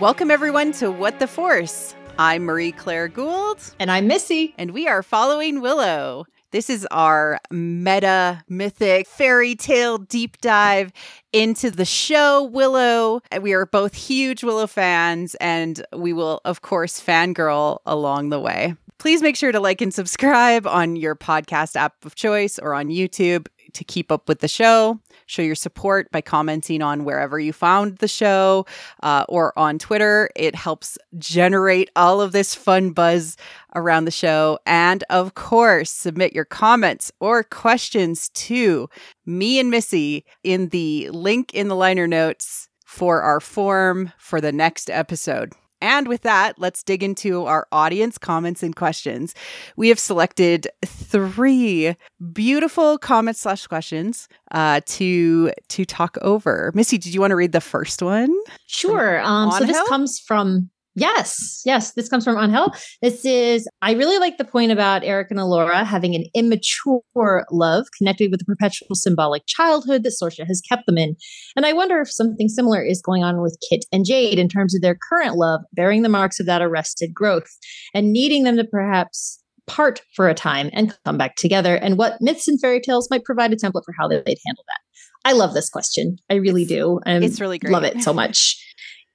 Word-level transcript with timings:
Welcome, 0.00 0.30
everyone, 0.30 0.70
to 0.74 0.92
What 0.92 1.18
the 1.18 1.26
Force. 1.26 1.92
I'm 2.20 2.44
Marie 2.44 2.70
Claire 2.70 3.08
Gould. 3.08 3.58
And 3.80 3.90
I'm 3.90 4.06
Missy. 4.06 4.54
And 4.56 4.70
we 4.70 4.86
are 4.86 5.02
following 5.02 5.60
Willow. 5.60 6.24
This 6.52 6.70
is 6.70 6.86
our 6.92 7.40
meta 7.50 8.44
mythic 8.48 9.08
fairy 9.08 9.56
tale 9.56 9.98
deep 9.98 10.40
dive 10.40 10.92
into 11.32 11.72
the 11.72 11.84
show 11.84 12.44
Willow. 12.44 13.22
We 13.40 13.54
are 13.54 13.66
both 13.66 13.92
huge 13.92 14.44
Willow 14.44 14.68
fans, 14.68 15.34
and 15.40 15.84
we 15.92 16.12
will, 16.12 16.42
of 16.44 16.62
course, 16.62 17.00
fangirl 17.00 17.80
along 17.84 18.28
the 18.28 18.38
way. 18.38 18.76
Please 18.98 19.20
make 19.20 19.34
sure 19.34 19.50
to 19.50 19.58
like 19.58 19.80
and 19.80 19.92
subscribe 19.92 20.64
on 20.64 20.94
your 20.94 21.16
podcast 21.16 21.74
app 21.74 22.04
of 22.04 22.14
choice 22.14 22.60
or 22.60 22.72
on 22.72 22.86
YouTube 22.86 23.48
to 23.72 23.82
keep 23.82 24.12
up 24.12 24.28
with 24.28 24.38
the 24.38 24.48
show. 24.48 25.00
Show 25.28 25.42
your 25.42 25.54
support 25.54 26.10
by 26.10 26.22
commenting 26.22 26.80
on 26.80 27.04
wherever 27.04 27.38
you 27.38 27.52
found 27.52 27.98
the 27.98 28.08
show 28.08 28.64
uh, 29.02 29.26
or 29.28 29.56
on 29.58 29.78
Twitter. 29.78 30.30
It 30.34 30.54
helps 30.54 30.96
generate 31.18 31.90
all 31.94 32.22
of 32.22 32.32
this 32.32 32.54
fun 32.54 32.90
buzz 32.90 33.36
around 33.74 34.06
the 34.06 34.10
show. 34.10 34.58
And 34.64 35.04
of 35.10 35.34
course, 35.34 35.90
submit 35.90 36.32
your 36.32 36.46
comments 36.46 37.12
or 37.20 37.44
questions 37.44 38.30
to 38.30 38.88
me 39.26 39.60
and 39.60 39.70
Missy 39.70 40.24
in 40.42 40.70
the 40.70 41.10
link 41.10 41.52
in 41.52 41.68
the 41.68 41.76
liner 41.76 42.06
notes 42.06 42.70
for 42.86 43.20
our 43.20 43.38
form 43.38 44.12
for 44.16 44.40
the 44.40 44.50
next 44.50 44.88
episode. 44.88 45.52
And 45.80 46.08
with 46.08 46.22
that, 46.22 46.58
let's 46.58 46.82
dig 46.82 47.02
into 47.02 47.44
our 47.44 47.66
audience 47.72 48.18
comments 48.18 48.62
and 48.62 48.74
questions. 48.74 49.34
We 49.76 49.88
have 49.88 49.98
selected 49.98 50.68
three 50.84 51.94
beautiful 52.32 52.98
comments 52.98 53.40
slash 53.40 53.66
questions 53.66 54.28
uh, 54.50 54.80
to 54.86 55.52
to 55.68 55.84
talk 55.84 56.18
over. 56.22 56.72
Missy, 56.74 56.98
did 56.98 57.14
you 57.14 57.20
want 57.20 57.30
to 57.30 57.36
read 57.36 57.52
the 57.52 57.60
first 57.60 58.02
one? 58.02 58.34
Sure. 58.66 59.20
Um, 59.20 59.52
so 59.52 59.64
this 59.64 59.88
comes 59.88 60.18
from 60.18 60.70
Yes, 60.98 61.62
yes. 61.64 61.92
This 61.92 62.08
comes 62.08 62.24
from 62.24 62.38
Angel. 62.38 62.72
This 63.02 63.24
is, 63.24 63.68
I 63.82 63.92
really 63.92 64.18
like 64.18 64.38
the 64.38 64.44
point 64.44 64.72
about 64.72 65.04
Eric 65.04 65.30
and 65.30 65.38
Elora 65.38 65.84
having 65.84 66.14
an 66.14 66.24
immature 66.34 67.44
love 67.50 67.86
connected 67.96 68.30
with 68.30 68.40
the 68.40 68.46
perpetual 68.46 68.94
symbolic 68.94 69.44
childhood 69.46 70.02
that 70.02 70.14
Sorsha 70.20 70.46
has 70.46 70.60
kept 70.68 70.86
them 70.86 70.98
in. 70.98 71.16
And 71.56 71.64
I 71.64 71.72
wonder 71.72 72.00
if 72.00 72.10
something 72.10 72.48
similar 72.48 72.82
is 72.82 73.00
going 73.00 73.22
on 73.22 73.40
with 73.40 73.58
Kit 73.68 73.84
and 73.92 74.04
Jade 74.04 74.38
in 74.38 74.48
terms 74.48 74.74
of 74.74 74.82
their 74.82 74.98
current 75.08 75.36
love, 75.36 75.60
bearing 75.72 76.02
the 76.02 76.08
marks 76.08 76.40
of 76.40 76.46
that 76.46 76.62
arrested 76.62 77.14
growth 77.14 77.50
and 77.94 78.12
needing 78.12 78.44
them 78.44 78.56
to 78.56 78.64
perhaps 78.64 79.42
part 79.66 80.00
for 80.16 80.28
a 80.28 80.34
time 80.34 80.70
and 80.72 80.96
come 81.04 81.18
back 81.18 81.36
together, 81.36 81.76
and 81.76 81.98
what 81.98 82.16
myths 82.20 82.48
and 82.48 82.58
fairy 82.60 82.80
tales 82.80 83.08
might 83.10 83.24
provide 83.24 83.52
a 83.52 83.56
template 83.56 83.84
for 83.84 83.94
how 83.98 84.08
they'd 84.08 84.16
handle 84.24 84.64
that. 84.66 84.80
I 85.24 85.32
love 85.32 85.52
this 85.52 85.68
question. 85.68 86.16
I 86.30 86.36
really 86.36 86.64
do. 86.64 87.00
I 87.04 87.16
it's 87.16 87.40
really 87.40 87.58
great. 87.58 87.72
Love 87.72 87.84
it 87.84 88.02
so 88.02 88.14
much 88.14 88.56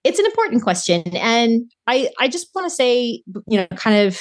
it's 0.04 0.20
an 0.20 0.26
important 0.26 0.62
question 0.62 1.04
and 1.16 1.72
i 1.88 2.10
i 2.20 2.28
just 2.28 2.48
want 2.54 2.66
to 2.66 2.76
say 2.76 3.22
you 3.48 3.58
know 3.58 3.68
kind 3.76 4.08
of 4.08 4.20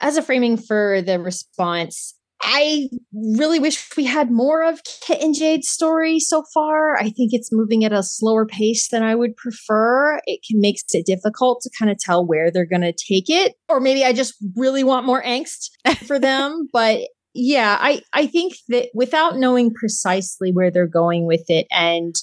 as 0.00 0.16
a 0.16 0.22
framing 0.22 0.56
for 0.56 1.02
the 1.02 1.18
response 1.18 2.14
i 2.42 2.88
really 3.36 3.58
wish 3.58 3.86
we 3.96 4.04
had 4.04 4.30
more 4.30 4.64
of 4.64 4.80
kit 4.84 5.22
and 5.22 5.34
jade's 5.34 5.68
story 5.68 6.18
so 6.18 6.42
far. 6.54 6.96
I 6.96 7.10
think 7.10 7.32
it's 7.32 7.52
moving 7.52 7.84
at 7.84 7.92
a 7.92 8.02
slower 8.02 8.46
pace 8.46 8.88
than 8.88 9.02
i 9.02 9.14
would 9.14 9.36
prefer. 9.36 10.20
It 10.24 10.40
can 10.48 10.60
makes 10.60 10.82
it 10.92 11.06
difficult 11.06 11.60
to 11.62 11.70
kind 11.78 11.90
of 11.90 11.98
tell 11.98 12.26
where 12.26 12.50
they're 12.50 12.64
going 12.64 12.80
to 12.80 12.92
take 12.92 13.28
it 13.28 13.54
or 13.68 13.80
maybe 13.80 14.04
i 14.04 14.12
just 14.12 14.34
really 14.56 14.84
want 14.84 15.06
more 15.06 15.22
angst 15.22 15.70
for 16.06 16.18
them 16.18 16.68
but 16.72 17.00
yeah 17.34 17.76
i 17.80 18.02
i 18.12 18.26
think 18.26 18.54
that 18.68 18.88
without 18.94 19.36
knowing 19.36 19.72
precisely 19.72 20.50
where 20.50 20.70
they're 20.70 20.86
going 20.86 21.26
with 21.26 21.44
it 21.48 21.66
and 21.70 22.14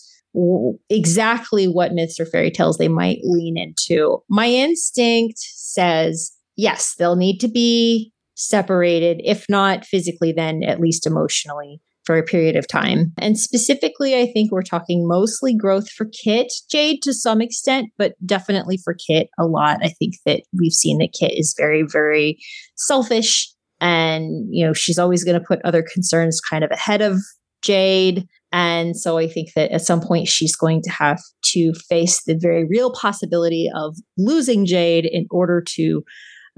exactly 0.90 1.68
what 1.68 1.94
myths 1.94 2.20
or 2.20 2.25
fairy 2.25 2.52
tales 2.52 2.78
they 2.78 2.88
might 2.88 3.20
lean 3.24 3.58
into. 3.58 4.24
My 4.30 4.48
instinct 4.48 5.38
says, 5.40 6.31
yes, 6.56 6.96
they'll 6.98 7.16
need 7.16 7.40
to 7.40 7.48
be 7.48 8.12
separated, 8.36 9.20
if 9.24 9.46
not 9.50 9.86
physically, 9.86 10.31
then 10.31 10.64
at 10.64 10.80
least 10.80 11.08
emotionally 11.08 11.81
for 12.06 12.18
a 12.18 12.24
period 12.24 12.56
of 12.56 12.68
time. 12.68 13.12
And 13.18 13.38
specifically, 13.38 14.16
I 14.16 14.31
think 14.31 14.52
we're 14.52 14.62
talking 14.62 15.08
mostly 15.08 15.53
growth 15.56 15.90
for 15.90 16.06
Kit, 16.24 16.54
Jade 16.72 17.02
to 17.02 17.14
some 17.14 17.42
extent, 17.42 17.90
but 17.98 18.14
definitely 18.25 18.78
for 18.78 18.96
Kit 19.08 19.28
a 19.38 19.46
lot. 19.46 19.80
I 19.84 19.90
think 19.90 20.14
that 20.25 20.44
we've 20.58 20.72
seen 20.72 21.00
that 21.00 21.16
Kit 21.19 21.34
is 21.38 21.54
very, 21.58 21.84
very 21.84 22.38
selfish 22.75 23.52
and, 23.81 24.48
you 24.50 24.66
know, 24.66 24.74
she's 24.74 24.98
always 24.98 25.24
going 25.24 25.40
to 25.40 25.46
put 25.46 25.59
other 25.66 25.84
concerns 25.84 26.40
kind 26.40 26.64
of 26.64 26.72
ahead 26.72 27.02
of 27.02 27.18
Jade. 27.68 28.26
And 28.54 28.96
so 28.96 29.18
I 29.18 29.28
think 29.28 29.50
that 29.56 29.72
at 29.72 29.82
some 29.82 30.00
point 30.00 30.30
she's 30.30 30.56
going 30.56 30.82
to 30.84 30.90
have 30.90 31.20
to 31.54 31.74
face 31.90 32.24
the 32.24 32.38
very 32.40 32.64
real 32.64 32.92
possibility 32.94 33.70
of 33.76 33.98
losing 34.18 34.66
Jade 34.66 35.06
in 35.06 35.28
order 35.30 35.62
to, 35.76 36.04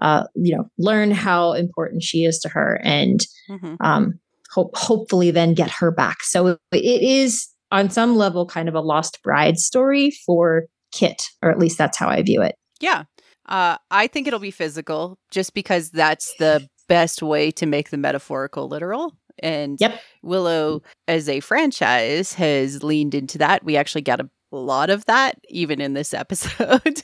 uh, 0.01 0.25
you 0.35 0.55
know, 0.55 0.69
learn 0.77 1.09
how 1.09 1.53
important 1.53 2.03
she 2.03 2.25
is 2.25 2.37
to 2.39 2.49
her 2.49 2.79
and 2.83 3.25
mm-hmm. 3.49 3.75
um, 3.79 4.19
hope 4.51 4.75
hopefully 4.77 5.31
then 5.31 5.55
get 5.55 5.71
her 5.71 5.89
back. 5.89 6.21
So 6.21 6.57
it 6.71 7.01
is 7.01 7.47
on 7.71 7.89
some 7.89 8.15
level 8.15 8.45
kind 8.45 8.69
of 8.69 8.75
a 8.75 8.81
lost 8.81 9.21
bride 9.23 9.57
story 9.57 10.11
for 10.25 10.65
Kit, 10.91 11.23
or 11.41 11.49
at 11.49 11.59
least 11.59 11.77
that's 11.77 11.97
how 11.97 12.07
I 12.07 12.21
view 12.21 12.41
it. 12.41 12.55
Yeah. 12.79 13.03
Uh, 13.47 13.77
I 13.89 14.07
think 14.07 14.27
it'll 14.27 14.39
be 14.39 14.51
physical 14.51 15.17
just 15.31 15.55
because 15.55 15.89
that's 15.89 16.31
the 16.37 16.67
best 16.87 17.23
way 17.23 17.51
to 17.51 17.65
make 17.65 17.89
the 17.89 17.97
metaphorical 17.97 18.67
literal. 18.67 19.15
And 19.41 19.77
yep. 19.79 20.01
Willow, 20.21 20.81
as 21.07 21.29
a 21.29 21.39
franchise, 21.39 22.33
has 22.33 22.83
leaned 22.83 23.15
into 23.15 23.37
that. 23.37 23.63
We 23.63 23.77
actually 23.77 24.01
got 24.01 24.21
a 24.21 24.29
lot 24.51 24.89
of 24.89 25.05
that, 25.05 25.35
even 25.49 25.81
in 25.81 25.93
this 25.93 26.13
episode. 26.13 27.03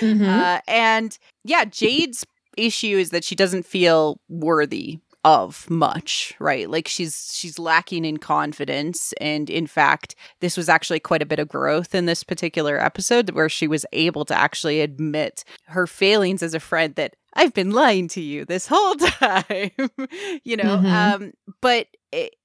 mm-hmm. 0.00 0.24
uh, 0.24 0.60
and 0.66 1.16
yeah, 1.44 1.64
Jade's 1.64 2.24
issue 2.56 2.98
is 2.98 3.10
that 3.10 3.24
she 3.24 3.34
doesn't 3.34 3.66
feel 3.66 4.20
worthy 4.28 5.00
of 5.24 5.68
much 5.70 6.34
right 6.38 6.68
like 6.68 6.86
she's 6.86 7.32
she's 7.34 7.58
lacking 7.58 8.04
in 8.04 8.18
confidence 8.18 9.14
and 9.20 9.48
in 9.48 9.66
fact 9.66 10.14
this 10.40 10.56
was 10.56 10.68
actually 10.68 11.00
quite 11.00 11.22
a 11.22 11.26
bit 11.26 11.38
of 11.38 11.48
growth 11.48 11.94
in 11.94 12.04
this 12.04 12.22
particular 12.22 12.78
episode 12.78 13.30
where 13.30 13.48
she 13.48 13.66
was 13.66 13.86
able 13.92 14.26
to 14.26 14.36
actually 14.36 14.82
admit 14.82 15.42
her 15.66 15.86
failings 15.86 16.42
as 16.42 16.52
a 16.52 16.60
friend 16.60 16.94
that 16.96 17.16
I've 17.34 17.54
been 17.54 17.72
lying 17.72 18.08
to 18.08 18.20
you 18.20 18.44
this 18.44 18.66
whole 18.66 18.94
time, 18.96 19.70
you 20.44 20.56
know. 20.56 20.76
Mm-hmm. 20.76 20.86
Um, 20.86 21.32
but 21.60 21.88
it, 22.12 22.36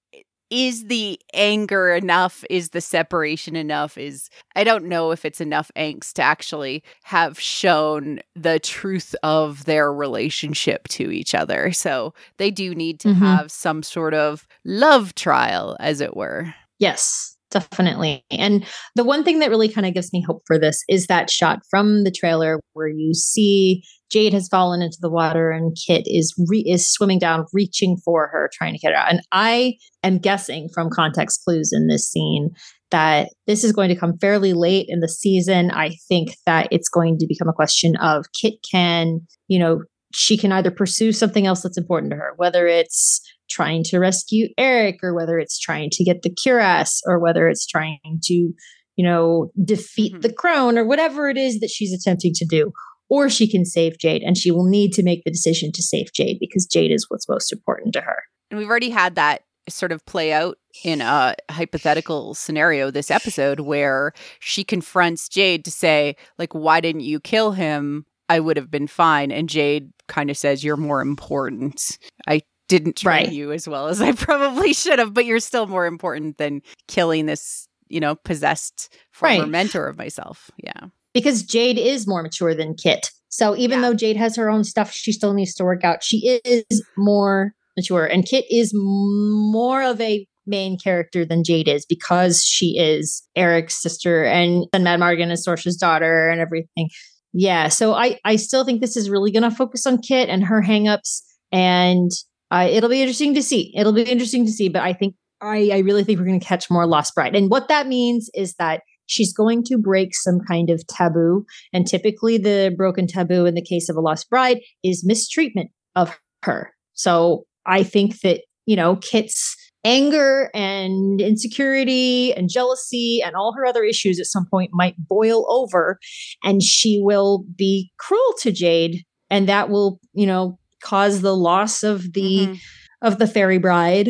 is 0.50 0.86
the 0.86 1.20
anger 1.34 1.94
enough? 1.94 2.44
Is 2.50 2.70
the 2.70 2.82
separation 2.82 3.56
enough? 3.56 3.98
Is 3.98 4.30
I 4.56 4.64
don't 4.64 4.86
know 4.86 5.12
if 5.12 5.26
it's 5.26 5.42
enough 5.42 5.72
angst 5.76 6.14
to 6.14 6.22
actually 6.22 6.84
have 7.04 7.40
shown 7.40 8.20
the 8.36 8.60
truth 8.60 9.16
of 9.24 9.66
their 9.66 9.94
relationship 9.94 10.88
to 10.90 11.12
each 11.12 11.36
other. 11.36 11.72
So 11.72 12.14
they 12.38 12.52
do 12.52 12.74
need 12.74 13.00
to 13.02 13.10
mm-hmm. 13.10 13.24
have 13.24 13.52
some 13.52 13.84
sort 13.84 14.14
of 14.14 14.48
love 14.66 15.16
trial, 15.16 15.78
as 15.80 16.02
it 16.02 16.16
were. 16.16 16.54
Yes, 16.80 17.38
definitely. 17.52 18.24
And 18.32 18.66
the 18.96 19.04
one 19.04 19.24
thing 19.24 19.40
that 19.40 19.50
really 19.50 19.70
kind 19.70 19.88
of 19.88 19.94
gives 19.94 20.14
me 20.14 20.24
hope 20.26 20.42
for 20.46 20.58
this 20.58 20.84
is 20.88 21.08
that 21.08 21.30
shot 21.30 21.60
from 21.70 22.04
the 22.04 22.12
trailer 22.12 22.60
where 22.74 22.88
you 22.88 23.14
see 23.14 23.84
Jade 24.12 24.34
has 24.34 24.48
fallen 24.48 24.82
into 24.82 24.98
the 25.02 25.10
water 25.10 25.52
and 25.52 25.78
Kit 25.86 26.04
is 26.06 26.34
re- 26.48 26.66
is 26.68 26.88
swimming 26.88 27.20
down, 27.20 27.46
reaching 27.54 27.98
for 27.98 28.28
her, 28.28 28.50
trying 28.54 28.74
to 28.74 28.80
get 28.80 28.92
her 28.92 28.98
out. 28.98 29.12
And 29.12 29.22
I 29.32 29.76
am 30.04 30.18
guessing 30.18 30.70
from 30.74 30.90
context 30.90 31.44
clues 31.44 31.72
in 31.72 31.88
this 31.88 32.10
scene 32.10 32.50
that 32.92 33.30
this 33.46 33.64
is 33.64 33.72
going 33.72 33.90
to 33.90 33.96
come 33.96 34.18
fairly 34.18 34.54
late 34.54 34.88
in 34.90 35.00
the 35.00 35.08
season. 35.08 35.70
I 35.72 35.92
think 36.08 36.36
that 36.46 36.68
it's 36.72 36.90
going 36.90 37.18
to 37.20 37.28
become 37.28 37.48
a 37.48 37.54
question 37.54 37.96
of 37.98 38.26
Kit 38.34 38.56
can, 38.70 39.20
you 39.48 39.60
know, 39.60 39.84
she 40.12 40.38
can 40.38 40.52
either 40.52 40.72
pursue 40.72 41.12
something 41.12 41.46
else 41.46 41.62
that's 41.62 41.78
important 41.78 42.12
to 42.12 42.18
her, 42.18 42.34
whether 42.38 42.66
it's 42.66 43.22
trying 43.50 43.84
to 43.86 44.00
rescue 44.00 44.50
Eric 44.58 45.00
or 45.04 45.14
whether 45.14 45.40
it's 45.40 45.60
trying 45.60 45.90
to 45.92 46.04
get 46.04 46.22
the 46.22 46.30
cuirass 46.34 47.02
or 47.06 47.20
whether 47.20 47.48
it's 47.48 47.66
trying 47.66 48.20
to, 48.24 48.34
you 48.34 49.06
know, 49.06 49.52
defeat 49.64 50.14
mm-hmm. 50.14 50.22
the 50.22 50.34
crone 50.34 50.78
or 50.78 50.86
whatever 50.86 51.30
it 51.30 51.38
is 51.38 51.60
that 51.60 51.70
she's 51.70 51.94
attempting 51.94 52.34
to 52.36 52.46
do 52.46 52.72
or 53.10 53.30
she 53.30 53.50
can 53.50 53.66
save 53.66 53.98
Jade 53.98 54.22
and 54.22 54.38
she 54.38 54.52
will 54.52 54.70
need 54.70 54.94
to 54.94 55.04
make 55.04 55.24
the 55.24 55.32
decision 55.32 55.72
to 55.74 55.82
save 55.82 56.14
Jade 56.14 56.38
because 56.40 56.66
Jade 56.66 56.92
is 56.92 57.08
what's 57.10 57.28
most 57.28 57.52
important 57.52 57.94
to 57.94 58.02
her. 58.02 58.24
And 58.52 58.60
we've 58.60 58.70
already 58.70 58.92
had 58.92 59.16
that 59.16 59.42
sort 59.68 59.92
of 59.92 60.06
play 60.06 60.34
out 60.34 60.58
in 60.84 61.02
a 61.02 61.36
hypothetical 61.50 62.34
scenario 62.34 62.90
this 62.90 63.12
episode 63.12 63.60
where 63.60 64.14
she 64.40 64.64
confronts 64.64 65.30
Jade 65.30 65.66
to 65.66 65.72
say 65.72 66.16
like 66.38 66.54
why 66.54 66.82
didn't 66.82 67.02
you 67.02 67.20
kill 67.20 67.52
him? 67.52 68.06
I 68.30 68.40
would 68.40 68.58
have 68.58 68.72
been 68.72 68.88
fine 68.88 69.32
and 69.32 69.50
Jade 69.50 69.92
kind 70.08 70.30
of 70.30 70.38
says 70.38 70.64
you're 70.64 70.78
more 70.78 71.02
important. 71.02 72.00
I 72.28 72.42
didn't 72.70 72.96
train 72.96 73.26
right. 73.26 73.32
you 73.32 73.52
as 73.52 73.68
well 73.68 73.88
as 73.88 74.02
I 74.02 74.12
probably 74.14 74.72
should 74.72 75.00
have, 75.00 75.14
but 75.14 75.26
you're 75.26 75.42
still 75.42 75.68
more 75.68 75.86
important 75.86 76.38
than 76.38 76.62
killing 76.88 77.26
this, 77.26 77.68
you 77.90 78.00
know, 78.00 78.16
possessed 78.16 78.94
former 79.12 79.42
right. 79.42 79.50
mentor 79.50 79.88
of 79.88 79.98
myself. 79.98 80.50
Yeah 80.58 80.88
because 81.14 81.44
Jade 81.44 81.78
is 81.78 82.08
more 82.08 82.24
mature 82.24 82.54
than 82.54 82.76
Kit. 82.76 83.12
So 83.30 83.56
even 83.56 83.80
yeah. 83.80 83.90
though 83.90 83.94
Jade 83.96 84.18
has 84.18 84.36
her 84.36 84.50
own 84.50 84.64
stuff, 84.64 84.92
she 84.92 85.12
still 85.12 85.34
needs 85.34 85.54
to 85.56 85.64
work 85.64 85.84
out. 85.84 86.04
She 86.04 86.40
is 86.44 86.86
more 86.98 87.54
mature, 87.78 88.06
and 88.06 88.26
Kit 88.26 88.46
is 88.50 88.72
more 88.74 89.84
of 89.84 90.02
a 90.02 90.28
main 90.48 90.78
character 90.80 91.26
than 91.26 91.44
Jade 91.44 91.68
is 91.68 91.86
because 91.86 92.44
she 92.44 92.78
is 92.78 93.22
Eric's 93.36 93.80
sister 93.80 94.24
and 94.24 94.66
then 94.72 94.84
Madmartigan 94.84 95.32
is 95.32 95.46
Sorsha's 95.46 95.78
daughter 95.78 96.30
and 96.30 96.42
everything. 96.42 96.90
Yeah, 97.34 97.68
so 97.68 97.94
I 97.94 98.18
I 98.26 98.38
still 98.38 98.66
think 98.66 98.82
this 98.82 98.98
is 98.98 99.10
really 99.10 99.32
going 99.32 99.44
to 99.44 99.52
focus 99.52 99.86
on 99.86 100.00
Kit 100.00 100.30
and 100.30 100.44
her 100.46 100.64
hangups, 100.64 101.22
and 101.52 102.10
uh, 102.52 102.68
it'll 102.70 102.90
be 102.90 103.02
interesting 103.02 103.34
to 103.36 103.44
see. 103.44 103.74
It'll 103.76 103.94
be 103.94 104.04
interesting 104.04 104.46
to 104.46 104.52
see, 104.52 104.70
but 104.70 104.82
I 104.82 104.94
think 104.94 105.16
I 105.42 105.70
I 105.74 105.78
really 105.80 106.04
think 106.04 106.20
we're 106.20 106.26
going 106.26 106.40
to 106.40 106.46
catch 106.46 106.70
more 106.70 106.86
Lost 106.88 107.16
Bride, 107.16 107.36
and 107.36 107.50
what 107.50 107.68
that 107.68 107.88
means 107.88 108.30
is 108.34 108.56
that 108.56 108.82
she's 109.06 109.34
going 109.34 109.64
to 109.66 109.78
break 109.78 110.16
some 110.16 110.40
kind 110.48 110.70
of 110.70 110.86
taboo, 110.88 111.46
and 111.74 111.88
typically 111.88 112.38
the 112.38 112.74
broken 112.76 113.08
taboo 113.08 113.46
in 113.46 113.56
the 113.56 113.66
case 113.66 113.90
of 113.90 113.96
a 113.96 114.02
Lost 114.02 114.30
Bride 114.30 114.60
is 114.84 115.06
mistreatment 115.06 115.72
of 115.96 116.18
her. 116.44 116.74
So 116.94 117.46
I 117.66 117.84
think 117.84 118.20
that 118.22 118.42
you 118.66 118.76
know 118.76 118.98
Kit's 118.98 119.56
anger 119.86 120.50
and 120.54 121.22
insecurity 121.22 122.34
and 122.34 122.50
jealousy 122.50 123.22
and 123.24 123.34
all 123.36 123.54
her 123.56 123.66
other 123.66 123.84
issues 123.84 124.20
at 124.20 124.26
some 124.26 124.46
point 124.52 124.72
might 124.74 124.96
boil 124.98 125.46
over 125.50 125.98
and 126.44 126.62
she 126.62 127.00
will 127.02 127.46
be 127.56 127.90
cruel 127.98 128.34
to 128.42 128.52
Jade 128.52 129.06
and 129.30 129.48
that 129.48 129.70
will, 129.70 130.00
you 130.14 130.26
know, 130.26 130.59
cause 130.82 131.22
the 131.22 131.36
loss 131.36 131.84
of 131.84 132.14
the 132.14 132.48
mm-hmm. 132.48 132.54
of 133.02 133.20
the 133.20 133.28
fairy 133.28 133.58
bride 133.58 134.10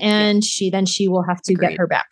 and 0.00 0.42
yeah. 0.42 0.48
she 0.48 0.70
then 0.70 0.86
she 0.86 1.08
will 1.08 1.24
have 1.28 1.40
to 1.42 1.54
Agreed. 1.54 1.70
get 1.70 1.78
her 1.78 1.86
back. 1.86 2.08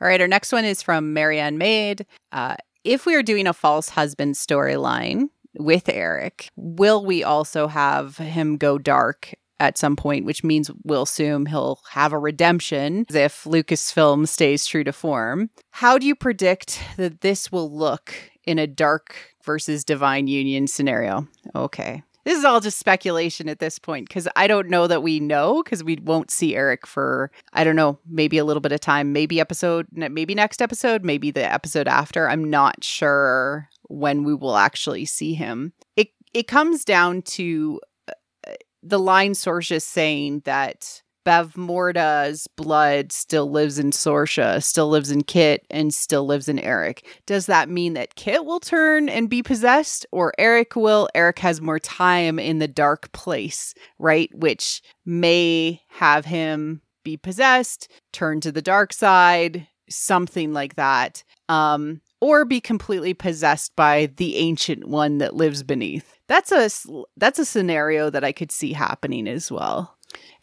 All 0.00 0.08
right, 0.08 0.20
our 0.20 0.28
next 0.28 0.52
one 0.52 0.64
is 0.64 0.82
from 0.82 1.12
Marianne 1.12 1.56
Maid. 1.56 2.04
Uh, 2.32 2.56
if 2.82 3.06
we 3.06 3.14
are 3.14 3.22
doing 3.22 3.46
a 3.46 3.52
false 3.52 3.88
husband 3.88 4.34
storyline 4.34 5.28
with 5.56 5.88
Eric, 5.88 6.48
will 6.56 7.04
we 7.04 7.22
also 7.22 7.68
have 7.68 8.16
him 8.18 8.56
go 8.56 8.76
dark 8.76 9.34
at 9.60 9.78
some 9.78 9.96
point, 9.96 10.24
which 10.24 10.44
means 10.44 10.70
we'll 10.84 11.02
assume 11.02 11.46
he'll 11.46 11.80
have 11.90 12.12
a 12.12 12.18
redemption 12.18 13.06
if 13.08 13.44
Lucasfilm 13.44 14.26
stays 14.26 14.66
true 14.66 14.84
to 14.84 14.92
form. 14.92 15.50
How 15.70 15.98
do 15.98 16.06
you 16.06 16.14
predict 16.14 16.80
that 16.96 17.20
this 17.20 17.52
will 17.52 17.74
look 17.74 18.14
in 18.44 18.58
a 18.58 18.66
dark 18.66 19.16
versus 19.44 19.84
divine 19.84 20.26
union 20.26 20.66
scenario? 20.66 21.28
Okay. 21.54 22.02
This 22.24 22.38
is 22.38 22.44
all 22.44 22.60
just 22.60 22.78
speculation 22.78 23.48
at 23.48 23.58
this 23.58 23.78
point 23.78 24.08
because 24.08 24.26
I 24.34 24.46
don't 24.46 24.68
know 24.68 24.86
that 24.86 25.02
we 25.02 25.20
know 25.20 25.62
because 25.62 25.84
we 25.84 25.96
won't 25.96 26.30
see 26.30 26.56
Eric 26.56 26.86
for, 26.86 27.30
I 27.52 27.64
don't 27.64 27.76
know, 27.76 27.98
maybe 28.08 28.38
a 28.38 28.44
little 28.44 28.62
bit 28.62 28.72
of 28.72 28.80
time, 28.80 29.12
maybe 29.12 29.40
episode, 29.40 29.86
maybe 29.92 30.34
next 30.34 30.62
episode, 30.62 31.04
maybe 31.04 31.30
the 31.30 31.50
episode 31.50 31.86
after. 31.86 32.28
I'm 32.28 32.44
not 32.44 32.82
sure 32.82 33.68
when 33.88 34.24
we 34.24 34.34
will 34.34 34.56
actually 34.56 35.04
see 35.04 35.34
him. 35.34 35.74
It, 35.96 36.08
it 36.32 36.48
comes 36.48 36.84
down 36.84 37.22
to 37.22 37.80
uh, 38.08 38.52
the 38.82 38.98
line 38.98 39.32
Sorsha 39.32 39.80
saying 39.80 40.40
that 40.46 41.02
Bavmorda's 41.24 42.46
blood 42.56 43.12
still 43.12 43.50
lives 43.50 43.78
in 43.78 43.90
Sorsha, 43.90 44.62
still 44.62 44.88
lives 44.88 45.10
in 45.10 45.22
Kit, 45.22 45.66
and 45.70 45.92
still 45.92 46.26
lives 46.26 46.48
in 46.48 46.58
Eric. 46.58 47.06
Does 47.26 47.46
that 47.46 47.68
mean 47.68 47.94
that 47.94 48.14
Kit 48.14 48.44
will 48.44 48.60
turn 48.60 49.08
and 49.08 49.28
be 49.28 49.42
possessed, 49.42 50.06
or 50.12 50.32
Eric 50.38 50.76
will? 50.76 51.08
Eric 51.14 51.38
has 51.40 51.60
more 51.60 51.78
time 51.78 52.38
in 52.38 52.58
the 52.58 52.68
dark 52.68 53.10
place, 53.12 53.74
right? 53.98 54.30
Which 54.34 54.82
may 55.04 55.82
have 55.88 56.24
him 56.24 56.82
be 57.04 57.16
possessed, 57.16 57.90
turn 58.12 58.40
to 58.40 58.52
the 58.52 58.62
dark 58.62 58.92
side, 58.92 59.66
something 59.88 60.52
like 60.52 60.76
that. 60.76 61.24
Um, 61.48 62.00
or 62.20 62.46
be 62.46 62.60
completely 62.60 63.12
possessed 63.12 63.76
by 63.76 64.10
the 64.16 64.36
ancient 64.36 64.88
one 64.88 65.18
that 65.18 65.34
lives 65.34 65.62
beneath 65.62 66.14
that's 66.28 66.52
a 66.52 66.70
that's 67.16 67.38
a 67.38 67.44
scenario 67.44 68.10
that 68.10 68.24
I 68.24 68.32
could 68.32 68.50
see 68.50 68.72
happening 68.72 69.28
as 69.28 69.50
well. 69.50 69.93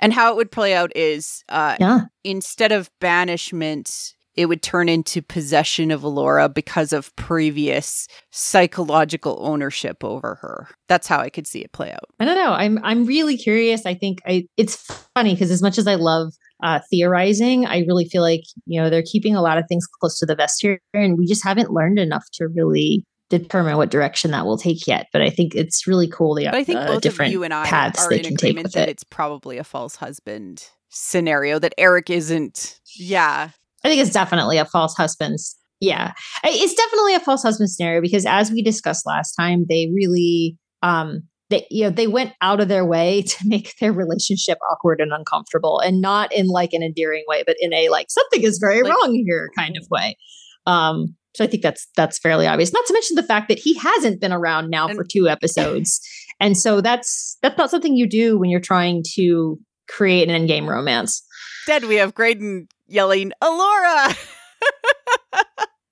And 0.02 0.14
how 0.14 0.32
it 0.32 0.36
would 0.36 0.52
play 0.52 0.74
out 0.74 0.92
is 0.96 1.44
uh, 1.50 1.78
yeah. 1.80 2.02
instead 2.24 2.72
of 2.72 2.90
banishment, 3.00 4.16
it 4.36 4.46
would 4.48 4.62
turn 4.62 4.90
into 4.90 5.22
possession 5.22 5.92
of 5.92 6.02
Elora 6.02 6.52
because 6.54 6.94
of 6.94 7.16
previous 7.16 8.08
psychological 8.32 9.38
ownership 9.42 10.04
over 10.04 10.36
her. 10.42 10.70
That's 10.88 11.08
how 11.08 11.20
I 11.20 11.30
could 11.30 11.48
see 11.48 11.60
it 11.60 11.74
play 11.74 11.92
out. 11.92 12.10
I 12.20 12.26
don't 12.26 12.38
know. 12.38 12.54
I'm 12.54 12.80
I'm 12.84 13.06
really 13.06 13.38
curious. 13.38 13.86
I 13.86 13.94
think 13.94 14.20
I 14.26 14.48
it's 14.58 14.76
funny 15.16 15.34
because 15.34 15.52
as 15.52 15.62
much 15.62 15.78
as 15.78 15.86
I 15.86 15.96
love 15.96 16.34
uh, 16.64 16.80
theorizing, 16.90 17.66
I 17.66 17.80
really 17.80 18.06
feel 18.06 18.22
like 18.22 18.44
you 18.66 18.82
know 18.82 18.90
they're 18.90 19.04
keeping 19.04 19.36
a 19.36 19.42
lot 19.42 19.58
of 19.58 19.66
things 19.68 19.86
close 19.86 20.18
to 20.20 20.26
the 20.26 20.36
vest 20.36 20.62
here, 20.62 20.80
and 20.94 21.18
we 21.18 21.26
just 21.26 21.44
haven't 21.44 21.72
learned 21.72 22.00
enough 22.00 22.26
to 22.34 22.48
really 22.48 23.06
determine 23.40 23.78
what 23.78 23.90
direction 23.90 24.32
that 24.32 24.46
will 24.46 24.58
take 24.58 24.86
yet. 24.88 25.08
But 25.12 25.22
I 25.22 25.30
think 25.30 25.56
it's 25.56 25.88
really 25.88 26.08
cool. 26.08 26.36
The 26.36 26.46
but 26.46 26.56
I 26.56 26.64
think 26.64 26.80
uh, 26.80 26.88
both 26.88 27.02
different 27.02 27.30
of 27.30 27.34
you 27.34 27.44
and 27.44 27.54
I 27.54 27.66
paths 27.66 28.06
are 28.06 28.12
in 28.12 28.26
agreement 28.26 28.74
that 28.74 28.90
it. 28.90 28.92
it's 28.92 29.04
probably 29.04 29.58
a 29.58 29.64
false 29.64 29.96
husband 29.96 30.68
scenario. 30.90 31.60
That 31.60 31.74
Eric 31.78 32.10
isn't. 32.10 32.80
Yeah, 32.96 33.50
I 33.84 33.88
think 33.88 34.02
it's 34.02 34.14
definitely 34.14 34.58
a 34.58 34.66
false 34.66 34.96
husband's. 34.96 35.58
Yeah, 35.80 36.14
it's 36.44 36.76
definitely 36.76 37.16
a 37.16 37.20
false 37.20 37.42
husband 37.42 37.72
scenario 37.72 38.02
because 38.02 38.26
as 38.28 38.52
we 38.52 38.62
discussed 38.62 39.08
last 39.08 39.34
time, 39.34 39.66
they 39.68 39.90
really 39.94 40.58
um 40.84 41.24
they 41.52 41.68
you 41.70 41.84
know 41.84 41.90
they 41.92 42.08
went 42.08 42.34
out 42.42 42.60
of 42.60 42.68
their 42.68 42.86
way 42.86 43.22
to 43.28 43.38
make 43.46 43.76
their 43.80 43.94
relationship 43.94 44.58
awkward 44.72 45.00
and 45.00 45.12
uncomfortable 45.14 45.80
and 45.80 46.02
not 46.02 46.34
in 46.34 46.48
like 46.48 46.74
an 46.74 46.82
endearing 46.82 47.24
way 47.28 47.44
but 47.46 47.56
in 47.60 47.72
a 47.74 47.90
like 47.90 48.08
something 48.10 48.42
is 48.42 48.58
very 48.58 48.82
like, 48.82 48.92
wrong 48.92 49.14
here 49.14 49.52
kind 49.56 49.76
of 49.78 49.86
way 49.92 50.18
um 50.66 51.16
so 51.34 51.44
I 51.44 51.48
think 51.48 51.64
that's 51.64 51.88
that's 51.96 52.20
fairly 52.20 52.48
obvious. 52.48 52.74
Not 52.74 52.86
to 52.86 52.94
mention 52.94 53.16
the 53.16 53.24
fact 53.24 53.48
that 53.50 53.60
he 53.60 53.78
hasn't 53.78 54.20
been 54.20 54.34
around 54.34 54.70
now 54.70 54.88
and, 54.88 54.98
for 54.98 55.04
two 55.04 55.30
episodes. 55.30 56.02
And 56.40 56.58
so 56.58 56.82
that's 56.82 57.38
that's 57.42 57.58
not 57.58 57.70
something 57.70 57.96
you 57.96 58.08
do 58.08 58.38
when 58.38 58.50
you're 58.50 58.60
trying 58.60 59.04
to 59.16 59.60
create 59.88 60.30
an 60.30 60.48
endgame 60.48 60.68
romance. 60.68 61.24
Instead, 61.62 61.88
we 61.88 61.96
have 61.96 62.16
Graydon 62.16 62.68
yelling, 62.88 63.32
Elora! 63.42 64.18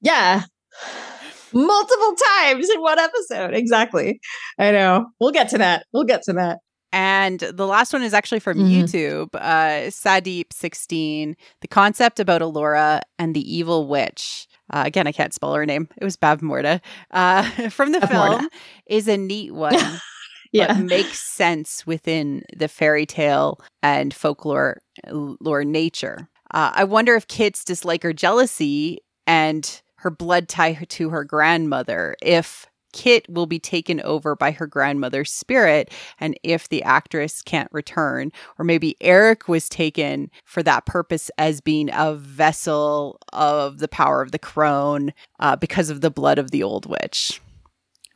yeah. 0.02 0.44
Multiple 1.54 2.16
times 2.38 2.70
in 2.70 2.82
one 2.82 3.00
episode. 3.00 3.54
Exactly. 3.54 4.20
I 4.58 4.72
know. 4.72 5.08
We'll 5.20 5.32
get 5.32 5.50
to 5.50 5.58
that. 5.60 5.86
We'll 5.94 6.04
get 6.04 6.24
to 6.24 6.34
that. 6.34 6.60
And 6.92 7.40
the 7.40 7.68
last 7.68 7.94
one 7.94 8.02
is 8.02 8.14
actually 8.14 8.40
from 8.40 8.58
mm-hmm. 8.58 8.84
YouTube, 8.84 9.30
uh, 9.36 9.90
Sadeep16. 9.90 11.36
The 11.62 11.68
concept 11.68 12.20
about 12.20 12.42
Elora 12.42 13.02
and 13.20 13.36
the 13.36 13.56
evil 13.56 13.88
witch. 13.88 14.48
Uh, 14.70 14.84
again, 14.86 15.08
I 15.08 15.12
can't 15.12 15.34
spell 15.34 15.54
her 15.54 15.66
name. 15.66 15.88
It 15.98 16.04
was 16.04 16.18
Bavmorda. 16.18 16.82
Uh, 17.12 17.44
from 17.70 17.92
the 17.92 18.00
Bavmorda. 18.00 18.40
film 18.40 18.50
is 18.86 19.08
a 19.08 19.18
neat 19.18 19.54
one. 19.54 19.76
yeah. 20.52 20.74
But 20.74 20.84
makes 20.86 21.20
sense 21.20 21.86
within 21.86 22.44
the 22.56 22.68
fairy 22.68 23.06
tale 23.06 23.60
and 23.82 24.14
folklore 24.14 24.82
lore 25.12 25.64
nature. 25.64 26.30
Uh, 26.52 26.72
I 26.74 26.84
wonder 26.84 27.16
if 27.16 27.28
Kit's 27.28 27.64
dislike 27.64 28.04
or 28.04 28.14
jealousy 28.14 29.00
and 29.28 29.82
her 29.98 30.10
blood 30.10 30.48
tie 30.48 30.74
to 30.74 31.10
her 31.10 31.24
grandmother, 31.24 32.16
if 32.22 32.66
Kit 32.92 33.30
will 33.30 33.46
be 33.46 33.60
taken 33.60 34.02
over 34.02 34.36
by 34.36 34.52
her 34.52 34.68
grandmother's 34.68 35.32
spirit. 35.32 35.92
And 36.20 36.40
if 36.44 36.70
the 36.70 36.84
actress 36.84 37.42
can't 37.42 37.72
return, 37.72 38.32
or 38.58 38.66
maybe 38.66 38.96
Eric 39.02 39.48
was 39.48 39.70
taken 39.70 40.32
for 40.46 40.64
that 40.64 40.86
purpose 40.86 41.32
as 41.38 41.62
being 41.62 41.90
a 41.94 42.16
vessel 42.16 43.20
of 43.34 43.80
the 43.80 43.88
power 43.88 44.22
of 44.22 44.32
the 44.32 44.40
crone 44.40 45.14
uh, 45.40 45.56
because 45.56 45.90
of 45.90 46.02
the 46.02 46.12
blood 46.12 46.38
of 46.38 46.52
the 46.52 46.64
old 46.64 46.86
witch. 46.86 47.42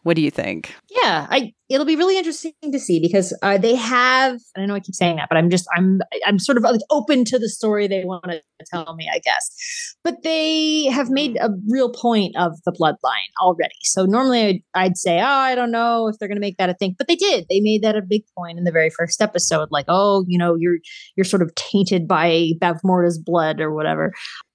What 0.03 0.17
do 0.17 0.21
you 0.21 0.31
think? 0.31 0.75
Yeah, 0.89 1.27
I 1.29 1.53
it'll 1.69 1.85
be 1.85 1.95
really 1.95 2.17
interesting 2.17 2.53
to 2.71 2.79
see 2.79 2.99
because 2.99 3.35
uh, 3.41 3.57
they 3.57 3.73
have. 3.73 4.39
I 4.55 4.65
know 4.65 4.75
I 4.75 4.81
keep 4.81 4.95
saying 4.95 5.15
that, 5.15 5.29
but 5.29 5.37
I'm 5.37 5.49
just 5.49 5.65
I'm 5.75 6.01
I'm 6.25 6.39
sort 6.39 6.57
of 6.57 6.63
like 6.63 6.81
open 6.91 7.23
to 7.25 7.39
the 7.39 7.49
story 7.49 7.87
they 7.87 8.03
want 8.03 8.25
to 8.25 8.41
tell 8.69 8.95
me, 8.95 9.09
I 9.11 9.19
guess. 9.19 9.95
But 10.03 10.23
they 10.23 10.85
have 10.85 11.09
made 11.09 11.37
a 11.37 11.49
real 11.69 11.89
point 11.89 12.35
of 12.37 12.51
the 12.65 12.73
bloodline 12.73 13.31
already. 13.41 13.75
So 13.83 14.05
normally 14.05 14.45
I'd, 14.45 14.61
I'd 14.75 14.97
say, 14.97 15.19
oh, 15.21 15.25
I 15.25 15.55
don't 15.55 15.71
know 15.71 16.09
if 16.09 16.17
they're 16.19 16.27
going 16.27 16.35
to 16.35 16.41
make 16.41 16.57
that 16.57 16.69
a 16.69 16.73
thing, 16.73 16.95
but 16.97 17.07
they 17.07 17.15
did. 17.15 17.45
They 17.49 17.61
made 17.61 17.81
that 17.83 17.95
a 17.95 18.01
big 18.01 18.23
point 18.37 18.57
in 18.57 18.65
the 18.65 18.71
very 18.71 18.89
first 18.89 19.21
episode, 19.21 19.69
like, 19.71 19.85
oh, 19.87 20.25
you 20.27 20.37
know, 20.37 20.55
you're 20.55 20.79
you're 21.15 21.23
sort 21.23 21.41
of 21.41 21.55
tainted 21.55 22.09
by 22.09 22.49
Bavmorda's 22.59 23.17
blood 23.17 23.61
or 23.61 23.73
whatever 23.73 24.11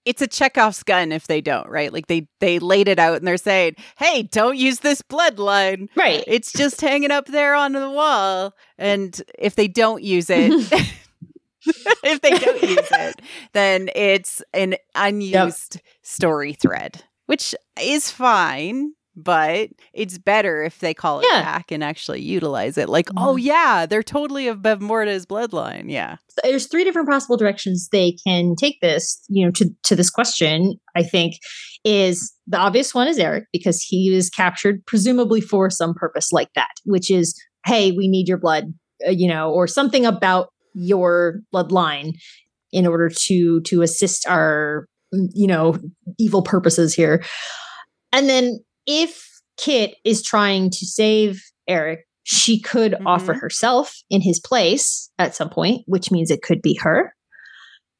it's 0.08 0.22
a 0.22 0.26
Chekhov's 0.26 0.82
gun 0.82 1.12
if 1.12 1.26
they 1.26 1.42
don't, 1.42 1.68
right? 1.68 1.92
Like 1.92 2.06
they 2.06 2.28
they 2.40 2.58
laid 2.58 2.88
it 2.88 2.98
out 2.98 3.18
and 3.18 3.26
they're 3.26 3.36
saying, 3.36 3.74
"Hey, 3.98 4.22
don't 4.22 4.56
use 4.56 4.78
this 4.78 5.02
bloodline." 5.02 5.88
Right. 5.94 6.24
It's 6.26 6.50
just 6.50 6.80
hanging 6.80 7.10
up 7.10 7.26
there 7.26 7.54
on 7.54 7.72
the 7.72 7.90
wall, 7.90 8.54
and 8.78 9.20
if 9.38 9.54
they 9.54 9.68
don't 9.68 10.02
use 10.02 10.30
it, 10.30 10.50
if 12.02 12.22
they 12.22 12.30
don't 12.30 12.62
use 12.62 12.88
it, 12.90 13.20
then 13.52 13.90
it's 13.94 14.42
an 14.54 14.76
unused 14.94 15.74
yep. 15.74 15.84
story 16.00 16.54
thread, 16.54 17.04
which 17.26 17.54
is 17.78 18.10
fine 18.10 18.94
but 19.22 19.70
it's 19.92 20.18
better 20.18 20.62
if 20.62 20.78
they 20.78 20.94
call 20.94 21.20
it 21.20 21.26
yeah. 21.30 21.42
back 21.42 21.70
and 21.70 21.82
actually 21.82 22.22
utilize 22.22 22.78
it. 22.78 22.88
Like, 22.88 23.06
mm-hmm. 23.06 23.18
oh 23.18 23.36
yeah, 23.36 23.86
they're 23.86 24.02
totally 24.02 24.48
of 24.48 24.58
Bavmorda's 24.58 25.26
bloodline. 25.26 25.90
Yeah. 25.90 26.16
So 26.28 26.40
there's 26.44 26.66
three 26.66 26.84
different 26.84 27.08
possible 27.08 27.36
directions 27.36 27.88
they 27.90 28.16
can 28.26 28.54
take 28.56 28.80
this, 28.80 29.22
you 29.28 29.44
know, 29.44 29.50
to 29.52 29.70
to 29.84 29.96
this 29.96 30.10
question, 30.10 30.74
I 30.96 31.02
think, 31.02 31.34
is 31.84 32.32
the 32.46 32.58
obvious 32.58 32.94
one 32.94 33.08
is 33.08 33.18
Eric, 33.18 33.44
because 33.52 33.82
he 33.82 34.12
was 34.14 34.30
captured 34.30 34.84
presumably 34.86 35.40
for 35.40 35.70
some 35.70 35.94
purpose 35.94 36.32
like 36.32 36.52
that, 36.54 36.72
which 36.84 37.10
is, 37.10 37.34
hey, 37.66 37.92
we 37.92 38.08
need 38.08 38.28
your 38.28 38.38
blood, 38.38 38.72
uh, 39.06 39.10
you 39.10 39.28
know, 39.28 39.50
or 39.50 39.66
something 39.66 40.06
about 40.06 40.48
your 40.74 41.40
bloodline 41.52 42.12
in 42.72 42.86
order 42.86 43.08
to 43.08 43.60
to 43.62 43.82
assist 43.82 44.26
our 44.26 44.86
you 45.12 45.46
know 45.46 45.78
evil 46.18 46.42
purposes 46.42 46.94
here. 46.94 47.24
And 48.12 48.28
then 48.28 48.58
if 48.88 49.22
Kit 49.58 49.94
is 50.04 50.22
trying 50.22 50.70
to 50.70 50.86
save 50.86 51.40
Eric, 51.68 52.00
she 52.24 52.60
could 52.60 52.92
mm-hmm. 52.92 53.06
offer 53.06 53.34
herself 53.34 53.94
in 54.10 54.20
his 54.20 54.40
place 54.40 55.10
at 55.18 55.36
some 55.36 55.50
point, 55.50 55.82
which 55.86 56.10
means 56.10 56.30
it 56.30 56.42
could 56.42 56.62
be 56.62 56.74
her. 56.82 57.14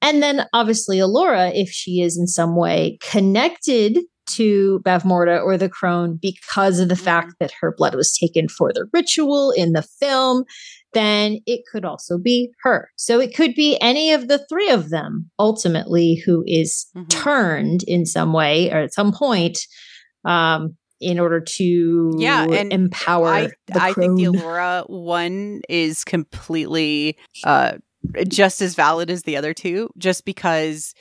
And 0.00 0.23
then 0.23 0.47
obviously 0.52 0.99
Elora, 0.99 1.52
if 1.54 1.71
she 1.71 2.00
is 2.00 2.16
in 2.18 2.26
some 2.26 2.57
way 2.57 2.99
connected 3.02 3.99
to 4.30 4.80
Bavmorda 4.85 5.42
or 5.42 5.57
the 5.57 5.68
crone 5.68 6.18
because 6.21 6.78
of 6.78 6.88
the 6.88 6.95
mm-hmm. 6.95 7.04
fact 7.04 7.35
that 7.40 7.52
her 7.61 7.75
blood 7.76 7.95
was 7.95 8.16
taken 8.16 8.49
for 8.49 8.73
the 8.73 8.87
ritual 8.92 9.50
in 9.50 9.73
the 9.73 9.83
film, 9.83 10.45
then 10.92 11.38
it 11.47 11.62
could 11.71 11.85
also 11.85 12.18
be 12.18 12.50
her. 12.62 12.90
So 12.97 13.21
it 13.21 13.35
could 13.35 13.54
be 13.54 13.78
any 13.80 14.12
of 14.12 14.28
the 14.28 14.45
three 14.49 14.71
of 14.71 14.90
them 14.90 15.30
ultimately 15.38 16.23
who 16.25 16.45
is 16.47 16.87
mm-hmm. 16.97 17.09
turned 17.09 17.83
in 17.87 18.07
some 18.07 18.33
way 18.33 18.71
or 18.71 18.78
at 18.78 18.95
some 18.95 19.12
point 19.12 19.59
um, 20.25 20.76
in 21.00 21.18
order 21.18 21.40
to 21.40 22.14
yeah 22.18 22.44
and 22.44 22.72
empower. 22.72 23.28
I, 23.28 23.50
I 23.72 23.92
think 23.92 24.16
the 24.16 24.25
Elora 24.25 24.88
one 24.88 25.62
is 25.68 26.04
completely 26.04 27.16
uh, 27.44 27.75
just 28.26 28.60
as 28.60 28.75
valid 28.75 29.10
as 29.10 29.22
the 29.22 29.37
other 29.37 29.54
two, 29.54 29.90
just 29.96 30.25
because 30.25 30.94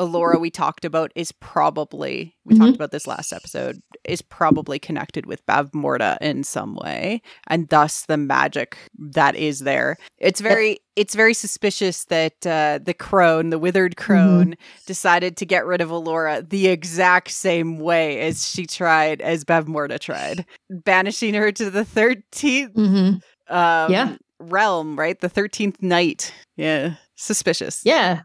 Elora 0.00 0.40
we 0.40 0.50
talked 0.50 0.86
about 0.86 1.12
is 1.14 1.30
probably 1.30 2.34
we 2.46 2.54
mm-hmm. 2.54 2.64
talked 2.64 2.74
about 2.74 2.90
this 2.90 3.06
last 3.06 3.32
episode 3.32 3.82
is 4.04 4.22
probably 4.22 4.78
connected 4.78 5.26
with 5.26 5.44
Bavmorda 5.44 6.16
in 6.22 6.42
some 6.42 6.74
way 6.74 7.20
and 7.48 7.68
thus 7.68 8.06
the 8.06 8.16
magic 8.16 8.78
that 8.98 9.36
is 9.36 9.60
there. 9.60 9.98
It's 10.16 10.40
very 10.40 10.80
it's 10.96 11.14
very 11.14 11.34
suspicious 11.34 12.04
that 12.06 12.46
uh, 12.46 12.78
the 12.82 12.94
crone, 12.94 13.50
the 13.50 13.58
withered 13.58 13.94
mm-hmm. 13.94 14.12
crone 14.12 14.50
mm-hmm. 14.52 14.84
decided 14.86 15.36
to 15.36 15.46
get 15.46 15.66
rid 15.66 15.82
of 15.82 15.90
Elora 15.90 16.48
the 16.48 16.68
exact 16.68 17.30
same 17.30 17.78
way 17.78 18.20
as 18.20 18.48
she 18.48 18.64
tried 18.64 19.20
as 19.20 19.44
Bavmorda 19.44 19.98
tried, 20.00 20.46
banishing 20.70 21.34
her 21.34 21.52
to 21.52 21.70
the 21.70 21.84
13th 21.84 22.74
mm-hmm. 22.74 23.54
um, 23.54 23.92
yeah. 23.92 24.16
realm, 24.38 24.98
right? 24.98 25.20
The 25.20 25.30
13th 25.30 25.82
night. 25.82 26.32
Yeah. 26.56 26.94
Suspicious. 27.16 27.82
Yeah. 27.84 28.22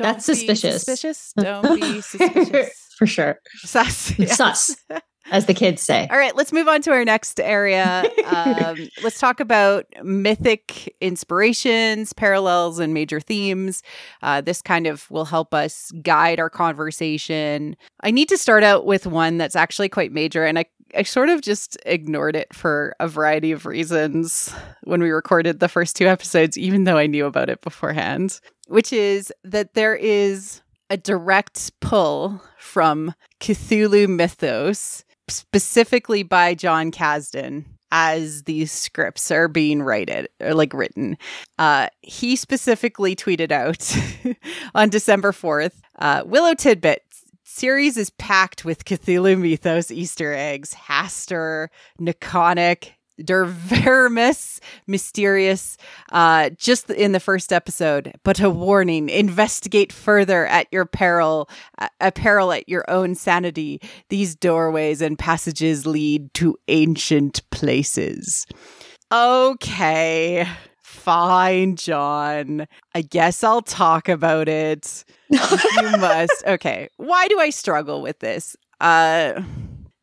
Don't 0.00 0.14
That's 0.14 0.24
suspicious. 0.24 0.82
Suspicious. 0.82 1.34
Don't 1.36 1.78
be 1.78 2.00
suspicious. 2.00 2.70
For 2.96 3.06
sure. 3.06 3.38
Sus. 3.58 4.14
Yes. 4.18 4.36
Sus. 4.36 4.76
As 5.30 5.44
the 5.44 5.52
kids 5.52 5.82
say. 5.82 6.08
All 6.10 6.16
right, 6.16 6.34
let's 6.34 6.52
move 6.52 6.68
on 6.68 6.80
to 6.82 6.90
our 6.90 7.04
next 7.04 7.38
area. 7.38 8.04
Um, 8.30 8.88
let's 9.02 9.18
talk 9.18 9.40
about 9.40 9.86
mythic 10.04 10.94
inspirations, 11.00 12.12
parallels, 12.12 12.78
and 12.78 12.94
major 12.94 13.18
themes. 13.18 13.82
Uh, 14.22 14.40
this 14.40 14.62
kind 14.62 14.86
of 14.86 15.10
will 15.10 15.24
help 15.24 15.52
us 15.52 15.90
guide 16.02 16.38
our 16.38 16.48
conversation. 16.48 17.76
I 18.02 18.12
need 18.12 18.28
to 18.28 18.38
start 18.38 18.62
out 18.62 18.86
with 18.86 19.06
one 19.08 19.36
that's 19.36 19.56
actually 19.56 19.88
quite 19.88 20.12
major, 20.12 20.44
and 20.44 20.60
I 20.60 20.66
I 20.94 21.02
sort 21.02 21.28
of 21.28 21.40
just 21.40 21.76
ignored 21.86 22.36
it 22.36 22.54
for 22.54 22.94
a 23.00 23.08
variety 23.08 23.52
of 23.52 23.66
reasons 23.66 24.52
when 24.84 25.00
we 25.02 25.10
recorded 25.10 25.58
the 25.60 25.68
first 25.68 25.96
two 25.96 26.06
episodes, 26.06 26.56
even 26.56 26.84
though 26.84 26.98
I 26.98 27.06
knew 27.06 27.26
about 27.26 27.50
it 27.50 27.60
beforehand, 27.62 28.40
which 28.70 28.92
is 28.92 29.32
that 29.42 29.74
there 29.74 29.96
is 29.96 30.62
a 30.88 30.96
direct 30.96 31.72
pull 31.80 32.40
from 32.56 33.14
Cthulhu 33.40 34.08
mythos, 34.08 35.04
specifically 35.28 36.22
by 36.22 36.54
John 36.54 36.92
Kasdan, 36.92 37.64
as 37.90 38.44
these 38.44 38.70
scripts 38.70 39.32
are 39.32 39.48
being 39.48 39.82
written 39.82 40.28
or 40.40 40.54
like 40.54 40.72
written. 40.72 41.18
Uh, 41.58 41.88
he 42.02 42.36
specifically 42.36 43.16
tweeted 43.16 43.50
out 43.50 43.92
on 44.74 44.88
December 44.88 45.32
4th 45.32 45.74
uh, 45.98 46.22
Willow 46.24 46.54
Tidbit 46.54 47.02
series 47.42 47.96
is 47.96 48.10
packed 48.10 48.64
with 48.64 48.84
Cthulhu 48.84 49.36
mythos 49.36 49.90
Easter 49.90 50.32
eggs, 50.32 50.74
Hastur, 50.74 51.68
Nekonic, 52.00 52.92
Dervermis, 53.24 54.60
mysterious, 54.86 55.76
uh, 56.12 56.50
just 56.50 56.90
in 56.90 57.12
the 57.12 57.20
first 57.20 57.52
episode. 57.52 58.12
But 58.24 58.40
a 58.40 58.50
warning: 58.50 59.08
investigate 59.08 59.92
further 59.92 60.46
at 60.46 60.66
your 60.70 60.84
peril, 60.86 61.48
a 62.00 62.12
peril 62.12 62.52
at 62.52 62.68
your 62.68 62.88
own 62.90 63.14
sanity. 63.14 63.80
These 64.08 64.34
doorways 64.36 65.00
and 65.00 65.18
passages 65.18 65.86
lead 65.86 66.32
to 66.34 66.56
ancient 66.68 67.48
places. 67.50 68.46
Okay, 69.12 70.46
fine, 70.82 71.76
John. 71.76 72.66
I 72.94 73.02
guess 73.02 73.42
I'll 73.42 73.62
talk 73.62 74.08
about 74.08 74.48
it 74.48 75.04
you 75.30 75.90
must. 75.98 76.30
Okay. 76.46 76.88
Why 76.96 77.28
do 77.28 77.38
I 77.38 77.50
struggle 77.50 78.02
with 78.02 78.18
this? 78.20 78.56
Uh 78.80 79.42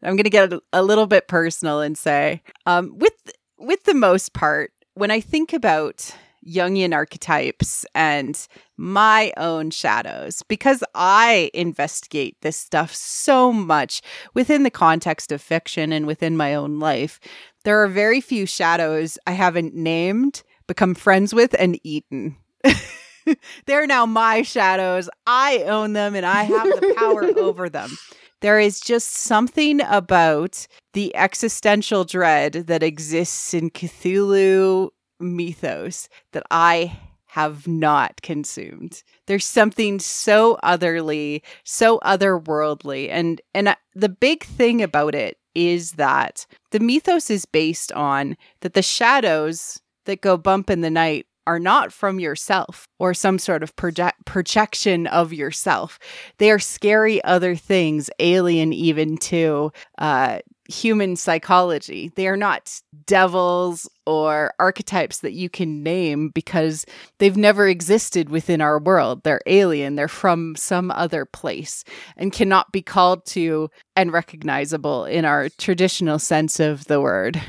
I'm 0.03 0.15
going 0.15 0.23
to 0.23 0.29
get 0.29 0.53
a, 0.53 0.61
a, 0.73 0.83
little 0.83 1.07
bit 1.07 1.27
personal 1.27 1.81
and 1.81 1.97
say 1.97 2.41
um 2.65 2.97
with 2.97 3.13
with 3.57 3.83
the 3.83 3.93
most 3.93 4.33
part 4.33 4.71
when 4.93 5.11
I 5.11 5.19
think 5.19 5.53
about 5.53 6.11
Jungian 6.47 6.93
archetypes 6.93 7.85
and 7.93 8.47
my 8.77 9.33
own 9.37 9.69
shadows 9.69 10.43
because 10.47 10.83
I 10.95 11.51
investigate 11.53 12.37
this 12.41 12.57
stuff 12.57 12.93
so 12.93 13.51
much 13.51 14.01
within 14.33 14.63
the 14.63 14.69
context 14.69 15.31
of 15.31 15.41
fiction 15.41 15.91
and 15.91 16.07
within 16.07 16.37
my 16.37 16.55
own 16.55 16.79
life. 16.79 17.19
There 17.63 17.83
are 17.83 17.87
very 17.87 18.21
few 18.21 18.45
shadows 18.45 19.17
I 19.27 19.31
haven't 19.31 19.75
named, 19.75 20.43
become 20.67 20.95
friends 20.95 21.33
with, 21.33 21.53
and 21.59 21.79
eaten. 21.83 22.37
They're 23.65 23.87
now 23.87 24.05
my 24.05 24.41
shadows. 24.41 25.09
I 25.25 25.63
own 25.63 25.93
them 25.93 26.15
and 26.15 26.25
I 26.25 26.43
have 26.43 26.67
the 26.67 26.93
power 26.97 27.23
over 27.39 27.69
them. 27.69 27.97
There 28.41 28.59
is 28.59 28.79
just 28.79 29.11
something 29.13 29.81
about 29.81 30.67
the 30.93 31.15
existential 31.15 32.03
dread 32.03 32.53
that 32.53 32.83
exists 32.83 33.53
in 33.53 33.71
Cthulhu 33.71 34.89
mythos 35.19 36.07
that 36.33 36.43
I 36.51 36.99
have 37.27 37.67
not 37.67 38.21
consumed. 38.21 39.03
There's 39.25 39.45
something 39.45 39.99
so 39.99 40.57
otherly, 40.63 41.43
so 41.63 41.99
otherworldly, 41.99 43.09
and 43.11 43.41
and 43.53 43.75
the 43.93 44.09
big 44.09 44.43
thing 44.43 44.81
about 44.81 45.13
it 45.13 45.37
is 45.53 45.93
that 45.93 46.45
the 46.71 46.79
mythos 46.79 47.29
is 47.29 47.45
based 47.45 47.91
on 47.91 48.37
that 48.61 48.73
the 48.73 48.81
shadows 48.81 49.79
that 50.05 50.21
go 50.21 50.37
bump 50.37 50.69
in 50.69 50.81
the 50.81 50.89
night 50.89 51.25
are 51.47 51.59
not 51.59 51.93
from 51.93 52.19
yourself 52.19 52.87
or 52.99 53.13
some 53.13 53.39
sort 53.39 53.63
of 53.63 53.73
project- 53.77 54.25
projection 54.25 55.07
of 55.07 55.31
yourself. 55.31 55.97
They 56.37 56.51
are 56.51 56.59
scary 56.59 57.23
other 57.23 57.55
things, 57.55 58.09
alien 58.19 58.73
even 58.73 59.17
to 59.17 59.71
uh, 59.97 60.39
human 60.69 61.15
psychology. 61.15 62.11
They 62.15 62.27
are 62.27 62.35
not 62.35 62.81
devils 63.05 63.89
or 64.05 64.53
archetypes 64.59 65.19
that 65.19 65.31
you 65.31 65.49
can 65.49 65.81
name 65.83 66.29
because 66.35 66.85
they've 67.19 67.37
never 67.37 67.65
existed 67.67 68.29
within 68.29 68.59
our 68.59 68.77
world. 68.77 69.23
They're 69.23 69.41
alien, 69.45 69.95
they're 69.95 70.09
from 70.09 70.57
some 70.57 70.91
other 70.91 71.23
place 71.23 71.85
and 72.17 72.33
cannot 72.33 72.73
be 72.73 72.81
called 72.81 73.25
to 73.27 73.69
and 73.95 74.11
recognizable 74.11 75.05
in 75.05 75.23
our 75.23 75.47
traditional 75.57 76.19
sense 76.19 76.59
of 76.59 76.85
the 76.85 76.99
word. 76.99 77.41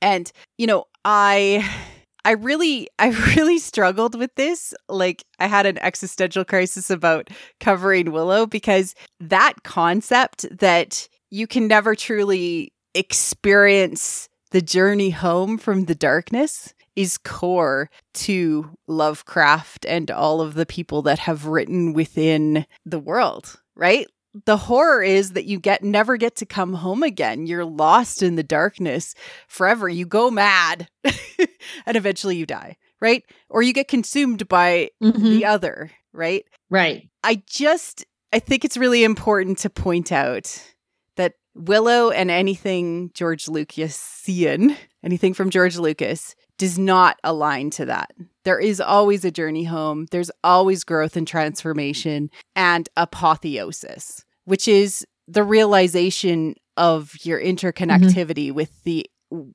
And, 0.00 0.32
you 0.56 0.66
know, 0.66 0.86
I 1.04 1.70
I 2.24 2.32
really, 2.32 2.88
I 2.98 3.08
really 3.36 3.58
struggled 3.58 4.18
with 4.18 4.34
this. 4.34 4.74
Like, 4.88 5.24
I 5.38 5.46
had 5.46 5.66
an 5.66 5.78
existential 5.78 6.44
crisis 6.44 6.90
about 6.90 7.30
covering 7.60 8.12
Willow 8.12 8.46
because 8.46 8.94
that 9.20 9.62
concept 9.62 10.46
that 10.58 11.08
you 11.30 11.46
can 11.46 11.66
never 11.66 11.94
truly 11.94 12.72
experience 12.94 14.28
the 14.52 14.62
journey 14.62 15.10
home 15.10 15.58
from 15.58 15.86
the 15.86 15.96
darkness 15.96 16.74
is 16.94 17.18
core 17.18 17.90
to 18.14 18.70
Lovecraft 18.86 19.84
and 19.84 20.10
all 20.12 20.40
of 20.40 20.54
the 20.54 20.66
people 20.66 21.02
that 21.02 21.18
have 21.18 21.46
written 21.46 21.92
within 21.92 22.64
the 22.86 23.00
world, 23.00 23.60
right? 23.74 24.06
The 24.46 24.56
horror 24.56 25.02
is 25.02 25.32
that 25.32 25.44
you 25.44 25.60
get 25.60 25.82
never 25.82 26.16
get 26.16 26.36
to 26.36 26.46
come 26.46 26.74
home 26.74 27.02
again. 27.02 27.46
You're 27.46 27.64
lost 27.64 28.22
in 28.22 28.34
the 28.34 28.42
darkness 28.42 29.14
forever. 29.46 29.88
You 29.88 30.06
go 30.06 30.30
mad 30.30 30.88
and 31.04 31.96
eventually 31.96 32.36
you 32.36 32.46
die, 32.46 32.76
right? 33.00 33.22
Or 33.48 33.62
you 33.62 33.72
get 33.72 33.88
consumed 33.88 34.48
by 34.48 34.90
mm-hmm. 35.02 35.22
the 35.22 35.44
other, 35.44 35.90
right? 36.12 36.44
Right. 36.68 37.08
I 37.22 37.42
just 37.46 38.04
I 38.32 38.40
think 38.40 38.64
it's 38.64 38.76
really 38.76 39.04
important 39.04 39.58
to 39.58 39.70
point 39.70 40.10
out 40.10 40.60
that 41.16 41.34
Willow 41.54 42.10
and 42.10 42.30
anything 42.30 43.12
George 43.14 43.46
Lucasian, 43.46 44.76
anything 45.04 45.34
from 45.34 45.50
George 45.50 45.76
Lucas 45.76 46.34
does 46.58 46.78
not 46.78 47.16
align 47.24 47.70
to 47.70 47.84
that. 47.86 48.10
There 48.44 48.58
is 48.58 48.80
always 48.80 49.24
a 49.24 49.30
journey 49.30 49.64
home, 49.64 50.06
there's 50.10 50.30
always 50.42 50.84
growth 50.84 51.16
and 51.16 51.26
transformation 51.26 52.30
and 52.54 52.88
apotheosis, 52.96 54.23
which 54.44 54.68
is 54.68 55.06
the 55.26 55.42
realization 55.42 56.54
of 56.76 57.14
your 57.22 57.40
interconnectivity 57.40 58.48
mm-hmm. 58.48 58.56
with 58.56 58.82
the 58.84 59.06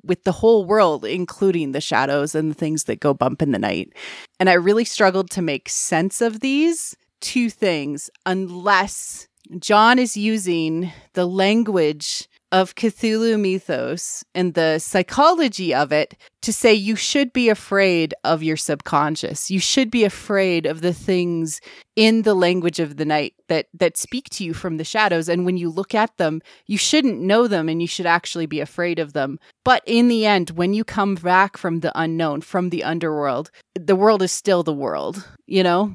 with 0.03 0.23
the 0.23 0.31
whole 0.33 0.65
world, 0.65 1.05
including 1.05 1.71
the 1.71 1.81
shadows 1.81 2.35
and 2.35 2.51
the 2.51 2.55
things 2.55 2.85
that 2.85 2.99
go 2.99 3.13
bump 3.13 3.41
in 3.41 3.51
the 3.51 3.59
night. 3.59 3.93
And 4.39 4.49
I 4.49 4.53
really 4.53 4.83
struggled 4.83 5.29
to 5.31 5.41
make 5.41 5.69
sense 5.69 6.21
of 6.21 6.41
these 6.41 6.97
two 7.21 7.49
things 7.49 8.09
unless 8.25 9.27
John 9.59 9.97
is 9.97 10.15
using 10.15 10.91
the 11.13 11.25
language 11.25 12.27
of 12.51 12.75
Cthulhu 12.75 13.39
mythos 13.39 14.23
and 14.33 14.53
the 14.53 14.79
psychology 14.79 15.73
of 15.73 15.91
it 15.91 16.15
to 16.41 16.53
say 16.53 16.73
you 16.73 16.95
should 16.95 17.31
be 17.31 17.49
afraid 17.49 18.13
of 18.23 18.41
your 18.41 18.57
subconscious. 18.57 19.51
You 19.51 19.59
should 19.59 19.91
be 19.91 20.03
afraid 20.03 20.65
of 20.65 20.81
the 20.81 20.93
things 20.93 21.59
in 21.95 22.21
the 22.21 22.33
language 22.33 22.79
of 22.79 22.97
the 22.97 23.05
night 23.05 23.33
that 23.49 23.67
that 23.73 23.97
speak 23.97 24.29
to 24.29 24.43
you 24.43 24.53
from 24.53 24.77
the 24.77 24.83
shadows 24.83 25.27
and 25.27 25.45
when 25.45 25.57
you 25.57 25.69
look 25.69 25.93
at 25.93 26.15
them, 26.17 26.41
you 26.65 26.77
shouldn't 26.77 27.19
know 27.19 27.47
them 27.47 27.67
and 27.69 27.81
you 27.81 27.87
should 27.87 28.05
actually 28.05 28.45
be 28.45 28.61
afraid 28.61 28.99
of 28.99 29.13
them. 29.13 29.37
But 29.65 29.83
in 29.85 30.07
the 30.07 30.25
end, 30.25 30.51
when 30.51 30.73
you 30.73 30.83
come 30.83 31.15
back 31.15 31.57
from 31.57 31.81
the 31.81 31.91
unknown, 31.93 32.41
from 32.41 32.69
the 32.69 32.83
underworld, 32.83 33.51
the 33.75 33.95
world 33.95 34.21
is 34.21 34.31
still 34.31 34.63
the 34.63 34.73
world, 34.73 35.27
you 35.45 35.61
know? 35.61 35.93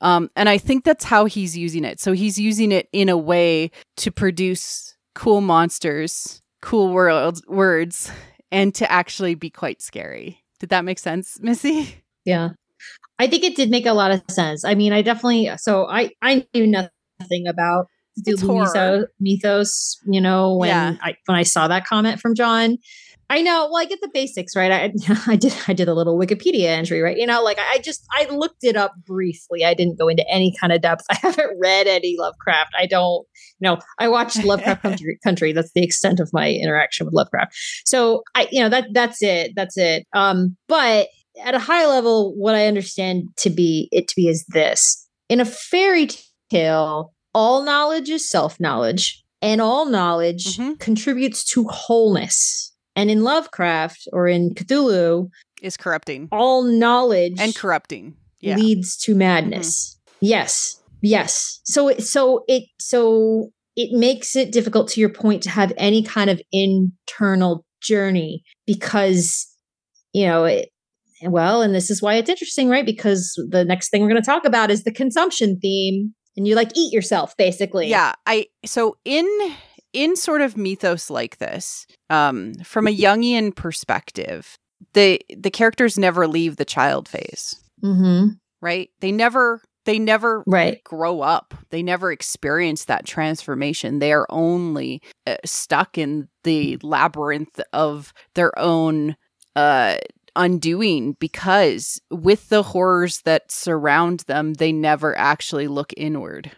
Um, 0.00 0.30
and 0.36 0.48
I 0.48 0.58
think 0.58 0.84
that's 0.84 1.04
how 1.04 1.24
he's 1.24 1.56
using 1.56 1.84
it. 1.84 2.00
So 2.00 2.12
he's 2.12 2.38
using 2.38 2.72
it 2.72 2.88
in 2.92 3.08
a 3.08 3.16
way 3.16 3.70
to 3.98 4.10
produce 4.10 4.93
cool 5.14 5.40
monsters, 5.40 6.42
cool 6.62 6.92
world 6.92 7.40
words, 7.46 8.10
and 8.50 8.74
to 8.74 8.90
actually 8.90 9.34
be 9.34 9.50
quite 9.50 9.82
scary. 9.82 10.42
Did 10.60 10.70
that 10.70 10.84
make 10.84 10.98
sense, 10.98 11.38
Missy? 11.42 12.02
Yeah. 12.24 12.50
I 13.18 13.26
think 13.26 13.44
it 13.44 13.56
did 13.56 13.70
make 13.70 13.86
a 13.86 13.92
lot 13.92 14.10
of 14.10 14.22
sense. 14.28 14.64
I 14.64 14.74
mean, 14.74 14.92
I 14.92 15.02
definitely 15.02 15.50
so 15.56 15.86
I 15.88 16.10
I 16.20 16.46
knew 16.52 16.66
nothing 16.66 17.46
about 17.46 17.86
the 18.16 18.32
mythos, 18.32 19.06
mythos, 19.20 19.98
you 20.06 20.20
know, 20.20 20.56
when 20.56 20.68
yeah. 20.68 20.96
I 21.00 21.16
when 21.26 21.36
I 21.36 21.42
saw 21.42 21.68
that 21.68 21.86
comment 21.86 22.20
from 22.20 22.34
John. 22.34 22.78
I 23.30 23.40
know. 23.42 23.68
Well, 23.70 23.80
I 23.80 23.86
get 23.86 24.00
the 24.00 24.10
basics, 24.12 24.54
right? 24.54 24.70
I, 24.70 24.92
I 25.26 25.36
did. 25.36 25.54
I 25.66 25.72
did 25.72 25.88
a 25.88 25.94
little 25.94 26.18
Wikipedia 26.18 26.66
entry, 26.66 27.00
right? 27.00 27.16
You 27.16 27.26
know, 27.26 27.42
like 27.42 27.58
I 27.58 27.78
just 27.78 28.04
I 28.12 28.26
looked 28.26 28.62
it 28.64 28.76
up 28.76 28.92
briefly. 29.06 29.64
I 29.64 29.74
didn't 29.74 29.98
go 29.98 30.08
into 30.08 30.28
any 30.28 30.54
kind 30.60 30.72
of 30.72 30.82
depth. 30.82 31.04
I 31.10 31.16
haven't 31.16 31.58
read 31.58 31.86
any 31.86 32.16
Lovecraft. 32.18 32.72
I 32.78 32.86
don't. 32.86 33.26
You 33.60 33.70
know, 33.70 33.78
I 33.98 34.08
watched 34.08 34.44
Lovecraft 34.44 34.82
Country. 34.82 35.18
Country. 35.24 35.52
That's 35.52 35.72
the 35.72 35.82
extent 35.82 36.20
of 36.20 36.30
my 36.32 36.50
interaction 36.50 37.06
with 37.06 37.14
Lovecraft. 37.14 37.56
So 37.84 38.22
I, 38.34 38.48
you 38.50 38.60
know, 38.60 38.68
that 38.68 38.88
that's 38.92 39.22
it. 39.22 39.52
That's 39.56 39.76
it. 39.76 40.06
Um, 40.12 40.56
but 40.68 41.08
at 41.42 41.54
a 41.54 41.60
high 41.60 41.86
level, 41.86 42.34
what 42.36 42.54
I 42.54 42.66
understand 42.66 43.28
to 43.38 43.50
be 43.50 43.88
it 43.90 44.08
to 44.08 44.16
be 44.16 44.28
is 44.28 44.44
this: 44.48 45.08
in 45.28 45.40
a 45.40 45.44
fairy 45.44 46.08
tale, 46.50 47.14
all 47.32 47.62
knowledge 47.62 48.10
is 48.10 48.28
self 48.28 48.60
knowledge, 48.60 49.24
and 49.40 49.62
all 49.62 49.86
knowledge 49.86 50.58
mm-hmm. 50.58 50.74
contributes 50.74 51.44
to 51.52 51.64
wholeness 51.64 52.73
and 52.96 53.10
in 53.10 53.22
Lovecraft 53.22 54.08
or 54.12 54.28
in 54.28 54.54
Cthulhu, 54.54 55.28
is 55.62 55.76
corrupting. 55.76 56.28
All 56.30 56.62
knowledge 56.62 57.36
and 57.38 57.54
corrupting 57.54 58.16
yeah. 58.40 58.56
leads 58.56 58.96
to 58.98 59.14
madness. 59.14 59.96
Mm-hmm. 59.96 60.26
Yes. 60.26 60.82
Yes. 61.00 61.60
So 61.64 61.88
it 61.88 62.02
so 62.02 62.44
it 62.48 62.64
so 62.78 63.50
it 63.76 63.90
makes 63.92 64.36
it 64.36 64.52
difficult 64.52 64.88
to 64.88 65.00
your 65.00 65.08
point 65.08 65.42
to 65.42 65.50
have 65.50 65.72
any 65.76 66.02
kind 66.02 66.30
of 66.30 66.40
internal 66.52 67.64
journey 67.82 68.42
because 68.66 69.46
you 70.12 70.26
know 70.26 70.44
it, 70.44 70.70
well 71.22 71.60
and 71.60 71.74
this 71.74 71.90
is 71.90 72.00
why 72.00 72.14
it's 72.14 72.30
interesting 72.30 72.68
right 72.68 72.86
because 72.86 73.34
the 73.50 73.64
next 73.64 73.90
thing 73.90 74.00
we're 74.00 74.08
going 74.08 74.20
to 74.20 74.26
talk 74.26 74.44
about 74.44 74.70
is 74.70 74.84
the 74.84 74.92
consumption 74.92 75.58
theme 75.60 76.14
and 76.36 76.48
you 76.48 76.54
like 76.54 76.70
eat 76.74 76.92
yourself 76.92 77.36
basically 77.36 77.88
yeah 77.88 78.14
i 78.26 78.46
so 78.64 78.96
in 79.04 79.26
in 79.94 80.16
sort 80.16 80.42
of 80.42 80.56
mythos 80.56 81.08
like 81.08 81.38
this, 81.38 81.86
um, 82.10 82.54
from 82.64 82.86
a 82.86 82.94
Jungian 82.94 83.54
perspective, 83.54 84.58
the 84.92 85.20
the 85.34 85.50
characters 85.50 85.98
never 85.98 86.26
leave 86.26 86.56
the 86.56 86.64
child 86.66 87.08
phase, 87.08 87.56
mm-hmm. 87.82 88.34
right? 88.60 88.90
They 89.00 89.12
never 89.12 89.62
they 89.86 89.98
never 89.98 90.42
right. 90.46 90.82
grow 90.84 91.20
up. 91.20 91.54
They 91.70 91.82
never 91.82 92.10
experience 92.10 92.86
that 92.86 93.06
transformation. 93.06 93.98
They 93.98 94.12
are 94.12 94.26
only 94.30 95.02
uh, 95.26 95.36
stuck 95.44 95.98
in 95.98 96.28
the 96.42 96.78
labyrinth 96.82 97.60
of 97.72 98.12
their 98.34 98.58
own 98.58 99.16
uh, 99.54 99.96
undoing 100.36 101.16
because 101.20 102.00
with 102.10 102.48
the 102.48 102.62
horrors 102.62 103.20
that 103.24 103.50
surround 103.50 104.20
them, 104.20 104.54
they 104.54 104.72
never 104.72 105.16
actually 105.16 105.68
look 105.68 105.92
inward. 105.96 106.50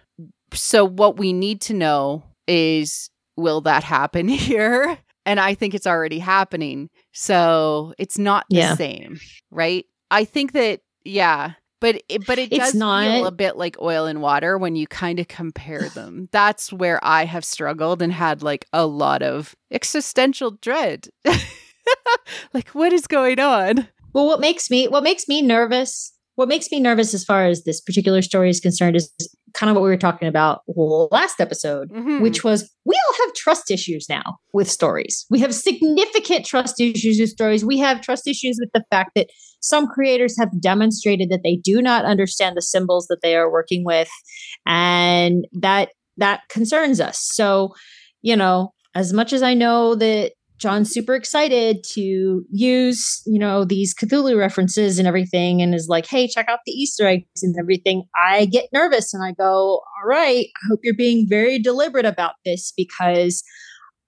So, 0.52 0.84
what 0.84 1.18
we 1.18 1.32
need 1.32 1.60
to 1.62 1.74
know 1.74 2.24
is 2.46 3.10
will 3.36 3.60
that 3.62 3.84
happen 3.84 4.28
here? 4.28 4.98
And 5.24 5.40
I 5.40 5.54
think 5.54 5.74
it's 5.74 5.86
already 5.86 6.18
happening. 6.18 6.88
So 7.12 7.94
it's 7.98 8.18
not 8.18 8.46
the 8.48 8.56
yeah. 8.56 8.74
same, 8.76 9.18
right? 9.50 9.84
I 10.10 10.24
think 10.24 10.52
that, 10.52 10.80
yeah. 11.04 11.52
But 11.80 12.02
it, 12.08 12.26
but 12.26 12.38
it 12.38 12.50
does 12.50 12.74
not... 12.74 13.04
feel 13.04 13.26
a 13.26 13.32
bit 13.32 13.56
like 13.56 13.76
oil 13.82 14.06
and 14.06 14.22
water 14.22 14.56
when 14.56 14.76
you 14.76 14.86
kind 14.86 15.18
of 15.18 15.28
compare 15.28 15.88
them. 15.94 16.28
That's 16.32 16.72
where 16.72 17.00
I 17.02 17.24
have 17.24 17.44
struggled 17.44 18.02
and 18.02 18.12
had 18.12 18.42
like 18.42 18.66
a 18.72 18.86
lot 18.86 19.22
of 19.22 19.54
existential 19.70 20.52
dread. 20.52 21.08
like 22.54 22.68
what 22.70 22.92
is 22.92 23.06
going 23.06 23.40
on? 23.40 23.88
Well, 24.12 24.26
what 24.26 24.40
makes 24.40 24.70
me 24.70 24.88
what 24.88 25.02
makes 25.02 25.28
me 25.28 25.42
nervous 25.42 26.16
what 26.36 26.48
makes 26.48 26.70
me 26.70 26.80
nervous 26.80 27.14
as 27.14 27.24
far 27.24 27.46
as 27.46 27.64
this 27.64 27.80
particular 27.80 28.22
story 28.22 28.50
is 28.50 28.60
concerned 28.60 28.94
is 28.94 29.10
kind 29.56 29.70
of 29.70 29.74
what 29.74 29.82
we 29.82 29.88
were 29.88 29.96
talking 29.96 30.28
about 30.28 30.60
last 30.66 31.40
episode, 31.40 31.90
mm-hmm. 31.90 32.20
which 32.20 32.44
was 32.44 32.70
we 32.84 32.94
all 32.94 33.26
have 33.26 33.34
trust 33.34 33.70
issues 33.70 34.06
now 34.08 34.38
with 34.52 34.70
stories. 34.70 35.24
We 35.30 35.40
have 35.40 35.54
significant 35.54 36.44
trust 36.44 36.80
issues 36.80 37.18
with 37.18 37.30
stories. 37.30 37.64
We 37.64 37.78
have 37.78 38.02
trust 38.02 38.28
issues 38.28 38.58
with 38.60 38.70
the 38.74 38.84
fact 38.90 39.12
that 39.16 39.28
some 39.60 39.86
creators 39.88 40.36
have 40.38 40.60
demonstrated 40.60 41.30
that 41.30 41.40
they 41.42 41.56
do 41.56 41.80
not 41.80 42.04
understand 42.04 42.56
the 42.56 42.62
symbols 42.62 43.06
that 43.08 43.20
they 43.22 43.34
are 43.34 43.50
working 43.50 43.84
with 43.84 44.10
and 44.66 45.46
that 45.52 45.88
that 46.18 46.42
concerns 46.48 47.00
us. 47.00 47.18
So, 47.18 47.74
you 48.22 48.36
know, 48.36 48.72
as 48.94 49.12
much 49.12 49.32
as 49.32 49.42
I 49.42 49.54
know 49.54 49.94
that 49.94 50.32
John's 50.58 50.90
super 50.90 51.14
excited 51.14 51.84
to 51.92 52.44
use, 52.50 53.22
you 53.26 53.38
know, 53.38 53.64
these 53.64 53.94
Cthulhu 53.94 54.38
references 54.38 54.98
and 54.98 55.06
everything 55.06 55.60
and 55.60 55.74
is 55.74 55.88
like, 55.88 56.06
hey, 56.06 56.26
check 56.26 56.48
out 56.48 56.60
the 56.64 56.72
Easter 56.72 57.06
eggs 57.06 57.42
and 57.42 57.54
everything. 57.58 58.04
I 58.16 58.46
get 58.46 58.68
nervous 58.72 59.12
and 59.12 59.22
I 59.22 59.32
go, 59.32 59.44
all 59.44 60.06
right, 60.06 60.46
I 60.46 60.66
hope 60.68 60.80
you're 60.82 60.94
being 60.94 61.26
very 61.28 61.58
deliberate 61.58 62.06
about 62.06 62.34
this 62.44 62.72
because 62.76 63.42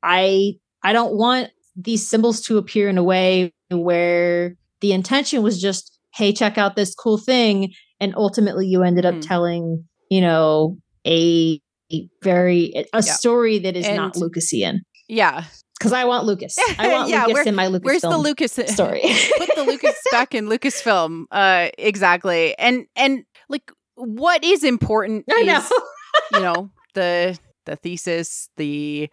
I 0.03 0.55
I 0.83 0.93
don't 0.93 1.17
want 1.17 1.51
these 1.77 2.09
symbols 2.09 2.41
to 2.43 2.57
appear 2.57 2.89
in 2.89 2.97
a 2.97 3.03
way 3.03 3.53
where 3.71 4.55
the 4.81 4.93
intention 4.93 5.43
was 5.43 5.61
just, 5.61 5.99
hey, 6.15 6.33
check 6.33 6.57
out 6.57 6.77
this 6.77 6.95
cool 6.95 7.19
thing. 7.19 7.73
And 8.01 8.15
ultimately 8.17 8.67
you 8.67 8.83
ended 8.85 9.05
up 9.05 9.17
mm. 9.17 9.27
telling, 9.27 9.85
you 10.11 10.21
know, 10.21 10.79
a, 11.07 11.61
a 11.93 12.09
very 12.23 12.73
a 12.75 12.85
yeah. 12.95 13.01
story 13.01 13.59
that 13.59 13.77
is 13.77 13.87
and, 13.87 13.97
not 13.97 14.15
Lucasian. 14.15 14.79
Yeah 15.09 15.45
because 15.79 15.93
I 15.93 16.05
want 16.05 16.27
Lucas. 16.27 16.59
I 16.79 16.89
want 16.89 17.09
yeah, 17.09 17.27
Lucas 17.27 17.47
in 17.47 17.55
my 17.55 17.69
Lucas. 17.69 17.85
Where's 17.85 18.03
the 18.03 18.19
Lucas 18.19 18.53
story? 18.67 19.03
put 19.39 19.55
the 19.55 19.65
Lucas 19.65 19.97
back 20.11 20.35
in 20.35 20.47
Lucasfilm. 20.47 21.25
Uh, 21.31 21.69
exactly. 21.79 22.57
And 22.59 22.87
and 22.97 23.25
like, 23.49 23.71
what 23.95 24.45
is 24.45 24.65
important? 24.65 25.25
I 25.31 25.43
know. 25.43 25.65
you 26.33 26.41
know 26.41 26.71
the 26.95 27.39
the 27.67 27.77
thesis, 27.77 28.49
the 28.57 29.11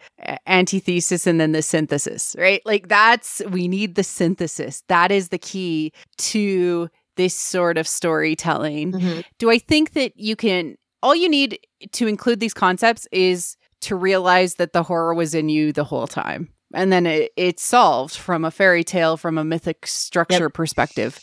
antithesis, 0.48 1.28
and 1.28 1.40
then 1.40 1.52
the 1.52 1.62
synthesis. 1.62 2.36
Right? 2.38 2.62
Like 2.66 2.88
that's 2.88 3.42
we 3.50 3.68
need 3.68 3.96
the 3.96 4.04
synthesis. 4.04 4.84
That 4.88 5.12
is 5.12 5.30
the 5.30 5.38
key 5.38 5.92
to 6.18 6.90
this 7.18 7.36
sort 7.36 7.78
of 7.78 7.88
storytelling. 7.88 8.94
Mm-hmm. 8.94 9.22
Do 9.40 9.50
I 9.50 9.60
think 9.60 9.94
that 9.94 10.14
you 10.18 10.36
can? 10.36 10.76
All 11.04 11.16
you 11.16 11.30
need 11.30 11.60
to 11.92 12.08
include 12.08 12.40
these 12.40 12.54
concepts 12.54 13.08
is 13.12 13.58
to 13.82 13.96
realize 13.96 14.56
that 14.56 14.74
the 14.74 14.82
horror 14.82 15.14
was 15.14 15.36
in 15.36 15.50
you 15.50 15.72
the 15.72 15.84
whole 15.84 16.08
time 16.08 16.50
and 16.76 16.92
then 16.92 17.06
it, 17.06 17.32
it's 17.36 17.64
solved 17.64 18.16
from 18.16 18.46
a 18.46 18.52
fairy 18.52 18.84
tale 18.84 19.18
from 19.18 19.38
a 19.38 19.44
mythic 19.44 19.88
structure 19.88 20.44
yep. 20.44 20.54
perspective 20.54 21.20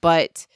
but 0.00 0.46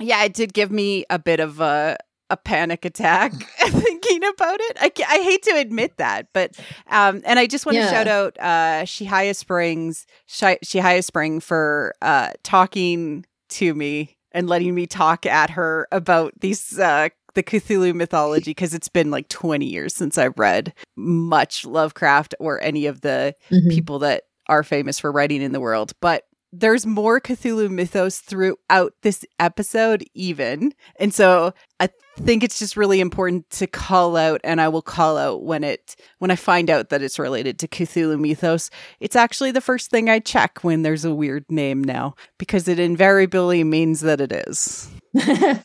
yeah 0.00 0.24
it 0.24 0.34
did 0.34 0.52
give 0.52 0.70
me 0.70 1.04
a 1.10 1.18
bit 1.18 1.38
of 1.38 1.60
a 1.60 1.96
a 2.30 2.36
panic 2.36 2.84
attack 2.84 3.32
thinking 3.58 4.28
about 4.28 4.60
it. 4.60 4.76
I, 4.80 4.92
I 5.08 5.22
hate 5.22 5.42
to 5.42 5.56
admit 5.56 5.96
that, 5.98 6.28
but 6.32 6.58
um, 6.88 7.22
and 7.24 7.38
I 7.38 7.46
just 7.46 7.66
want 7.66 7.76
yeah. 7.76 7.86
to 7.86 7.90
shout 7.90 8.08
out 8.08 8.36
uh, 8.38 8.84
Shihaya 8.84 9.36
Springs, 9.36 10.06
Shihaya 10.28 11.04
Spring 11.04 11.40
for 11.40 11.94
uh, 12.00 12.30
talking 12.42 13.26
to 13.50 13.74
me 13.74 14.16
and 14.32 14.48
letting 14.48 14.74
me 14.74 14.86
talk 14.86 15.26
at 15.26 15.50
her 15.50 15.88
about 15.90 16.32
these 16.40 16.78
uh, 16.78 17.08
the 17.40 17.60
Cthulhu 17.60 17.94
mythology 17.94 18.50
because 18.50 18.74
it's 18.74 18.88
been 18.88 19.10
like 19.10 19.28
20 19.28 19.64
years 19.64 19.94
since 19.94 20.18
I've 20.18 20.38
read 20.38 20.74
much 20.96 21.64
Lovecraft 21.64 22.34
or 22.38 22.62
any 22.62 22.86
of 22.86 23.00
the 23.00 23.34
mm-hmm. 23.50 23.68
people 23.70 24.00
that 24.00 24.24
are 24.46 24.62
famous 24.62 24.98
for 24.98 25.10
writing 25.10 25.40
in 25.42 25.52
the 25.52 25.60
world. 25.60 25.92
But 26.00 26.24
there's 26.52 26.84
more 26.84 27.20
Cthulhu 27.20 27.70
mythos 27.70 28.18
throughout 28.18 28.92
this 29.02 29.24
episode, 29.38 30.04
even. 30.14 30.74
And 30.96 31.14
so 31.14 31.54
I 31.78 31.88
think 32.18 32.42
it's 32.42 32.58
just 32.58 32.76
really 32.76 33.00
important 33.00 33.48
to 33.50 33.66
call 33.66 34.16
out, 34.16 34.40
and 34.42 34.60
I 34.60 34.68
will 34.68 34.82
call 34.82 35.16
out 35.16 35.44
when 35.44 35.62
it 35.62 35.96
when 36.18 36.30
I 36.30 36.36
find 36.36 36.68
out 36.68 36.88
that 36.88 37.02
it's 37.02 37.20
related 37.20 37.58
to 37.60 37.68
Cthulhu 37.68 38.18
mythos. 38.20 38.68
It's 38.98 39.16
actually 39.16 39.52
the 39.52 39.60
first 39.60 39.90
thing 39.90 40.10
I 40.10 40.18
check 40.18 40.58
when 40.62 40.82
there's 40.82 41.04
a 41.04 41.14
weird 41.14 41.44
name 41.50 41.84
now, 41.84 42.16
because 42.36 42.66
it 42.66 42.80
invariably 42.80 43.62
means 43.62 44.00
that 44.00 44.20
it 44.20 44.32
is. 44.32 44.90
yep. 45.14 45.64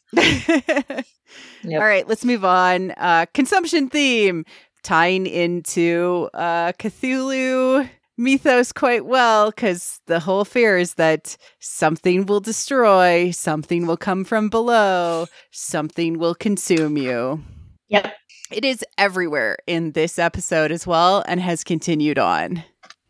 All 1.73 1.79
right, 1.79 2.08
let's 2.08 2.25
move 2.25 2.45
on. 2.45 2.91
Uh, 2.91 3.25
consumption 3.34 3.89
theme 3.89 4.45
tying 4.84 5.25
into 5.25 6.29
uh, 6.34 6.71
Cthulhu 6.73 7.89
mythos 8.17 8.71
quite 8.71 9.05
well 9.05 9.51
because 9.51 9.99
the 10.05 10.19
whole 10.19 10.45
fear 10.45 10.77
is 10.77 10.95
that 10.95 11.38
something 11.60 12.25
will 12.25 12.39
destroy, 12.39 13.31
something 13.31 13.86
will 13.86 13.97
come 13.97 14.23
from 14.23 14.49
below, 14.49 15.27
something 15.51 16.17
will 16.17 16.36
consume 16.36 16.97
you. 16.97 17.43
Yep. 17.89 18.13
It 18.51 18.63
is 18.63 18.86
everywhere 18.97 19.58
in 19.67 19.91
this 19.91 20.19
episode 20.19 20.71
as 20.71 20.86
well 20.86 21.23
and 21.27 21.41
has 21.41 21.63
continued 21.63 22.19
on. 22.19 22.63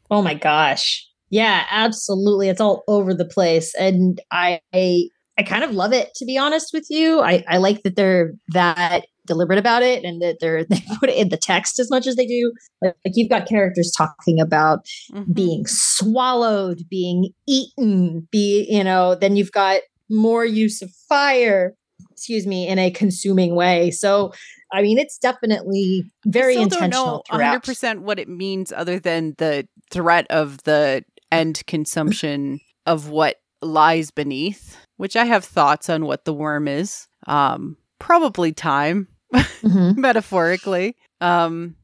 Oh 0.09 0.21
my 0.21 0.33
gosh. 0.33 1.07
Yeah, 1.29 1.65
absolutely. 1.69 2.49
It's 2.49 2.61
all 2.61 2.83
over 2.87 3.13
the 3.13 3.25
place. 3.25 3.73
And 3.75 4.21
I 4.31 4.61
I 4.73 5.09
kind 5.43 5.63
of 5.63 5.71
love 5.71 5.93
it 5.93 6.13
to 6.15 6.25
be 6.25 6.37
honest 6.37 6.71
with 6.73 6.87
you. 6.89 7.21
I, 7.21 7.43
I 7.47 7.57
like 7.57 7.83
that 7.83 7.95
they're 7.95 8.33
that 8.49 9.05
deliberate 9.25 9.59
about 9.59 9.83
it 9.83 10.03
and 10.03 10.21
that 10.21 10.37
they're 10.39 10.63
they 10.69 10.81
put 10.99 11.09
it 11.09 11.17
in 11.17 11.29
the 11.29 11.37
text 11.37 11.79
as 11.79 11.89
much 11.89 12.07
as 12.07 12.15
they 12.15 12.25
do. 12.25 12.53
Like, 12.81 12.95
like 13.05 13.13
you've 13.15 13.29
got 13.29 13.47
characters 13.47 13.91
talking 13.95 14.39
about 14.39 14.85
mm-hmm. 15.11 15.31
being 15.31 15.65
swallowed, 15.67 16.83
being 16.89 17.29
eaten, 17.47 18.27
be 18.31 18.65
you 18.69 18.83
know, 18.83 19.15
then 19.15 19.35
you've 19.35 19.51
got 19.51 19.81
more 20.09 20.45
use 20.45 20.81
of 20.81 20.91
fire, 21.09 21.75
excuse 22.11 22.45
me, 22.45 22.67
in 22.67 22.79
a 22.79 22.91
consuming 22.91 23.55
way. 23.55 23.91
So 23.91 24.31
I 24.71 24.81
mean, 24.81 24.97
it's 24.97 25.17
definitely 25.17 26.03
very 26.25 26.55
intentional. 26.55 27.23
Don't 27.29 27.39
know 27.39 27.59
100% 27.59 27.99
what 27.99 28.19
it 28.19 28.27
means 28.27 28.71
other 28.71 28.99
than 28.99 29.35
the 29.37 29.67
threat 29.91 30.27
of 30.29 30.63
the 30.63 31.03
end 31.31 31.63
consumption 31.67 32.59
of 32.85 33.09
what 33.09 33.37
lies 33.61 34.11
beneath, 34.11 34.77
which 34.97 35.15
I 35.15 35.25
have 35.25 35.43
thoughts 35.45 35.89
on 35.89 36.05
what 36.05 36.25
the 36.25 36.33
worm 36.33 36.67
is. 36.67 37.07
Um, 37.27 37.77
probably 37.99 38.53
time, 38.53 39.07
mm-hmm. 39.33 39.99
metaphorically. 39.99 40.95
Um, 41.21 41.75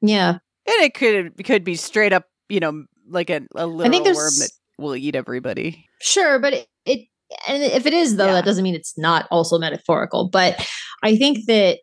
yeah, 0.00 0.30
and 0.30 0.40
it 0.66 0.94
could 0.94 1.44
could 1.44 1.64
be 1.64 1.76
straight 1.76 2.12
up, 2.12 2.24
you 2.48 2.60
know, 2.60 2.84
like 3.08 3.30
a, 3.30 3.42
a 3.54 3.66
literal 3.66 4.04
worm 4.04 4.32
that 4.38 4.50
will 4.78 4.96
eat 4.96 5.14
everybody. 5.14 5.86
Sure, 6.00 6.38
but 6.38 6.52
it, 6.52 6.66
it 6.84 7.08
and 7.48 7.62
if 7.62 7.86
it 7.86 7.94
is 7.94 8.16
though, 8.16 8.26
yeah. 8.26 8.32
that 8.32 8.44
doesn't 8.44 8.62
mean 8.62 8.74
it's 8.74 8.98
not 8.98 9.26
also 9.30 9.58
metaphorical. 9.58 10.28
But 10.28 10.66
I 11.02 11.16
think 11.16 11.46
that 11.46 11.78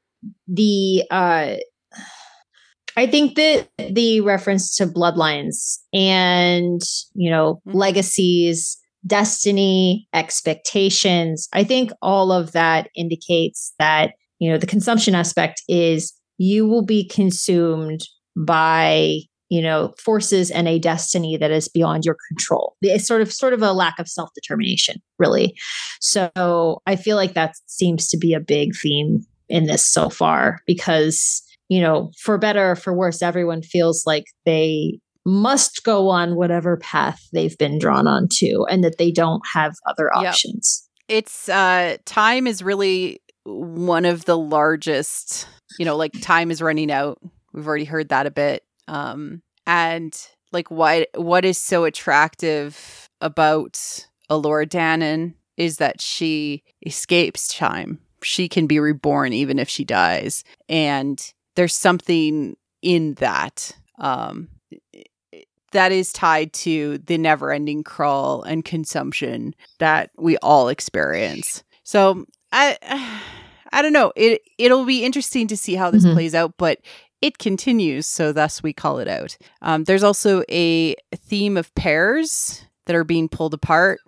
the 0.48 1.04
uh 1.12 1.56
I 2.98 3.08
think 3.08 3.36
that 3.36 3.70
the 3.78 4.22
reference 4.22 4.76
to 4.78 4.86
bloodlines 4.86 5.78
and 5.94 6.82
you 7.14 7.30
know 7.30 7.56
mm-hmm. 7.68 7.78
legacies 7.78 8.78
destiny, 9.06 10.08
expectations. 10.14 11.48
I 11.54 11.64
think 11.64 11.92
all 12.02 12.32
of 12.32 12.52
that 12.52 12.90
indicates 12.96 13.74
that, 13.80 14.14
you 14.40 14.50
know, 14.50 14.58
the 14.58 14.68
consumption 14.68 15.16
aspect 15.16 15.64
is 15.68 16.14
you 16.38 16.68
will 16.68 16.86
be 16.86 17.08
consumed 17.08 18.02
by 18.36 19.20
you 19.50 19.62
know 19.62 19.94
forces 20.00 20.50
and 20.50 20.68
a 20.68 20.80
destiny 20.80 21.36
that 21.38 21.52
is 21.52 21.68
beyond 21.68 22.06
your 22.06 22.16
control 22.30 22.78
it's 22.82 23.06
sort 23.06 23.22
of 23.22 23.32
sort 23.32 23.52
of 23.54 23.62
a 23.62 23.74
lack 23.74 24.00
of 24.00 24.08
self-determination 24.08 24.96
really 25.20 25.54
so 26.00 26.82
i 26.88 26.96
feel 26.96 27.18
like 27.18 27.34
that 27.34 27.54
seems 27.66 28.08
to 28.08 28.18
be 28.18 28.34
a 28.34 28.40
big 28.40 28.74
theme 28.82 29.20
in 29.50 29.66
this 29.66 29.86
so 29.86 30.10
far 30.10 30.62
because 30.66 31.44
you 31.68 31.82
know 31.82 32.10
for 32.18 32.38
better 32.38 32.72
or 32.72 32.76
for 32.78 32.94
worse 32.94 33.22
everyone 33.22 33.62
feels 33.62 34.06
like 34.08 34.24
they 34.46 34.98
must 35.26 35.84
go 35.84 36.10
on 36.10 36.36
whatever 36.36 36.78
path 36.78 37.28
they've 37.32 37.58
been 37.58 37.78
drawn 37.78 38.08
onto 38.08 38.66
and 38.70 38.84
that 38.84 38.98
they 38.98 39.12
don't 39.12 39.42
have 39.54 39.76
other 39.88 40.14
options. 40.16 40.88
Yep. 41.08 41.18
It's 41.18 41.50
uh 41.50 41.98
time 42.06 42.48
is 42.48 42.64
really 42.64 43.22
one 43.44 44.06
of 44.06 44.26
the 44.26 44.38
largest, 44.38 45.48
you 45.78 45.86
know, 45.86 45.96
like 45.98 46.12
time 46.22 46.52
is 46.52 46.62
running 46.62 46.92
out. 46.92 47.20
We've 47.54 47.68
already 47.68 47.86
heard 47.86 48.10
that 48.10 48.26
a 48.26 48.32
bit. 48.32 48.64
Um 48.88 49.42
and 49.68 50.18
like 50.52 50.72
what 50.72 51.10
what 51.16 51.46
is 51.46 51.58
so 51.58 51.84
attractive 51.84 53.08
about 53.20 53.74
Elora 54.30 54.68
Danan 54.68 55.36
is 55.58 55.78
that 55.78 56.02
she 56.02 56.64
escapes 56.86 57.54
time. 57.54 58.00
She 58.24 58.48
can 58.48 58.68
be 58.68 58.80
reborn 58.80 59.34
even 59.34 59.60
if 59.60 59.70
she 59.70 59.84
dies. 59.84 60.44
And 60.70 61.22
there's 61.56 61.76
something 61.76 62.56
in 62.82 63.14
that 63.16 63.76
um 64.00 64.48
that 65.72 65.92
is 65.92 66.12
tied 66.12 66.54
to 66.54 66.98
the 67.00 67.18
never 67.18 67.52
ending 67.52 67.84
crawl 67.84 68.44
and 68.44 68.66
consumption 68.66 69.56
that 69.80 70.12
we 70.18 70.38
all 70.38 70.70
experience. 70.70 71.64
So 71.84 72.26
I 72.52 72.78
I 73.74 73.82
don't 73.82 73.94
know. 73.94 74.12
It 74.16 74.42
it'll 74.58 74.86
be 74.86 75.06
interesting 75.06 75.48
to 75.48 75.58
see 75.58 75.76
how 75.76 75.92
this 75.92 76.04
mm-hmm. 76.04 76.14
plays 76.14 76.36
out, 76.36 76.56
but 76.58 76.80
it 77.22 77.38
continues, 77.38 78.08
so 78.08 78.34
thus 78.34 78.64
we 78.64 78.74
call 78.74 79.00
it 79.00 79.08
out. 79.08 79.38
Um, 79.62 79.84
there's 79.84 80.04
also 80.04 80.44
a 80.50 80.96
theme 81.16 81.56
of 81.56 81.74
pairs 81.76 82.66
that 82.86 82.96
are 82.96 83.04
being 83.04 83.30
pulled 83.30 83.54
apart. 83.54 84.00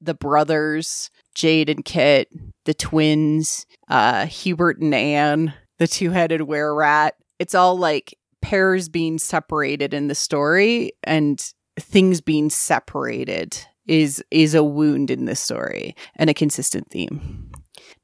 The 0.00 0.14
brothers, 0.14 1.10
Jade 1.34 1.68
and 1.68 1.84
Kit, 1.84 2.28
the 2.64 2.72
twins, 2.72 3.66
uh, 3.88 4.26
Hubert 4.26 4.78
and 4.80 4.94
Anne, 4.94 5.52
the 5.78 5.86
two-headed 5.86 6.42
were 6.42 6.74
rat. 6.74 7.14
It's 7.38 7.54
all 7.54 7.76
like 7.76 8.16
pairs 8.48 8.88
being 8.88 9.18
separated 9.18 9.92
in 9.92 10.08
the 10.08 10.14
story 10.14 10.90
and 11.04 11.52
things 11.78 12.22
being 12.22 12.48
separated 12.48 13.58
is 13.86 14.24
is 14.30 14.54
a 14.54 14.64
wound 14.64 15.10
in 15.10 15.26
this 15.26 15.38
story 15.38 15.94
and 16.16 16.30
a 16.30 16.34
consistent 16.34 16.90
theme. 16.90 17.52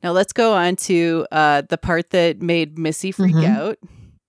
Now 0.03 0.13
let's 0.13 0.35
go 0.35 0.53
on 0.53 0.77
to 0.77 1.27
uh, 1.33 1.63
the 1.71 1.79
part 1.79 2.11
that 2.11 2.43
made 2.43 2.79
Missy 2.79 3.11
freak 3.11 3.35
mm-hmm. 3.35 3.59
out. 3.59 3.79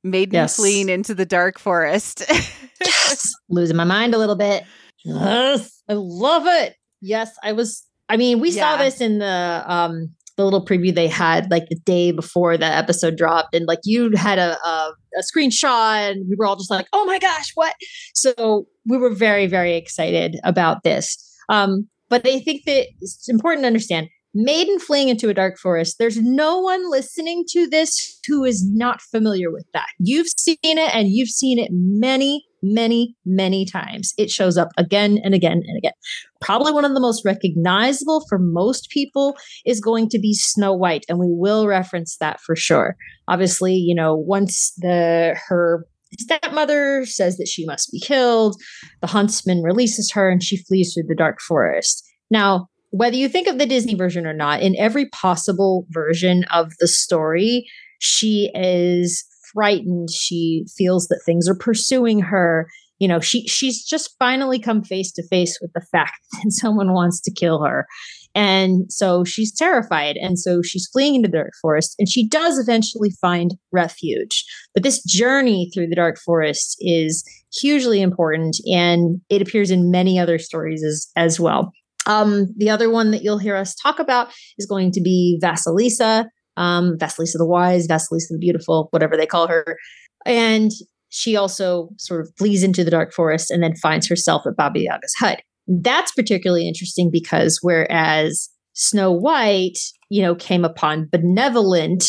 Made 0.05 0.31
yes. 0.31 0.57
me 0.57 0.63
fleeing 0.63 0.87
into 0.87 1.13
the 1.13 1.25
dark 1.25 1.59
forest. 1.59 2.23
yes. 2.29 3.33
Losing 3.49 3.75
my 3.75 3.83
mind 3.83 4.15
a 4.15 4.17
little 4.17 4.37
bit. 4.37 4.63
Yes. 5.03 5.81
I 5.89 5.93
love 5.95 6.43
it. 6.45 6.77
Yes, 7.01 7.35
I 7.43 7.51
was 7.51 7.83
I 8.07 8.15
mean, 8.15 8.39
we 8.39 8.51
yeah. 8.51 8.61
saw 8.61 8.83
this 8.83 9.01
in 9.01 9.19
the 9.19 9.63
um 9.65 10.14
the 10.37 10.43
little 10.43 10.65
preview 10.65 10.93
they 10.93 11.07
had 11.07 11.49
like 11.49 11.67
the 11.69 11.75
day 11.75 12.11
before 12.11 12.57
the 12.57 12.65
episode 12.65 13.17
dropped 13.17 13.55
and 13.55 13.65
like 13.67 13.79
you 13.83 14.11
had 14.15 14.37
a, 14.37 14.57
a, 14.65 14.93
a 15.17 15.21
screenshot 15.21 16.11
and 16.11 16.25
we 16.29 16.35
were 16.35 16.45
all 16.45 16.55
just 16.55 16.71
like 16.71 16.87
oh 16.93 17.05
my 17.05 17.19
gosh 17.19 17.51
what? 17.55 17.75
So 18.13 18.67
we 18.87 18.97
were 18.97 19.13
very 19.13 19.47
very 19.47 19.75
excited 19.75 20.37
about 20.43 20.83
this. 20.83 21.17
Um, 21.49 21.87
but 22.09 22.25
i 22.27 22.39
think 22.39 22.63
that 22.65 22.87
it's 23.01 23.27
important 23.29 23.63
to 23.63 23.67
understand 23.67 24.07
maiden 24.33 24.79
fleeing 24.79 25.09
into 25.09 25.29
a 25.29 25.33
dark 25.33 25.57
forest 25.57 25.97
there's 25.97 26.17
no 26.17 26.59
one 26.59 26.89
listening 26.91 27.43
to 27.49 27.67
this 27.67 28.15
who 28.27 28.43
is 28.43 28.67
not 28.69 29.01
familiar 29.01 29.51
with 29.51 29.65
that. 29.73 29.87
You've 29.99 30.27
seen 30.37 30.57
it 30.63 30.93
and 30.93 31.09
you've 31.09 31.29
seen 31.29 31.59
it 31.59 31.69
many 31.71 32.45
many, 32.61 33.15
many 33.25 33.65
times. 33.65 34.13
It 34.17 34.29
shows 34.29 34.57
up 34.57 34.69
again 34.77 35.19
and 35.23 35.33
again 35.33 35.61
and 35.65 35.77
again. 35.77 35.93
Probably 36.41 36.71
one 36.71 36.85
of 36.85 36.93
the 36.93 36.99
most 36.99 37.23
recognizable 37.25 38.25
for 38.27 38.39
most 38.39 38.89
people 38.89 39.37
is 39.65 39.79
going 39.79 40.09
to 40.09 40.19
be 40.19 40.33
Snow 40.33 40.73
White, 40.73 41.05
and 41.09 41.19
we 41.19 41.27
will 41.29 41.67
reference 41.67 42.17
that 42.17 42.39
for 42.41 42.55
sure. 42.55 42.95
Obviously, 43.27 43.73
you 43.73 43.95
know, 43.95 44.15
once 44.15 44.73
the 44.77 45.35
her 45.47 45.85
stepmother 46.19 47.05
says 47.05 47.37
that 47.37 47.47
she 47.47 47.65
must 47.65 47.91
be 47.91 47.99
killed, 47.99 48.55
the 49.01 49.07
huntsman 49.07 49.61
releases 49.61 50.11
her 50.11 50.29
and 50.29 50.43
she 50.43 50.57
flees 50.57 50.93
through 50.93 51.07
the 51.07 51.15
dark 51.15 51.41
forest. 51.41 52.07
Now, 52.29 52.67
whether 52.91 53.17
you 53.17 53.27
think 53.27 53.47
of 53.47 53.57
the 53.57 53.65
Disney 53.65 53.95
version 53.95 54.25
or 54.25 54.33
not, 54.33 54.61
in 54.61 54.75
every 54.77 55.09
possible 55.09 55.85
version 55.89 56.45
of 56.53 56.71
the 56.79 56.87
story, 56.87 57.65
she 57.99 58.51
is 58.53 59.25
frightened. 59.55 60.11
She 60.11 60.65
feels 60.77 61.07
that 61.07 61.21
things 61.25 61.49
are 61.49 61.55
pursuing 61.55 62.19
her. 62.19 62.67
You 62.99 63.07
know, 63.07 63.19
she 63.19 63.47
she's 63.47 63.83
just 63.83 64.15
finally 64.19 64.59
come 64.59 64.83
face 64.83 65.11
to 65.13 65.27
face 65.27 65.57
with 65.59 65.73
the 65.73 65.85
fact 65.91 66.19
that 66.43 66.51
someone 66.51 66.93
wants 66.93 67.19
to 67.21 67.31
kill 67.31 67.63
her. 67.63 67.87
And 68.35 68.91
so 68.91 69.23
she's 69.23 69.55
terrified. 69.55 70.17
And 70.17 70.37
so 70.37 70.61
she's 70.61 70.89
fleeing 70.91 71.15
into 71.15 71.29
the 71.29 71.37
dark 71.37 71.53
forest 71.61 71.95
and 71.97 72.09
she 72.09 72.27
does 72.27 72.59
eventually 72.59 73.11
find 73.21 73.55
refuge. 73.71 74.43
But 74.73 74.83
this 74.83 75.01
journey 75.03 75.71
through 75.73 75.87
the 75.87 75.95
dark 75.95 76.17
forest 76.19 76.75
is 76.81 77.23
hugely 77.57 78.01
important 78.01 78.57
and 78.65 79.21
it 79.29 79.41
appears 79.41 79.71
in 79.71 79.89
many 79.89 80.19
other 80.19 80.37
stories 80.37 80.83
as, 80.83 81.07
as 81.15 81.39
well. 81.39 81.71
Um, 82.07 82.47
the 82.57 82.69
other 82.69 82.89
one 82.89 83.11
that 83.11 83.23
you'll 83.23 83.37
hear 83.37 83.55
us 83.55 83.73
talk 83.73 83.99
about 83.99 84.33
is 84.57 84.65
going 84.65 84.91
to 84.91 85.01
be 85.01 85.39
Vasilisa 85.41 86.25
um, 86.57 86.97
Vasilisa 86.97 87.37
the 87.37 87.45
Wise, 87.45 87.87
Vasilisa 87.87 88.29
the 88.29 88.37
Beautiful, 88.39 88.87
whatever 88.91 89.17
they 89.17 89.25
call 89.25 89.47
her. 89.47 89.77
And 90.25 90.71
she 91.09 91.35
also 91.35 91.89
sort 91.97 92.21
of 92.21 92.29
flees 92.37 92.63
into 92.63 92.83
the 92.83 92.91
dark 92.91 93.13
forest 93.13 93.51
and 93.51 93.63
then 93.63 93.75
finds 93.75 94.07
herself 94.07 94.43
at 94.45 94.55
Baba 94.55 94.79
Yaga's 94.79 95.13
hut. 95.19 95.41
That's 95.67 96.11
particularly 96.11 96.67
interesting 96.67 97.09
because 97.11 97.59
whereas 97.61 98.49
Snow 98.73 99.11
White, 99.11 99.79
you 100.09 100.21
know, 100.21 100.35
came 100.35 100.65
upon 100.65 101.07
benevolent 101.11 102.05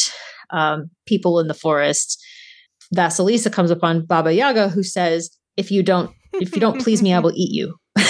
um, 0.51 0.91
people 1.07 1.39
in 1.41 1.49
the 1.49 1.55
forest, 1.55 2.23
Vasilisa 2.95 3.53
comes 3.53 3.71
upon 3.71 4.05
Baba 4.07 4.33
Yaga, 4.33 4.69
who 4.69 4.83
says, 4.83 5.31
"If 5.57 5.71
you 5.71 5.83
don't, 5.83 6.11
if 6.35 6.55
you 6.55 6.61
don't 6.61 6.81
please 6.81 7.03
me, 7.03 7.13
I 7.13 7.19
will 7.21 7.33
eat 7.35 7.53
you." 7.53 7.75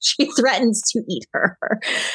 she 0.00 0.30
threatens 0.32 0.82
to 0.92 1.02
eat 1.08 1.24
her. 1.32 1.58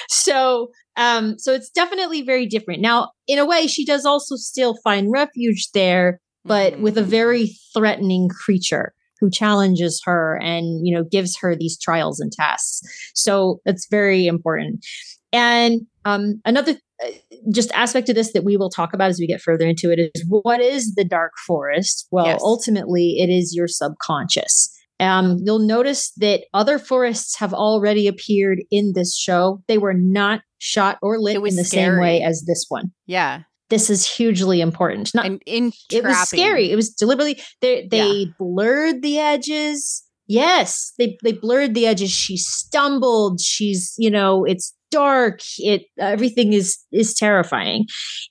So, 0.09 0.69
um, 0.97 1.37
so 1.39 1.53
it's 1.53 1.69
definitely 1.69 2.21
very 2.21 2.45
different. 2.45 2.81
Now, 2.81 3.11
in 3.27 3.39
a 3.39 3.45
way, 3.45 3.67
she 3.67 3.85
does 3.85 4.05
also 4.05 4.35
still 4.35 4.75
find 4.83 5.11
refuge 5.11 5.69
there, 5.73 6.19
but 6.43 6.73
mm-hmm. 6.73 6.83
with 6.83 6.97
a 6.97 7.03
very 7.03 7.51
threatening 7.73 8.29
creature 8.29 8.93
who 9.19 9.29
challenges 9.29 10.01
her 10.03 10.39
and 10.41 10.85
you 10.85 10.95
know 10.95 11.03
gives 11.03 11.37
her 11.39 11.55
these 11.55 11.79
trials 11.79 12.19
and 12.19 12.31
tests. 12.31 12.81
So 13.15 13.59
that's 13.65 13.87
very 13.89 14.27
important. 14.27 14.85
And 15.31 15.81
um, 16.03 16.41
another 16.43 16.73
uh, 17.03 17.11
just 17.53 17.71
aspect 17.71 18.09
of 18.09 18.15
this 18.15 18.33
that 18.33 18.43
we 18.43 18.57
will 18.57 18.69
talk 18.69 18.93
about 18.93 19.09
as 19.09 19.19
we 19.19 19.27
get 19.27 19.41
further 19.41 19.65
into 19.65 19.91
it 19.91 20.11
is 20.13 20.25
what 20.27 20.59
is 20.59 20.95
the 20.95 21.05
dark 21.05 21.31
forest? 21.47 22.07
Well, 22.11 22.25
yes. 22.25 22.41
ultimately, 22.43 23.17
it 23.19 23.29
is 23.29 23.53
your 23.55 23.67
subconscious. 23.67 24.70
Um, 25.01 25.37
you'll 25.43 25.59
notice 25.59 26.11
that 26.17 26.43
other 26.53 26.77
forests 26.77 27.37
have 27.39 27.53
already 27.53 28.07
appeared 28.07 28.59
in 28.69 28.93
this 28.93 29.17
show. 29.17 29.63
They 29.67 29.79
were 29.79 29.95
not 29.95 30.41
shot 30.59 30.99
or 31.01 31.19
lit 31.19 31.37
in 31.37 31.55
the 31.55 31.65
scary. 31.65 31.95
same 31.95 31.99
way 31.99 32.21
as 32.21 32.43
this 32.45 32.65
one. 32.69 32.91
Yeah. 33.07 33.41
This 33.69 33.89
is 33.89 34.05
hugely 34.05 34.61
important. 34.61 35.11
Not, 35.15 35.31
it 35.47 36.03
was 36.03 36.29
scary. 36.29 36.71
It 36.71 36.75
was 36.75 36.89
deliberately 36.89 37.41
they 37.61 37.87
they 37.89 38.11
yeah. 38.11 38.25
blurred 38.37 39.01
the 39.01 39.17
edges. 39.17 40.03
Yes, 40.27 40.91
they 40.97 41.17
they 41.23 41.31
blurred 41.31 41.73
the 41.73 41.87
edges. 41.87 42.11
She 42.11 42.35
stumbled. 42.35 43.39
She's 43.39 43.95
you 43.97 44.11
know 44.11 44.43
it's 44.43 44.75
dark. 44.91 45.39
It 45.57 45.83
everything 45.97 46.51
is 46.51 46.77
is 46.91 47.13
terrifying, 47.13 47.85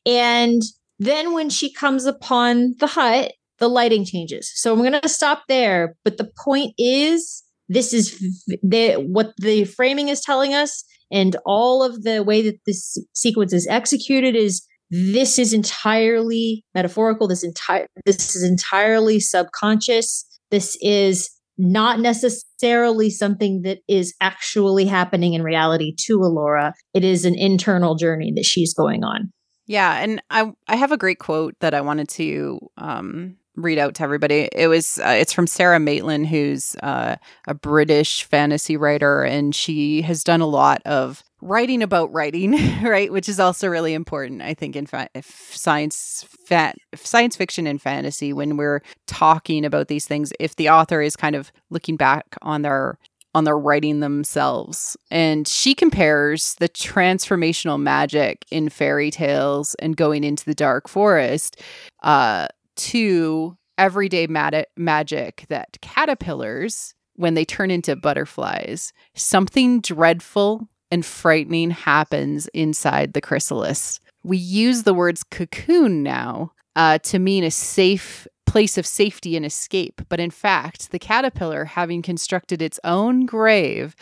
and 0.05 0.61
then 0.99 1.33
when 1.33 1.49
she 1.49 1.73
comes 1.73 2.05
upon 2.05 2.75
the 2.79 2.87
hut, 2.87 3.33
the 3.61 3.69
lighting 3.69 4.05
changes. 4.05 4.51
So 4.55 4.73
I'm 4.73 4.81
going 4.81 5.01
to 5.01 5.09
stop 5.09 5.45
there. 5.49 5.95
But 6.05 6.17
the 6.17 6.31
point 6.45 6.75
is, 6.79 7.43
this 7.69 7.93
is 7.93 8.19
the, 8.63 8.95
what 8.95 9.33
the 9.39 9.65
framing 9.65 10.09
is 10.09 10.21
telling 10.21 10.55
us, 10.55 10.85
and 11.13 11.37
all 11.45 11.83
of 11.83 12.03
the 12.03 12.23
way 12.23 12.43
that 12.43 12.59
this 12.67 12.97
sequence 13.15 13.53
is 13.53 13.67
executed 13.69 14.35
is 14.35 14.67
this 14.91 15.39
is 15.39 15.53
entirely 15.53 16.65
metaphorical. 16.75 17.29
This 17.29 17.45
entire 17.45 17.87
this 18.05 18.35
is 18.35 18.43
entirely 18.43 19.21
subconscious. 19.21 20.27
This 20.51 20.77
is 20.81 21.31
not 21.57 22.01
necessarily 22.01 23.11
something 23.11 23.63
that 23.63 23.79
is 23.87 24.15
actually 24.21 24.87
happening 24.87 25.35
in 25.35 25.43
reality 25.43 25.95
to 26.07 26.19
Elora. 26.19 26.73
It 26.95 27.05
is 27.05 27.25
an 27.25 27.39
internal 27.39 27.95
journey 27.95 28.33
that 28.35 28.45
she's 28.45 28.75
going 28.75 29.05
on. 29.05 29.33
Yeah, 29.67 29.99
and 29.99 30.21
I 30.31 30.51
I 30.67 30.75
have 30.75 30.91
a 30.91 30.97
great 30.97 31.21
quote 31.21 31.55
that 31.61 31.75
I 31.75 31.81
wanted 31.81 32.09
to 32.11 32.59
um, 32.77 33.37
read 33.57 33.79
out 33.79 33.95
to 33.97 34.03
everybody. 34.03 34.49
It 34.53 34.69
was 34.69 34.99
uh, 34.99 35.17
it's 35.19 35.33
from 35.33 35.47
Sarah 35.47 35.81
Maitland, 35.81 36.29
who's 36.29 36.77
uh, 36.83 37.17
a 37.47 37.55
British 37.55 38.25
fantasy 38.25 38.77
writer, 38.77 39.23
and 39.23 39.55
she 39.55 40.03
has 40.03 40.25
done 40.25 40.41
a 40.41 40.47
lot 40.47 40.83
of 40.85 41.23
writing 41.41 41.83
about 41.83 42.13
writing, 42.13 42.53
right? 42.83 43.13
Which 43.13 43.29
is 43.29 43.41
also 43.41 43.69
really 43.69 43.95
important, 43.95 44.43
I 44.43 44.55
think, 44.55 44.77
in 44.77 44.87
fa- 44.87 45.09
science 45.23 46.25
fa- 46.47 46.75
science 46.95 47.37
fiction 47.37 47.67
and 47.67 47.81
fantasy 47.81 48.33
when 48.33 48.57
we're 48.57 48.83
talking 49.07 49.65
about 49.65 49.89
these 49.89 50.07
things. 50.07 50.33
If 50.39 50.57
the 50.57 50.71
author 50.71 51.01
is 51.01 51.17
kind 51.17 51.37
of 51.37 51.53
looking 51.71 51.97
back 51.97 52.37
on 52.43 52.63
their 52.63 52.99
on 53.35 53.45
their 53.45 53.59
writing 53.59 54.01
themselves. 54.01 54.97
And 55.11 55.47
she 55.47 55.75
compares 55.75 56.55
the 56.57 56.69
transformational 56.69 57.81
magic 57.81 58.45
in 58.51 58.69
fairy 58.69 59.11
tales 59.11 59.77
and 59.77 59.97
going 59.97 60.25
into 60.25 60.45
the 60.45 60.55
dark 60.55 60.89
forest 60.89 61.61
uh, 62.03 62.49
to 62.89 63.57
everyday 63.79 64.27
magic 64.77 65.45
that 65.49 65.79
caterpillars, 65.81 66.95
when 67.17 67.35
they 67.35 67.45
turn 67.45 67.71
into 67.71 67.97
butterflies, 67.97 68.93
something 69.15 69.81
dreadful 69.81 70.69
and 70.91 71.05
frightening 71.05 71.71
happens 71.71 72.49
inside 72.49 73.13
the 73.13 73.21
chrysalis. 73.21 74.01
We 74.23 74.37
use 74.37 74.83
the 74.83 74.95
words 74.95 75.23
cocoon 75.23 76.03
now 76.03 76.53
uh, 76.77 76.99
to 76.99 77.19
mean 77.19 77.45
a 77.45 77.51
safe 77.51 78.27
place 78.51 78.77
of 78.77 78.85
safety 78.85 79.37
and 79.37 79.47
escape. 79.47 80.03
But 80.09 80.19
in 80.19 80.31
fact, 80.31 80.91
the 80.91 80.99
caterpillar, 80.99 81.65
having 81.65 82.03
constructed 82.03 82.61
its 82.61 82.81
own 82.83 83.25
grave, 83.25 83.95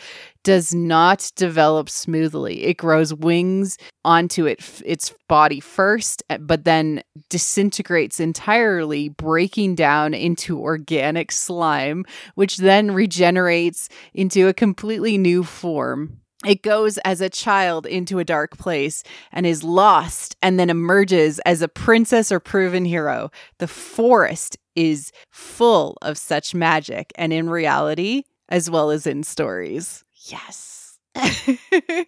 does 0.43 0.73
not 0.73 1.31
develop 1.35 1.87
smoothly. 1.87 2.63
It 2.63 2.77
grows 2.77 3.13
wings 3.13 3.77
onto 4.03 4.47
it, 4.47 4.81
its 4.83 5.13
body 5.27 5.59
first, 5.59 6.23
eh, 6.31 6.37
but 6.37 6.63
then 6.63 7.03
disintegrates 7.29 8.19
entirely, 8.19 9.09
breaking 9.09 9.75
down 9.75 10.15
into 10.15 10.59
organic 10.59 11.31
slime, 11.31 12.03
which 12.33 12.57
then 12.57 12.89
regenerates 12.91 13.87
into 14.15 14.47
a 14.47 14.53
completely 14.53 15.19
new 15.19 15.43
form. 15.43 16.21
It 16.45 16.61
goes 16.61 16.97
as 16.99 17.19
a 17.19 17.29
child 17.29 17.85
into 17.85 18.19
a 18.19 18.23
dark 18.23 18.57
place 18.57 19.03
and 19.31 19.45
is 19.45 19.63
lost 19.63 20.37
and 20.41 20.57
then 20.57 20.69
emerges 20.69 21.39
as 21.39 21.61
a 21.61 21.67
princess 21.67 22.31
or 22.31 22.39
proven 22.39 22.85
hero. 22.85 23.29
The 23.57 23.67
forest 23.67 24.57
is 24.75 25.11
full 25.31 25.97
of 26.01 26.17
such 26.17 26.55
magic 26.55 27.11
and 27.15 27.33
in 27.33 27.49
reality 27.49 28.23
as 28.47 28.69
well 28.69 28.89
as 28.89 29.05
in 29.05 29.23
stories. 29.23 30.05
Yes. 30.27 30.97
I 31.15 32.05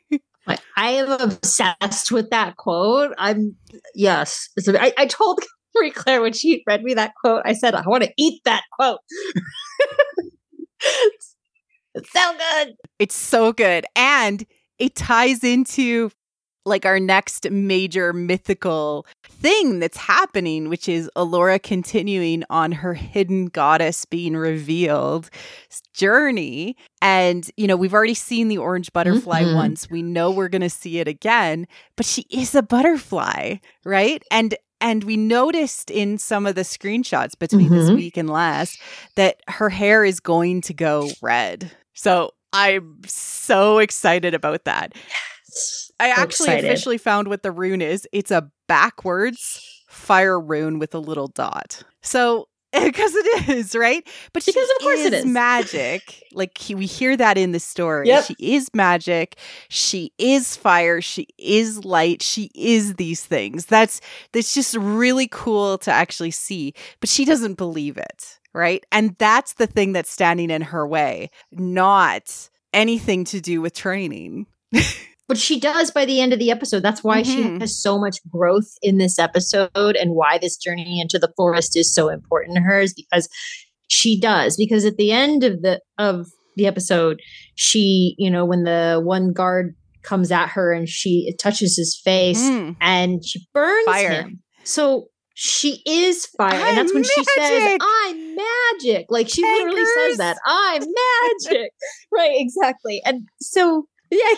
am 0.77 1.11
obsessed 1.11 2.11
with 2.11 2.29
that 2.29 2.55
quote. 2.55 3.13
I'm, 3.17 3.55
yes. 3.93 4.49
I, 4.67 4.93
I 4.97 5.05
told 5.07 5.39
Marie 5.75 5.91
Claire 5.91 6.21
when 6.21 6.33
she 6.33 6.63
read 6.65 6.83
me 6.83 6.93
that 6.93 7.13
quote, 7.19 7.41
I 7.45 7.53
said, 7.53 7.75
I 7.75 7.83
want 7.85 8.03
to 8.03 8.13
eat 8.17 8.41
that 8.45 8.63
quote. 8.71 8.99
It's 11.93 12.11
so 12.11 12.33
good. 12.37 12.75
It's 12.99 13.15
so 13.15 13.53
good. 13.53 13.85
And 13.95 14.45
it 14.79 14.95
ties 14.95 15.43
into 15.43 16.11
like 16.65 16.85
our 16.85 16.99
next 16.99 17.49
major 17.49 18.13
mythical 18.13 19.05
thing 19.23 19.79
that's 19.79 19.97
happening, 19.97 20.69
which 20.69 20.87
is 20.87 21.09
Elora 21.15 21.61
continuing 21.61 22.43
on 22.49 22.71
her 22.71 22.93
hidden 22.93 23.47
goddess 23.47 24.05
being 24.05 24.37
revealed 24.37 25.29
journey. 25.93 26.75
And, 27.01 27.49
you 27.57 27.65
know, 27.65 27.75
we've 27.75 27.93
already 27.93 28.13
seen 28.13 28.47
the 28.47 28.59
orange 28.59 28.93
butterfly 28.93 29.43
mm-hmm. 29.43 29.55
once. 29.55 29.89
We 29.89 30.03
know 30.03 30.29
we're 30.29 30.49
going 30.49 30.61
to 30.61 30.69
see 30.69 30.99
it 30.99 31.07
again, 31.07 31.67
but 31.95 32.05
she 32.05 32.25
is 32.29 32.53
a 32.53 32.61
butterfly, 32.61 33.55
right? 33.83 34.23
And 34.29 34.55
and 34.83 35.03
we 35.03 35.15
noticed 35.15 35.91
in 35.91 36.17
some 36.17 36.47
of 36.47 36.55
the 36.55 36.61
screenshots 36.61 37.37
between 37.37 37.67
mm-hmm. 37.67 37.75
this 37.75 37.91
week 37.91 38.17
and 38.17 38.27
last 38.27 38.79
that 39.15 39.39
her 39.47 39.69
hair 39.69 40.03
is 40.03 40.19
going 40.19 40.61
to 40.61 40.73
go 40.73 41.11
red. 41.21 41.71
So 42.01 42.31
I'm 42.51 42.97
so 43.05 43.77
excited 43.77 44.33
about 44.33 44.65
that. 44.65 44.93
Yes. 44.95 45.91
I 45.99 46.15
so 46.15 46.21
actually 46.23 46.47
excited. 46.47 46.65
officially 46.65 46.97
found 46.97 47.27
what 47.27 47.43
the 47.43 47.51
rune 47.51 47.79
is. 47.79 48.07
It's 48.11 48.31
a 48.31 48.49
backwards 48.67 49.83
fire 49.87 50.39
rune 50.39 50.79
with 50.79 50.95
a 50.95 50.99
little 50.99 51.27
dot. 51.27 51.83
So 52.01 52.47
because 52.73 53.13
it 53.13 53.49
is 53.49 53.75
right 53.75 54.07
but 54.31 54.45
because 54.45 54.69
of 54.77 54.81
course 54.81 55.01
it 55.01 55.11
is 55.11 55.25
magic 55.25 56.23
like 56.31 56.57
he, 56.57 56.73
we 56.73 56.85
hear 56.85 57.17
that 57.17 57.37
in 57.37 57.51
the 57.51 57.59
story 57.59 58.07
yep. 58.07 58.23
she 58.23 58.33
is 58.39 58.69
magic 58.73 59.37
she 59.67 60.13
is 60.17 60.55
fire 60.55 61.01
she 61.01 61.27
is 61.37 61.83
light 61.83 62.23
she 62.23 62.49
is 62.55 62.95
these 62.95 63.25
things 63.25 63.65
that's 63.65 63.99
that's 64.31 64.53
just 64.53 64.73
really 64.77 65.27
cool 65.27 65.77
to 65.79 65.91
actually 65.91 66.31
see 66.31 66.73
but 67.01 67.09
she 67.09 67.25
doesn't 67.25 67.55
believe 67.55 67.97
it 67.97 68.39
right? 68.53 68.83
And 68.91 69.15
that's 69.17 69.53
the 69.53 69.67
thing 69.67 69.93
that's 69.93 70.11
standing 70.11 70.49
in 70.49 70.61
her 70.61 70.87
way, 70.87 71.29
not 71.51 72.49
anything 72.73 73.23
to 73.25 73.41
do 73.41 73.61
with 73.61 73.73
training. 73.73 74.47
but 75.27 75.37
she 75.37 75.59
does 75.59 75.91
by 75.91 76.05
the 76.05 76.19
end 76.19 76.33
of 76.33 76.39
the 76.39 76.51
episode. 76.51 76.83
That's 76.83 77.03
why 77.03 77.21
mm-hmm. 77.21 77.53
she 77.55 77.59
has 77.59 77.81
so 77.81 77.97
much 77.97 78.17
growth 78.29 78.77
in 78.81 78.97
this 78.97 79.17
episode 79.17 79.69
and 79.73 80.11
why 80.11 80.37
this 80.37 80.57
journey 80.57 80.99
into 80.99 81.19
the 81.19 81.31
forest 81.37 81.77
is 81.77 81.93
so 81.93 82.09
important 82.09 82.55
to 82.55 82.61
her 82.61 82.81
is 82.81 82.93
because 82.93 83.29
she 83.87 84.19
does. 84.19 84.55
Because 84.57 84.85
at 84.85 84.97
the 84.97 85.11
end 85.11 85.43
of 85.43 85.61
the 85.61 85.81
of 85.97 86.27
the 86.57 86.67
episode, 86.67 87.21
she, 87.55 88.15
you 88.17 88.29
know, 88.29 88.45
when 88.45 88.63
the 88.63 89.01
one 89.03 89.31
guard 89.31 89.75
comes 90.01 90.31
at 90.31 90.49
her 90.49 90.73
and 90.73 90.89
she 90.89 91.33
touches 91.39 91.77
his 91.77 91.99
face 92.03 92.41
mm. 92.41 92.75
and 92.81 93.23
she 93.23 93.47
burns 93.53 93.85
Fire. 93.85 94.23
him. 94.23 94.41
So 94.63 95.10
she 95.43 95.81
is 95.87 96.27
fire. 96.37 96.53
I'm 96.53 96.67
and 96.67 96.77
that's 96.77 96.93
when 96.93 97.01
magic. 97.01 97.15
she 97.15 97.23
says, 97.23 97.77
I'm 97.81 98.35
magic. 98.35 99.07
Like 99.09 99.27
she 99.27 99.41
literally 99.41 99.83
says 99.85 100.17
that. 100.17 100.37
I'm 100.45 100.81
magic. 101.49 101.71
right, 102.11 102.33
exactly. 102.35 103.01
And 103.03 103.27
so 103.39 103.87
yeah, 104.11 104.19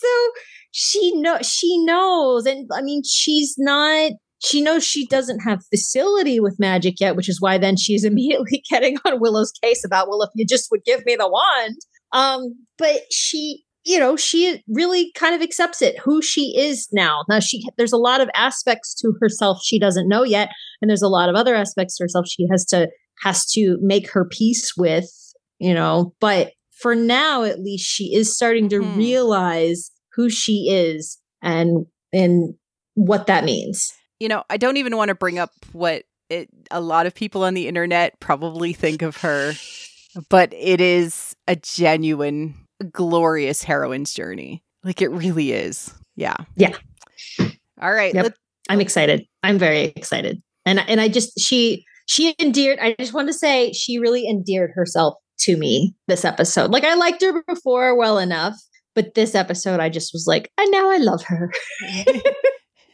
so 0.00 0.30
she 0.70 1.14
know 1.16 1.36
she 1.42 1.84
knows. 1.84 2.46
And 2.46 2.66
I 2.72 2.80
mean, 2.80 3.02
she's 3.04 3.56
not 3.58 4.12
she 4.38 4.62
knows 4.62 4.86
she 4.86 5.06
doesn't 5.06 5.40
have 5.40 5.66
facility 5.66 6.40
with 6.40 6.58
magic 6.58 6.94
yet, 6.98 7.14
which 7.14 7.28
is 7.28 7.38
why 7.38 7.58
then 7.58 7.76
she's 7.76 8.04
immediately 8.06 8.62
getting 8.70 8.96
on 9.04 9.20
Willow's 9.20 9.52
case 9.62 9.84
about, 9.84 10.08
well, 10.08 10.22
if 10.22 10.30
you 10.34 10.46
just 10.46 10.70
would 10.70 10.84
give 10.84 11.04
me 11.04 11.14
the 11.14 11.28
wand. 11.28 11.76
Um, 12.12 12.54
but 12.78 13.02
she, 13.12 13.64
you 13.86 13.98
know, 13.98 14.16
she 14.16 14.62
really 14.68 15.12
kind 15.14 15.34
of 15.34 15.42
accepts 15.42 15.80
it, 15.80 15.98
who 16.00 16.20
she 16.20 16.56
is 16.58 16.88
now. 16.92 17.24
Now 17.28 17.40
she 17.40 17.64
there's 17.76 17.92
a 17.92 17.98
lot 17.98 18.20
of 18.20 18.28
aspects 18.34 18.94
to 18.96 19.14
herself 19.20 19.60
she 19.62 19.78
doesn't 19.78 20.08
know 20.08 20.24
yet, 20.24 20.50
and 20.80 20.88
there's 20.88 21.02
a 21.02 21.08
lot 21.08 21.28
of 21.28 21.34
other 21.34 21.54
aspects 21.54 21.96
to 21.96 22.04
herself 22.04 22.26
she 22.28 22.46
has 22.50 22.64
to 22.66 22.88
has 23.22 23.46
to 23.52 23.78
make 23.80 24.10
her 24.10 24.26
peace 24.26 24.72
with, 24.76 25.10
you 25.58 25.72
know, 25.72 26.14
but 26.20 26.52
for 26.80 26.94
now 26.94 27.44
at 27.44 27.60
least 27.60 27.86
she 27.86 28.14
is 28.14 28.34
starting 28.34 28.68
to 28.68 28.82
hmm. 28.82 28.98
realize 28.98 29.90
who 30.14 30.28
she 30.28 30.68
is 30.70 31.18
and 31.42 31.86
and 32.12 32.54
what 32.94 33.26
that 33.26 33.44
means 33.44 33.92
you 34.18 34.28
know, 34.28 34.44
I 34.48 34.56
don't 34.56 34.76
even 34.76 34.96
want 34.96 35.08
to 35.08 35.14
bring 35.14 35.38
up 35.38 35.52
what 35.72 36.04
it, 36.30 36.48
a 36.70 36.80
lot 36.80 37.06
of 37.06 37.14
people 37.14 37.44
on 37.44 37.54
the 37.54 37.68
internet 37.68 38.18
probably 38.20 38.72
think 38.72 39.02
of 39.02 39.18
her, 39.18 39.52
but 40.28 40.52
it 40.52 40.80
is 40.80 41.36
a 41.46 41.56
genuine, 41.56 42.54
glorious 42.92 43.62
heroine's 43.62 44.12
journey. 44.12 44.62
Like 44.84 45.02
it 45.02 45.08
really 45.08 45.52
is. 45.52 45.92
Yeah. 46.16 46.36
Yeah. 46.56 46.76
All 47.80 47.92
right. 47.92 48.14
Yep. 48.14 48.34
I'm 48.68 48.80
excited. 48.80 49.24
I'm 49.42 49.58
very 49.58 49.92
excited. 49.96 50.42
And 50.64 50.80
and 50.80 51.00
I 51.00 51.08
just 51.08 51.38
she 51.38 51.84
she 52.06 52.34
endeared. 52.38 52.78
I 52.80 52.94
just 52.98 53.12
want 53.12 53.28
to 53.28 53.34
say 53.34 53.72
she 53.72 53.98
really 53.98 54.28
endeared 54.28 54.72
herself 54.74 55.14
to 55.40 55.56
me 55.56 55.94
this 56.08 56.24
episode. 56.24 56.70
Like 56.70 56.84
I 56.84 56.94
liked 56.94 57.22
her 57.22 57.42
before 57.46 57.96
well 57.96 58.18
enough, 58.18 58.54
but 58.94 59.14
this 59.14 59.34
episode 59.34 59.80
I 59.80 59.88
just 59.88 60.12
was 60.12 60.26
like, 60.26 60.50
and 60.58 60.70
now 60.70 60.90
I 60.90 60.98
love 60.98 61.22
her. 61.24 61.52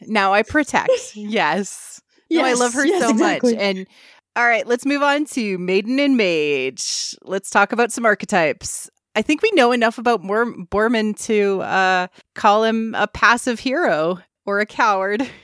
Now 0.07 0.33
I 0.33 0.43
protect. 0.43 1.15
yes. 1.15 2.01
yes. 2.29 2.41
No, 2.41 2.45
I 2.45 2.53
love 2.53 2.73
her 2.73 2.85
yes, 2.85 3.01
so 3.01 3.09
exactly. 3.09 3.53
much. 3.53 3.61
And 3.61 3.87
all 4.35 4.45
right, 4.45 4.65
let's 4.65 4.85
move 4.85 5.03
on 5.03 5.25
to 5.25 5.57
Maiden 5.57 5.99
and 5.99 6.17
Mage. 6.17 7.15
Let's 7.23 7.49
talk 7.49 7.71
about 7.71 7.91
some 7.91 8.05
archetypes. 8.05 8.89
I 9.15 9.21
think 9.21 9.41
we 9.41 9.51
know 9.51 9.71
enough 9.71 9.97
about 9.97 10.23
Bor- 10.23 10.65
Boorman 10.65 11.17
to 11.25 11.61
uh, 11.61 12.07
call 12.35 12.63
him 12.63 12.95
a 12.95 13.07
passive 13.07 13.59
hero 13.59 14.19
or 14.45 14.59
a 14.59 14.65
coward. 14.65 15.27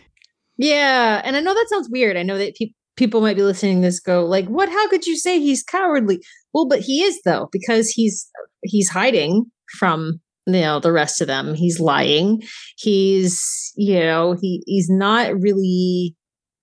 Yeah, 0.62 1.22
and 1.24 1.38
I 1.38 1.40
know 1.40 1.54
that 1.54 1.68
sounds 1.70 1.88
weird. 1.90 2.18
I 2.18 2.24
know 2.24 2.38
that 2.38 2.54
pe- 2.58 2.74
people 2.98 3.22
might 3.22 3.38
be 3.38 3.44
listening 3.44 3.78
to 3.78 3.88
this 3.88 4.02
go 4.02 4.26
like, 4.26 4.46
"What? 4.48 4.68
How 4.68 4.90
could 4.90 5.08
you 5.08 5.16
say 5.16 5.40
he's 5.40 5.64
cowardly?" 5.64 6.20
Well, 6.54 6.68
but 6.68 6.82
he 6.82 7.02
is 7.02 7.18
though 7.24 7.48
because 7.54 7.88
he's 7.88 8.30
he's 8.64 8.90
hiding 8.90 9.46
from 9.78 10.20
you 10.46 10.62
know 10.62 10.80
the 10.80 10.92
rest 10.92 11.22
of 11.22 11.28
them 11.28 11.54
he's 11.54 11.80
lying 11.80 12.42
he's 12.78 13.72
you 13.76 14.00
know 14.00 14.36
he 14.42 14.64
he's 14.66 14.90
not 14.90 15.40
really 15.40 16.16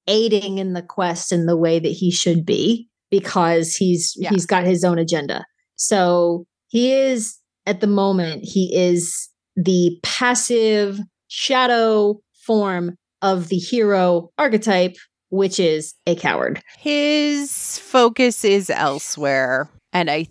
aiding 0.07 0.59
in 0.59 0.73
the 0.73 0.83
quest 0.83 1.33
in 1.33 1.47
the 1.47 1.57
way 1.57 1.79
that 1.79 1.89
he 1.89 2.11
should 2.11 2.45
be 2.45 2.89
because 3.11 3.75
he's 3.75 4.15
yeah. 4.17 4.31
he's 4.31 4.47
got 4.47 4.65
his 4.65 4.85
own 4.85 4.99
agenda 4.99 5.45
so 5.77 6.47
he 6.69 6.93
is 6.93 7.39
at 7.67 7.81
the 7.81 7.87
moment 7.87 8.45
he 8.45 8.75
is 8.75 9.29
the 9.57 9.99
passive 10.03 10.99
shadow 11.29 12.21
form 12.45 12.97
of 13.23 13.49
the 13.49 13.57
hero 13.57 14.31
archetype 14.39 14.97
which 15.31 15.59
is 15.59 15.95
a 16.07 16.15
coward 16.15 16.63
his 16.79 17.79
focus 17.79 18.45
is 18.45 18.71
elsewhere 18.71 19.69
and 19.93 20.11
i 20.11 20.27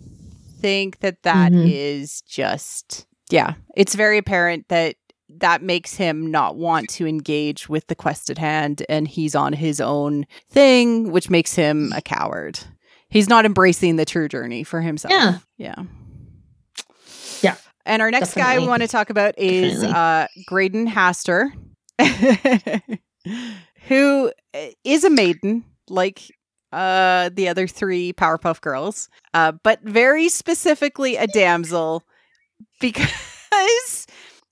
think 0.60 1.00
that 1.00 1.22
that 1.22 1.52
mm-hmm. 1.52 1.68
is 1.68 2.22
just 2.22 3.06
yeah, 3.30 3.54
it's 3.76 3.94
very 3.94 4.18
apparent 4.18 4.68
that 4.68 4.96
that 5.28 5.62
makes 5.62 5.94
him 5.94 6.30
not 6.30 6.56
want 6.56 6.88
to 6.88 7.06
engage 7.06 7.68
with 7.68 7.86
the 7.88 7.94
quest 7.94 8.30
at 8.30 8.38
hand 8.38 8.82
and 8.88 9.08
he's 9.08 9.34
on 9.34 9.52
his 9.52 9.80
own 9.80 10.26
thing, 10.48 11.10
which 11.10 11.28
makes 11.28 11.54
him 11.54 11.92
a 11.94 12.00
coward. 12.00 12.60
He's 13.08 13.28
not 13.28 13.44
embracing 13.44 13.96
the 13.96 14.04
true 14.04 14.28
journey 14.28 14.62
for 14.62 14.80
himself. 14.80 15.12
Yeah. 15.12 15.38
Yeah. 15.58 15.82
And 17.86 18.02
our 18.02 18.10
next 18.10 18.34
Definitely. 18.34 18.54
guy 18.54 18.58
we 18.60 18.68
want 18.68 18.82
to 18.82 18.88
talk 18.88 19.10
about 19.10 19.38
is 19.38 19.82
uh, 19.82 20.26
Graydon 20.46 20.88
Hastur, 20.88 21.50
who 23.88 24.32
uh, 24.52 24.66
a 24.84 25.10
maiden, 25.10 25.64
like 25.88 26.22
uh, 26.72 27.30
the 27.32 27.48
other 27.48 27.68
three 27.68 28.12
Powerpuff 28.12 28.60
Girls, 28.60 29.08
uh, 29.34 29.52
but 29.62 29.80
very 29.82 30.28
specifically 30.28 31.16
a 31.16 31.28
damsel 31.28 32.02
because 32.80 34.06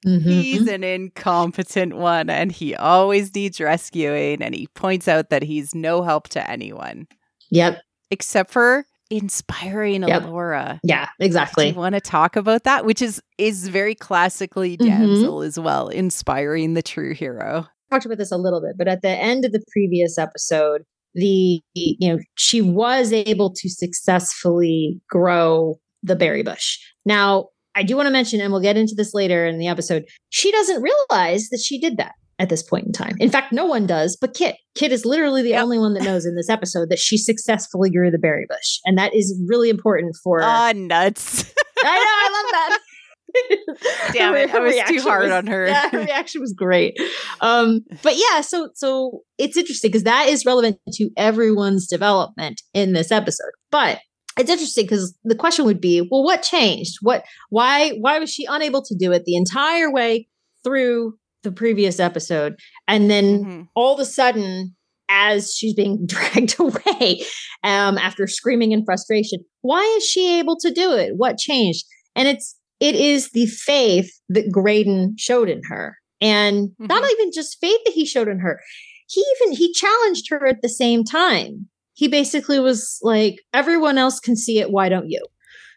mm-hmm. 0.06 0.18
he's 0.28 0.68
an 0.68 0.84
incompetent 0.84 1.96
one 1.96 2.30
and 2.30 2.52
he 2.52 2.76
always 2.76 3.34
needs 3.34 3.60
rescuing 3.60 4.42
and 4.42 4.54
he 4.54 4.68
points 4.68 5.08
out 5.08 5.30
that 5.30 5.42
he's 5.42 5.74
no 5.74 6.02
help 6.02 6.28
to 6.28 6.50
anyone. 6.50 7.08
Yep. 7.50 7.82
Except 8.12 8.50
for 8.50 8.86
inspiring 9.16 10.02
yep. 10.02 10.22
Elora. 10.22 10.80
Yeah, 10.82 11.08
exactly. 11.20 11.66
Do 11.66 11.70
you 11.70 11.76
want 11.76 11.94
to 11.94 12.00
talk 12.00 12.36
about 12.36 12.64
that? 12.64 12.84
Which 12.84 13.02
is 13.02 13.20
is 13.38 13.68
very 13.68 13.94
classically 13.94 14.76
mm-hmm. 14.76 14.88
damsel 14.88 15.38
mm-hmm. 15.38 15.46
as 15.46 15.58
well, 15.58 15.88
inspiring 15.88 16.74
the 16.74 16.82
true 16.82 17.14
hero. 17.14 17.66
Talked 17.90 18.06
about 18.06 18.18
this 18.18 18.32
a 18.32 18.36
little 18.36 18.60
bit, 18.60 18.76
but 18.76 18.88
at 18.88 19.02
the 19.02 19.08
end 19.08 19.44
of 19.44 19.52
the 19.52 19.62
previous 19.72 20.18
episode, 20.18 20.82
the 21.14 21.60
you 21.74 22.08
know, 22.08 22.18
she 22.34 22.60
was 22.60 23.12
able 23.12 23.52
to 23.54 23.68
successfully 23.68 25.00
grow 25.08 25.76
the 26.02 26.16
berry 26.16 26.42
bush. 26.42 26.78
Now, 27.04 27.48
I 27.74 27.82
do 27.82 27.96
want 27.96 28.06
to 28.06 28.12
mention, 28.12 28.40
and 28.40 28.52
we'll 28.52 28.62
get 28.62 28.76
into 28.76 28.94
this 28.96 29.14
later 29.14 29.46
in 29.46 29.58
the 29.58 29.68
episode, 29.68 30.04
she 30.30 30.52
doesn't 30.52 30.82
realize 30.82 31.48
that 31.50 31.60
she 31.64 31.80
did 31.80 31.96
that 31.96 32.12
at 32.38 32.48
this 32.48 32.62
point 32.62 32.86
in 32.86 32.92
time. 32.92 33.16
In 33.20 33.30
fact, 33.30 33.52
no 33.52 33.66
one 33.66 33.86
does, 33.86 34.16
but 34.20 34.34
Kit. 34.34 34.56
Kit 34.74 34.90
is 34.90 35.04
literally 35.04 35.42
the 35.42 35.50
yep. 35.50 35.62
only 35.62 35.78
one 35.78 35.94
that 35.94 36.02
knows 36.02 36.26
in 36.26 36.34
this 36.34 36.48
episode 36.48 36.90
that 36.90 36.98
she 36.98 37.16
successfully 37.16 37.90
grew 37.90 38.10
the 38.10 38.18
berry 38.18 38.46
bush. 38.48 38.78
And 38.84 38.98
that 38.98 39.14
is 39.14 39.40
really 39.46 39.70
important 39.70 40.16
for 40.22 40.40
Ah, 40.42 40.72
nuts. 40.74 41.44
I 41.84 41.94
know, 41.94 42.00
I 42.00 42.42
love 42.42 42.52
that. 42.52 42.78
Damn 44.12 44.36
it, 44.36 44.54
I 44.54 44.58
was 44.58 44.74
too 44.88 45.00
hard 45.00 45.24
was, 45.24 45.32
on 45.32 45.46
her. 45.46 45.66
yeah, 45.66 45.90
her 45.90 45.98
reaction 45.98 46.40
was 46.40 46.52
great. 46.52 46.96
Um, 47.40 47.80
but 48.02 48.14
yeah, 48.16 48.40
so 48.40 48.70
so 48.74 49.22
it's 49.38 49.56
interesting 49.56 49.90
because 49.90 50.04
that 50.04 50.28
is 50.28 50.44
relevant 50.44 50.78
to 50.94 51.10
everyone's 51.16 51.86
development 51.86 52.62
in 52.74 52.92
this 52.92 53.10
episode. 53.10 53.50
But 53.70 54.00
it's 54.38 54.50
interesting 54.50 54.84
because 54.84 55.16
the 55.24 55.34
question 55.34 55.64
would 55.64 55.80
be 55.80 56.06
well 56.10 56.24
what 56.24 56.42
changed 56.42 56.96
what 57.02 57.24
why 57.50 57.90
why 58.00 58.18
was 58.18 58.30
she 58.30 58.44
unable 58.48 58.82
to 58.82 58.94
do 58.96 59.12
it 59.12 59.24
the 59.24 59.36
entire 59.36 59.90
way 59.92 60.28
through 60.64 61.16
the 61.44 61.52
previous 61.52 62.00
episode 62.00 62.58
and 62.88 63.10
then 63.10 63.44
mm-hmm. 63.44 63.62
all 63.74 63.94
of 63.94 64.00
a 64.00 64.04
sudden 64.04 64.74
as 65.08 65.54
she's 65.54 65.74
being 65.74 66.06
dragged 66.06 66.58
away 66.58 67.22
um, 67.62 67.96
after 67.98 68.26
screaming 68.26 68.72
in 68.72 68.84
frustration 68.84 69.38
why 69.62 69.82
is 69.96 70.04
she 70.04 70.38
able 70.38 70.56
to 70.56 70.70
do 70.72 70.92
it 70.92 71.12
what 71.16 71.38
changed 71.38 71.84
and 72.16 72.26
it's 72.26 72.56
it 72.80 72.96
is 72.96 73.30
the 73.30 73.46
faith 73.46 74.10
that 74.28 74.50
graydon 74.50 75.14
showed 75.16 75.48
in 75.48 75.62
her 75.68 75.96
and 76.20 76.68
mm-hmm. 76.70 76.86
not 76.86 77.08
even 77.12 77.30
just 77.32 77.60
faith 77.60 77.80
that 77.84 77.94
he 77.94 78.04
showed 78.04 78.28
in 78.28 78.40
her 78.40 78.60
he 79.06 79.24
even 79.36 79.56
he 79.56 79.72
challenged 79.72 80.28
her 80.30 80.46
at 80.46 80.62
the 80.62 80.68
same 80.68 81.04
time 81.04 81.68
he 81.94 82.08
basically 82.08 82.58
was 82.58 82.98
like, 83.02 83.36
everyone 83.52 83.98
else 83.98 84.20
can 84.20 84.36
see 84.36 84.58
it. 84.58 84.70
Why 84.70 84.88
don't 84.88 85.08
you? 85.08 85.24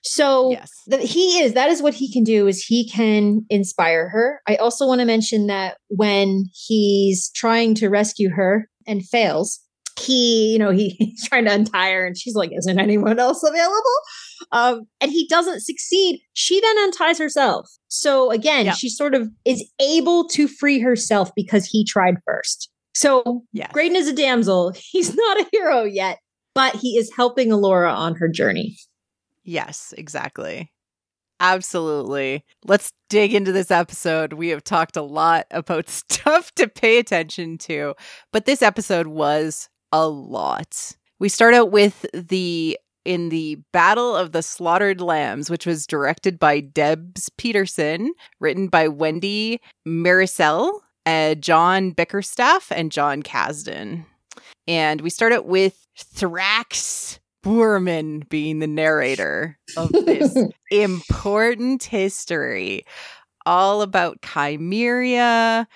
So 0.08 0.52
yes. 0.52 0.72
that 0.88 1.02
he 1.02 1.40
is, 1.40 1.54
that 1.54 1.70
is 1.70 1.82
what 1.82 1.94
he 1.94 2.12
can 2.12 2.24
do 2.24 2.48
is 2.48 2.64
he 2.64 2.90
can 2.90 3.46
inspire 3.50 4.10
her. 4.10 4.42
I 4.48 4.56
also 4.56 4.88
want 4.88 5.00
to 5.00 5.06
mention 5.06 5.48
that 5.48 5.78
when 5.90 6.46
he's 6.54 7.30
trying 7.32 7.76
to 7.76 7.90
rescue 7.90 8.30
her 8.30 8.70
and 8.86 9.06
fails, 9.06 9.60
he, 10.00 10.54
you 10.54 10.60
know, 10.60 10.70
he, 10.70 10.90
he's 11.00 11.28
trying 11.28 11.46
to 11.46 11.54
untie 11.54 11.92
her 11.92 12.06
and 12.06 12.18
she's 12.18 12.36
like, 12.36 12.52
isn't 12.58 12.80
anyone 12.80 13.20
else 13.20 13.44
available? 13.44 13.84
Um, 14.52 14.82
and 15.02 15.12
he 15.12 15.28
doesn't 15.28 15.62
succeed. 15.62 16.22
She 16.34 16.62
then 16.62 16.78
unties 16.80 17.18
herself. 17.18 17.68
So 17.88 18.32
again, 18.32 18.66
yep. 18.66 18.76
she 18.76 18.90
sort 18.90 19.14
of 19.14 19.30
is 19.46 19.68
able 19.82 20.28
to 20.30 20.48
free 20.48 20.80
herself 20.80 21.32
because 21.36 21.66
he 21.66 21.84
tried 21.84 22.16
first. 22.26 22.70
So 22.94 23.44
yes. 23.54 23.72
Graydon 23.74 23.96
is 23.96 24.08
a 24.08 24.14
damsel. 24.14 24.74
He's 24.92 25.16
not 25.16 25.40
a 25.40 25.48
hero 25.52 25.84
yet, 25.84 26.20
but 26.56 26.76
he 26.76 26.98
is 26.98 27.12
helping 27.16 27.50
Elora 27.50 27.94
on 27.94 28.16
her 28.16 28.28
journey. 28.28 28.78
Yes, 29.48 29.94
exactly. 29.98 30.74
Absolutely. 31.40 32.44
Let's 32.66 32.92
dig 33.10 33.34
into 33.34 33.54
this 33.54 33.72
episode. 33.72 34.34
We 34.34 34.50
have 34.50 34.64
talked 34.64 34.98
a 34.98 35.02
lot 35.02 35.48
about 35.52 35.90
stuff 35.90 36.54
to 36.56 36.68
pay 36.68 37.00
attention 37.00 37.58
to, 37.60 37.96
but 38.34 38.46
this 38.46 38.62
episode 38.62 39.08
was 39.08 39.70
a 39.94 40.08
lot. 40.08 40.98
We 41.20 41.30
start 41.30 41.54
out 41.54 41.72
with 41.72 42.06
the 42.14 42.78
in 43.06 43.30
the 43.30 43.58
Battle 43.72 44.18
of 44.18 44.34
the 44.34 44.42
Slaughtered 44.42 45.00
Lambs, 45.00 45.50
which 45.50 45.66
was 45.66 45.88
directed 45.88 46.38
by 46.38 46.60
Debs 46.60 47.30
Paterson, 47.38 48.12
written 48.42 48.68
by 48.68 48.90
Wendy 48.90 49.62
Mericle, 49.88 50.72
uh, 51.06 51.36
John 51.36 51.92
Bickerstaff 51.92 52.70
and 52.70 52.92
Jon 52.92 53.24
Kasdan. 53.24 54.04
And 54.68 55.00
we 55.00 55.10
start 55.10 55.32
out 55.32 55.46
with 55.46 55.88
Thrax 55.98 57.20
Boorman 57.44 58.28
being 58.30 58.60
the 58.60 58.68
narrator 58.68 59.58
of 59.76 59.92
this 59.92 60.38
important 60.72 61.84
history, 61.84 62.86
all 63.46 63.82
about 63.82 64.22
Chimeria. 64.22 65.68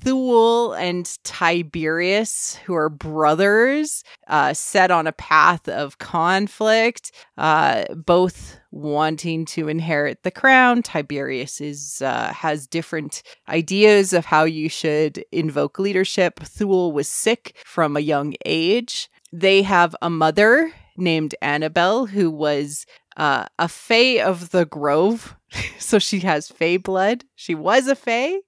Thule 0.00 0.72
and 0.74 1.18
Tiberius, 1.24 2.56
who 2.64 2.74
are 2.74 2.88
brothers, 2.88 4.02
uh, 4.28 4.54
set 4.54 4.90
on 4.90 5.06
a 5.06 5.12
path 5.12 5.68
of 5.68 5.98
conflict, 5.98 7.10
uh, 7.36 7.84
both 7.94 8.58
wanting 8.70 9.44
to 9.46 9.68
inherit 9.68 10.22
the 10.22 10.30
crown. 10.30 10.82
Tiberius 10.82 11.60
is 11.60 12.02
uh, 12.02 12.32
has 12.32 12.66
different 12.66 13.22
ideas 13.48 14.12
of 14.12 14.24
how 14.24 14.44
you 14.44 14.68
should 14.68 15.24
invoke 15.32 15.78
leadership. 15.78 16.40
Thule 16.40 16.92
was 16.92 17.08
sick 17.08 17.56
from 17.64 17.96
a 17.96 18.00
young 18.00 18.34
age. 18.44 19.10
They 19.32 19.62
have 19.62 19.96
a 20.00 20.10
mother 20.10 20.72
named 20.96 21.34
Annabelle 21.42 22.06
who 22.06 22.30
was 22.30 22.86
uh, 23.16 23.46
a 23.58 23.68
Fae 23.68 24.20
of 24.22 24.50
the 24.50 24.64
Grove. 24.66 25.36
so 25.78 25.98
she 25.98 26.20
has 26.20 26.48
Fae 26.48 26.76
blood. 26.76 27.24
She 27.34 27.54
was 27.54 27.88
a 27.88 27.94
Fae. 27.94 28.38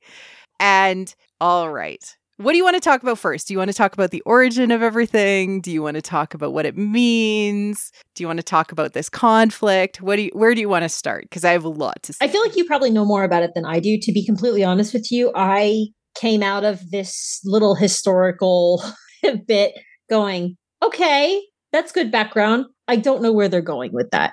And 0.58 1.14
all 1.40 1.70
right. 1.70 2.16
What 2.38 2.52
do 2.52 2.58
you 2.58 2.64
want 2.64 2.74
to 2.74 2.80
talk 2.80 3.02
about 3.02 3.18
first? 3.18 3.48
Do 3.48 3.54
you 3.54 3.58
want 3.58 3.70
to 3.70 3.76
talk 3.76 3.94
about 3.94 4.10
the 4.10 4.20
origin 4.26 4.70
of 4.70 4.82
everything? 4.82 5.62
Do 5.62 5.70
you 5.70 5.82
want 5.82 5.94
to 5.94 6.02
talk 6.02 6.34
about 6.34 6.52
what 6.52 6.66
it 6.66 6.76
means? 6.76 7.92
Do 8.14 8.22
you 8.22 8.26
want 8.26 8.38
to 8.38 8.42
talk 8.42 8.72
about 8.72 8.92
this 8.92 9.08
conflict? 9.08 10.02
What 10.02 10.16
do 10.16 10.22
you, 10.22 10.30
where 10.34 10.54
do 10.54 10.60
you 10.60 10.68
want 10.68 10.82
to 10.82 10.90
start? 10.90 11.22
Because 11.22 11.46
I 11.46 11.52
have 11.52 11.64
a 11.64 11.70
lot 11.70 12.02
to 12.02 12.12
say. 12.12 12.26
I 12.26 12.28
feel 12.28 12.42
like 12.42 12.54
you 12.54 12.66
probably 12.66 12.90
know 12.90 13.06
more 13.06 13.24
about 13.24 13.42
it 13.42 13.52
than 13.54 13.64
I 13.64 13.80
do. 13.80 13.98
To 13.98 14.12
be 14.12 14.24
completely 14.24 14.62
honest 14.62 14.92
with 14.92 15.10
you, 15.10 15.32
I 15.34 15.86
came 16.14 16.42
out 16.42 16.64
of 16.64 16.90
this 16.90 17.40
little 17.44 17.74
historical 17.74 18.82
bit 19.46 19.72
going, 20.10 20.58
okay, 20.82 21.40
that's 21.72 21.92
good 21.92 22.10
background. 22.10 22.66
I 22.88 22.96
don't 22.96 23.22
know 23.22 23.32
where 23.32 23.48
they're 23.48 23.60
going 23.60 23.92
with 23.92 24.10
that. 24.10 24.32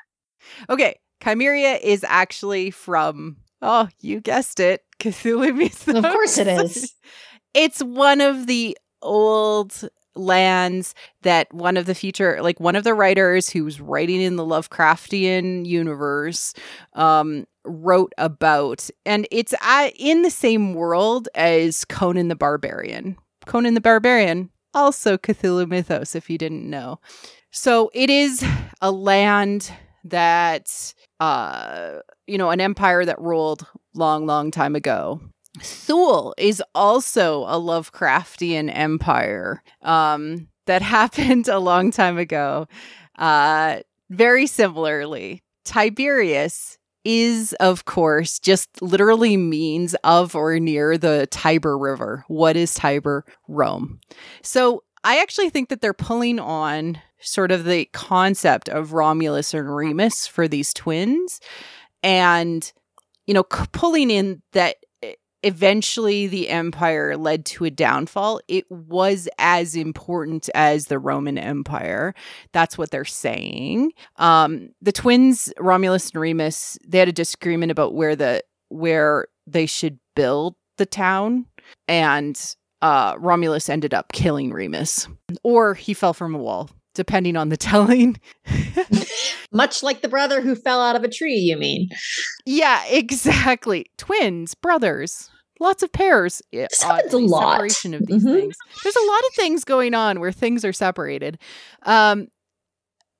Okay. 0.70 0.96
Chimeria 1.22 1.80
is 1.82 2.06
actually 2.08 2.72
from, 2.72 3.38
oh, 3.62 3.88
you 4.02 4.20
guessed 4.20 4.60
it, 4.60 4.82
Cthulhu 5.00 5.56
Mythos. 5.58 5.96
Of 5.96 6.04
course 6.04 6.38
it 6.38 6.48
is. 6.48 6.94
it's 7.54 7.82
one 7.82 8.22
of 8.22 8.48
the 8.48 8.78
old 9.02 9.90
lands 10.16 10.94
that 11.24 11.52
one 11.54 11.76
of 11.76 11.86
the 11.88 11.96
future 11.96 12.40
like 12.42 12.60
one 12.60 12.76
of 12.76 12.84
the 12.84 12.94
writers 12.94 13.50
who's 13.50 13.82
writing 13.82 14.22
in 14.22 14.36
the 14.36 14.46
lovecraftian 14.46 15.66
universe 15.66 16.54
um 16.94 17.46
wrote 17.66 18.14
about 18.20 18.90
and 19.08 19.28
it's 19.32 19.56
uh, 19.62 19.90
in 19.98 20.22
the 20.22 20.30
same 20.30 20.76
world 20.76 21.28
as 21.34 21.84
conan 21.86 22.28
the 22.28 22.36
barbarian 22.36 23.18
conan 23.48 23.74
the 23.74 23.82
barbarian 23.82 24.52
also 24.74 25.18
cthulhu 25.18 25.68
mythos 25.68 26.16
if 26.16 26.30
you 26.30 26.38
didn't 26.38 26.70
know 26.70 27.00
so 27.52 27.90
it 27.94 28.10
is 28.10 28.46
a 28.82 28.92
land 28.92 29.72
that 30.04 30.94
uh 31.20 32.00
you 32.28 32.38
know 32.38 32.50
an 32.50 32.62
empire 32.62 33.06
that 33.06 33.20
ruled 33.20 33.66
long 33.94 34.26
long 34.26 34.52
time 34.52 34.76
ago 34.76 35.20
Thule 35.62 36.34
is 36.38 36.64
also 36.74 37.44
a 37.44 37.60
Lovecraftian 37.60 38.72
empire 38.74 39.62
um, 39.82 40.48
that 40.66 40.82
happened 40.98 41.48
a 41.48 41.60
long 41.60 41.92
time 41.92 42.18
ago. 42.18 42.68
Uh, 43.18 43.80
very 44.10 44.48
similarly, 44.48 45.44
Tiberius 45.66 46.78
is, 47.06 47.54
of 47.60 47.86
course, 47.86 48.39
just 48.39 48.82
literally 48.82 49.38
means 49.38 49.95
of 50.04 50.36
or 50.36 50.60
near 50.60 50.97
the 50.97 51.28
Tiber 51.28 51.78
River. 51.78 52.24
What 52.28 52.56
is 52.56 52.74
Tiber? 52.74 53.26
Rome. 53.47 53.99
So 54.41 54.84
I 55.04 55.22
actually 55.22 55.49
think 55.49 55.70
that 55.70 55.82
they're 55.82 55.93
pulling 55.93 56.39
on 56.39 57.01
sort 57.20 57.51
of 57.51 57.66
the 57.66 57.86
concept 57.93 58.70
of 58.70 58.93
Romulus 58.93 59.54
and 59.54 59.74
Remus 59.74 60.28
for 60.28 60.47
these 60.47 60.74
twins 60.74 61.39
and, 62.01 62.72
you 63.26 63.34
know, 63.34 63.45
c- 63.51 63.66
pulling 63.72 64.10
in 64.10 64.41
that 64.54 64.78
eventually 65.44 66.28
the 66.28 66.50
empire 66.50 67.16
led 67.18 67.46
to 67.46 67.66
a 67.66 67.70
downfall, 67.70 68.39
it 68.48 68.70
was 68.72 69.28
as 69.38 69.76
important 69.76 70.50
as 70.56 70.88
the 70.88 71.00
Roman 71.00 71.38
Empire. 71.38 72.16
That's 72.52 72.78
what 72.78 72.91
they're 72.91 73.06
saying. 73.06 73.91
Um, 74.18 74.70
the 74.82 74.91
twins, 74.91 75.54
Romulus 75.60 76.10
and 76.12 76.22
Remus, 76.22 76.78
they 76.88 77.00
had 77.00 77.10
a 77.10 77.14
disagreement 77.14 77.72
about 77.72 77.94
where 77.94 78.16
the 78.16 78.44
where 78.70 79.28
they 79.46 79.66
should 79.66 80.00
build 80.16 80.56
the 80.78 80.86
town, 80.86 81.46
and 81.88 82.56
uh, 82.82 83.16
Romulus 83.20 83.70
ended 83.70 83.94
up 83.94 84.12
killing 84.12 84.52
Remus, 84.52 85.08
or 85.44 85.74
he 85.76 85.94
fell 85.94 86.14
from 86.14 86.34
a 86.34 86.39
wall. 86.39 86.70
Depending 86.94 87.36
on 87.36 87.50
the 87.50 87.58
telling. 87.58 88.20
Much 89.52 89.84
like 89.84 90.02
the 90.02 90.08
brother 90.08 90.41
who 90.41 90.56
fell 90.56 90.82
out 90.82 90.96
of 90.96 91.04
a 91.04 91.10
tree, 91.10 91.38
you 91.38 91.58
mean? 91.58 91.89
Yeah, 92.46 92.84
exactly. 92.88 93.88
Twins, 93.98 94.56
brothers 94.56 95.30
lots 95.60 95.82
of 95.82 95.91
pairs. 95.91 96.41
This 96.52 96.84
happens 96.84 97.14
a 97.14 97.18
lot. 97.18 97.54
Separation 97.54 97.94
of 97.96 98.06
these 98.06 98.24
mm-hmm. 98.24 98.34
things. 98.34 98.58
There's 98.84 98.96
a 98.96 99.08
lot 99.08 99.20
of 99.30 99.34
things 99.36 99.64
going 99.64 99.94
on 99.96 100.20
where 100.20 100.32
things 100.32 100.64
are 100.64 100.74
separated. 100.74 101.39
Um, 101.84 102.28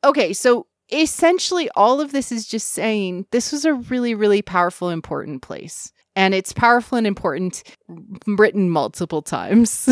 okay, 0.03 0.34
so 0.34 0.67
essentially, 0.91 1.69
all 1.76 2.01
of 2.01 2.11
this 2.11 2.32
is 2.32 2.47
just 2.47 2.69
saying 2.69 3.26
this 3.32 3.51
was 3.51 3.65
a 3.65 3.74
really, 3.74 4.13
really 4.13 4.41
powerful, 4.41 4.89
important 4.89 5.41
place. 5.41 5.91
And 6.15 6.36
it's 6.36 6.53
powerful 6.53 6.97
and 6.97 7.07
important, 7.07 7.63
written 8.28 8.69
multiple 8.69 9.24
times. 9.24 9.89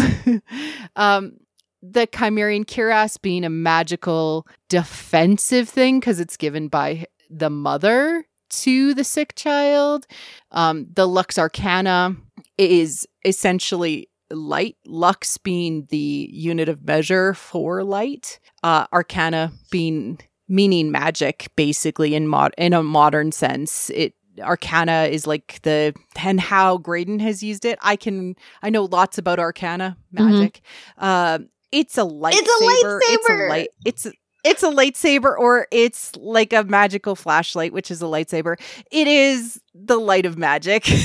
um, 0.95 1.37
the 1.81 2.07
Chimerian 2.07 2.65
cuirass 2.65 3.17
being 3.21 3.43
a 3.43 3.49
magical 3.49 4.47
defensive 4.69 5.67
thing 5.67 5.99
because 5.99 6.19
it's 6.19 6.37
given 6.37 6.67
by 6.67 7.05
the 7.29 7.49
mother 7.49 8.25
to 8.49 8.93
the 8.93 9.03
sick 9.03 9.33
child. 9.35 10.05
Um, 10.51 10.87
the 10.93 11.07
Lux 11.07 11.37
Arcana 11.37 12.15
is 12.57 13.07
essentially 13.25 14.09
light, 14.29 14.77
lux 14.85 15.37
being 15.37 15.87
the 15.89 16.29
unit 16.31 16.69
of 16.69 16.85
measure 16.85 17.33
for 17.33 17.83
light, 17.83 18.39
uh, 18.63 18.87
arcana 18.93 19.51
being 19.71 20.19
meaning 20.47 20.91
magic, 20.91 21.49
basically 21.55 22.15
in 22.15 22.27
mod 22.27 22.53
in 22.57 22.73
a 22.73 22.83
modern 22.83 23.31
sense. 23.31 23.89
It 23.91 24.13
arcana 24.41 25.03
is 25.11 25.27
like 25.27 25.59
the 25.63 25.93
and 26.17 26.39
how 26.39 26.77
Graydon 26.77 27.19
has 27.19 27.43
used 27.43 27.65
it. 27.65 27.77
I 27.81 27.95
can 27.95 28.35
I 28.61 28.69
know 28.69 28.85
lots 28.85 29.17
about 29.17 29.39
arcana 29.39 29.97
mm-hmm. 30.13 30.29
magic. 30.29 30.61
Mm-hmm. 30.99 31.05
Uh, 31.05 31.39
it's 31.71 31.97
a 31.97 32.01
lightsaber. 32.01 32.33
It's 32.33 32.49
a 32.49 32.63
lightsaber. 32.63 32.99
It's 33.03 33.29
a 33.29 33.47
light. 33.49 33.69
It's 33.85 34.05
a, 34.05 34.11
it's 34.43 34.63
a 34.63 34.71
lightsaber 34.71 35.37
or 35.37 35.67
it's 35.71 36.15
like 36.15 36.53
a 36.53 36.63
magical 36.63 37.15
flashlight, 37.15 37.73
which 37.73 37.91
is 37.91 38.01
a 38.01 38.05
lightsaber. 38.05 38.59
It 38.91 39.07
is 39.07 39.61
the 39.73 39.99
light 39.99 40.25
of 40.25 40.37
magic. 40.37 40.89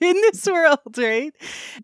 in 0.00 0.14
this 0.14 0.46
world, 0.46 0.96
right? 0.96 1.32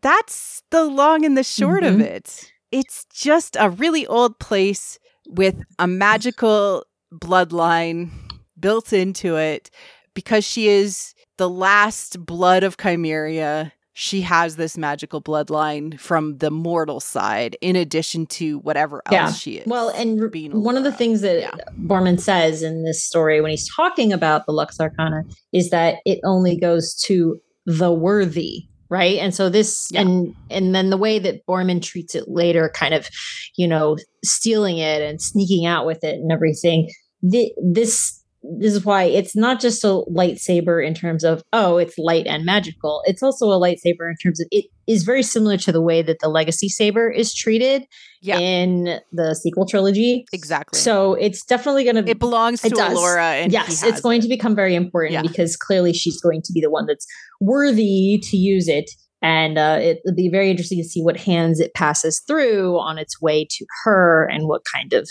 That's 0.03 0.63
the 0.71 0.85
long 0.85 1.25
and 1.25 1.37
the 1.37 1.45
short 1.45 1.83
mm-hmm. 1.83 2.01
of 2.01 2.01
it. 2.01 2.53
It's 2.71 3.07
just 3.13 3.57
a 3.59 3.71
really 3.71 4.07
old 4.07 4.39
place 4.39 4.99
with 5.29 5.63
a 5.79 5.87
magical 5.87 6.85
bloodline 7.13 8.11
built 8.59 8.93
into 8.93 9.37
it 9.37 9.71
because 10.15 10.45
she 10.45 10.69
is 10.69 11.15
the 11.39 11.49
last 11.49 12.25
blood 12.25 12.63
of 12.63 12.77
Chimeria. 12.77 13.73
She 13.97 14.23
has 14.23 14.57
this 14.57 14.77
magical 14.77 15.23
bloodline 15.23 15.99
from 16.01 16.39
the 16.39 16.51
mortal 16.51 16.99
side, 16.99 17.57
in 17.61 17.77
addition 17.77 18.27
to 18.27 18.59
whatever 18.59 19.03
else 19.07 19.13
yeah. 19.13 19.33
she 19.33 19.53
is. 19.59 19.67
Well, 19.67 19.89
and 19.91 20.21
one 20.53 20.77
of 20.77 20.83
the 20.83 20.93
things 20.93 21.21
that 21.21 21.41
yeah. 21.41 21.55
Boorman 21.79 22.21
says 22.21 22.63
in 22.63 22.85
this 22.85 23.05
story 23.05 23.41
when 23.41 23.51
he's 23.51 23.73
talking 23.75 24.13
about 24.13 24.47
the 24.47 24.53
Lux 24.53 24.81
Arcana 24.81 25.23
is 25.53 25.71
that 25.71 25.99
it 26.05 26.19
only 26.25 26.59
goes 26.59 26.95
to 27.07 27.39
the 27.67 27.93
worthy 27.93 28.69
right 28.91 29.19
and 29.19 29.35
so 29.35 29.49
this 29.49 29.89
yeah. 29.91 30.03
and 30.03 30.35
and 30.51 30.75
then 30.75 30.91
the 30.91 30.99
way 30.99 31.19
that 31.19 31.47
Boorman 31.47 31.81
treats 31.81 32.15
it 32.15 32.29
later 32.29 32.71
kind 32.75 32.93
of 32.93 33.09
you 33.57 33.67
know 33.67 33.97
stealing 34.23 34.77
it 34.77 35.01
and 35.01 35.23
sneaking 35.23 35.65
out 35.65 35.87
with 35.87 36.05
it 36.05 36.17
and 36.17 36.31
everything 36.31 36.91
the, 37.23 37.53
this 37.63 38.23
this 38.59 38.75
is 38.75 38.85
why 38.85 39.05
it's 39.05 39.35
not 39.35 39.61
just 39.61 39.83
a 39.85 40.03
lightsaber 40.11 40.85
in 40.87 40.95
terms 40.95 41.25
of 41.25 41.43
oh 41.53 41.79
it's 41.79 41.97
light 41.97 42.27
and 42.27 42.45
magical 42.45 43.03
it's 43.07 43.23
also 43.23 43.51
a 43.51 43.59
lightsaber 43.59 44.09
in 44.09 44.17
terms 44.23 44.41
of 44.41 44.47
it 44.51 44.67
is 44.87 45.03
very 45.03 45.23
similar 45.23 45.57
to 45.57 45.73
the 45.73 45.81
way 45.81 46.03
that 46.03 46.19
the 46.21 46.29
legacy 46.29 46.69
saber 46.69 47.11
is 47.11 47.35
treated 47.35 47.85
yeah. 48.21 48.39
in 48.39 49.01
the 49.13 49.35
sequel 49.35 49.67
trilogy 49.67 50.27
exactly 50.33 50.79
so 50.79 51.15
it's 51.15 51.45
definitely 51.45 51.85
going 51.85 51.97
to 51.97 52.09
it 52.09 52.19
belongs 52.19 52.61
to 52.61 52.69
Elora 52.69 53.43
and 53.43 53.53
yes 53.53 53.83
it's 53.83 54.01
going 54.01 54.19
it. 54.19 54.23
to 54.23 54.29
become 54.29 54.55
very 54.55 54.75
important 54.75 55.15
yeah. 55.15 55.23
because 55.23 55.57
clearly 55.57 55.93
she's 55.93 56.21
going 56.21 56.43
to 56.43 56.53
be 56.53 56.61
the 56.61 56.71
one 56.71 56.87
that's 56.87 57.07
worthy 57.41 58.21
to 58.23 58.37
use 58.37 58.69
it 58.69 58.91
and 59.23 59.57
uh, 59.57 59.79
it'll 59.81 60.15
be 60.15 60.29
very 60.29 60.51
interesting 60.51 60.77
to 60.79 60.85
see 60.85 61.03
what 61.03 61.17
hands 61.17 61.59
it 61.59 61.73
passes 61.73 62.21
through 62.27 62.79
on 62.79 62.99
its 62.99 63.23
way 63.23 63.47
to 63.49 63.65
her 63.85 64.29
and 64.31 64.49
what 64.49 64.61
kind 64.75 64.93
of 64.93 65.09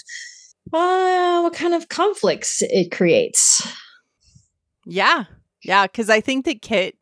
uh, 0.72 1.42
what 1.42 1.54
kind 1.54 1.74
of 1.74 1.90
conflicts 1.90 2.62
it 2.62 2.92
creates. 2.92 3.68
Yeah. 4.86 5.26
Yeah. 5.64 5.88
Cause 5.88 6.10
I 6.10 6.22
think 6.22 6.46
that 6.46 6.62
Kit 6.62 6.96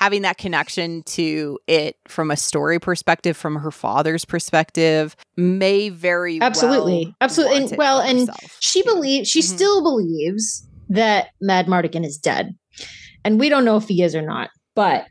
having 0.00 0.22
that 0.22 0.38
connection 0.38 1.02
to 1.02 1.58
it 1.66 1.96
from 2.08 2.30
a 2.30 2.36
story 2.36 2.80
perspective, 2.80 3.36
from 3.36 3.56
her 3.56 3.70
father's 3.70 4.24
perspective, 4.24 5.14
may 5.36 5.90
very 5.90 6.40
absolutely, 6.40 7.04
well 7.06 7.14
absolutely, 7.20 7.56
and, 7.58 7.76
well, 7.76 8.00
and 8.00 8.28
she 8.60 8.82
believes 8.82 9.28
she 9.28 9.40
mm-hmm. 9.40 9.54
still 9.54 9.82
believes 9.82 10.66
that 10.88 11.28
Madmartigan 11.42 12.04
is 12.04 12.16
dead, 12.16 12.56
and 13.24 13.38
we 13.38 13.48
don't 13.48 13.64
know 13.64 13.76
if 13.76 13.88
he 13.88 14.02
is 14.02 14.16
or 14.16 14.22
not. 14.22 14.48
But 14.74 15.06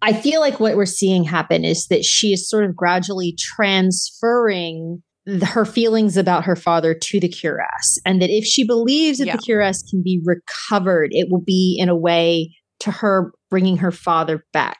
I 0.00 0.12
feel 0.12 0.40
like 0.40 0.60
what 0.60 0.76
we're 0.76 0.86
seeing 0.86 1.24
happen 1.24 1.64
is 1.64 1.88
that 1.88 2.04
she 2.04 2.32
is 2.32 2.48
sort 2.48 2.64
of 2.64 2.76
gradually 2.76 3.36
transferring 3.36 5.02
her 5.42 5.64
feelings 5.64 6.16
about 6.16 6.44
her 6.44 6.56
father 6.56 6.94
to 6.94 7.20
the 7.20 7.28
cuirass 7.28 7.98
and 8.06 8.22
that 8.22 8.30
if 8.30 8.44
she 8.44 8.66
believes 8.66 9.18
that 9.18 9.26
Yeah. 9.26 9.36
the 9.36 9.42
cuirass 9.42 9.82
can 9.90 10.02
be 10.02 10.20
recovered 10.24 11.08
it 11.12 11.28
will 11.30 11.42
be 11.42 11.76
in 11.78 11.88
a 11.88 11.96
way 11.96 12.54
to 12.80 12.90
her 12.90 13.32
bringing 13.50 13.76
her 13.76 13.92
father 13.92 14.44
back 14.52 14.78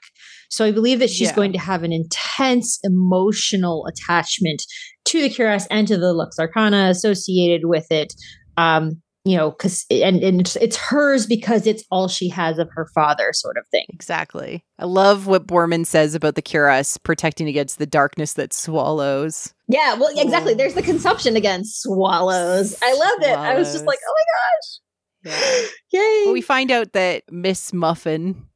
so 0.49 0.64
i 0.64 0.72
believe 0.72 0.99
that 0.99 1.11
she's 1.11 1.28
Yeah. 1.28 1.34
going 1.36 1.53
to 1.53 1.59
have 1.59 1.82
an 1.82 1.93
intense 1.93 2.78
emotional 2.82 3.86
attachment 3.86 4.62
to 5.05 5.20
the 5.20 5.28
cuirass 5.28 5.66
and 5.70 5.86
to 5.88 5.99
the 5.99 6.12
lux 6.14 6.38
arcana 6.38 6.88
associated 6.88 7.66
with 7.66 7.86
it 7.91 8.14
um 8.57 9.03
you 9.25 9.37
know 9.37 9.51
because 9.51 9.85
and, 9.91 10.23
and 10.23 10.41
it's, 10.41 10.57
it's 10.57 10.77
hers 10.77 11.27
because 11.27 11.66
it's 11.66 11.85
all 11.91 12.09
she 12.09 12.29
has 12.29 12.59
of 12.59 12.68
her 12.73 12.87
father 12.95 13.33
sort 13.33 13.57
of 13.59 13.66
thing 13.71 13.85
Exactly. 13.93 14.64
I 14.79 14.87
love 14.87 15.27
what 15.27 15.47
Boorman 15.47 15.87
says 15.87 16.14
about 16.14 16.35
the 16.37 16.43
Cuirass 16.43 16.97
protecting 17.03 17.47
against 17.49 17.79
the 17.79 17.87
darkness 17.87 18.33
that 18.35 18.53
swallows. 18.53 19.53
yeah 19.68 19.95
well 19.95 20.09
exactly 20.16 20.53
Oh. 20.55 20.57
there's 20.57 20.75
the 20.75 20.81
oh. 20.81 20.85
consumption 20.85 21.37
again 21.37 21.64
swallows 21.64 22.77
i 22.83 22.93
loved 22.95 23.23
it 23.25 23.39
i 23.39 23.55
was 23.57 23.73
just 23.73 23.85
like 23.87 23.99
oh 24.09 24.14
my 24.18 24.25
gosh 24.33 24.81
Yeah. 25.23 25.66
yay 26.01 26.23
But 26.27 26.33
we 26.33 26.41
find 26.41 26.71
out 26.71 26.93
that 26.95 27.25
Miss 27.31 27.73
Muffin, 27.75 28.47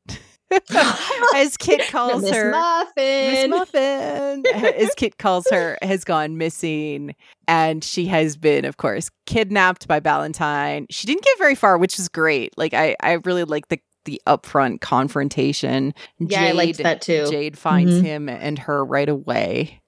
as 1.35 1.57
Kit 1.57 1.87
calls 1.91 2.23
Miss 2.23 2.33
her, 2.35 2.51
Miss 2.53 3.47
Muffin. 3.47 3.51
Muffin, 3.51 4.45
as 4.55 4.95
Kit 4.95 5.19
calls 5.19 5.49
her, 5.51 5.79
has 5.83 6.05
gone 6.05 6.37
missing. 6.39 7.15
And 7.47 7.85
she 7.85 8.07
has 8.07 8.37
been, 8.37 8.65
of 8.65 8.77
course, 8.79 9.11
kidnapped 9.27 9.87
by 9.87 10.01
Valentine. 10.01 10.87
She 10.91 11.07
didn't 11.07 11.25
get 11.25 11.39
very 11.39 11.55
far, 11.55 11.77
which 11.79 11.99
is 11.99 12.09
great. 12.09 12.57
Like, 12.57 12.75
I, 12.75 12.97
I 13.01 13.13
really 13.25 13.45
like 13.45 13.69
the, 13.69 13.79
the 14.05 14.21
upfront 14.27 14.81
confrontation. 14.81 15.95
Yeah, 16.19 16.45
I 16.45 16.53
liked 16.53 16.79
that 16.79 17.03
too. 17.03 17.27
Jade 17.31 17.59
finds 17.59 17.95
Mhm. 17.97 18.03
him 18.03 18.29
and 18.29 18.59
her 18.61 18.85
right 18.85 19.09
away. 19.09 19.81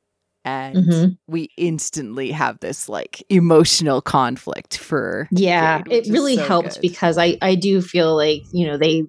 And 0.44 0.76
Mhm. 0.76 1.18
we 1.26 1.50
instantly 1.56 2.30
have 2.30 2.60
this 2.60 2.88
like 2.88 3.20
emotional 3.30 4.00
conflict 4.00 4.78
for 4.78 5.28
Yeah, 5.32 5.82
Jade, 5.82 6.06
it 6.06 6.12
really 6.12 6.36
so 6.36 6.42
helped 6.42 6.74
good. 6.74 6.82
because 6.82 7.18
I 7.18 7.36
I 7.42 7.56
do 7.56 7.82
feel 7.82 8.14
like 8.14 8.42
you 8.52 8.64
know 8.66 8.78
they 8.78 9.02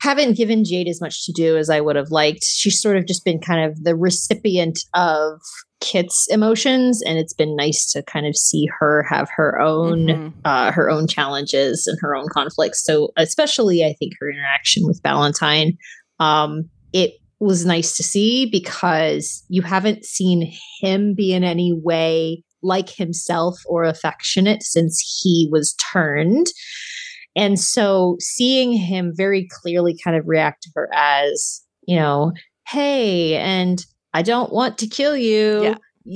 haven't 0.00 0.36
given 0.36 0.64
Jade 0.64 0.88
as 0.88 1.00
much 1.00 1.24
to 1.26 1.32
do 1.32 1.56
as 1.56 1.70
I 1.70 1.80
would 1.80 1.96
have 1.96 2.10
liked. 2.10 2.44
She's 2.44 2.80
sort 2.80 2.96
of 2.96 3.06
just 3.06 3.24
been 3.24 3.40
kind 3.40 3.64
of 3.70 3.82
the 3.84 3.94
recipient 3.96 4.78
of 4.94 5.40
Kit's 5.80 6.26
emotions, 6.30 7.02
and 7.02 7.18
it's 7.18 7.34
been 7.34 7.54
nice 7.54 7.90
to 7.92 8.02
kind 8.02 8.26
of 8.26 8.36
see 8.36 8.66
her 8.78 9.04
have 9.08 9.28
her 9.36 9.60
own 9.60 10.06
Mhm. 10.06 10.32
uh, 10.44 10.72
her 10.72 10.90
own 10.90 11.06
challenges 11.06 11.86
and 11.86 11.98
her 12.00 12.14
own 12.16 12.26
conflicts. 12.32 12.82
So, 12.84 13.10
especially, 13.16 13.84
I 13.84 13.94
think 13.98 14.12
her 14.20 14.30
interaction 14.30 14.86
with 14.86 15.00
Valentine, 15.02 15.76
um, 16.18 16.68
it 16.92 17.14
was 17.40 17.66
nice 17.66 17.94
to 17.98 18.02
see 18.02 18.46
because 18.46 19.44
you 19.48 19.60
haven't 19.60 20.04
seen 20.06 20.50
him 20.80 21.12
be 21.14 21.32
in 21.34 21.44
any 21.44 21.72
way 21.74 22.42
like 22.62 22.88
himself 22.88 23.58
or 23.66 23.84
affectionate 23.84 24.62
since 24.62 25.20
he 25.22 25.46
was 25.52 25.74
turned. 25.92 26.46
And 27.36 27.60
so, 27.60 28.16
seeing 28.18 28.72
him 28.72 29.12
very 29.14 29.46
clearly 29.50 29.96
kind 30.02 30.16
of 30.16 30.26
react 30.26 30.62
to 30.62 30.70
her 30.74 30.88
as, 30.92 31.62
you 31.86 31.96
know, 31.96 32.32
hey, 32.66 33.36
and 33.36 33.84
I 34.14 34.22
don't 34.22 34.52
want 34.52 34.78
to 34.78 34.86
kill 34.86 35.16
you. 35.16 35.62
Yeah. 35.62 35.74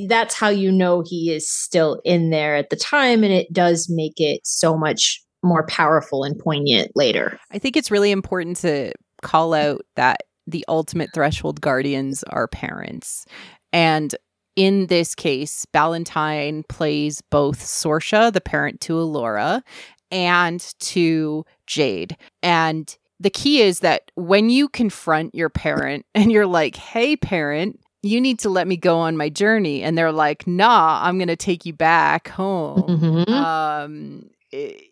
That's 0.08 0.34
how 0.34 0.48
you 0.48 0.72
know 0.72 1.02
he 1.04 1.32
is 1.32 1.50
still 1.50 2.00
in 2.04 2.30
there 2.30 2.56
at 2.56 2.70
the 2.70 2.76
time. 2.76 3.24
And 3.24 3.32
it 3.32 3.52
does 3.52 3.88
make 3.90 4.14
it 4.18 4.40
so 4.44 4.76
much 4.76 5.20
more 5.42 5.66
powerful 5.66 6.24
and 6.24 6.38
poignant 6.38 6.92
later. 6.94 7.38
I 7.50 7.58
think 7.58 7.76
it's 7.76 7.90
really 7.90 8.10
important 8.10 8.56
to 8.58 8.92
call 9.22 9.52
out 9.52 9.82
that 9.96 10.22
the 10.46 10.64
ultimate 10.68 11.10
threshold 11.12 11.60
guardians 11.60 12.22
are 12.24 12.48
parents. 12.48 13.26
And 13.72 14.14
in 14.56 14.86
this 14.86 15.14
case, 15.14 15.64
Ballantine 15.72 16.64
plays 16.68 17.22
both 17.30 17.60
Sorsha, 17.60 18.32
the 18.32 18.40
parent 18.40 18.80
to 18.82 18.94
Elora, 18.94 19.62
and 20.10 20.60
to 20.80 21.44
Jade. 21.66 22.16
And 22.42 22.96
the 23.18 23.30
key 23.30 23.60
is 23.60 23.80
that 23.80 24.10
when 24.14 24.50
you 24.50 24.68
confront 24.68 25.34
your 25.34 25.48
parent 25.50 26.06
and 26.14 26.30
you're 26.32 26.46
like, 26.46 26.76
hey, 26.76 27.16
parent, 27.16 27.80
you 28.02 28.20
need 28.20 28.38
to 28.40 28.48
let 28.48 28.66
me 28.66 28.76
go 28.76 28.98
on 28.98 29.16
my 29.16 29.28
journey. 29.28 29.82
And 29.82 29.96
they're 29.98 30.12
like, 30.12 30.46
nah, 30.46 31.00
I'm 31.02 31.18
going 31.18 31.28
to 31.28 31.36
take 31.36 31.66
you 31.66 31.72
back 31.74 32.28
home 32.28 33.26
Mhm. 33.26 33.28
um 33.30 34.30
it- 34.50 34.86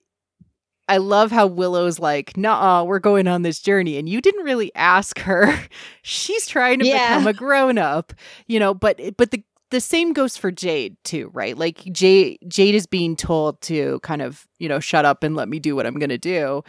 I 0.91 0.97
love 0.97 1.31
how 1.31 1.47
Willow's 1.47 1.99
like, 1.99 2.35
nah, 2.39 2.83
we're 2.83 2.99
going 2.99 3.29
on 3.29 3.43
this 3.43 3.61
journey. 3.61 3.99
And 3.99 4.09
you 4.09 4.23
didn't 4.23 4.45
really 4.47 4.75
ask 4.75 5.19
her. 5.19 5.55
She's 6.03 6.47
trying 6.47 6.79
to 6.79 6.87
Yeah. 6.87 7.11
become 7.11 7.27
a 7.27 7.35
grown 7.35 7.77
up, 7.77 8.15
you 8.47 8.59
know, 8.59 8.73
but 8.73 8.99
but 9.19 9.31
the 9.31 9.45
the 9.71 9.81
same 9.81 10.13
goes 10.13 10.37
for 10.37 10.51
Jade 10.51 10.97
too, 11.05 11.31
right? 11.33 11.57
Like 11.57 11.79
Jade 11.93 12.39
Jade 12.49 12.75
is 12.75 12.87
being 12.87 13.17
told 13.17 13.61
to 13.63 14.01
kind 14.03 14.23
of, 14.23 14.47
you 14.59 14.69
know, 14.69 14.81
shut 14.81 15.05
up 15.05 15.23
and 15.23 15.35
let 15.37 15.49
me 15.49 15.59
do 15.59 15.75
what 15.77 15.87
I'm 15.87 15.99
gonna 15.99 16.19
do. 16.19 16.63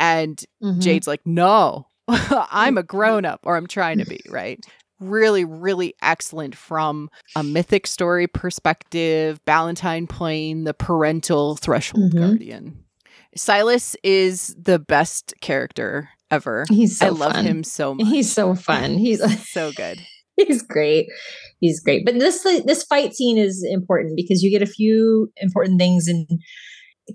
And 0.00 0.42
Mhm. 0.62 0.80
Jade's 0.80 1.06
like, 1.06 1.26
no, 1.26 1.86
I'm 2.08 2.76
a 2.78 2.82
grown 2.82 3.24
up, 3.24 3.40
or 3.44 3.56
I'm 3.56 3.66
trying 3.66 3.98
to 3.98 4.04
be, 4.06 4.20
right? 4.28 4.58
Really, 5.00 5.44
really 5.44 5.94
excellent 6.02 6.54
from 6.54 7.10
a 7.34 7.42
mythic 7.42 7.86
story 7.86 8.26
perspective. 8.28 9.44
Ballantine 9.44 10.06
playing 10.06 10.64
the 10.64 10.74
parental 10.74 11.56
threshold 11.56 12.12
Mhm. 12.12 12.18
guardian. 12.20 12.84
Silas 13.36 13.96
is 14.02 14.54
the 14.60 14.78
best 14.78 15.34
character 15.40 16.10
ever. 16.30 16.64
He's 16.68 16.98
so 16.98 17.06
I 17.06 17.08
love 17.10 17.32
fun. 17.32 17.44
him 17.46 17.64
so 17.64 17.94
much. 17.94 18.06
He's 18.08 18.30
so 18.32 18.54
fun. 18.54 18.98
He's 18.98 19.20
so 19.50 19.72
good. 19.72 19.98
he's 20.46 20.62
great. 20.62 21.06
He's 21.60 21.80
great. 21.80 22.04
But 22.04 22.18
this 22.18 22.42
this 22.64 22.84
fight 22.84 23.14
scene 23.14 23.38
is 23.38 23.66
important 23.70 24.16
because 24.16 24.42
you 24.42 24.50
get 24.50 24.66
a 24.66 24.72
few 24.72 25.30
important 25.38 25.78
things. 25.78 26.08
And 26.08 26.26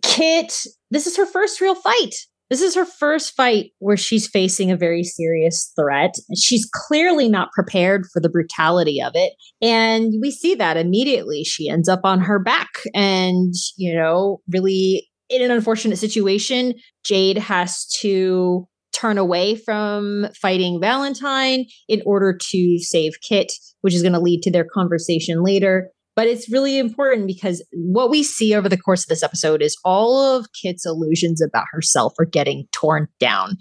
Kit, 0.01 0.53
this 0.91 1.07
is 1.07 1.17
her 1.17 1.25
first 1.25 1.61
real 1.61 1.75
fight. 1.75 2.15
This 2.49 2.61
is 2.61 2.75
her 2.75 2.85
first 2.85 3.35
fight 3.35 3.71
where 3.79 3.97
she's 3.97 4.27
facing 4.27 4.71
a 4.71 4.77
very 4.77 5.03
serious 5.03 5.71
threat. 5.77 6.15
She's 6.37 6.69
clearly 6.73 7.27
not 7.27 7.51
prepared 7.51 8.05
for 8.13 8.21
the 8.21 8.29
brutality 8.29 9.01
of 9.01 9.11
it. 9.15 9.33
And 9.61 10.13
we 10.21 10.31
see 10.31 10.55
that 10.55 10.77
immediately. 10.77 11.43
She 11.43 11.67
ends 11.67 11.89
up 11.89 12.01
on 12.05 12.21
her 12.21 12.39
back 12.39 12.69
and, 12.93 13.53
you 13.75 13.93
know, 13.93 14.39
really 14.49 15.09
in 15.29 15.41
an 15.41 15.51
unfortunate 15.51 15.97
situation. 15.97 16.75
Jade 17.03 17.37
has 17.37 17.85
to 17.99 18.65
turn 18.99 19.17
away 19.17 19.55
from 19.55 20.27
fighting 20.41 20.79
Valentine 20.79 21.65
in 21.87 22.01
order 22.05 22.37
to 22.51 22.79
save 22.79 23.13
Kit, 23.21 23.51
which 23.81 23.93
is 23.93 24.01
going 24.01 24.13
to 24.13 24.19
lead 24.19 24.41
to 24.43 24.51
their 24.51 24.65
conversation 24.65 25.43
later. 25.43 25.91
But 26.15 26.25
it's 26.25 26.51
really 26.51 26.79
important 26.79 27.27
because 27.27 27.63
what 27.73 28.09
we 28.09 28.23
see 28.23 28.55
over 28.55 28.67
the 28.67 28.75
course 28.75 29.03
of 29.03 29.07
this 29.07 29.21
episode 29.21 29.61
is 29.61 29.77
all 29.85 30.35
of 30.35 30.47
Kit's 30.59 30.83
illusions 30.83 31.43
about 31.43 31.65
herself 31.71 32.13
are 32.17 32.25
getting 32.25 32.65
torn 32.71 33.07
down. 33.19 33.57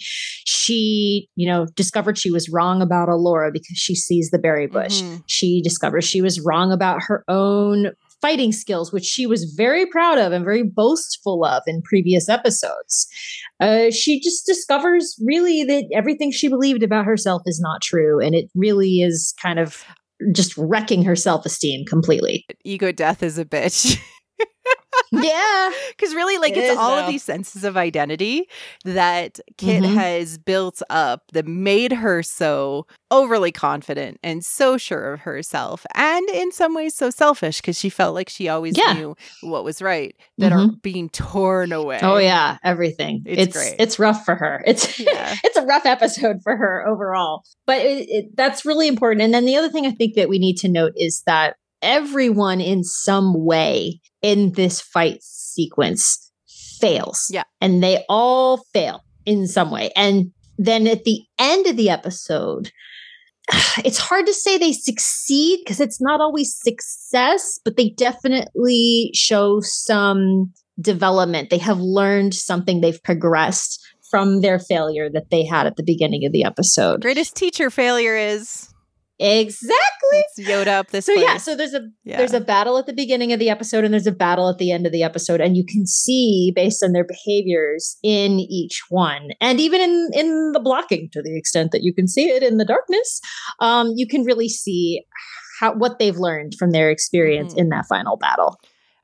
She, 0.47 1.28
you 1.37 1.47
know, 1.47 1.66
discovered 1.76 2.16
she 2.16 2.30
was 2.30 2.49
wrong 2.49 2.80
about 2.80 3.11
Elora 3.11 3.53
because 3.53 3.76
she 3.76 3.95
sees 3.95 4.30
the 4.30 4.39
berry 4.39 4.66
bush. 4.68 5.03
Mhm. 5.03 5.22
She 5.26 5.61
discovers 5.61 6.07
she 6.07 6.22
was 6.22 6.41
wrong 6.41 6.72
about 6.72 7.03
her 7.09 7.24
own 7.28 7.91
fighting 8.21 8.53
skills, 8.53 8.93
which 8.93 9.05
she 9.05 9.27
was 9.27 9.55
very 9.57 9.87
proud 9.87 10.19
of 10.19 10.33
and 10.33 10.45
very 10.45 10.62
boastful 10.62 11.45
of 11.45 11.62
in 11.67 11.83
previous 11.83 12.29
episodes. 12.29 13.07
Uh, 13.61 13.91
she 13.91 14.21
just 14.21 14.47
discovers 14.47 15.21
really 15.25 15.64
that 15.64 15.85
everything 15.95 16.31
she 16.31 16.49
believed 16.49 16.83
about 16.83 17.05
herself 17.05 17.43
is 17.47 17.61
not 17.61 17.83
true. 17.83 18.21
And 18.21 18.35
it 18.35 18.51
really 18.55 19.01
is 19.01 19.35
kind 19.41 19.59
of 19.59 19.85
just 20.33 20.57
wrecking 20.57 21.05
her 21.05 21.17
self 21.17 21.45
esteem 21.45 21.85
completely. 21.85 22.47
Ego 22.64 22.93
death 22.93 23.23
is 23.23 23.39
a 23.39 23.45
bitch. 23.45 23.99
yeah. 25.12 25.70
Because 25.97 26.14
really, 26.14 26.36
like, 26.38 26.53
It 26.53 26.64
it's 26.64 26.78
all 26.78 26.92
of 26.99 27.07
these 27.07 27.22
senses 27.22 27.64
of 27.64 27.76
identity 27.76 28.49
that 28.84 29.40
Kit 29.57 29.82
Mhm. 29.82 29.94
has 29.94 30.36
built 30.38 30.82
up 30.90 31.22
that 31.32 31.47
made 31.47 31.92
her 31.92 32.22
so 32.22 32.86
overly 33.11 33.51
confident 33.53 34.18
and 34.22 34.44
so 34.44 34.76
sure 34.76 35.14
of 35.14 35.20
herself, 35.20 35.86
and 35.94 36.28
in 36.30 36.53
some 36.53 36.74
ways 36.74 36.94
so 36.94 37.09
selfish 37.11 37.61
because 37.61 37.78
she 37.78 37.88
felt 37.88 38.14
like 38.14 38.28
she 38.28 38.49
always 38.49 38.76
Yeah. 38.76 38.92
knew 38.92 39.16
what 39.42 39.64
was 39.64 39.80
right, 39.80 40.14
that 40.38 40.53
are 40.53 40.68
being 40.82 41.09
torn 41.09 41.72
away. 41.72 41.99
Oh 42.03 42.18
yeah, 42.18 42.59
everything. 42.64 43.22
It's 43.26 43.57
It's 43.57 43.74
it's 43.78 43.99
rough 43.99 44.24
for 44.24 44.34
her. 44.34 44.62
It's 44.66 44.99
Yeah. 44.99 45.34
it's 45.44 45.57
a 45.57 45.62
rough 45.64 45.86
episode 45.86 46.42
for 46.42 46.57
her 46.57 46.86
overall. 46.86 47.42
But 47.66 47.78
it, 47.78 48.09
it, 48.09 48.36
that's 48.36 48.64
really 48.66 48.88
important. 48.88 49.22
And 49.22 49.32
then 49.32 49.44
the 49.47 49.57
other 49.57 49.68
thing 49.70 49.86
I 49.86 49.92
think 49.92 50.14
that 50.14 50.28
we 50.28 50.38
need 50.38 50.57
to 50.59 50.68
note 50.68 50.92
is 50.97 51.22
that 51.26 51.57
everyone 51.83 52.61
in 52.61 52.85
some 52.85 53.45
way 53.45 54.01
in 54.22 54.53
this 54.53 54.81
fight 54.81 55.22
sequence 55.22 56.33
fails. 56.81 57.27
Yeah. 57.31 57.45
And 57.61 57.83
they 57.83 58.05
all 58.09 58.59
fail 58.72 59.03
in 59.24 59.47
some 59.47 59.70
way. 59.70 59.91
And 59.97 60.33
then 60.59 60.87
at 60.87 61.05
the 61.05 61.22
end 61.39 61.66
of 61.66 61.77
the 61.77 61.91
episode, 61.91 62.70
it's 63.85 63.99
hard 63.99 64.27
to 64.27 64.35
say 64.35 64.59
they 64.59 64.72
succeed 64.72 65.61
because 65.64 65.81
it's 65.81 66.01
not 66.01 66.20
always 66.20 66.55
success, 66.55 67.59
but 67.64 67.77
they 67.77 67.91
definitely 67.91 69.11
show 69.14 69.61
some 69.61 70.53
development. 70.81 71.51
They 71.51 71.59
have 71.59 71.81
learned 71.81 72.35
something, 72.35 72.81
they've 72.81 73.03
progressed 73.03 73.83
from 74.11 74.41
their 74.41 74.59
failure 74.59 75.11
that 75.11 75.31
they 75.31 75.45
had 75.45 75.66
at 75.66 75.77
the 75.77 75.83
beginning 75.83 76.24
of 76.24 76.33
the 76.33 76.45
episode. 76.45 77.03
Greatest 77.03 77.35
teacher 77.35 77.70
failure 77.70 78.16
is 78.16 78.72
Exactly. 79.19 79.79
It's 80.12 80.41
Yoda 80.49 80.69
up 80.69 80.91
this 80.91 81.07
So 81.07 81.14
place. 81.14 81.25
yeah, 81.27 81.37
so 81.39 81.55
there's 81.57 81.75
a 81.75 81.83
Yeah. 82.05 82.19
there's 82.19 82.33
a 82.35 82.41
battle 82.41 82.77
at 82.79 82.87
the 82.87 82.93
beginning 82.93 83.33
of 83.33 83.39
the 83.39 83.49
episode 83.51 83.85
and 83.85 83.93
there's 83.93 84.07
a 84.07 84.12
battle 84.12 84.49
at 84.49 84.59
the 84.59 84.71
end 84.71 84.87
of 84.87 84.93
the 84.93 85.03
episode 85.03 85.41
and 85.41 85.57
you 85.57 85.64
can 85.64 85.87
see 85.87 86.53
based 86.55 86.83
on 86.83 86.93
their 86.93 87.05
behaviors 87.05 87.97
in 88.03 88.39
each 88.41 88.83
one 88.89 89.31
and 89.41 89.59
even 89.61 89.81
in 89.81 90.11
in 90.12 90.53
the 90.53 90.61
blocking 90.61 91.09
to 91.12 91.23
the 91.23 91.37
extent 91.37 91.73
that 91.73 91.83
you 91.83 91.95
can 91.95 92.07
see 92.07 92.29
it 92.29 92.43
in 92.43 92.57
the 92.59 92.64
darkness 92.64 93.21
um 93.61 93.93
you 93.97 94.07
can 94.07 94.23
really 94.25 94.49
see 94.49 95.03
how 95.61 95.73
what 95.75 95.99
they've 95.99 96.19
learned 96.19 96.55
from 96.59 96.71
their 96.73 96.91
experience 96.91 97.55
Mhm. 97.55 97.59
in 97.59 97.69
that 97.71 97.87
final 97.89 98.17
battle. 98.17 98.59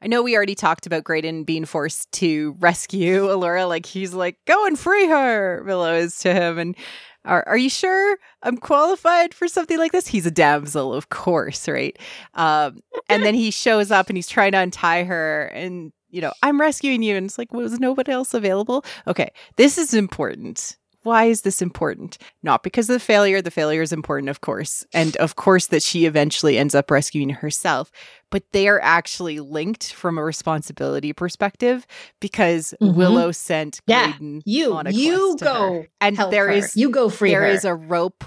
I 0.05 0.09
know 0.09 0.21
we 0.21 0.35
already 0.37 0.57
talked 0.57 0.85
about 0.85 1.05
Graydon 1.05 1.45
being 1.45 1.65
forced 1.65 2.11
to 2.13 2.57
rescue 2.59 3.29
Elora. 3.29 3.69
Like 3.69 3.87
he's 3.87 4.13
like, 4.13 4.37
go 4.49 4.67
and 4.67 4.77
free 4.77 5.07
her, 5.07 5.63
Willow 5.65 5.95
is 5.95 6.19
to 6.19 6.35
him. 6.35 6.59
And 6.59 6.77
are, 7.25 7.47
are 7.49 7.57
you 7.57 7.71
sure 7.71 8.19
I'm 8.43 8.57
qualified 8.57 9.35
for 9.35 9.49
something 9.49 9.79
like 9.79 9.93
this? 9.93 10.09
He's 10.09 10.27
a 10.27 10.31
damsel, 10.31 10.93
of 10.93 11.09
course, 11.09 11.69
right? 11.69 11.99
Um, 12.35 12.83
and 13.09 13.23
then 13.23 13.35
he 13.35 13.51
shows 13.51 13.91
up 13.91 14.09
and 14.09 14.17
he's 14.17 14.29
trying 14.29 14.53
to 14.53 14.59
untie 14.59 15.05
her 15.05 15.47
and 15.55 15.93
you 16.13 16.21
know, 16.21 16.33
I'm 16.43 16.61
rescuing 16.61 17.03
you. 17.03 17.17
And 17.17 17.27
it's 17.27 17.39
like, 17.39 17.53
was 17.53 17.81
nobody 17.81 18.13
else 18.13 18.35
available? 18.35 18.85
Okay, 19.07 19.31
this 19.57 19.79
is 19.79 19.95
important. 19.95 20.77
Why 21.03 21.25
is 21.25 21.43
this 21.43 21.61
important? 21.61 22.17
Not 22.43 22.63
because 22.63 22.89
of 22.89 22.95
the 22.95 23.01
failure. 23.01 23.43
The 23.43 23.51
failure 23.51 23.83
is 23.83 23.93
important, 23.93 24.29
of 24.31 24.41
course. 24.41 24.85
And 24.95 25.17
of 25.17 25.37
course, 25.37 25.67
that 25.69 25.83
she 25.83 26.07
eventually 26.07 26.59
ends 26.59 26.75
up 26.75 26.91
rescuing 26.91 27.31
herself. 27.31 27.91
But 28.31 28.45
they 28.53 28.69
are 28.69 28.81
actually 28.83 29.41
linked 29.41 29.93
from 29.93 30.17
a 30.17 30.25
responsibility 30.25 31.13
perspective 31.13 31.87
because 32.21 32.73
Mhm. 32.81 32.95
Willow 32.95 33.33
sent 33.33 33.81
Yeah, 33.87 34.13
Graydon 34.13 34.43
You 34.47 34.75
on 34.75 34.87
a 34.87 34.91
you 34.91 35.37
quest 35.39 35.41
her. 35.41 35.47
go 35.47 35.85
And 36.01 36.17
help 36.17 36.31
there 36.31 36.47
her. 36.47 36.53
is 36.53 36.77
you 36.77 36.89
go 36.91 37.09
free 37.09 37.31
there 37.31 37.43
her. 37.43 37.47
is 37.49 37.65
a 37.65 37.75
rope 37.75 38.25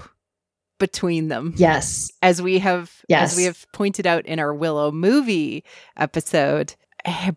between 0.78 1.30
them 1.30 1.54
yes. 1.56 2.12
as 2.22 2.42
we 2.42 2.60
have 2.60 2.92
as 3.10 3.38
we 3.38 3.44
have 3.46 3.66
pointed 3.72 4.06
out 4.06 4.26
in 4.26 4.40
our 4.40 4.54
Willow 4.54 4.92
movie 4.92 5.64
episode, 5.96 6.76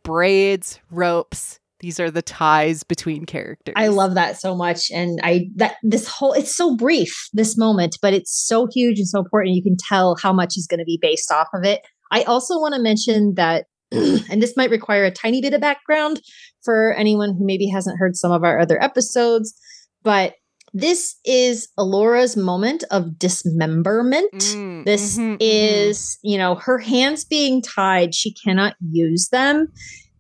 braids, 0.03 0.81
ropes, 0.91 1.61
these 1.81 2.01
are 2.01 2.11
the 2.11 2.23
ties 2.23 2.83
between 2.83 3.25
characters. 3.25 3.75
I 3.77 3.89
love 3.89 4.15
that 4.15 4.41
so 4.41 4.55
much. 4.55 4.91
And 4.93 5.21
I 5.23 5.49
that 5.57 5.77
this 5.83 6.09
whole 6.09 6.33
it's 6.33 6.55
so 6.55 6.77
brief, 6.77 7.29
this 7.33 7.57
moment, 7.57 7.99
but 8.03 8.13
it's 8.13 8.33
so 8.47 8.67
huge 8.73 8.99
and 8.99 9.09
so 9.09 9.21
important. 9.21 9.55
You 9.55 9.63
can 9.63 9.77
tell 9.89 10.17
how 10.21 10.33
much 10.33 10.57
is 10.57 10.67
going 10.69 10.81
to 10.81 10.85
be 10.85 10.99
based 11.01 11.31
off 11.31 11.49
of 11.55 11.65
it. 11.65 11.81
I 12.11 12.23
also 12.23 12.59
want 12.59 12.75
to 12.75 12.81
mention 12.81 13.35
that 13.37 13.67
and 13.93 14.43
this 14.43 14.57
might 14.57 14.71
require 14.71 15.05
a 15.05 15.11
tiny 15.11 15.41
bit 15.41 15.55
of 15.55 15.61
background 15.61 16.21
for 16.63 16.93
anyone 16.95 17.31
who 17.31 17.45
maybe 17.47 17.67
hasn't 17.69 17.99
heard 17.99 18.17
some 18.17 18.33
of 18.33 18.45
our 18.45 18.59
other 18.59 18.83
episodes, 18.83 19.55
but 20.03 20.35
this 20.75 21.17
is 21.25 21.69
Elora's 21.79 22.37
moment 22.37 22.85
of 22.91 23.19
dismemberment. 23.19 24.31
Mm, 24.35 24.85
This 24.85 25.17
mhm, 25.17 25.33
mhm. 25.33 25.37
is, 25.41 26.19
you 26.23 26.37
know, 26.37 26.57
her 26.57 26.79
hands 26.79 27.25
being 27.25 27.63
tied, 27.63 28.15
she 28.15 28.35
cannot 28.35 28.75
use 28.91 29.29
them. 29.31 29.69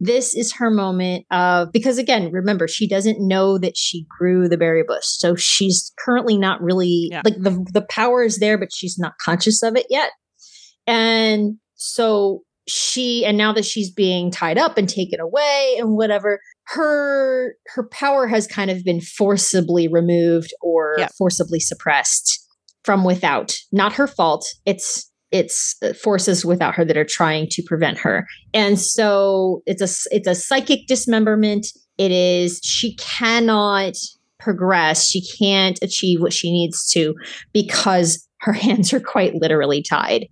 This 0.01 0.35
is 0.35 0.53
her 0.55 0.71
moment 0.71 1.27
of, 1.31 1.73
because 1.73 1.99
again, 1.99 2.31
remember, 2.31 2.69
she 2.69 2.87
doesn't 2.89 3.19
know 3.27 3.59
that 3.59 3.77
she 3.77 4.07
grew 4.19 4.49
the 4.49 4.57
berry 4.57 4.85
bush. 4.87 5.05
So 5.05 5.35
she's 5.35 5.93
currently 6.05 6.39
not 6.39 6.61
really, 6.63 7.09
Yeah. 7.11 7.23
like, 7.25 7.37
the, 7.39 7.67
the 7.73 7.87
power 7.91 8.23
is 8.23 8.39
there, 8.39 8.57
but 8.59 8.69
she's 8.73 8.99
not 8.99 9.15
conscious 9.21 9.63
of 9.63 9.77
it 9.77 9.87
yet. 9.91 10.11
And 10.87 11.57
so 11.75 12.43
she, 12.67 13.25
and 13.25 13.37
now 13.39 13.53
that 13.53 13.65
she's 13.65 13.91
being 13.91 14.31
tied 14.31 14.59
up 14.59 14.79
and 14.79 14.89
taken 14.89 15.21
away 15.21 15.77
and 15.79 15.97
whatever, 15.97 16.41
her 16.69 17.55
her 17.75 17.89
power 17.89 18.27
has 18.27 18.47
kind 18.47 18.71
of 18.71 18.85
been 18.85 19.01
forcibly 19.01 19.89
removed 19.89 20.53
or 20.61 20.97
Yep. 20.99 21.13
forcibly 21.17 21.61
suppressed 21.61 22.45
from 22.85 23.05
without 23.05 23.55
not 23.73 23.95
her 23.95 24.07
fault 24.07 24.45
it's 24.67 25.11
it's 25.31 25.77
uh, 25.83 25.93
forces 25.93 26.45
without 26.45 26.75
her 26.75 26.85
that 26.85 26.97
are 26.97 27.05
trying 27.05 27.47
to 27.51 27.63
prevent 27.63 27.99
her. 27.99 28.27
And 28.55 28.79
so 28.79 29.63
it's 29.67 29.83
a 29.83 30.15
it's 30.15 30.29
a 30.29 30.35
psychic 30.35 30.87
dismemberment. 30.87 31.67
It 31.99 32.11
is 32.11 32.61
she 32.63 32.97
cannot 32.97 33.95
progress. 34.39 35.07
She 35.07 35.23
can't 35.39 35.79
achieve 35.83 36.21
what 36.21 36.33
she 36.33 36.51
needs 36.51 36.89
to 36.93 37.15
because 37.53 38.27
her 38.41 38.53
hands 38.55 38.93
are 38.93 39.01
quite 39.01 39.35
literally 39.35 39.83
tied. 39.83 40.27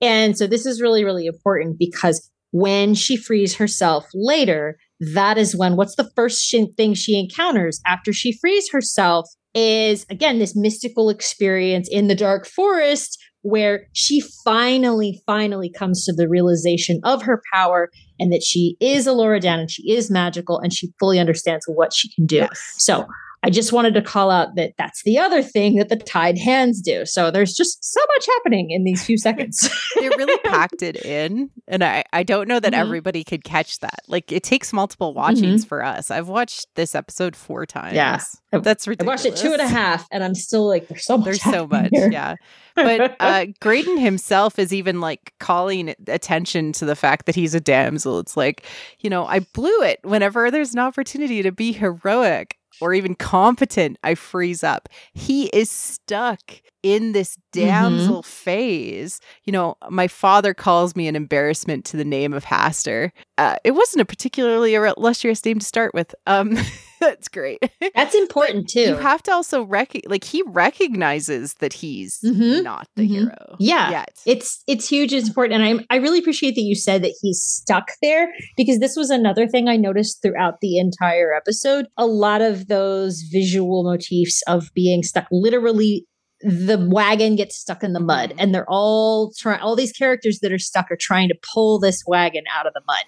And 0.00 0.36
so 0.36 0.46
this 0.46 0.66
is 0.66 0.80
really 0.80 1.04
really 1.04 1.26
important 1.26 1.78
because 1.78 2.28
when 2.52 2.94
she 2.94 3.16
frees 3.16 3.56
herself 3.56 4.06
later 4.14 4.76
that 5.14 5.36
is 5.36 5.56
when 5.56 5.74
what's 5.74 5.96
the 5.96 6.10
first 6.14 6.40
sh- 6.42 6.54
thing 6.76 6.94
she 6.94 7.18
encounters 7.18 7.80
after 7.86 8.12
she 8.12 8.38
frees 8.38 8.70
herself 8.70 9.26
is 9.54 10.06
again 10.10 10.38
this 10.38 10.54
mystical 10.54 11.10
experience 11.10 11.88
in 11.90 12.06
the 12.06 12.14
dark 12.14 12.46
forest 12.46 13.18
where 13.42 13.86
she 13.92 14.20
finally 14.44 15.20
finally 15.26 15.70
comes 15.70 16.04
to 16.04 16.12
the 16.12 16.28
realization 16.28 17.00
of 17.04 17.22
her 17.22 17.42
power 17.52 17.90
and 18.18 18.32
that 18.32 18.42
she 18.42 18.76
is 18.80 19.06
Elora 19.06 19.40
Dan 19.40 19.60
and 19.60 19.70
she 19.70 19.90
is 19.92 20.10
magical 20.10 20.58
and 20.60 20.72
she 20.72 20.92
fully 20.98 21.18
understands 21.18 21.64
what 21.68 21.92
she 21.92 22.12
can 22.14 22.26
do. 22.26 22.36
Yes. 22.36 22.74
So 22.78 23.06
I 23.44 23.50
just 23.50 23.72
wanted 23.72 23.94
to 23.94 24.02
call 24.02 24.30
out 24.30 24.54
that 24.54 24.74
that's 24.78 25.02
the 25.02 25.18
other 25.18 25.42
thing 25.42 25.76
that 25.76 25.88
the 25.88 25.96
tied 25.96 26.38
hands 26.38 26.80
do. 26.80 27.04
So 27.04 27.30
there's 27.30 27.54
just 27.54 27.84
so 27.84 28.00
much 28.16 28.26
happening 28.36 28.70
in 28.70 28.84
these 28.84 29.04
few 29.04 29.18
seconds. 29.18 29.68
they 29.98 30.08
really 30.10 30.38
packed 30.44 30.82
it 30.82 30.96
in 31.04 31.50
and 31.68 31.82
i 31.84 32.02
i 32.12 32.22
don't 32.22 32.48
know 32.48 32.58
that 32.60 32.72
Mhm. 32.72 32.78
everybody 32.78 33.24
could 33.24 33.44
catch 33.44 33.78
that 33.80 34.00
like 34.08 34.30
it 34.32 34.42
takes 34.42 34.72
multiple 34.72 35.12
watchings 35.14 35.64
for 35.64 35.84
us 35.84 36.10
i've 36.10 36.28
watched 36.28 36.66
this 36.76 36.94
episode 36.94 37.34
four 37.36 37.66
times 37.66 37.94
Yeah. 37.94 38.20
that's 38.52 38.86
ridiculous. 38.88 39.24
I 39.24 39.28
watched 39.28 39.40
it 39.40 39.42
two 39.44 39.52
and 39.52 39.60
a 39.60 39.66
half 39.68 40.06
and 40.10 40.22
I'm 40.24 40.34
still 40.34 40.66
like, 40.66 40.88
there's 40.88 41.04
so 41.04 41.16
much. 41.18 41.24
there's 41.24 41.42
so 41.42 41.66
much 41.66 41.90
here. 41.92 42.10
yeah 42.10 42.34
but 42.74 43.16
uh 43.20 43.46
graydon 43.60 43.98
himself 43.98 44.58
is 44.58 44.72
even 44.72 45.00
like 45.00 45.32
calling 45.40 45.94
attention 46.08 46.72
to 46.72 46.84
the 46.84 46.96
fact 46.96 47.26
that 47.26 47.34
he's 47.34 47.54
a 47.54 47.60
damsel 47.60 48.18
it's 48.18 48.36
like 48.36 48.64
you 49.00 49.10
know 49.10 49.26
i 49.26 49.40
blew 49.40 49.82
it 49.82 49.98
whenever 50.02 50.50
there's 50.50 50.72
an 50.72 50.78
opportunity 50.80 51.42
to 51.42 51.52
be 51.52 51.72
heroic 51.72 52.58
or 52.80 52.94
even 52.94 53.14
competent 53.14 53.98
i 54.02 54.14
freeze 54.14 54.64
up. 54.64 54.88
He 55.12 55.46
is 55.46 55.70
stuck 55.70 56.40
in 56.82 57.12
this 57.12 57.36
Mm-hmm. 57.54 57.66
damsel 57.68 58.22
phase. 58.22 59.20
You 59.44 59.52
know 59.52 59.76
my 59.90 60.08
father 60.08 60.54
calls 60.54 60.96
me 60.96 61.06
an 61.06 61.14
embarrassment 61.16 61.84
to 61.86 61.96
the 61.98 62.04
name 62.04 62.32
of 62.32 62.44
Hastur. 62.46 63.10
Uh, 63.38 63.56
it 63.62 63.72
wasn't 63.72 64.00
a 64.00 64.04
particularly 64.06 64.74
illustrious 64.74 65.44
name 65.44 65.58
to 65.58 65.66
start 65.66 65.92
with. 65.94 66.14
Um 66.26 66.56
that's 67.08 67.28
great 67.28 67.58
That's 67.94 68.14
important 68.14 68.68
too. 68.68 68.80
you 68.80 68.96
have 68.96 69.22
to 69.24 69.32
also 69.32 69.64
rec 69.64 69.92
like 70.06 70.24
he 70.24 70.42
recognizes 70.46 71.54
that 71.54 71.72
he's 71.72 72.20
Mhm. 72.24 72.62
not 72.62 72.86
the 72.96 73.02
Mhm. 73.02 73.08
hero. 73.08 73.56
Yeah. 73.58 73.90
Yet. 73.90 74.14
it's 74.26 74.62
it's 74.66 74.88
huge 74.88 75.12
it's 75.12 75.28
important 75.28 75.60
and 75.62 75.80
I, 75.90 75.94
I 75.94 75.98
really 75.98 76.18
appreciate 76.20 76.54
that 76.54 76.62
you 76.62 76.74
said 76.74 77.02
that 77.04 77.14
he's 77.20 77.42
stuck 77.42 77.88
there 78.02 78.28
because 78.56 78.78
this 78.78 78.96
was 78.96 79.10
another 79.10 79.46
thing 79.48 79.68
i 79.68 79.76
noticed 79.76 80.22
throughout 80.22 80.60
the 80.60 80.78
entire 80.78 81.34
episode 81.34 81.86
a 81.96 82.06
lot 82.06 82.40
of 82.42 82.68
those 82.68 83.22
visual 83.32 83.82
motifs 83.84 84.42
of 84.46 84.70
being 84.74 85.02
stuck 85.02 85.26
literally 85.30 86.06
the 86.42 86.78
wagon 86.90 87.36
gets 87.36 87.56
stuck 87.56 87.82
in 87.84 87.92
the 87.92 88.00
mud 88.00 88.30
Mhm. 88.30 88.34
and 88.38 88.54
they're 88.54 88.68
all 88.68 89.32
trying 89.38 89.60
all 89.60 89.76
these 89.76 89.92
characters 89.92 90.40
that 90.40 90.52
are 90.52 90.58
stuck 90.58 90.90
are 90.90 90.96
trying 90.96 91.28
to 91.28 91.34
pull 91.54 91.78
this 91.78 92.02
wagon 92.06 92.44
out 92.54 92.66
of 92.66 92.72
the 92.74 92.82
mud 92.86 93.04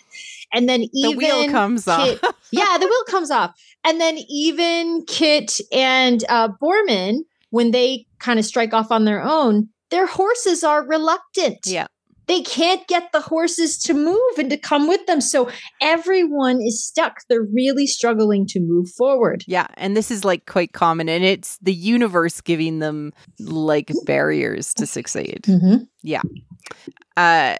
and 0.52 0.68
then 0.68 0.84
even 0.94 1.10
the 1.10 1.16
wheel 1.16 1.50
comes 1.50 1.84
Kit- 1.84 2.22
off. 2.24 2.34
yeah, 2.52 2.78
the 2.78 2.86
wheel 2.86 3.04
comes 3.08 3.30
off. 3.30 3.52
And 3.84 4.00
then 4.00 4.18
even 4.30 5.04
Kit 5.06 5.52
and 5.72 6.24
uh, 6.28 6.48
Boorman, 6.62 7.20
when 7.50 7.70
they 7.72 8.06
kind 8.18 8.38
of 8.38 8.44
strike 8.44 8.72
off 8.72 8.90
on 8.92 9.04
their 9.04 9.22
own, 9.22 9.68
their 9.90 10.06
horses 10.06 10.62
are 10.64 10.86
reluctant. 10.86 11.58
yeah. 11.66 11.86
They 12.26 12.42
can't 12.42 12.86
get 12.88 13.12
the 13.12 13.20
horses 13.20 13.78
to 13.78 13.94
move 13.94 14.38
and 14.38 14.50
to 14.50 14.56
come 14.56 14.88
with 14.88 15.06
them. 15.06 15.20
So 15.20 15.50
everyone 15.80 16.60
is 16.62 16.84
stuck. 16.84 17.20
They're 17.28 17.46
really 17.52 17.86
struggling 17.86 18.46
to 18.48 18.60
move 18.60 18.90
forward. 18.90 19.44
Yeah. 19.46 19.66
And 19.76 19.96
this 19.96 20.10
is 20.10 20.24
like 20.24 20.46
quite 20.46 20.72
common. 20.72 21.08
And 21.08 21.24
it's 21.24 21.58
the 21.58 21.74
universe 21.74 22.40
giving 22.40 22.78
them 22.78 23.12
like 23.38 23.92
barriers 24.04 24.74
to 24.74 24.86
succeed. 24.86 25.42
Mm-hmm. 25.44 25.84
Uh 27.16 27.56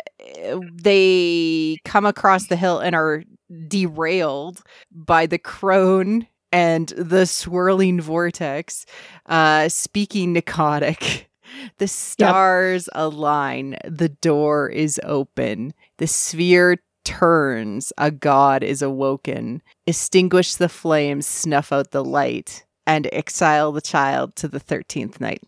they 0.73 1.77
come 1.85 2.07
across 2.07 2.49
the 2.49 2.57
hill 2.57 2.79
and 2.81 2.95
are 2.95 3.23
derailed 3.69 4.63
by 4.91 5.27
the 5.27 5.39
crone 5.39 6.27
and 6.53 6.89
the 6.91 7.27
swirling 7.27 8.01
vortex, 8.01 8.87
uh, 9.27 9.69
speaking 9.69 10.33
Nicotic. 10.35 11.27
The 11.79 11.89
stars 11.89 12.89
align. 12.95 13.77
The 13.85 14.09
door 14.09 14.69
is 14.69 15.01
open. 15.05 15.75
The 15.99 16.07
sphere 16.07 16.79
turns. 17.05 17.93
A 17.99 18.11
god 18.11 18.63
is 18.63 18.83
awoken. 18.83 19.63
Extinguish 19.87 20.55
the 20.55 20.69
flames, 20.69 21.27
snuff 21.27 21.73
out 21.73 21.91
the 21.91 22.05
light, 22.05 22.65
and 22.87 23.09
exile 23.13 23.73
the 23.73 23.81
child 23.81 24.37
to 24.37 24.49
the 24.49 24.61
13th 24.61 25.21
night. 25.21 25.43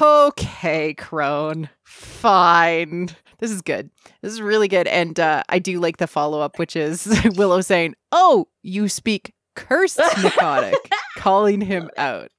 Okay, 0.00 0.94
Crone. 0.94 1.68
Fine. 1.84 3.10
This 3.38 3.50
is 3.50 3.60
good. 3.62 3.90
This 4.22 4.32
is 4.32 4.40
really 4.40 4.68
good. 4.68 4.86
And 4.86 5.18
uh, 5.20 5.42
I 5.48 5.58
do 5.58 5.78
like 5.80 5.98
the 5.98 6.06
follow 6.06 6.40
up, 6.40 6.58
which 6.58 6.74
is 6.76 7.06
Willow 7.36 7.60
saying, 7.60 7.94
Oh, 8.12 8.48
you 8.62 8.88
speak 8.88 9.32
cursed 9.54 9.98
Nicotic. 10.22 10.74
calling 11.16 11.60
him 11.60 11.90
out. 11.96 12.30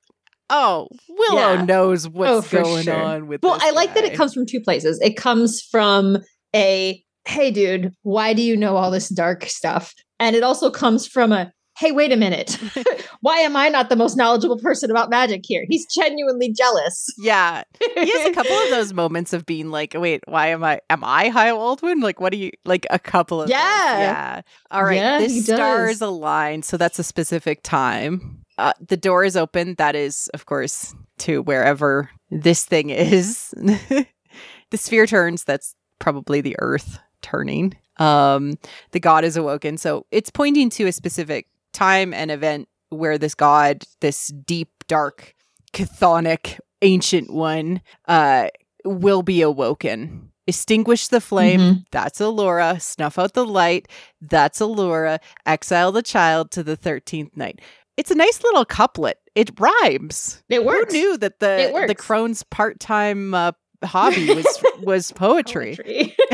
Oh, 0.49 0.87
Willow 1.09 1.53
Yeah. 1.55 1.65
knows 1.65 2.07
what's 2.07 2.53
Oh, 2.53 2.61
going 2.63 2.83
sure. 2.83 2.95
on 2.95 3.27
with 3.27 3.43
Well, 3.43 3.57
I 3.61 3.71
like 3.71 3.93
that 3.95 4.03
it 4.05 4.13
comes 4.15 4.33
from 4.33 4.45
two 4.45 4.61
places. 4.61 4.99
It 5.01 5.17
comes 5.17 5.61
from 5.61 6.19
a, 6.55 7.03
hey, 7.27 7.51
dude, 7.51 7.91
why 8.03 8.33
do 8.33 8.41
you 8.41 8.55
know 8.55 8.77
all 8.77 8.91
this 8.91 9.09
dark 9.09 9.45
stuff? 9.45 9.93
And 10.19 10.35
it 10.35 10.43
also 10.43 10.69
comes 10.71 11.05
from 11.05 11.31
a, 11.33 11.51
hey, 11.77 11.91
wait 11.91 12.11
a 12.11 12.15
minute. 12.17 12.57
why 13.21 13.37
am 13.39 13.55
I 13.55 13.69
not 13.69 13.89
the 13.89 13.95
most 13.95 14.15
knowledgeable 14.15 14.57
person 14.57 14.89
about 14.89 15.09
magic 15.09 15.41
here? 15.43 15.63
He's 15.69 15.85
genuinely 15.93 16.51
jealous. 16.53 17.05
Yeah. 17.17 17.63
He 17.95 18.11
has 18.11 18.25
a 18.27 18.33
couple 18.33 18.55
of 18.55 18.69
those 18.69 18.93
moments 18.93 19.33
of 19.33 19.45
being 19.45 19.69
like, 19.69 19.93
wait, 19.95 20.23
why 20.27 20.47
am 20.47 20.63
I 20.63 20.79
am 20.89 21.03
I 21.03 21.27
High 21.29 21.51
Aldwin? 21.51 22.01
Like 22.01 22.19
what 22.21 22.31
do 22.31 22.37
you 22.39 22.51
like 22.65 22.87
a 22.89 22.97
couple 22.99 23.41
of 23.41 23.47
those. 23.47 23.51
Yeah. 23.51 23.99
Yeah. 23.99 24.41
All 24.71 24.83
right. 24.83 24.95
Yeah, 24.95 25.19
this 25.19 25.43
star 25.45 25.85
does. 25.85 25.97
is 25.97 26.01
aligned, 26.01 26.65
so 26.65 26.77
that's 26.77 26.97
a 26.99 27.03
specific 27.03 27.61
time. 27.63 28.43
Uh, 28.57 28.73
the 28.85 28.97
door 28.97 29.23
is 29.23 29.37
open. 29.37 29.75
That 29.75 29.95
is, 29.95 30.29
of 30.33 30.45
course, 30.45 30.95
to 31.19 31.41
wherever 31.43 32.09
this 32.31 32.65
thing 32.65 32.89
is. 32.89 33.49
the 33.57 34.77
sphere 34.77 35.05
turns. 35.05 35.43
That's 35.43 35.75
probably 35.99 36.41
the 36.41 36.55
Earth 36.59 36.99
turning. 37.21 37.75
Um, 37.97 38.57
the 38.91 38.99
god 38.99 39.23
is 39.23 39.37
awoken, 39.37 39.77
so 39.77 40.05
it's 40.11 40.29
pointing 40.29 40.69
to 40.71 40.85
a 40.85 40.91
specific 40.91 41.47
time 41.73 42.13
and 42.13 42.29
event 42.29 42.67
where 42.89 43.17
this 43.17 43.33
god, 43.33 43.83
this 44.01 44.27
deep, 44.27 44.69
dark, 44.87 45.33
chthonic, 45.73 46.59
ancient 46.83 47.33
one, 47.33 47.81
uh, 48.07 48.49
will 48.85 49.23
be 49.23 49.41
awoken. 49.41 50.31
Extinguish 50.45 51.07
the 51.09 51.19
flame. 51.19 51.59
Mhm. 51.59 51.85
That's 51.91 52.19
Elora. 52.19 52.79
Snuff 52.81 53.17
out 53.19 53.33
the 53.33 53.45
light. 53.45 53.87
That's 54.21 54.59
Elora. 54.59 55.19
Exile 55.45 55.91
the 55.91 56.01
child 56.03 56.51
to 56.51 56.63
the 56.63 56.75
thirteenth 56.77 57.35
night. 57.35 57.59
It's 57.97 58.11
a 58.11 58.15
nice 58.15 58.43
little 58.43 58.63
couplet. 58.63 59.17
It 59.35 59.51
rhymes. 59.59 60.43
It 60.49 60.63
works. 60.63 60.93
Who 60.93 60.99
knew 60.99 61.17
that 61.17 61.39
the 61.39 61.85
the 61.87 61.95
crone's 61.95 62.43
part 62.43 62.79
time 62.79 63.33
uh, 63.33 63.51
hobby 63.83 64.33
was 64.33 64.63
was 64.81 65.11
poetry? 65.11 65.75
Poetry. 65.75 66.15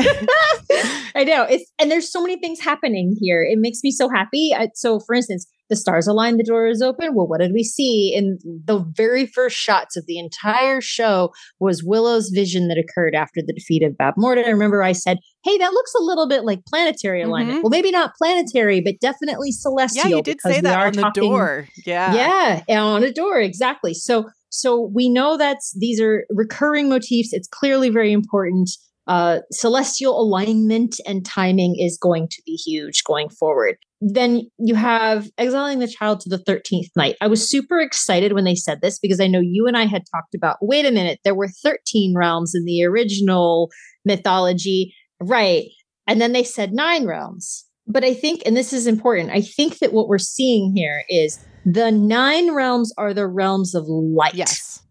I 1.14 1.24
know. 1.24 1.44
It's 1.44 1.70
and 1.78 1.90
there's 1.90 2.10
so 2.10 2.20
many 2.20 2.38
things 2.38 2.60
happening 2.60 3.16
here. 3.20 3.42
It 3.42 3.58
makes 3.58 3.82
me 3.82 3.90
so 3.90 4.08
happy. 4.08 4.52
I, 4.54 4.68
so, 4.74 5.00
for 5.00 5.14
instance, 5.14 5.46
the 5.70 5.76
stars 5.76 6.06
align, 6.06 6.36
the 6.36 6.44
door 6.44 6.66
is 6.66 6.82
open. 6.82 7.14
Well, 7.14 7.26
what 7.26 7.40
did 7.40 7.52
we 7.52 7.62
see 7.64 8.14
in 8.14 8.38
the 8.44 8.80
very 8.96 9.26
first 9.26 9.56
shots 9.56 9.96
of 9.96 10.04
the 10.06 10.18
entire 10.18 10.80
show? 10.80 11.32
Was 11.60 11.82
Willow's 11.82 12.28
vision 12.28 12.68
that 12.68 12.78
occurred 12.78 13.14
after 13.14 13.40
the 13.46 13.52
defeat 13.52 13.82
of 13.82 13.92
Bavmorda? 13.92 14.44
I 14.46 14.50
remember 14.50 14.82
I 14.82 14.92
said, 14.92 15.18
"Hey, 15.44 15.56
that 15.58 15.72
looks 15.72 15.92
a 15.98 16.02
little 16.02 16.28
bit 16.28 16.44
like 16.44 16.64
planetary 16.66 17.22
alignment." 17.22 17.58
Mhm. 17.58 17.62
Well, 17.62 17.70
maybe 17.70 17.90
not 17.90 18.12
planetary, 18.16 18.80
but 18.80 18.94
definitely 19.00 19.52
celestial. 19.52 20.10
Yeah, 20.10 20.16
you 20.16 20.22
did 20.22 20.40
say 20.40 20.60
that 20.60 20.78
on 20.86 20.92
the 20.92 21.02
talking- 21.02 21.22
door. 21.30 21.66
Yeah. 21.86 22.62
yeah, 22.68 22.82
on 22.82 23.02
a 23.02 23.12
door, 23.12 23.40
exactly. 23.40 23.94
So 23.94 24.26
so 24.50 24.90
we 24.94 25.08
know 25.08 25.36
that's 25.36 25.72
these 25.78 26.00
are 26.00 26.26
recurring 26.30 26.88
motifs. 26.88 27.32
It's 27.32 27.48
clearly 27.48 27.90
very 27.90 28.12
important. 28.12 28.70
Uh, 29.06 29.40
celestial 29.50 30.18
alignment 30.18 30.96
and 31.06 31.26
timing 31.26 31.76
is 31.78 31.98
going 31.98 32.26
to 32.28 32.40
be 32.46 32.52
huge 32.52 33.04
going 33.04 33.28
forward. 33.28 33.76
Then 34.06 34.42
you 34.58 34.74
have 34.74 35.30
exiling 35.38 35.78
the 35.78 35.88
child 35.88 36.20
to 36.20 36.28
the 36.28 36.36
13th 36.38 36.88
night. 36.94 37.16
I 37.22 37.26
was 37.26 37.48
super 37.48 37.80
excited 37.80 38.34
when 38.34 38.44
they 38.44 38.54
said 38.54 38.80
this 38.82 38.98
because 38.98 39.18
I 39.18 39.26
know 39.28 39.40
you 39.40 39.66
and 39.66 39.78
I 39.78 39.86
had 39.86 40.02
talked 40.14 40.34
about 40.34 40.58
wait 40.60 40.84
a 40.84 40.90
minute, 40.90 41.20
there 41.24 41.34
were 41.34 41.48
13 41.48 42.14
realms 42.14 42.54
in 42.54 42.66
the 42.66 42.84
original 42.84 43.70
mythology. 44.04 44.94
Right. 45.20 45.64
And 46.06 46.20
then 46.20 46.32
they 46.32 46.44
said 46.44 46.74
nine 46.74 47.06
realms. 47.06 47.64
But 47.86 48.04
I 48.04 48.12
think, 48.12 48.42
and 48.44 48.54
this 48.56 48.72
is 48.74 48.86
important, 48.86 49.30
I 49.30 49.40
think 49.40 49.78
that 49.78 49.92
what 49.94 50.08
we're 50.08 50.18
seeing 50.18 50.74
here 50.74 51.04
is 51.08 51.42
the 51.64 51.90
nine 51.90 52.52
realms 52.54 52.92
are 52.98 53.14
the 53.14 53.26
realms 53.26 53.74
of 53.74 53.84
light. 53.88 54.34
Yes. 54.34 54.82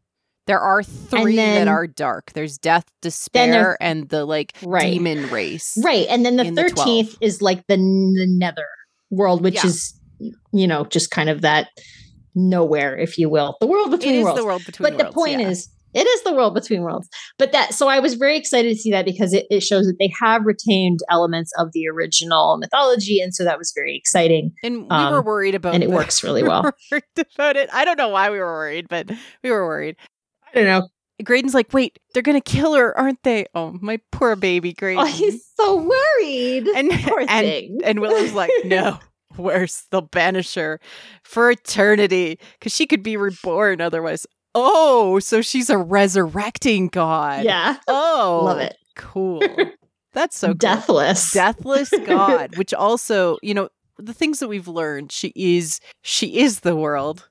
There 0.47 0.59
are 0.59 0.81
three 0.83 1.35
then- 1.35 1.65
that 1.65 1.71
are 1.71 1.87
dark. 1.87 2.33
There's 2.33 2.57
death, 2.57 2.85
despair, 3.01 3.77
and 3.79 4.09
the 4.09 4.25
like 4.25 4.53
Right. 4.63 4.93
demon 4.93 5.29
race. 5.29 5.77
Right. 5.83 6.07
And 6.09 6.25
then 6.25 6.35
the 6.35 6.45
in 6.45 6.55
the 6.55 6.63
13th 6.63 7.15
is 7.21 7.41
like 7.41 7.65
the, 7.67 7.77
the 7.77 8.25
nether 8.27 8.67
world, 9.13 9.43
which 9.43 9.55
Yeah. 9.55 9.67
is, 9.67 9.93
you 10.51 10.67
know, 10.67 10.85
just 10.85 11.11
kind 11.11 11.29
of 11.29 11.41
that 11.41 11.67
nowhere, 12.35 12.97
if 12.97 13.17
you 13.17 13.29
will. 13.29 13.55
The 13.61 13.67
world 13.67 13.91
between 13.91 14.15
is 14.15 14.23
worlds. 14.23 14.39
the 14.39 14.45
world 14.45 14.65
between 14.65 14.89
but 14.89 14.97
the 14.97 15.11
point 15.11 15.41
yeah. 15.41 15.49
is, 15.49 15.69
it 15.93 16.07
is 16.07 16.23
the 16.23 16.33
world 16.33 16.55
between 16.55 16.81
worlds. 16.81 17.07
But 17.37 17.51
that, 17.51 17.73
so 17.75 17.87
I 17.87 17.99
was 17.99 18.15
very 18.15 18.35
excited 18.37 18.69
to 18.69 18.75
see 18.75 18.89
that 18.91 19.05
because 19.05 19.31
it, 19.33 19.45
it 19.51 19.61
shows 19.61 19.85
that 19.85 19.97
they 19.99 20.11
have 20.19 20.43
retained 20.45 21.01
elements 21.09 21.51
of 21.59 21.67
the 21.73 21.87
original 21.87 22.57
mythology. 22.57 23.19
And 23.21 23.33
so 23.35 23.43
that 23.43 23.59
was 23.59 23.71
very 23.75 23.95
exciting. 23.95 24.51
and 24.63 24.83
we 24.83 24.87
um, 24.89 25.13
were 25.13 25.21
worried 25.21 25.53
about 25.53 25.75
and 25.75 25.83
it 25.83 25.89
the- 25.89 25.95
works 25.95 26.23
really 26.23 26.41
we 26.43 26.49
well. 26.49 26.71
about 27.35 27.55
it. 27.57 27.69
I 27.71 27.85
don't 27.85 27.97
know 27.97 28.09
why 28.09 28.31
we 28.31 28.39
were 28.39 28.45
worried, 28.51 28.87
but 28.89 29.11
we 29.43 29.51
were 29.51 29.65
worried. 29.67 29.97
I 30.47 30.55
don't 30.55 30.65
know. 30.65 30.87
Graydon's 31.23 31.53
like, 31.53 31.73
wait, 31.73 31.99
they're 32.13 32.23
gonna 32.23 32.41
kill 32.41 32.73
her, 32.75 32.97
aren't 32.97 33.23
they? 33.23 33.45
Oh, 33.55 33.77
my 33.81 33.99
poor 34.11 34.35
baby 34.35 34.73
Graydon. 34.73 35.03
Oh, 35.03 35.07
he's 35.07 35.45
so 35.59 35.75
worried. 35.77 36.67
and 36.67 36.91
Poor 37.03 37.19
and, 37.21 37.29
thing. 37.29 37.79
and 37.83 37.99
Willow's 37.99 38.33
like, 38.33 38.51
no, 38.65 38.99
worse, 39.37 39.85
they'll 39.91 40.01
banish 40.01 40.53
her 40.55 40.79
for 41.23 41.49
eternity 41.51 42.39
because 42.59 42.73
she 42.75 42.85
could 42.85 43.03
be 43.03 43.17
reborn 43.17 43.81
otherwise. 43.81 44.25
Oh, 44.55 45.17
so 45.19 45.41
she's 45.41 45.69
a 45.71 45.77
resurrecting 45.77 46.87
god. 46.89 47.43
yeah. 47.43 47.77
Oh, 47.87 48.41
Love 48.45 48.59
it. 48.59 48.75
Cool. 48.95 49.41
That's 50.13 50.37
so 50.37 50.49
cool. 50.49 50.53
Deathless. 50.55 51.31
deathless 51.31 51.91
god 52.05 52.55
which 52.57 52.71
also 52.71 53.37
you 53.41 53.55
know 53.55 53.69
the 53.97 54.13
things 54.13 54.37
that 54.39 54.47
we've 54.47 54.67
learned 54.67 55.11
she 55.11 55.33
is 55.35 55.79
she 56.03 56.37
is 56.37 56.59
the 56.59 56.75
world 56.75 57.27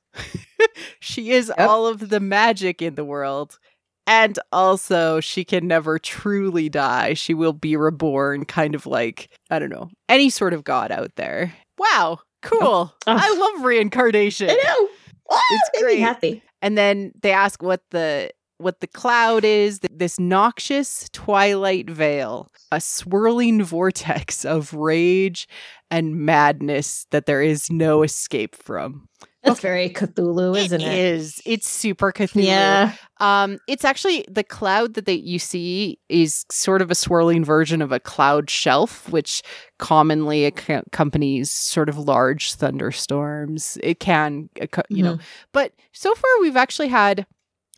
she 1.01 1.31
is 1.31 1.53
Yep. 1.57 1.69
all 1.69 1.87
of 1.87 2.09
the 2.09 2.19
magic 2.21 2.83
in 2.83 2.97
the 2.97 3.05
world 3.05 3.59
and 4.07 4.39
also 4.53 5.21
she 5.21 5.45
can 5.45 5.67
never 5.69 5.99
truly 5.99 6.69
die 6.69 7.15
she 7.15 7.35
will 7.35 7.53
be 7.53 7.77
reborn 7.77 8.45
kind 8.45 8.75
of 8.75 8.87
like 8.87 9.29
i 9.51 9.59
don't 9.59 9.71
know 9.71 9.89
any 10.09 10.29
sort 10.31 10.53
of 10.53 10.65
god 10.65 10.91
out 10.91 11.15
there 11.17 11.53
wow 11.79 12.19
cool 12.43 12.61
Oh. 12.63 12.93
i 13.07 13.35
love 13.35 13.65
reincarnation 13.65 14.51
I 14.51 14.55
know. 14.55 14.89
Ah, 15.31 15.41
It's 15.53 15.81
great. 15.83 16.01
happy. 16.01 16.43
and 16.61 16.77
then 16.77 17.13
they 17.23 17.33
ask 17.33 17.63
what 17.63 17.83
the 17.91 18.31
what 18.59 18.81
the 18.81 18.87
cloud 18.87 19.45
is 19.45 19.81
this 19.81 20.21
noxious 20.21 21.09
twilight 21.13 21.89
veil 21.91 22.49
a 22.71 22.81
swirling 22.81 23.63
vortex 23.63 24.45
of 24.45 24.73
rage 24.75 25.49
and 25.91 26.17
madness 26.17 27.07
that 27.11 27.27
there 27.27 27.43
is 27.43 27.71
no 27.71 28.03
escape 28.03 28.55
from 28.55 29.09
That's 29.43 29.61
very 29.61 29.91
Cthulhu, 29.91 30.57
isn't 30.57 30.81
it? 30.81 30.87
it 30.87 30.99
is. 30.99 31.43
It's 31.45 31.69
super 31.69 32.13
cthulhu. 32.13 32.45
Yeah. 32.45 32.93
um 33.19 33.59
it's 33.67 33.85
actually 33.85 34.25
the 34.31 34.45
cloud 34.45 34.95
that 34.95 35.05
they 35.07 35.15
you 35.15 35.39
see 35.39 35.99
is 36.09 36.45
sort 36.51 36.81
of 36.81 36.91
a 36.91 36.95
swirling 36.95 37.45
version 37.45 37.83
of 37.83 37.91
a 37.93 37.99
cloud 38.01 38.49
shelf 38.51 39.09
which 39.11 39.43
commonly 39.79 40.45
ac- 40.45 40.73
accompanies 40.87 41.51
sort 41.51 41.89
of 41.89 41.99
large 41.99 42.55
thunderstorms. 42.55 43.79
It 43.83 43.99
can 44.01 44.49
you 44.89 45.03
know. 45.03 45.17
Mhm. 45.17 45.21
but 45.53 45.73
so 45.93 46.15
far, 46.15 46.31
we've 46.41 46.57
actually 46.57 46.89
had 46.89 47.27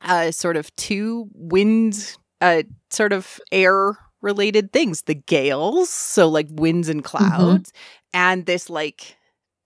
uh, 0.02 0.30
sort 0.30 0.56
of 0.58 0.74
two 0.76 1.28
wind, 1.34 2.16
uh, 2.42 2.62
sort 2.90 3.12
of 3.12 3.40
air 3.50 3.96
related 4.20 4.70
things. 4.72 5.02
The 5.02 5.14
gales, 5.14 5.88
so 5.88 6.28
like 6.28 6.46
winds 6.50 6.88
and 6.90 7.02
clouds, 7.02 7.72
and 8.12 8.44
this 8.44 8.68
like 8.68 9.16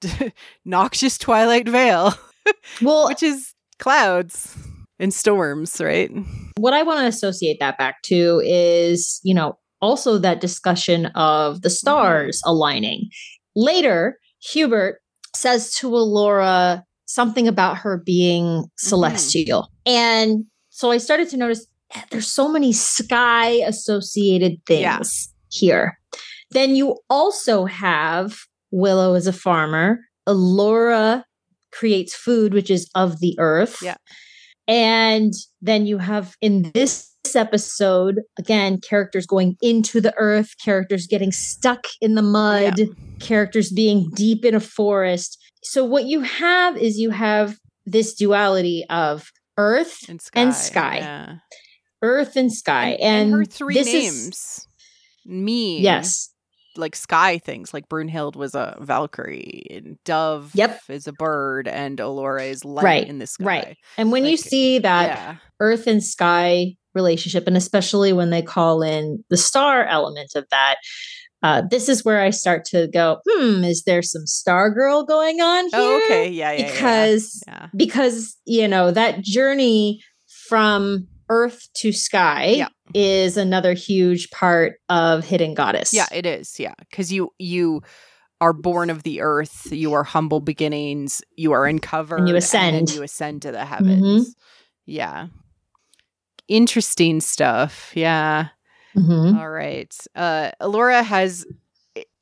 noxious 0.65 1.19
twilight 1.19 1.69
veil, 1.69 2.15
Well, 2.83 3.09
which 3.09 3.23
is 3.23 3.53
clouds 3.79 4.57
and 4.99 5.13
storms, 5.15 5.81
right? 5.81 6.11
what 6.59 6.75
I 6.75 6.83
want 6.83 7.01
to 7.01 7.07
associate 7.07 7.59
that 7.61 7.79
back 7.79 8.03
to 8.07 8.43
is, 8.45 9.21
you 9.23 9.35
know, 9.35 9.59
also 9.81 10.19
that 10.19 10.41
discussion 10.41 11.07
of 11.15 11.63
the 11.63 11.71
stars 11.71 12.43
aligning. 12.45 13.09
Later, 13.55 14.19
Hubert 14.41 15.01
says 15.37 15.73
to 15.77 15.91
Elora 15.91 16.83
something 17.07 17.47
about 17.47 17.77
her 17.79 17.97
being 18.05 18.65
celestial. 18.77 19.69
And 19.87 20.45
so 20.71 20.91
I 20.91 20.99
started 20.99 21.29
to 21.31 21.37
notice 21.37 21.65
eh, 21.95 22.03
there's 22.11 22.27
so 22.27 22.49
many 22.49 22.73
sky 22.73 23.51
associated 23.67 24.65
things 24.67 24.83
Yeah. 24.83 25.01
here. 25.51 25.99
Then 26.51 26.75
you 26.75 26.99
also 27.09 27.67
have 27.67 28.37
Willow 28.71 29.15
is 29.15 29.27
a 29.27 29.33
farmer, 29.33 30.01
Elora 30.29 31.25
creates 31.73 32.15
food, 32.15 32.53
which 32.55 32.71
is 32.71 32.89
of 32.95 33.21
the 33.21 33.37
earth. 33.39 33.79
Yeah. 33.83 33.97
And 34.67 35.33
then 35.63 35.87
you 35.87 35.99
have 35.99 36.35
in 36.41 36.71
this 36.75 37.11
episode, 37.35 38.21
again, 38.39 38.81
characters 38.81 39.27
going 39.27 39.57
into 39.63 40.01
the 40.01 40.15
earth, 40.17 40.55
characters 40.63 41.07
getting 41.07 41.33
stuck 41.33 41.87
in 42.01 42.15
the 42.15 42.23
mud, 42.23 42.81
characters 43.21 43.71
being 43.73 44.11
deep 44.15 44.45
in 44.45 44.55
a 44.55 44.61
forest. 44.61 45.39
So 45.63 45.85
what 45.85 46.05
you 46.05 46.21
have 46.21 46.77
is 46.77 46.99
you 46.99 47.11
have 47.11 47.59
this 47.87 48.15
duality 48.15 48.85
of 48.91 49.31
earth, 49.57 50.09
And 50.09 50.21
sky. 50.21 50.41
And 50.41 50.55
sky. 50.55 50.97
yeah. 50.99 51.35
earth 52.03 52.37
and 52.37 52.53
sky. 52.53 52.91
And, 53.01 53.31
and 53.31 53.33
her 53.41 53.45
three 53.45 53.75
this 53.75 53.87
is- 53.89 53.95
names. 54.13 54.67
Me. 55.27 55.81
yes. 55.81 56.31
Like 56.77 56.95
sky 56.95 57.39
things. 57.39 57.75
Like 57.75 57.89
Brunhild 57.89 58.37
was 58.37 58.55
a 58.55 58.77
Valkyrie, 58.81 59.67
and 59.71 59.99
Dove 60.05 60.51
Yep. 60.55 60.81
is 60.89 61.07
a 61.09 61.13
bird, 61.13 61.67
and 61.67 61.99
Elora 61.99 62.49
is 62.49 62.65
light 62.65 62.85
Right, 62.85 63.07
in 63.09 63.19
the 63.19 63.27
sky. 63.27 63.45
right. 63.45 63.77
And 63.97 64.13
when 64.13 64.25
you 64.25 64.37
see 64.37 64.79
that 64.79 65.07
yeah, 65.07 65.37
earth 65.61 65.87
and 65.87 66.03
sky 66.05 66.77
relationship, 66.95 67.47
and 67.47 67.57
especially 67.57 68.13
when 68.13 68.31
they 68.31 68.43
call 68.43 68.83
in 68.83 69.25
the 69.31 69.37
star 69.37 69.85
element 69.87 70.33
of 70.37 70.47
that, 70.51 70.77
uh, 71.43 71.63
this 71.71 71.89
is 71.89 72.05
where 72.05 72.21
I 72.21 72.31
start 72.31 72.65
to 72.67 72.89
go, 72.89 73.21
hmm, 73.29 73.63
is 73.65 73.85
there 73.85 74.03
some 74.03 74.25
Stargirl 74.27 75.07
going 75.07 75.41
on 75.41 75.65
here? 75.65 75.71
Oh, 75.75 76.01
okay. 76.05 76.29
Yeah, 76.31 76.53
yeah, 76.53 76.59
yeah, 76.61 76.73
Because 76.73 77.43
yeah. 77.47 77.67
because 77.77 78.37
you 78.45 78.67
know 78.69 78.91
that 78.91 79.23
journey 79.23 80.01
from 80.49 81.07
earth 81.29 81.69
to 81.77 81.93
sky 81.93 82.47
Yeah. 82.57 82.69
Is 82.95 83.37
another 83.37 83.75
huge 83.75 84.31
part 84.31 84.75
of 84.89 85.25
hidden 85.25 85.55
goddess 85.55 85.93
Yeah, 85.93 86.07
it 86.13 86.27
is. 86.27 86.59
Yeah, 86.59 86.75
because 86.81 87.13
you 87.13 87.31
you 87.39 87.83
are 88.41 88.53
born 88.53 88.89
of 88.91 89.03
the 89.03 89.21
earth. 89.21 89.69
You 89.73 89.93
are 89.95 90.05
humble 90.05 90.41
beginnings. 90.41 91.23
You 91.37 91.53
are 91.53 91.67
uncovered, 91.67 92.21
And 92.21 92.29
you 92.29 92.37
ascend. 92.37 92.91
you 92.91 93.03
ascend 93.03 93.43
to 93.43 93.53
the 93.53 93.65
heavens. 93.65 94.35
Yeah, 94.87 95.27
interesting 96.49 97.21
stuff. 97.21 97.93
Yeah. 97.95 98.49
Mhm. 98.97 99.39
All 99.39 99.51
right. 99.51 99.95
Uh, 100.15 100.51
Elora 100.61 101.05
has 101.05 101.45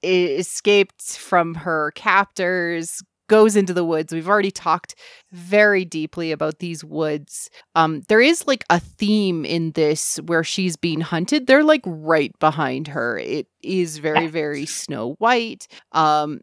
escaped 0.03 1.19
from 1.19 1.55
her 1.55 1.93
captors, 1.95 3.03
goes 3.29 3.57
into 3.57 3.75
the 3.75 3.85
woods. 3.85 4.13
We've 4.13 4.29
already 4.29 4.51
talked 4.51 4.95
very 5.33 5.85
deeply 5.85 6.33
about 6.33 6.59
these 6.59 6.85
woods. 6.85 7.51
Um, 7.75 8.03
there 8.09 8.21
is 8.21 8.47
like 8.47 8.65
a 8.71 8.81
theme 8.81 9.45
in 9.45 9.73
this 9.73 10.19
where 10.27 10.45
she's 10.45 10.77
being 10.77 11.01
hunted. 11.01 11.47
They're 11.47 11.65
like 11.65 11.83
right 11.85 12.37
behind 12.39 12.89
her. 12.89 13.19
It 13.19 13.49
is 13.63 13.99
very, 13.99 14.27
very 14.27 14.67
snow 14.67 15.15
white. 15.19 15.67
Um, 15.93 16.41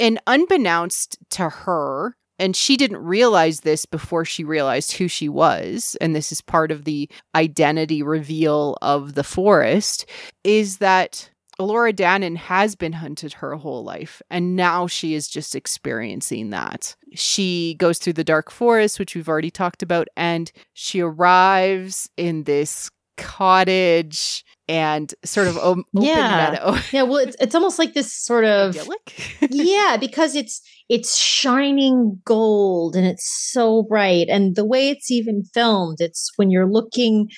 and 0.00 0.20
unbeknownst 0.26 1.18
to 1.30 1.48
her, 1.48 2.16
and 2.38 2.54
she 2.54 2.76
didn't 2.76 2.98
realize 2.98 3.60
this 3.60 3.84
before 3.84 4.24
she 4.24 4.44
realized 4.44 4.92
who 4.92 5.08
she 5.08 5.28
was, 5.28 5.96
and 6.00 6.14
this 6.14 6.30
is 6.30 6.40
part 6.40 6.70
of 6.70 6.84
the 6.84 7.10
identity 7.34 8.02
reveal 8.02 8.78
of 8.80 9.14
the 9.14 9.24
forest, 9.24 10.06
is 10.44 10.78
that 10.78 11.30
Elora 11.60 11.92
Danan 11.92 12.36
has 12.36 12.76
been 12.76 12.92
hunted 12.92 13.32
her 13.34 13.56
whole 13.56 13.82
life, 13.82 14.22
and 14.30 14.54
now 14.54 14.86
she 14.86 15.14
is 15.14 15.26
just 15.28 15.56
experiencing 15.56 16.50
that. 16.50 16.94
She 17.14 17.74
goes 17.78 17.98
through 17.98 18.12
the 18.12 18.24
dark 18.24 18.50
forest, 18.50 18.98
which 18.98 19.14
we've 19.16 19.28
already 19.28 19.50
talked 19.50 19.82
about, 19.82 20.06
and 20.16 20.52
she 20.74 21.00
arrives 21.00 22.08
in 22.16 22.44
this 22.44 22.90
cottage 23.16 24.44
and 24.68 25.12
sort 25.24 25.48
of 25.48 25.56
open 25.58 25.84
Yeah. 25.92 26.50
meadow. 26.50 26.76
yeah 26.92 27.02
well 27.02 27.16
it's, 27.16 27.36
it's 27.40 27.54
almost 27.54 27.78
like 27.78 27.92
this 27.94 28.12
sort 28.14 28.44
of 28.44 28.76
yeah 29.50 29.96
because 29.98 30.36
it's 30.36 30.60
it's 30.88 31.16
shining 31.18 32.20
gold 32.24 32.94
and 32.94 33.04
it's 33.06 33.28
so 33.50 33.82
bright 33.82 34.28
and 34.28 34.54
the 34.54 34.64
way 34.64 34.88
it's 34.90 35.10
even 35.10 35.42
filmed 35.52 35.96
it's 36.00 36.30
when 36.36 36.50
you're 36.50 36.70
looking 36.70 37.28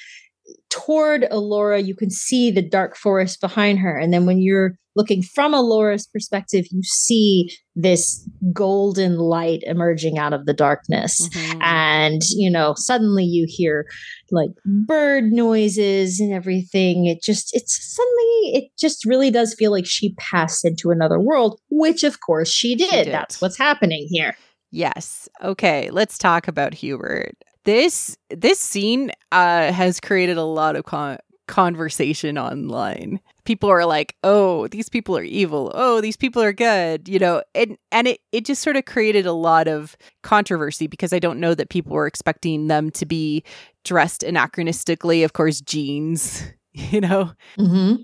toward 0.70 1.22
Elora 1.30 1.84
you 1.84 1.94
can 1.94 2.10
see 2.10 2.50
the 2.50 2.62
dark 2.62 2.96
forest 2.96 3.40
behind 3.40 3.78
her 3.78 3.96
and 3.96 4.12
then 4.12 4.26
when 4.26 4.38
you're 4.38 4.72
looking 4.96 5.22
from 5.22 5.52
Elora's 5.52 6.06
perspective 6.06 6.64
you 6.70 6.82
see 6.82 7.50
this 7.76 8.28
golden 8.52 9.16
light 9.18 9.60
emerging 9.64 10.18
out 10.18 10.32
of 10.32 10.46
the 10.46 10.52
darkness 10.52 11.28
Mhm. 11.28 11.62
and 11.62 12.22
you 12.34 12.50
know 12.50 12.74
suddenly 12.76 13.24
you 13.24 13.46
hear 13.48 13.86
like 14.30 14.50
bird 14.64 15.32
noises 15.32 16.20
and 16.20 16.32
everything 16.32 17.06
it 17.06 17.22
just 17.22 17.50
it's 17.54 17.78
suddenly 17.94 18.58
it 18.58 18.70
just 18.78 19.04
really 19.04 19.30
does 19.30 19.54
feel 19.54 19.70
like 19.70 19.86
she 19.86 20.14
passed 20.14 20.64
into 20.64 20.90
another 20.90 21.20
world 21.20 21.60
which 21.70 22.02
of 22.04 22.20
course 22.20 22.50
she 22.50 22.74
did, 22.74 22.90
did. 22.90 23.08
that's 23.08 23.40
what's 23.40 23.58
happening 23.58 24.06
here 24.10 24.36
Yes. 24.72 25.28
Okay, 25.42 25.90
let's 25.90 26.16
talk 26.16 26.46
about 26.46 26.74
Hubert. 26.74 27.34
This 27.64 28.16
this 28.30 28.58
scene 28.58 29.10
uh 29.32 29.72
has 29.72 30.00
created 30.00 30.36
a 30.36 30.44
lot 30.44 30.76
of 30.76 30.84
con- 30.84 31.18
conversation 31.46 32.38
online. 32.38 33.20
People 33.44 33.68
are 33.68 33.84
like, 33.84 34.16
"Oh, 34.22 34.68
these 34.68 34.88
people 34.88 35.16
are 35.16 35.24
evil. 35.24 35.72
Oh, 35.74 36.00
these 36.00 36.16
people 36.16 36.42
are 36.42 36.52
good." 36.52 37.08
You 37.08 37.18
know, 37.18 37.42
and 37.54 37.76
and 37.92 38.08
it 38.08 38.20
it 38.32 38.44
just 38.44 38.62
sort 38.62 38.76
of 38.76 38.84
created 38.84 39.26
a 39.26 39.32
lot 39.32 39.68
of 39.68 39.96
controversy 40.22 40.86
because 40.86 41.12
I 41.12 41.18
don't 41.18 41.40
know 41.40 41.54
that 41.54 41.68
people 41.68 41.92
were 41.92 42.06
expecting 42.06 42.68
them 42.68 42.90
to 42.92 43.04
be 43.04 43.44
dressed 43.84 44.22
anachronistically, 44.22 45.24
of 45.24 45.32
course, 45.32 45.60
jeans, 45.60 46.44
you 46.72 47.00
know 47.00 47.32
mm-hmm. 47.58 48.02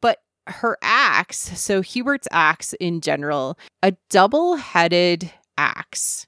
but 0.00 0.18
her 0.46 0.76
axe, 0.82 1.58
so 1.60 1.80
Hubert's 1.80 2.28
axe 2.30 2.72
in 2.74 3.00
general, 3.00 3.58
a 3.82 3.94
double 4.08 4.56
headed 4.56 5.30
axe 5.56 6.26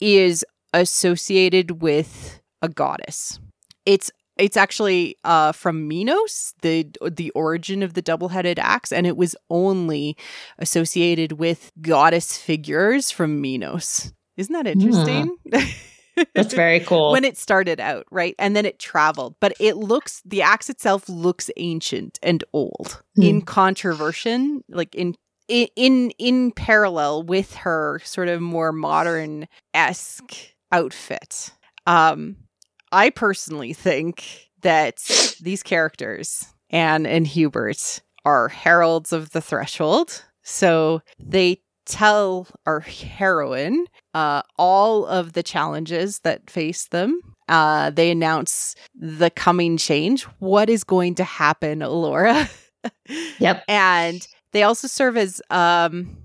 is 0.00 0.44
associated 0.72 1.82
with 1.82 2.40
a 2.62 2.68
goddess. 2.68 3.38
It's 3.86 4.10
it's 4.36 4.56
actually 4.56 5.16
uh, 5.24 5.52
from 5.52 5.86
Minos, 5.86 6.54
the 6.62 6.86
the 7.10 7.30
origin 7.30 7.82
of 7.82 7.94
the 7.94 8.02
double-headed 8.02 8.58
axe, 8.58 8.92
and 8.92 9.06
it 9.06 9.16
was 9.16 9.36
only 9.50 10.16
associated 10.58 11.32
with 11.32 11.70
goddess 11.80 12.36
figures 12.38 13.10
from 13.10 13.40
Minos. 13.40 14.12
Isn't 14.36 14.54
that 14.54 14.66
interesting? 14.66 15.36
that's 16.34 16.54
very 16.54 16.80
cool 16.86 17.12
when 17.12 17.24
it 17.24 17.36
started 17.36 17.80
out, 17.80 18.06
right? 18.10 18.34
And 18.38 18.56
then 18.56 18.64
it 18.64 18.78
traveled, 18.78 19.34
but 19.40 19.52
it 19.60 19.76
looks 19.76 20.22
the 20.24 20.42
axe 20.42 20.70
itself 20.70 21.08
looks 21.08 21.50
ancient 21.56 22.18
and 22.22 22.42
old 22.52 23.02
Hmm. 23.16 23.22
in 23.22 23.42
controversion, 23.42 24.62
like 24.70 24.94
in 24.94 25.14
in 25.48 25.68
in 25.76 26.10
in 26.18 26.52
parallel 26.52 27.24
with 27.24 27.54
her 27.56 28.00
sort 28.04 28.28
of 28.28 28.40
more 28.40 28.72
modern 28.72 29.48
esque 29.74 30.34
outfit. 30.72 31.50
Um, 31.86 32.36
I 32.92 33.10
personally 33.10 33.72
think 33.72 34.50
that 34.62 34.98
these 35.40 35.62
characters, 35.62 36.46
Anne 36.70 37.06
and 37.06 37.26
Hubert, 37.26 38.00
are 38.24 38.48
heralds 38.48 39.12
of 39.12 39.30
the 39.30 39.40
threshold. 39.40 40.24
So 40.42 41.02
they 41.18 41.62
tell 41.86 42.46
our 42.66 42.80
heroine 42.80 43.86
uh, 44.14 44.42
all 44.58 45.06
of 45.06 45.32
the 45.32 45.42
challenges 45.42 46.20
that 46.20 46.50
face 46.50 46.86
them. 46.88 47.20
Uh, 47.48 47.90
they 47.90 48.10
announce 48.10 48.76
the 48.94 49.30
coming 49.30 49.76
change. 49.76 50.22
What 50.38 50.68
is 50.70 50.84
going 50.84 51.14
to 51.16 51.24
happen, 51.24 51.80
Laura? 51.80 52.48
Yep. 53.40 53.64
And 53.68 54.26
they 54.52 54.62
also 54.62 54.88
serve 54.88 55.18
as 55.18 55.42
um, 55.50 56.16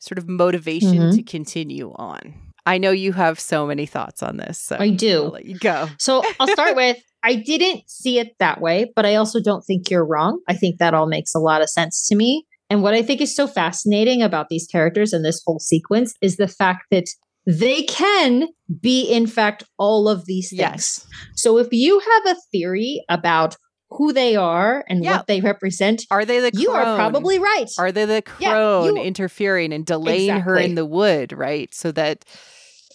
sort 0.00 0.18
of 0.18 0.28
motivation 0.28 0.98
Mhm. 1.10 1.14
to 1.14 1.22
continue 1.22 1.92
on. 1.94 2.34
I 2.66 2.78
know 2.78 2.90
you 2.90 3.12
have 3.12 3.40
so 3.40 3.66
many 3.66 3.86
thoughts 3.86 4.22
on 4.22 4.36
this, 4.36 4.60
so 4.60 4.76
I 4.78 4.90
do. 4.90 5.24
I'll 5.24 5.30
let 5.30 5.44
you 5.46 5.58
go. 5.58 5.88
So 5.98 6.22
I'll 6.38 6.48
start 6.48 6.76
with 6.76 6.96
I 7.22 7.34
didn't 7.34 7.82
see 7.88 8.18
it 8.18 8.34
that 8.38 8.60
way, 8.60 8.90
but 8.96 9.04
I 9.04 9.16
also 9.16 9.40
don't 9.42 9.62
think 9.62 9.90
you're 9.90 10.06
wrong. 10.06 10.40
I 10.48 10.54
think 10.54 10.78
that 10.78 10.94
all 10.94 11.06
makes 11.06 11.34
a 11.34 11.38
lot 11.38 11.60
of 11.62 11.68
sense 11.68 12.06
to 12.08 12.16
me. 12.16 12.46
And 12.70 12.82
what 12.82 12.94
I 12.94 13.02
think 13.02 13.20
is 13.20 13.34
so 13.34 13.46
fascinating 13.46 14.22
about 14.22 14.48
these 14.48 14.66
characters 14.66 15.12
and 15.12 15.24
this 15.24 15.42
whole 15.44 15.58
sequence 15.58 16.14
is 16.22 16.36
the 16.36 16.48
fact 16.48 16.84
that 16.90 17.06
they 17.46 17.82
can 17.82 18.48
be, 18.80 19.02
in 19.02 19.26
fact, 19.26 19.64
all 19.78 20.08
of 20.08 20.26
these 20.26 20.50
things. 20.50 20.60
Yes. 20.60 21.06
So 21.34 21.58
if 21.58 21.68
you 21.72 21.98
have 21.98 22.36
a 22.36 22.40
theory 22.52 23.02
about 23.08 23.56
who 23.90 24.12
they 24.12 24.36
are 24.36 24.84
and 24.88 25.02
Yeah. 25.04 25.16
what 25.18 25.26
they 25.26 25.40
represent, 25.40 26.02
Are 26.10 26.24
they 26.24 26.40
the 26.40 26.50
you 26.54 26.70
are 26.70 26.96
probably 26.96 27.38
right. 27.38 27.68
Are 27.78 27.90
they 27.92 28.04
the 28.04 28.22
Yeah, 28.38 28.50
crone 28.52 28.96
you- 28.96 29.02
interfering 29.02 29.72
and 29.72 29.84
delaying 29.84 30.40
her 30.40 30.56
in 30.56 30.74
the 30.76 30.86
wood, 30.86 31.32
right? 31.32 31.72
So 31.74 31.92
that 31.92 32.24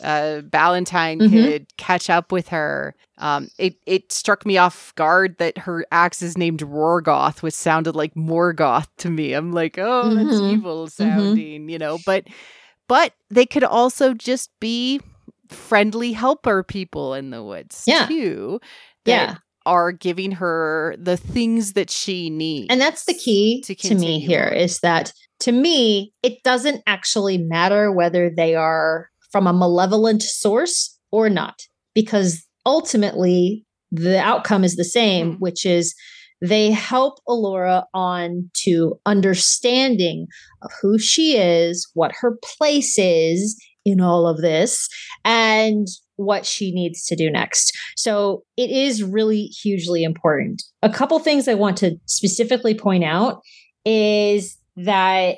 uh 0.04 0.42
Valentine 0.52 1.20
Mhm. 1.20 1.30
could 1.32 1.78
catch 1.78 2.10
up 2.10 2.32
with 2.32 2.50
her. 2.50 2.96
Um 3.18 3.48
it 3.58 3.76
it 3.86 4.12
struck 4.12 4.46
me 4.46 4.58
off 4.58 4.94
guard 4.96 5.38
that 5.40 5.58
her 5.60 5.86
axe 5.92 6.22
is 6.22 6.38
named 6.38 6.60
Rorgoth, 6.62 7.42
which 7.42 7.54
sounded 7.54 7.96
like 7.96 8.14
Morgoth 8.16 8.88
to 8.98 9.10
me. 9.10 9.32
I'm 9.34 9.54
like, 9.54 9.78
oh, 9.78 10.14
that's 10.14 10.40
Mhm. 10.42 10.52
evil 10.54 10.88
sounding, 10.88 11.70
you 11.70 11.78
know, 11.80 11.98
but 12.06 12.26
but 12.88 13.14
they 13.30 13.46
could 13.46 13.64
also 13.64 14.14
just 14.14 14.50
be 14.60 15.00
friendly 15.50 16.12
helper 16.14 16.62
people 16.64 17.14
in 17.14 17.30
the 17.30 17.44
woods 17.44 17.84
Yeah. 17.88 18.06
too. 18.08 18.60
that 19.06 19.12
yeah. 19.30 19.36
Are 19.66 19.92
giving 19.92 20.32
her 20.34 20.96
the 20.98 21.18
things 21.18 21.74
that 21.74 21.90
she 21.90 22.30
needs. 22.30 22.68
And 22.70 22.80
that's 22.80 23.06
the 23.06 23.14
key 23.16 23.62
to 23.66 23.74
to, 23.76 23.96
me 23.96 24.20
here 24.20 24.48
is 24.48 24.80
that 24.82 25.12
to 25.42 25.52
me, 25.52 26.14
it 26.24 26.44
doesn't 26.44 26.82
actually 26.88 27.38
matter 27.38 27.92
whether 27.92 28.30
they 28.30 28.56
are 28.56 29.10
from 29.32 29.48
a 29.48 29.54
malevolent 29.54 30.22
source 30.24 30.98
or 31.12 31.30
not, 31.30 31.62
because 31.94 32.44
ultimately 32.66 33.66
the 33.92 34.20
outcome 34.20 34.64
is 34.64 34.76
the 34.76 34.84
same, 34.84 35.34
Mhm. 35.34 35.40
which 35.40 35.66
is 35.66 35.94
they 36.42 36.70
help 36.72 37.20
Elora 37.28 37.86
on 37.94 38.50
to 38.64 39.00
understanding 39.06 40.28
of 40.62 40.72
who 40.82 41.00
she 41.00 41.38
is, 41.38 41.88
what 41.94 42.12
her 42.20 42.38
place 42.58 42.98
is 43.00 43.60
in 43.86 44.02
all 44.02 44.28
of 44.28 44.42
this, 44.42 44.90
and 45.24 45.88
what 46.18 46.46
she 46.46 46.72
needs 46.72 47.06
to 47.06 47.16
do 47.16 47.30
next. 47.30 47.72
So 47.96 48.44
it 48.58 48.70
is 48.70 49.04
really 49.04 49.46
hugely 49.46 50.04
important. 50.04 50.64
A 50.82 50.90
couple 50.90 51.20
things 51.20 51.48
I 51.48 51.54
want 51.54 51.78
to 51.78 51.98
specifically 52.06 52.74
point 52.74 53.04
out 53.04 53.42
is 53.86 54.58
that 54.78 55.38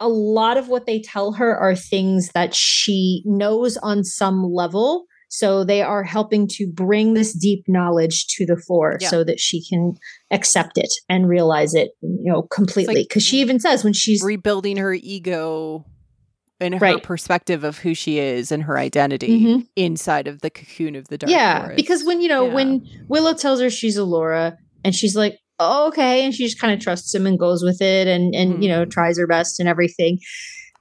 a 0.00 0.08
lot 0.08 0.56
of 0.56 0.68
what 0.68 0.86
they 0.86 1.00
tell 1.00 1.32
her 1.32 1.56
are 1.56 1.74
things 1.74 2.30
that 2.34 2.54
she 2.54 3.22
knows 3.24 3.76
on 3.78 4.04
some 4.04 4.44
level. 4.44 5.06
So 5.30 5.62
they 5.62 5.82
are 5.82 6.04
helping 6.04 6.46
to 6.52 6.66
bring 6.66 7.14
this 7.14 7.34
deep 7.34 7.64
knowledge 7.68 8.26
to 8.36 8.46
the 8.46 8.56
fore 8.56 8.96
Yeah. 9.00 9.10
so 9.10 9.24
that 9.24 9.38
she 9.38 9.62
can 9.68 9.94
accept 10.30 10.78
it 10.78 10.92
and 11.08 11.28
realize 11.28 11.74
it, 11.74 11.90
you 12.00 12.32
know, 12.32 12.42
completely. 12.42 13.02
Because 13.02 13.24
she 13.24 13.36
mm-hmm. 13.36 13.42
even 13.42 13.60
says 13.60 13.84
when 13.84 13.92
she's 13.92 14.22
rebuilding 14.22 14.78
her 14.78 14.94
ego 14.94 15.84
and 16.60 16.74
her 16.74 16.80
Right. 16.80 17.02
perspective 17.02 17.64
of 17.64 17.78
who 17.78 17.94
she 17.94 18.18
is 18.18 18.50
and 18.52 18.64
her 18.64 18.78
identity 18.78 19.40
Mhm. 19.40 19.66
inside 19.76 20.26
of 20.26 20.40
the 20.40 20.50
cocoon 20.50 20.96
of 20.96 21.08
the 21.08 21.18
dark 21.18 21.30
yeah, 21.30 21.60
forest. 21.62 21.76
because 21.76 22.04
when 22.04 22.20
you 22.20 22.28
know 22.28 22.46
Yeah. 22.46 22.54
when 22.54 22.88
Willow 23.08 23.34
tells 23.34 23.60
her 23.60 23.70
she's 23.70 23.96
Elora, 23.96 24.56
and 24.84 24.94
she's 24.94 25.14
like, 25.16 25.38
oh, 25.60 25.88
"Okay," 25.88 26.24
and 26.24 26.34
she 26.34 26.44
just 26.44 26.60
kind 26.60 26.72
of 26.72 26.80
trusts 26.80 27.14
him 27.14 27.26
and 27.26 27.38
goes 27.38 27.62
with 27.62 27.80
it, 27.82 28.06
and 28.08 28.34
and 28.34 28.62
you 28.62 28.68
know 28.68 28.84
Mhm. 28.84 28.90
tries 28.90 29.18
her 29.18 29.26
best 29.26 29.60
and 29.60 29.68
everything. 29.68 30.18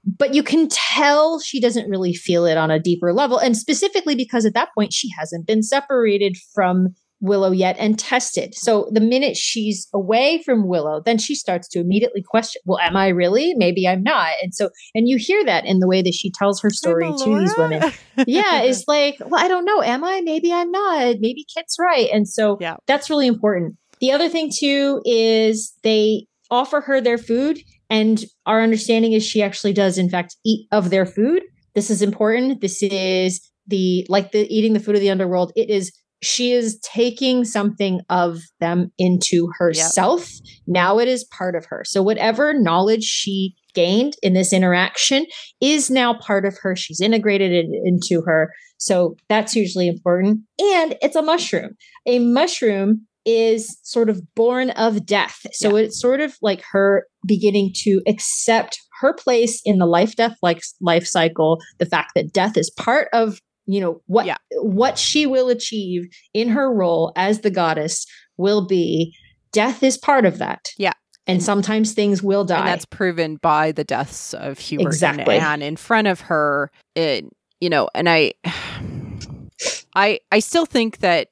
But 0.06 0.34
you 0.34 0.42
can 0.42 0.70
tell 0.70 1.40
she 1.42 1.60
doesn't 1.60 1.90
really 1.90 2.14
feel 2.14 2.46
it 2.46 2.58
on 2.58 2.72
a 2.72 2.80
deeper 2.80 3.12
level, 3.14 3.38
and 3.38 3.58
specifically 3.58 4.16
because 4.16 4.46
at 4.46 4.54
that 4.54 4.70
point 4.74 4.94
she 4.94 5.10
hasn't 5.18 5.46
been 5.46 5.62
separated 5.64 6.38
from 6.56 6.96
Willow 7.20 7.52
yet 7.52 7.76
and 7.80 7.98
tested. 7.98 8.54
So 8.56 8.90
the 8.92 9.02
minute 9.02 9.36
she's 9.36 9.88
away 9.94 10.42
from 10.46 10.68
Willow, 10.68 11.02
then 11.04 11.18
she 11.18 11.36
starts 11.36 11.68
to 11.70 11.80
immediately 11.80 12.24
question, 12.28 12.62
"Well, 12.66 12.80
am 12.80 12.96
I 12.96 13.08
really? 13.08 13.54
Maybe 13.56 13.88
I'm 13.88 14.04
not." 14.04 14.34
And 14.42 14.54
so, 14.54 14.70
and 14.94 15.08
you 15.08 15.18
hear 15.18 15.44
that 15.46 15.66
in 15.66 15.80
the 15.80 15.88
way 15.88 16.02
that 16.02 16.14
she 16.14 16.32
tells 16.32 16.62
her 16.62 16.70
story 16.70 17.12
to 17.24 17.40
these 17.40 17.54
women 17.58 17.92
yeah, 18.26 18.62
it's 18.62 18.88
like, 18.88 19.18
well, 19.26 19.44
I 19.44 19.48
don't 19.48 19.66
know. 19.66 19.82
Am 19.84 20.04
I? 20.04 20.22
Maybe 20.22 20.52
I'm 20.52 20.72
not. 20.72 21.18
Maybe 21.20 21.46
Kit's 21.54 21.78
right. 21.80 22.10
And 22.12 22.28
so 22.28 22.58
Yeah. 22.60 22.78
that's 22.88 23.10
really 23.10 23.28
important. 23.28 23.76
The 24.00 24.12
other 24.12 24.30
thing, 24.30 24.52
too, 24.56 25.02
is 25.06 25.74
they 25.84 26.26
offer 26.50 26.82
her 26.82 27.00
their 27.02 27.18
food. 27.18 27.60
And 27.90 28.24
our 28.46 28.62
understanding 28.62 29.14
is 29.14 29.26
she 29.26 29.42
actually 29.42 29.74
does, 29.74 29.98
in 29.98 30.10
fact, 30.10 30.36
eat 30.46 30.68
of 30.72 30.90
their 30.90 31.06
food. 31.06 31.44
This 31.76 31.90
is 31.90 32.02
important. 32.02 32.62
This 32.62 32.82
is 32.82 33.42
the, 33.68 34.06
like 34.10 34.32
the 34.32 34.48
eating 34.54 34.74
the 34.74 34.80
food 34.80 34.96
of 34.96 35.02
the 35.02 35.10
underworld. 35.12 35.52
It 35.56 35.70
is, 35.70 35.92
she 36.22 36.52
is 36.52 36.80
taking 36.80 37.46
something 37.46 38.02
of 38.10 38.40
them 38.60 38.92
into 38.98 39.50
herself. 39.58 40.32
Now 40.66 41.00
it 41.00 41.08
is 41.08 41.24
part 41.26 41.56
of 41.56 41.66
her. 41.66 41.84
So 41.86 42.02
whatever 42.02 42.54
knowledge 42.54 43.04
she 43.04 43.54
gained 43.74 44.16
in 44.24 44.34
this 44.34 44.52
interaction 44.52 45.28
is 45.62 45.90
now 45.90 46.16
part 46.16 46.46
of 46.46 46.58
her. 46.62 46.76
She's 46.76 47.02
integrated 47.02 47.52
it 47.52 47.66
into 47.86 48.22
her. 48.26 48.52
So 48.78 49.16
that's 49.30 49.54
hugely 49.54 49.88
important. 49.88 50.42
And 50.60 50.98
it's 51.02 51.16
a 51.16 51.22
mushroom. 51.22 51.76
A 52.08 52.20
mushroom 52.20 53.06
is 53.26 53.78
sort 53.84 54.10
of 54.10 54.22
born 54.36 54.70
of 54.72 55.06
death. 55.06 55.46
So 55.52 55.76
it's 55.76 56.00
sort 56.00 56.22
of 56.22 56.36
like 56.42 56.64
her 56.72 57.06
beginning 57.28 57.72
to 57.84 58.02
accept 58.08 58.80
her 59.02 59.14
place 59.14 59.62
in 59.66 59.78
the 59.78 59.86
life 59.86 60.16
death 60.16 60.38
like 60.42 60.62
life 60.82 61.06
cycle, 61.06 61.60
the 61.78 61.86
fact 61.86 62.14
that 62.16 62.32
death 62.34 62.58
is 62.58 62.72
part 62.72 63.10
of 63.14 63.40
you 63.68 63.80
know 63.82 64.02
what 64.08 64.26
Yeah. 64.26 64.38
what 64.62 64.98
she 64.98 65.26
will 65.26 65.50
achieve 65.50 66.08
in 66.34 66.50
her 66.50 66.74
role 66.74 67.12
as 67.16 67.42
the 67.42 67.52
goddess 67.52 68.06
will 68.38 68.66
be 68.66 69.16
death 69.52 69.84
is 69.84 69.98
part 69.98 70.26
of 70.26 70.38
that. 70.40 70.70
Yeah. 70.78 70.94
And 71.30 71.44
sometimes 71.44 71.92
things 71.94 72.24
will 72.24 72.46
die. 72.46 72.60
and 72.60 72.68
that's 72.68 72.86
proven 72.86 73.36
by 73.42 73.74
the 73.74 73.84
deaths 73.84 74.34
of 74.34 74.60
Hubert 74.60 74.88
Exactly. 74.88 75.36
and 75.36 75.44
Anne 75.44 75.62
in 75.62 75.76
front 75.76 76.08
of 76.08 76.22
her. 76.22 76.72
It, 76.96 77.26
you 77.60 77.70
know, 77.70 77.90
and 77.94 78.08
I, 78.08 78.34
I, 79.96 80.20
I 80.32 80.40
still 80.40 80.66
think 80.66 81.00
that 81.00 81.30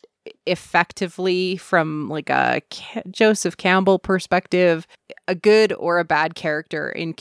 effectively, 0.47 1.55
from 1.57 2.09
like 2.09 2.29
a 2.29 2.61
Joseph 3.11 3.57
Campbell 3.57 3.99
perspective, 3.99 4.87
a 5.27 5.35
good 5.35 5.71
or 5.73 5.99
a 5.99 6.03
bad 6.05 6.35
character 6.35 6.89
in 6.89 7.13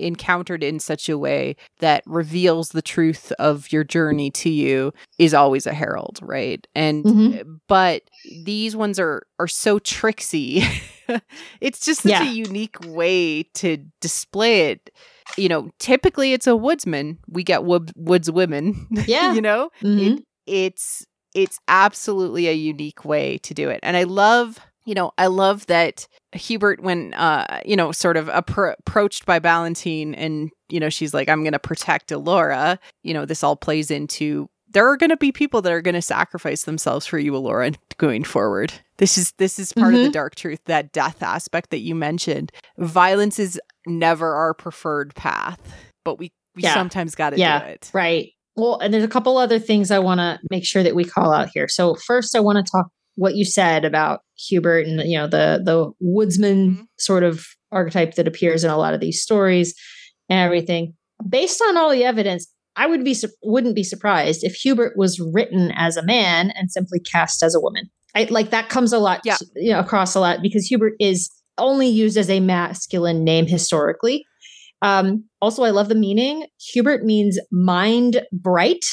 encountered 0.00 0.62
in 0.62 0.80
such 0.80 1.08
a 1.08 1.18
way 1.18 1.56
that 1.80 2.02
reveals 2.06 2.70
the 2.70 2.82
truth 2.82 3.32
of 3.38 3.70
your 3.72 3.84
journey 3.84 4.30
to 4.32 4.50
you 4.50 4.92
is 5.18 5.34
always 5.34 5.66
a 5.66 5.72
herald, 5.74 6.18
right? 6.22 6.66
And 6.74 7.04
Mhm. 7.04 7.60
but 7.68 8.02
these 8.44 8.74
ones 8.76 8.98
are 8.98 9.22
are 9.38 9.48
so 9.48 9.78
tricksy. 9.78 10.62
it's 11.60 11.84
just 11.84 12.02
such 12.02 12.10
Yeah. 12.12 12.22
a 12.22 12.32
unique 12.32 12.76
way 12.84 13.42
to 13.54 13.78
display 14.00 14.70
it. 14.70 14.90
You 15.36 15.48
know, 15.48 15.70
typically 15.78 16.32
it's 16.32 16.46
a 16.46 16.56
woodsman. 16.56 17.18
We 17.28 17.42
get 17.44 17.64
wood, 17.64 17.92
woods 17.96 18.30
women. 18.30 18.86
Yeah. 19.06 19.32
you 19.34 19.40
know, 19.42 19.70
Mhm. 19.82 20.18
it, 20.18 20.24
it's 20.46 21.06
it's 21.34 21.58
absolutely 21.68 22.48
a 22.48 22.52
unique 22.52 23.04
way 23.04 23.38
to 23.38 23.54
do 23.54 23.68
it, 23.70 23.80
and 23.82 23.96
I 23.96 24.02
love. 24.04 24.58
You 24.86 24.94
know, 24.94 25.12
I 25.18 25.26
love 25.28 25.66
that 25.66 26.08
Hubert, 26.32 26.80
when 26.80 27.12
uh, 27.14 27.60
you 27.64 27.76
know, 27.76 27.92
sort 27.92 28.16
of 28.16 28.26
appro- 28.28 28.74
approached 28.78 29.26
by 29.26 29.38
Ballantine, 29.38 30.14
and 30.14 30.50
you 30.68 30.78
know, 30.80 30.88
she's 30.88 31.12
like, 31.12 31.28
"I'm 31.28 31.42
going 31.42 31.52
to 31.52 31.58
protect 31.58 32.10
Elora." 32.10 32.78
You 33.02 33.14
know, 33.14 33.24
this 33.24 33.42
all 33.42 33.56
plays 33.56 33.90
into 33.90 34.48
there 34.72 34.86
are 34.88 34.96
going 34.96 35.10
to 35.10 35.16
be 35.16 35.32
people 35.32 35.60
that 35.62 35.72
are 35.72 35.80
going 35.82 35.96
to 35.96 36.02
sacrifice 36.02 36.62
themselves 36.62 37.04
for 37.04 37.18
you, 37.18 37.32
Elora, 37.32 37.74
going 37.98 38.22
forward. 38.22 38.72
This 38.98 39.18
is 39.18 39.32
this 39.38 39.58
is 39.58 39.72
part 39.72 39.94
of 39.94 40.00
the 40.00 40.08
Mhm. 40.08 40.12
dark 40.12 40.34
truth, 40.36 40.60
that 40.66 40.92
death 40.92 41.22
aspect 41.22 41.70
that 41.70 41.80
you 41.80 41.94
mentioned. 41.96 42.52
Violence 42.78 43.38
is 43.40 43.60
never 43.86 44.32
our 44.34 44.54
preferred 44.54 45.14
path, 45.16 45.58
but 46.04 46.18
we 46.18 46.30
we 46.54 46.62
Yeah. 46.62 46.74
sometimes 46.74 47.14
got 47.14 47.30
to 47.30 47.38
Yeah. 47.38 47.60
do 47.60 47.66
it. 47.70 47.90
Right. 47.92 48.30
Well, 48.56 48.78
and 48.80 48.92
there's 48.92 49.04
a 49.04 49.08
couple 49.08 49.38
other 49.38 49.58
things 49.60 49.90
I 49.90 50.00
want 50.00 50.18
to 50.18 50.38
make 50.50 50.64
sure 50.66 50.82
that 50.82 50.94
we 50.94 51.04
call 51.04 51.32
out 51.32 51.48
here. 51.54 51.66
So 51.68 51.94
first, 51.94 52.34
I 52.36 52.40
want 52.40 52.64
to 52.64 52.70
talk 52.70 52.88
what 53.16 53.34
you 53.36 53.44
said 53.44 53.84
about 53.84 54.20
Hubert 54.48 54.86
and 54.86 55.00
you 55.10 55.18
know 55.18 55.26
the 55.26 55.60
the 55.64 55.90
woodsman 56.00 56.70
Mhm. 56.76 56.86
sort 56.98 57.22
of 57.22 57.44
archetype 57.72 58.14
that 58.14 58.26
appears 58.28 58.64
in 58.64 58.70
a 58.70 58.76
lot 58.78 58.94
of 58.94 59.00
these 59.00 59.22
stories 59.22 59.74
and 60.28 60.38
everything. 60.38 60.94
Based 61.28 61.60
on 61.68 61.76
all 61.76 61.90
the 61.90 62.04
evidence, 62.04 62.46
I 62.76 62.86
would 62.86 63.04
be 63.04 63.14
wouldn't 63.42 63.74
be 63.74 63.84
surprised 63.84 64.42
if 64.44 64.54
Hubert 64.54 64.96
was 64.96 65.20
written 65.20 65.72
as 65.76 65.96
a 65.96 66.04
man 66.04 66.50
and 66.56 66.70
simply 66.70 67.00
cast 67.00 67.42
as 67.42 67.54
a 67.54 67.60
woman. 67.60 67.90
I, 68.14 68.24
like 68.30 68.50
that 68.50 68.68
comes 68.68 68.92
a 68.92 68.98
lot, 68.98 69.20
Yeah. 69.24 69.36
you 69.54 69.70
know, 69.72 69.78
across 69.80 70.14
a 70.14 70.20
lot 70.20 70.38
because 70.42 70.66
Hubert 70.66 70.94
is 70.98 71.30
only 71.58 71.86
used 71.88 72.16
as 72.16 72.28
a 72.30 72.40
masculine 72.40 73.22
name 73.22 73.46
historically. 73.46 74.24
Um, 74.82 75.24
also, 75.42 75.62
I 75.62 75.70
love 75.70 75.88
the 75.90 75.94
meaning. 75.94 76.46
Hubert 76.72 77.04
means 77.04 77.38
mind 77.52 78.22
bright. 78.32 78.84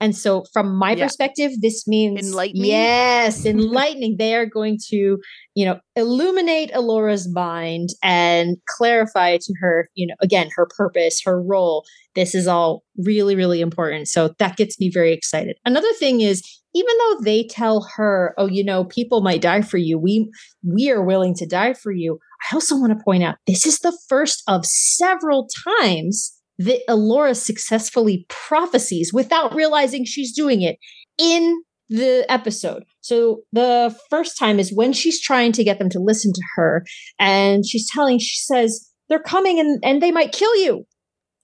And 0.00 0.14
so, 0.14 0.44
from 0.52 0.76
my 0.76 0.92
Yeah. 0.92 1.04
perspective, 1.04 1.52
this 1.62 1.86
means 1.88 2.20
Enlightening? 2.20 2.66
Yes, 2.66 3.46
enlightening. 3.46 4.16
they 4.18 4.34
are 4.34 4.44
going 4.46 4.78
to, 4.90 5.18
you 5.54 5.64
know, 5.64 5.78
illuminate 5.96 6.70
Elora's 6.72 7.28
mind 7.32 7.90
and 8.02 8.58
clarify 8.68 9.38
to 9.38 9.54
her, 9.60 9.88
you 9.94 10.06
know, 10.06 10.14
again, 10.20 10.48
her 10.54 10.66
purpose, 10.76 11.20
her 11.24 11.40
role. 11.42 11.84
This 12.14 12.34
is 12.34 12.46
all 12.46 12.82
really, 12.98 13.34
really 13.36 13.60
important. 13.60 14.08
So 14.08 14.34
that 14.38 14.56
gets 14.56 14.78
me 14.78 14.90
very 14.92 15.12
excited. 15.12 15.56
Another 15.64 15.92
thing 15.94 16.20
is, 16.20 16.42
even 16.74 16.94
though 16.98 17.20
they 17.22 17.44
tell 17.44 17.88
her, 17.96 18.34
"Oh, 18.36 18.48
you 18.48 18.62
know, 18.62 18.84
people 18.84 19.22
might 19.22 19.40
die 19.40 19.62
for 19.62 19.78
you. 19.78 19.98
We 19.98 20.30
we 20.62 20.90
are 20.90 21.02
willing 21.02 21.34
to 21.36 21.46
die 21.46 21.72
for 21.72 21.90
you." 21.90 22.18
I 22.50 22.54
also 22.54 22.76
want 22.78 22.92
to 22.96 23.02
point 23.02 23.22
out 23.22 23.36
this 23.46 23.64
is 23.64 23.78
the 23.78 23.96
first 24.10 24.42
of 24.46 24.66
several 24.66 25.48
times 25.80 26.35
that 26.58 26.80
Elora 26.88 27.36
successfully 27.36 28.24
prophesies 28.28 29.10
without 29.12 29.54
realizing 29.54 30.04
she's 30.04 30.32
doing 30.34 30.62
it 30.62 30.76
in 31.18 31.62
the 31.88 32.24
episode. 32.28 32.84
So 33.00 33.42
the 33.52 33.96
first 34.10 34.38
time 34.38 34.58
is 34.58 34.72
when 34.74 34.92
she's 34.92 35.20
trying 35.20 35.52
to 35.52 35.62
get 35.64 35.78
them 35.78 35.88
to 35.90 36.00
listen 36.00 36.32
to 36.32 36.42
her 36.56 36.84
and 37.18 37.64
she's 37.66 37.88
telling 37.90 38.18
she 38.18 38.36
says 38.38 38.90
they're 39.08 39.20
coming 39.22 39.60
and 39.60 39.78
and 39.84 40.02
they 40.02 40.10
might 40.10 40.32
kill 40.32 40.56
you. 40.56 40.84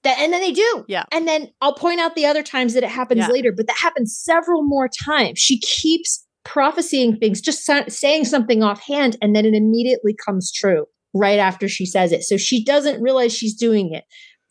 That 0.03 0.19
and 0.19 0.33
then 0.33 0.41
they 0.41 0.51
do. 0.51 0.85
Yeah. 0.89 1.05
And 1.13 1.29
then 1.29 1.49
I'll 1.61 1.77
point 1.77 2.01
out 2.01 2.17
the 2.17 2.27
other 2.27 2.43
times 2.43 2.75
that 2.75 2.83
it 2.83 2.89
happens 2.91 3.21
Yeah. 3.21 3.29
later, 3.29 3.53
but 3.57 3.69
that 3.69 3.77
happens 3.79 4.19
several 4.21 4.63
more 4.65 4.89
times. 5.07 5.39
She 5.39 5.61
keeps 5.61 6.27
prophesying 6.45 7.17
things, 7.19 7.41
just 7.41 7.65
sa- 7.65 7.85
saying 7.87 8.25
something 8.25 8.65
offhand, 8.65 9.17
and 9.23 9.37
then 9.37 9.47
it 9.47 9.55
immediately 9.55 10.17
comes 10.27 10.51
true 10.51 10.87
right 11.15 11.39
after 11.39 11.69
she 11.69 11.87
says 11.87 12.11
it. 12.11 12.23
So 12.25 12.37
she 12.37 12.65
doesn't 12.65 13.01
realize 13.01 13.33
she's 13.33 13.55
doing 13.55 13.93
it, 13.95 14.03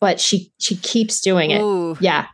but 0.02 0.20
she 0.20 0.52
she 0.58 0.76
keeps 0.76 1.20
doing 1.22 1.50
it. 1.52 1.60
Ooh, 1.62 1.96
Yeah, 2.00 2.26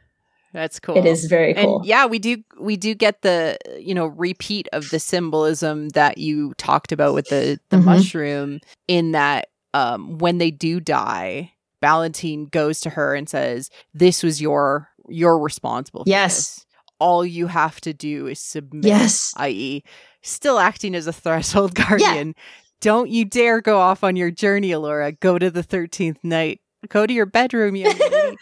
that's 0.53 0.81
cool. 0.81 0.97
it 0.97 1.05
is 1.05 1.27
very 1.27 1.53
cool. 1.55 1.77
And 1.79 1.87
yeah, 1.87 2.07
we 2.07 2.19
do 2.19 2.39
we 2.59 2.77
do 2.77 2.95
get 2.95 3.23
the 3.23 3.59
you 3.79 3.95
know 3.95 4.07
repeat 4.07 4.67
of 4.73 4.89
the 4.91 4.99
symbolism 4.99 5.91
that 5.91 6.19
you 6.19 6.55
talked 6.57 6.91
about 6.93 7.15
with 7.15 7.29
the 7.29 7.61
the 7.69 7.77
Mhm. 7.77 7.85
mushroom 7.85 8.61
in 8.89 9.13
that 9.13 9.49
um 9.75 10.19
when 10.19 10.39
they 10.39 10.51
do 10.51 10.81
die, 10.81 11.53
Ballantine 11.83 12.47
goes 12.47 12.81
to 12.81 12.91
her 12.91 13.15
and 13.15 13.29
says, 13.29 13.69
"This 13.95 14.23
was 14.23 14.41
your 14.41 14.89
you're 15.09 15.39
responsible 15.39 16.03
Yes. 16.07 16.35
this. 16.37 16.67
All 16.99 17.25
you 17.25 17.47
have 17.49 17.81
to 17.83 17.93
do 17.93 18.27
is 18.27 18.41
submit." 18.41 18.87
Yes. 18.87 19.33
i.e., 19.37 19.83
still 20.23 20.59
acting 20.59 20.95
as 20.95 21.07
a 21.07 21.13
threshold 21.13 21.75
guardian. 21.75 22.35
Don't 22.81 23.11
you 23.11 23.25
dare 23.25 23.61
go 23.61 23.79
off 23.79 24.03
on 24.05 24.17
your 24.17 24.31
journey, 24.31 24.71
Elora. 24.71 25.19
Go 25.21 25.39
to 25.39 25.51
the 25.51 25.63
13th 25.63 26.23
night. 26.23 26.61
Go 26.89 27.07
to 27.07 27.13
your 27.13 27.27
bedroom, 27.27 27.77
young 27.77 27.97
lady. 27.99 28.37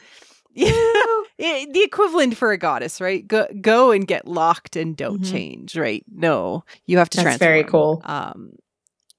Yeah. 0.54 0.70
the 1.38 1.82
equivalent 1.84 2.36
for 2.36 2.52
a 2.52 2.58
goddess, 2.58 3.00
right? 3.00 3.26
Go 3.26 3.46
go 3.60 3.90
and 3.92 4.06
get 4.06 4.26
locked 4.26 4.76
and 4.76 4.96
don't 4.96 5.22
Mhm. 5.22 5.30
change, 5.30 5.76
right? 5.76 6.04
No. 6.12 6.64
You 6.86 6.98
have 6.98 7.10
to 7.10 7.16
That's 7.18 7.24
transform. 7.24 7.48
very 7.48 7.64
cool. 7.64 8.02
Um 8.04 8.52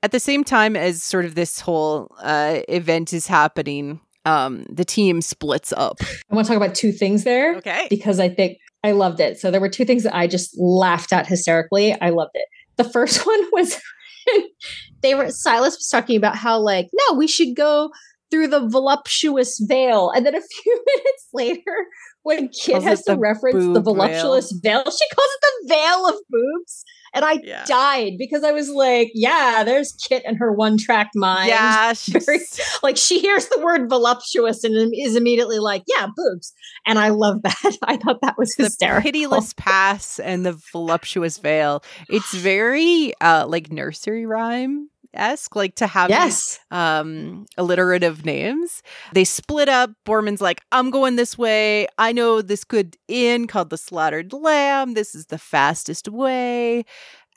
at 0.04 0.12
the 0.12 0.20
same 0.20 0.44
time 0.44 0.76
as 0.76 1.02
sort 1.02 1.26
of 1.26 1.34
this 1.36 1.60
whole 1.60 2.16
uh, 2.22 2.60
event 2.70 3.14
is 3.14 3.26
happening, 3.26 4.00
um, 4.26 4.64
the 4.70 4.86
team 4.86 5.22
splits 5.22 5.74
up. 5.76 5.98
I 6.32 6.36
want 6.36 6.46
to 6.46 6.54
talk 6.54 6.64
about 6.64 6.76
two 6.76 6.92
things 6.92 7.24
there 7.24 7.56
Okay. 7.56 7.88
because 7.90 8.20
I 8.20 8.30
think 8.30 8.60
I 8.84 8.92
loved 8.92 9.20
it. 9.20 9.40
So 9.40 9.50
there 9.50 9.60
were 9.60 9.68
two 9.70 9.86
things 9.86 10.04
that 10.04 10.16
I 10.16 10.28
just 10.28 10.56
laughed 10.58 11.12
at 11.14 11.26
hysterically. 11.26 12.00
I 12.00 12.12
loved 12.12 12.32
it. 12.36 12.48
The 12.78 12.84
first 12.84 13.26
one 13.28 13.42
was 13.52 13.76
they 15.02 15.16
were 15.16 15.32
Silas 15.32 15.76
was 15.76 15.90
talking 15.90 16.16
about 16.16 16.36
how 16.36 16.60
like 16.60 16.90
no, 16.94 17.16
we 17.18 17.28
should 17.28 17.56
go 17.56 17.90
through 18.32 18.48
the 18.48 18.68
voluptuous 18.68 19.60
veil, 19.68 20.12
and 20.12 20.26
then 20.26 20.36
a 20.36 20.42
few 20.64 20.84
minutes 20.86 21.28
later, 21.34 21.76
when 22.24 22.50
Kit 22.50 22.84
has 22.84 23.04
to 23.04 23.14
the 23.14 23.20
reference 23.20 23.64
the 23.74 23.82
voluptuous 23.82 24.52
veil. 24.64 24.80
she 24.84 25.16
calls 25.16 25.30
it 25.32 25.42
the 25.64 25.68
veil 25.76 26.08
of 26.10 26.16
boobs. 26.30 26.84
And 27.14 27.24
I 27.24 27.40
Yeah. 27.42 27.64
died 27.66 28.14
because 28.20 28.44
I 28.44 28.52
was 28.52 28.70
like, 28.70 29.10
yeah, 29.14 29.64
there's 29.64 29.94
Kit 29.94 30.24
and 30.26 30.38
her 30.38 30.52
one 30.52 30.78
track 30.78 31.10
mind. 31.16 31.48
Yeah, 31.48 31.94
she's 31.94 32.26
Very- 32.26 32.40
Like 32.84 32.98
she 32.98 33.20
hears 33.20 33.48
the 33.48 33.62
word 33.64 33.90
voluptuous 33.90 34.66
and 34.66 34.92
is 34.94 35.16
immediately 35.16 35.60
like, 35.60 35.84
yeah, 35.88 36.08
boobs. 36.16 36.54
And 36.86 37.00
I 37.00 37.10
love 37.10 37.42
that. 37.44 37.78
I 37.84 37.96
thought 37.96 38.20
that 38.24 38.38
was 38.38 38.54
hysterical. 38.56 39.10
the 39.10 39.12
pitiless 39.20 39.54
pass 39.54 40.20
and 40.20 40.46
the 40.46 40.60
voluptuous 40.74 41.38
veil. 41.38 41.82
It's 42.10 42.34
very 42.34 43.14
uh 43.22 43.48
like 43.48 43.72
nursery 43.72 44.26
rhyme 44.26 44.90
esque, 45.14 45.56
like 45.56 45.76
to 45.76 45.88
have 45.88 46.10
these, 46.10 46.16
Yes. 46.18 46.60
um 46.72 47.46
alliterative 47.58 48.26
names. 48.26 48.82
They 49.14 49.24
split 49.24 49.70
up. 49.70 49.92
Boorman's 50.06 50.42
like, 50.42 50.62
I'm 50.72 50.90
going 50.90 51.16
this 51.16 51.38
way. 51.38 51.88
I 51.98 52.12
know 52.12 52.42
this 52.42 52.64
good 52.64 52.98
inn 53.08 53.48
called 53.48 53.70
the 53.70 53.78
Slaughtered 53.78 54.34
Lamb. 54.34 54.94
This 54.94 55.16
is 55.16 55.28
the 55.28 55.38
fastest 55.38 56.08
way. 56.10 56.86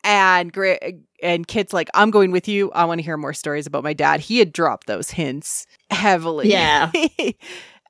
And 0.02 0.50
Gra- 0.52 0.78
and 1.22 1.46
Kit's 1.46 1.72
like, 1.74 1.90
I'm 1.92 2.10
going 2.10 2.30
with 2.30 2.48
you. 2.48 2.70
I 2.72 2.86
want 2.86 3.00
to 3.00 3.02
hear 3.04 3.18
more 3.18 3.34
stories 3.34 3.66
about 3.66 3.84
my 3.84 3.92
dad. 3.92 4.20
He 4.20 4.38
had 4.38 4.50
dropped 4.52 4.86
those 4.86 5.10
hints 5.10 5.66
heavily. 5.90 6.48
Yeah. 6.50 6.90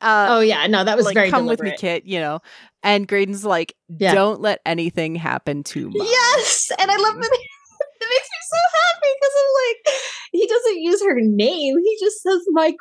uh, 0.01 0.27
Oh 0.31 0.41
yeah, 0.41 0.67
no, 0.67 0.83
that 0.83 0.97
was 0.97 1.07
like, 1.07 1.15
very 1.15 1.31
come 1.31 1.47
with 1.47 1.61
me. 1.63 1.75
Kit, 1.79 2.05
you 2.07 2.19
know. 2.19 2.41
And 2.83 3.07
Graydon's 3.07 3.45
like, 3.45 3.75
Yeah. 3.89 4.15
don't 4.15 4.41
let 4.41 4.61
anything 4.67 5.15
happen 5.15 5.63
to 5.65 5.91
Mom. 5.91 6.05
Yes, 6.07 6.73
and 6.81 6.91
I 6.91 6.97
love 6.97 7.15
that. 7.21 7.39
It 8.11 8.15
makes 8.15 8.29
me 8.29 8.37
so 8.49 8.57
happy 8.93 9.09
because 9.21 9.35
I'm 9.41 9.53
like, 9.67 10.03
he 10.33 10.47
doesn't 10.47 10.81
use 10.81 11.03
her 11.05 11.21
name. 11.21 11.77
He 11.85 11.97
just 12.01 12.23
says 12.23 12.41
my 12.51 12.73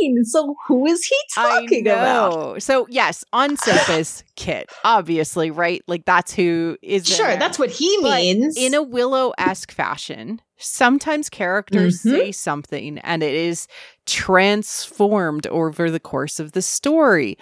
queen. 0.00 0.24
So 0.24 0.56
who 0.66 0.86
is 0.86 1.04
he 1.04 1.16
talking 1.34 1.86
about? 1.88 2.62
So 2.62 2.86
yes, 2.90 3.24
on 3.32 3.56
surface, 3.56 4.24
Kit, 4.36 4.68
obviously, 4.84 5.50
right? 5.50 5.82
Like 5.86 6.04
that's 6.04 6.32
who 6.34 6.76
is 6.82 7.06
Sure, 7.06 7.36
that's 7.36 7.58
what 7.58 7.70
he 7.70 7.96
But 8.02 8.20
means. 8.22 8.56
in 8.56 8.74
a 8.74 8.82
Willow-esque 8.82 9.72
fashion. 9.72 10.40
Sometimes 10.60 11.28
characters 11.30 12.00
Mhm. 12.02 12.10
say 12.10 12.32
something 12.32 12.98
and 12.98 13.22
it 13.22 13.34
is 13.34 13.68
transformed 14.06 15.46
over 15.48 15.90
the 15.90 16.00
course 16.00 16.40
of 16.40 16.52
the 16.52 16.62
story. 16.62 17.36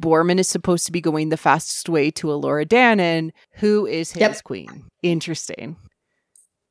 Boorman 0.00 0.38
is 0.38 0.48
supposed 0.48 0.86
to 0.86 0.92
be 0.92 1.00
going 1.00 1.30
the 1.30 1.36
fastest 1.36 1.88
way 1.88 2.10
to 2.12 2.28
Elora 2.28 2.64
Danan, 2.66 3.30
who 3.54 3.86
is 3.86 4.12
his 4.12 4.20
Yep. 4.20 4.44
queen. 4.44 4.84
Interesting. 5.02 5.76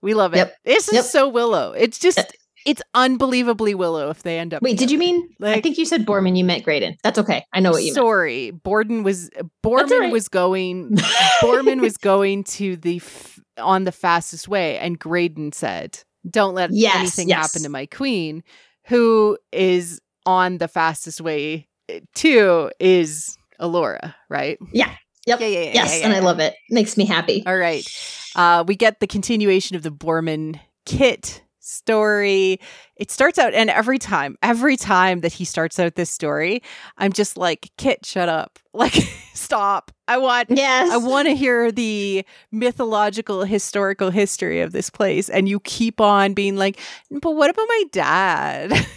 We 0.02 0.14
love 0.14 0.34
it. 0.34 0.38
Yep. 0.38 0.56
This 0.66 0.88
is 0.90 0.94
Yep. 0.94 1.06
so 1.06 1.30
Willow. 1.30 1.72
It's 1.74 2.00
just 2.00 2.20
Uh, 2.20 2.24
it's 2.66 2.82
unbelievably 2.94 3.74
Willow 3.76 4.10
if 4.10 4.24
they 4.24 4.38
end 4.38 4.54
up 4.54 4.62
Wait, 4.62 4.78
did 4.78 4.92
you 4.92 4.98
together. 4.98 5.20
mean? 5.20 5.30
I 5.58 5.62
think 5.62 5.78
you 5.78 5.86
said 5.86 6.06
Boorman. 6.06 6.38
You 6.38 6.44
meant 6.44 6.64
Graydon. 6.66 6.98
That's 7.04 7.18
okay. 7.20 7.44
I 7.54 7.60
know 7.62 7.72
what 7.72 7.80
you 7.84 7.88
mean. 7.88 7.94
Sorry, 7.96 8.52
Borden 8.52 9.04
was 9.04 9.30
Boorman 9.66 10.00
right. 10.00 10.12
was 10.12 10.28
going. 10.28 10.98
Boorman 11.42 11.80
was 11.82 11.98
going 12.12 12.44
to 12.46 12.76
the 12.76 12.98
f- 12.98 13.40
on 13.58 13.86
the 13.86 13.92
fastest 13.92 14.48
way, 14.48 14.78
and 14.78 15.00
Graydon 15.00 15.52
said, 15.54 16.00
"Don't 16.30 16.54
let 16.54 16.72
Yes, 16.74 16.96
anything 16.98 17.30
yes. 17.30 17.38
happen 17.38 17.64
to 17.64 17.70
my 17.70 17.86
queen, 17.86 18.44
who 18.88 19.38
is 19.54 20.00
on 20.26 20.58
the 20.58 20.68
fastest 20.68 21.22
way 21.22 21.68
eh, 21.88 22.02
too 22.14 22.70
is 22.80 23.38
Elora, 23.60 24.14
right? 24.30 24.58
Yeah. 24.74 24.94
Yep. 25.30 25.42
Yeah, 25.42 25.48
yeah, 25.48 25.60
yeah. 25.60 25.72
yes, 25.74 26.00
yeah, 26.00 26.06
and 26.06 26.14
I 26.14 26.20
love 26.20 26.40
it. 26.40 26.56
Makes 26.72 26.98
me 26.98 27.06
happy. 27.06 27.44
All 27.46 27.56
right, 27.56 27.88
uh, 28.36 28.64
we 28.68 28.76
get 28.76 29.00
the 29.00 29.06
continuation 29.06 29.76
of 29.76 29.84
the 29.84 29.92
Boorman 29.92 30.60
Kit 30.86 31.44
story. 31.60 32.60
It 32.96 33.12
starts 33.12 33.38
out, 33.38 33.54
and 33.54 33.70
every 33.70 34.00
time, 34.00 34.40
every 34.42 34.76
time 34.76 35.20
that 35.22 35.32
he 35.34 35.46
starts 35.46 35.78
out 35.78 35.94
this 35.94 36.10
story, 36.10 36.64
I'm 36.98 37.14
just 37.14 37.38
like, 37.38 37.70
Kit, 37.78 38.08
shut 38.08 38.28
up, 38.28 38.58
like, 38.74 38.94
stop. 39.36 39.92
I 40.08 40.18
want 40.18 40.50
Yes. 40.50 40.90
I 40.92 40.98
want 40.98 41.28
to 41.28 41.36
hear 41.36 41.72
the 41.72 42.26
mythological 42.52 43.44
historical 43.44 44.10
history 44.10 44.62
of 44.62 44.72
this 44.72 44.90
place 44.90 45.30
and 45.30 45.48
you 45.48 45.60
keep 45.60 46.02
on 46.02 46.34
being 46.34 46.56
like, 46.56 46.80
"But 47.12 47.36
what 47.36 47.52
about 47.52 47.68
my 47.68 47.84
dad?" 47.92 48.74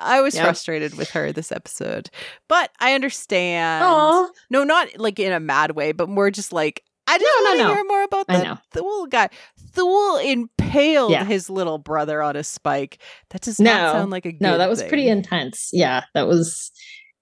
I 0.00 0.20
was 0.22 0.34
Yep. 0.34 0.44
frustrated 0.44 0.94
with 0.96 1.10
her 1.10 1.32
this 1.32 1.52
episode. 1.52 2.10
But 2.48 2.70
I 2.80 2.94
understand. 2.94 3.84
Aw. 3.84 4.28
No, 4.50 4.64
not 4.64 4.88
like 4.98 5.18
in 5.18 5.32
a 5.32 5.40
mad 5.40 5.72
way, 5.72 5.92
but 5.92 6.08
more 6.08 6.30
just 6.30 6.52
like 6.52 6.82
I 7.06 7.18
just 7.18 7.24
No, 7.38 7.44
want 7.44 7.58
to 7.58 7.64
no. 7.64 7.74
hear 7.74 7.84
more 7.84 8.02
about 8.04 8.26
the. 8.28 8.58
Thule 8.72 9.06
guy. 9.06 9.28
Thule 9.72 10.18
impaled 10.18 11.10
Yeah. 11.10 11.24
his 11.24 11.50
little 11.50 11.78
brother 11.78 12.22
on 12.22 12.36
a 12.36 12.44
spike. 12.44 13.02
That 13.30 13.40
does 13.42 13.58
not 13.58 13.92
sound 13.94 14.10
like 14.12 14.26
a 14.26 14.32
good 14.32 14.40
No, 14.40 14.58
that 14.58 14.68
was 14.68 14.80
thing. 14.80 14.88
pretty 14.88 15.08
intense. 15.08 15.70
Yeah, 15.72 16.04
that 16.14 16.26
was. 16.28 16.70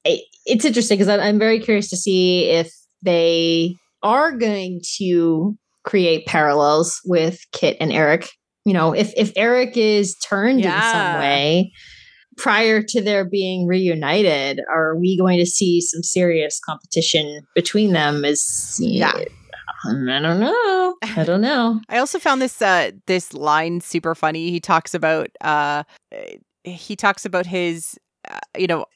it- 0.04 0.24
It's 0.46 0.64
interesting 0.64 0.98
because 0.98 1.08
I'm 1.08 1.38
very 1.38 1.58
curious 1.60 1.88
to 1.90 1.96
see 1.96 2.44
if 2.50 2.70
they 3.02 3.74
are 4.02 4.32
going 4.32 4.80
to 4.98 5.56
create 5.84 6.26
parallels 6.26 7.00
with 7.04 7.40
Kit 7.52 7.76
and 7.80 7.92
Airk. 7.92 8.28
You 8.64 8.72
know, 8.74 8.92
if 8.94 9.12
if 9.16 9.32
Airk 9.36 9.76
is 9.76 10.16
turned 10.18 10.60
in 10.64 10.70
some 10.70 11.18
way 11.18 11.72
prior 12.38 12.82
to 12.82 13.02
their 13.02 13.24
being 13.24 13.66
reunited, 13.66 14.60
are 14.72 14.96
we 14.96 15.18
going 15.18 15.38
to 15.38 15.46
see 15.46 15.80
some 15.80 16.02
serious 16.02 16.60
competition 16.64 17.46
between 17.54 17.92
them? 17.92 18.24
Is 18.24 18.78
Yeah. 18.80 19.12
I 19.84 19.92
don't 19.92 20.40
know. 20.40 20.96
I 21.02 21.24
don't 21.24 21.40
know. 21.40 21.80
I 21.88 21.98
also 21.98 22.18
found 22.18 22.42
this 22.42 22.60
uh 22.62 22.92
this 23.06 23.32
line 23.34 23.80
super 23.80 24.14
funny. 24.14 24.50
He 24.50 24.60
talks 24.60 24.94
about 24.94 25.28
uh 25.40 25.84
he 26.64 26.96
talks 26.96 27.24
about 27.24 27.46
his 27.46 27.98
uh, 28.28 28.38
you 28.56 28.66
know 28.66 28.86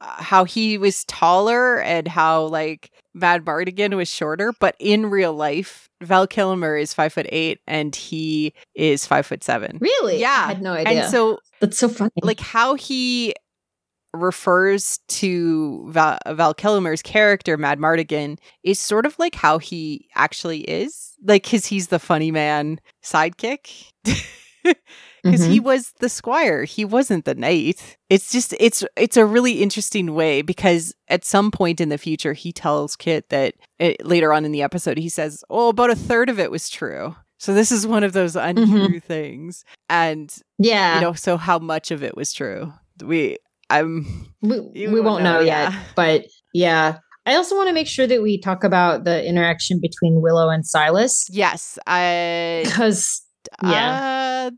Uh, 0.00 0.22
how 0.22 0.44
he 0.44 0.76
was 0.76 1.04
taller 1.06 1.80
and 1.80 2.06
how 2.06 2.42
like 2.44 2.90
Madmartigan 3.16 3.96
was 3.96 4.08
shorter, 4.08 4.52
but 4.60 4.76
in 4.78 5.06
real 5.06 5.32
life, 5.32 5.88
Val 6.02 6.26
Kilmer 6.26 6.76
is 6.76 6.92
five 6.92 7.14
foot 7.14 7.26
eight 7.30 7.60
and 7.66 7.96
he 7.96 8.52
is 8.74 9.06
five 9.06 9.24
foot 9.24 9.42
seven. 9.42 9.78
Really? 9.80 10.20
Yeah. 10.20 10.44
I 10.44 10.48
had 10.48 10.62
no 10.62 10.72
idea. 10.72 11.02
And 11.02 11.10
so 11.10 11.38
That's 11.60 11.78
so 11.78 11.88
funny. 11.88 12.10
like 12.22 12.40
how 12.40 12.74
he 12.74 13.34
refers 14.12 14.98
to 15.08 15.86
Val, 15.90 16.18
Val 16.28 16.52
Kilmer's 16.54 17.02
character 17.02 17.56
Madmartigan 17.56 18.38
is 18.62 18.78
sort 18.78 19.06
of 19.06 19.18
like 19.18 19.34
how 19.34 19.58
he 19.58 20.08
actually 20.14 20.60
is 20.60 21.14
like 21.24 21.48
cuz 21.48 21.66
he's 21.66 21.88
the 21.88 21.98
funny 21.98 22.30
man 22.30 22.80
sidekick 23.02 23.92
because 25.30 25.46
he 25.46 25.58
mm-hmm. 25.58 25.66
was 25.66 25.92
the 26.00 26.08
squire. 26.08 26.64
He 26.64 26.84
wasn't 26.84 27.24
the 27.24 27.34
knight. 27.34 27.98
It's 28.08 28.32
just 28.32 28.54
it's 28.58 28.84
it's 28.96 29.16
a 29.16 29.26
really 29.26 29.62
interesting 29.62 30.14
way 30.14 30.42
because 30.42 30.94
at 31.08 31.24
some 31.24 31.50
point 31.50 31.80
in 31.80 31.88
the 31.88 31.98
future 31.98 32.32
he 32.32 32.52
tells 32.52 32.96
kit 32.96 33.28
that 33.30 33.54
it, 33.78 34.04
later 34.04 34.32
on 34.32 34.44
in 34.44 34.52
the 34.52 34.62
episode 34.62 34.98
he 34.98 35.08
says 35.08 35.44
oh 35.50 35.68
about 35.68 35.90
a 35.90 35.96
third 35.96 36.28
of 36.28 36.38
it 36.38 36.50
was 36.50 36.68
true. 36.68 37.14
So 37.38 37.52
this 37.52 37.70
is 37.70 37.86
one 37.86 38.02
of 38.02 38.12
those 38.12 38.34
mm-hmm. 38.34 38.58
untrue 38.58 39.00
things. 39.00 39.64
And 39.88 40.34
yeah. 40.58 40.96
you 40.96 41.00
know 41.02 41.12
so 41.12 41.36
how 41.36 41.58
much 41.58 41.90
of 41.90 42.02
it 42.02 42.16
was 42.16 42.32
true? 42.32 42.72
We 43.02 43.38
i'm 43.68 44.32
we, 44.42 44.60
we 44.74 45.00
won't 45.00 45.24
know, 45.24 45.34
know, 45.34 45.40
yet 45.40 45.72
yeah. 45.72 45.82
but 45.94 46.26
yeah. 46.54 46.98
I 47.28 47.34
also 47.34 47.56
want 47.56 47.66
to 47.66 47.74
make 47.74 47.88
sure 47.88 48.06
that 48.06 48.22
we 48.22 48.40
talk 48.40 48.62
about 48.62 49.02
the 49.02 49.26
interaction 49.26 49.80
between 49.80 50.22
willow 50.22 50.48
and 50.48 50.64
silas. 50.64 51.26
Yes 51.30 51.78
i 51.86 52.62
because 52.64 53.22
uh, 53.62 54.50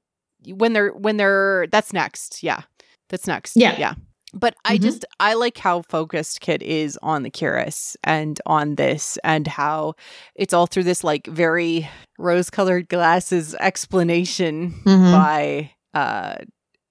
when 0.46 0.72
they're 0.72 0.90
when 0.90 1.16
they're 1.16 1.66
that's 1.70 1.92
next 1.92 2.42
yeah 2.42 2.62
that's 3.08 3.26
next 3.26 3.56
Yeah. 3.56 3.76
yeah 3.78 3.94
but 4.34 4.54
i 4.64 4.76
Mhm. 4.78 4.82
just 4.82 5.04
i 5.20 5.34
like 5.34 5.58
how 5.58 5.82
focused 5.82 6.40
kit 6.40 6.62
is 6.62 6.98
on 7.02 7.22
the 7.22 7.30
curious 7.30 7.96
and 8.04 8.40
on 8.46 8.76
this 8.76 9.18
and 9.24 9.46
how 9.46 9.94
it's 10.34 10.52
all 10.54 10.66
through 10.66 10.84
this 10.84 11.02
like 11.02 11.26
very 11.26 11.88
rose 12.18 12.50
colored 12.50 12.88
glasses 12.88 13.54
explanation 13.58 14.74
Mhm. 14.84 15.12
by 15.12 15.70
uh 15.94 16.36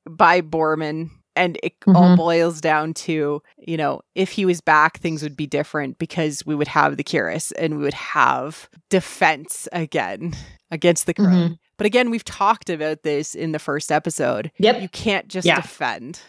by 0.09 0.41
borman 0.41 1.09
and 1.35 1.59
it 1.61 1.73
all 1.87 2.09
Mhm. 2.15 2.17
boils 2.17 2.59
down 2.61 2.93
to 2.95 3.41
you 3.59 3.77
know 3.77 4.01
if 4.15 4.31
he 4.31 4.45
was 4.45 4.59
back 4.61 4.97
things 4.99 5.21
would 5.21 5.37
be 5.37 5.45
different 5.47 5.99
because 5.99 6.43
we 6.45 6.55
would 6.55 6.67
have 6.67 6.97
the 6.97 7.03
curious 7.03 7.51
and 7.53 7.77
we 7.77 7.83
would 7.83 7.93
have 7.93 8.67
defense 8.89 9.67
again 9.71 10.33
against 10.71 11.05
the 11.05 11.13
crone 11.13 11.31
Mhm. 11.51 11.57
But 11.77 11.85
again 11.85 12.09
we've 12.09 12.23
talked 12.25 12.69
about 12.69 13.03
this 13.03 13.35
in 13.35 13.51
the 13.51 13.59
first 13.59 13.91
episode. 13.91 14.51
Yep. 14.59 14.81
You 14.81 14.89
can't 14.89 15.27
just 15.27 15.45
Yeah. 15.45 15.61
defend. 15.61 16.19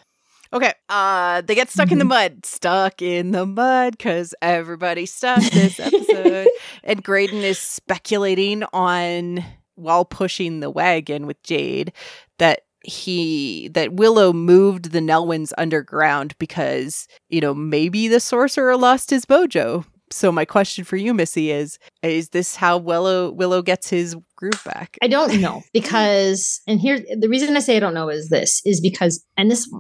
Okay 0.53 0.73
uh 0.89 1.43
they 1.43 1.55
get 1.55 1.71
stuck 1.71 1.93
in 1.93 1.99
the 1.99 2.05
mud. 2.05 2.47
Stuck 2.47 3.03
in 3.03 3.33
the 3.33 3.45
mud 3.47 3.97
because 3.99 4.35
everybody's 4.41 5.13
stuck 5.13 5.43
this 5.43 5.79
episode. 5.81 6.49
And 6.85 7.03
graydon 7.03 7.39
is 7.43 7.59
speculating 7.59 8.65
on 8.73 9.45
while 9.75 10.05
pushing 10.05 10.61
the 10.61 10.71
wagon 10.71 11.27
with 11.27 11.43
Jade 11.43 11.93
that 12.39 12.61
he 12.83 13.69
that 13.75 13.93
Willow 13.95 14.33
moved 14.33 14.93
the 14.93 15.01
Nelwyns 15.01 15.53
underground 15.59 16.35
because, 16.39 17.07
you 17.29 17.41
know, 17.41 17.53
maybe 17.53 18.09
the 18.09 18.21
sorcerer 18.21 18.77
lost 18.77 19.11
his 19.11 19.27
mojo. 19.27 19.85
So 20.11 20.33
my 20.33 20.45
question 20.47 20.85
for 20.85 20.97
you, 20.97 21.13
Missy, 21.13 21.51
is 21.51 21.79
is 22.03 22.31
this 22.31 22.57
how 22.57 22.79
Willow 22.79 23.31
Willow 23.33 23.61
gets 23.61 23.91
his 23.91 24.17
groove 24.39 24.63
back? 24.65 24.97
I 25.03 25.09
don't 25.09 25.41
know 25.41 25.63
because 25.73 26.61
and 26.67 26.81
here 26.81 26.99
the 27.19 27.29
reason 27.29 27.57
I 27.57 27.61
say 27.61 27.77
I 27.77 27.81
don't 27.81 27.95
know 27.95 28.09
is 28.09 28.29
this 28.29 28.63
is 28.65 28.81
because 28.81 29.25
and 29.37 29.51
this 29.51 29.71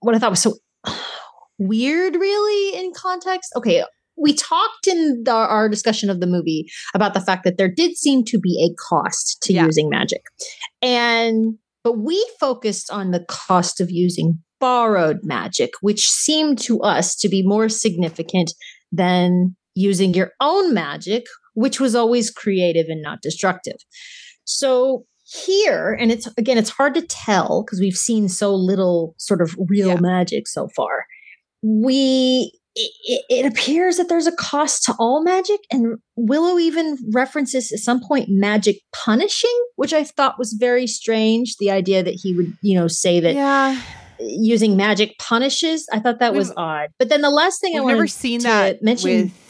what 0.00 0.14
I 0.14 0.18
thought 0.18 0.30
was 0.30 0.42
so 0.42 0.54
weird 1.58 2.14
really 2.14 2.78
in 2.78 2.92
context. 2.94 3.52
Okay, 3.56 3.84
we 4.16 4.32
talked 4.32 4.86
in 4.86 5.24
the, 5.24 5.32
our 5.32 5.68
discussion 5.68 6.08
of 6.10 6.20
the 6.20 6.26
movie 6.26 6.66
about 6.94 7.14
the 7.14 7.20
fact 7.20 7.44
that 7.44 7.58
there 7.58 7.68
did 7.68 7.96
seem 7.96 8.24
to 8.24 8.38
be 8.38 8.64
a 8.64 8.74
cost 8.88 9.42
to 9.42 9.52
yeah. 9.52 9.64
using 9.64 9.88
magic. 9.88 10.22
And 10.80 11.58
but 11.82 11.98
we 11.98 12.24
focused 12.40 12.90
on 12.90 13.10
the 13.10 13.24
cost 13.28 13.80
of 13.80 13.90
using 13.90 14.38
borrowed 14.58 15.20
magic, 15.22 15.72
which 15.82 16.08
seemed 16.08 16.58
to 16.58 16.80
us 16.80 17.14
to 17.16 17.28
be 17.28 17.42
more 17.46 17.68
significant 17.68 18.54
than 18.90 19.54
using 19.74 20.14
your 20.14 20.32
own 20.40 20.72
magic, 20.72 21.24
which 21.54 21.80
was 21.80 21.94
always 21.94 22.30
creative 22.30 22.86
and 22.88 23.02
not 23.02 23.22
destructive. 23.22 23.76
So 24.44 25.06
here, 25.24 25.96
and 25.98 26.12
it's 26.12 26.26
again, 26.36 26.58
it's 26.58 26.70
hard 26.70 26.94
to 26.94 27.02
tell 27.02 27.64
because 27.64 27.80
we've 27.80 27.96
seen 27.96 28.28
so 28.28 28.54
little 28.54 29.14
sort 29.18 29.40
of 29.40 29.56
real 29.68 29.88
yeah. 29.88 30.00
magic 30.00 30.46
so 30.46 30.68
far. 30.76 31.06
We 31.62 32.52
it, 32.76 33.24
it, 33.28 33.46
appears 33.46 33.98
that 33.98 34.08
there's 34.08 34.26
a 34.26 34.34
cost 34.34 34.82
to 34.84 34.94
all 34.98 35.22
magic, 35.22 35.60
and 35.70 35.96
Willow 36.16 36.58
even 36.58 36.98
references 37.12 37.70
at 37.72 37.78
some 37.78 38.00
point 38.00 38.26
magic 38.28 38.80
punishing, 38.92 39.64
which 39.76 39.92
I 39.92 40.02
thought 40.04 40.38
was 40.38 40.56
very 40.58 40.86
strange. 40.86 41.56
The 41.58 41.70
idea 41.70 42.02
that 42.02 42.18
he 42.20 42.34
would, 42.34 42.52
you 42.62 42.78
know, 42.78 42.88
say 42.88 43.20
that 43.20 43.34
yeah. 43.34 43.80
using 44.18 44.76
magic 44.76 45.16
punishes. 45.18 45.86
I 45.92 46.00
thought 46.00 46.18
that 46.18 46.32
we've, 46.32 46.40
was 46.40 46.52
odd. 46.56 46.88
But 46.98 47.08
then 47.08 47.22
the 47.22 47.30
last 47.30 47.60
thing 47.60 47.76
I 47.76 47.80
wanted 47.80 47.94
never 47.94 48.06
seen 48.08 48.42
that 48.42 48.82
mention. 48.82 49.22
With- 49.22 49.43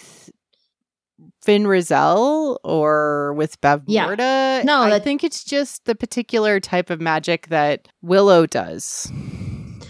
Fin 1.45 1.65
Raziel 1.65 2.59
or 2.65 3.35
with 3.35 3.61
Bev 3.61 3.83
Yeah. 3.87 4.63
No, 4.65 4.83
I 4.83 4.91
that, 4.91 5.05
think 5.05 5.23
it's 5.23 5.45
just 5.45 5.85
the 5.85 5.95
particular 5.95 6.59
type 6.59 6.89
of 6.91 7.01
magic 7.01 7.49
that 7.49 7.89
Willow 8.03 8.47
does. 8.47 9.13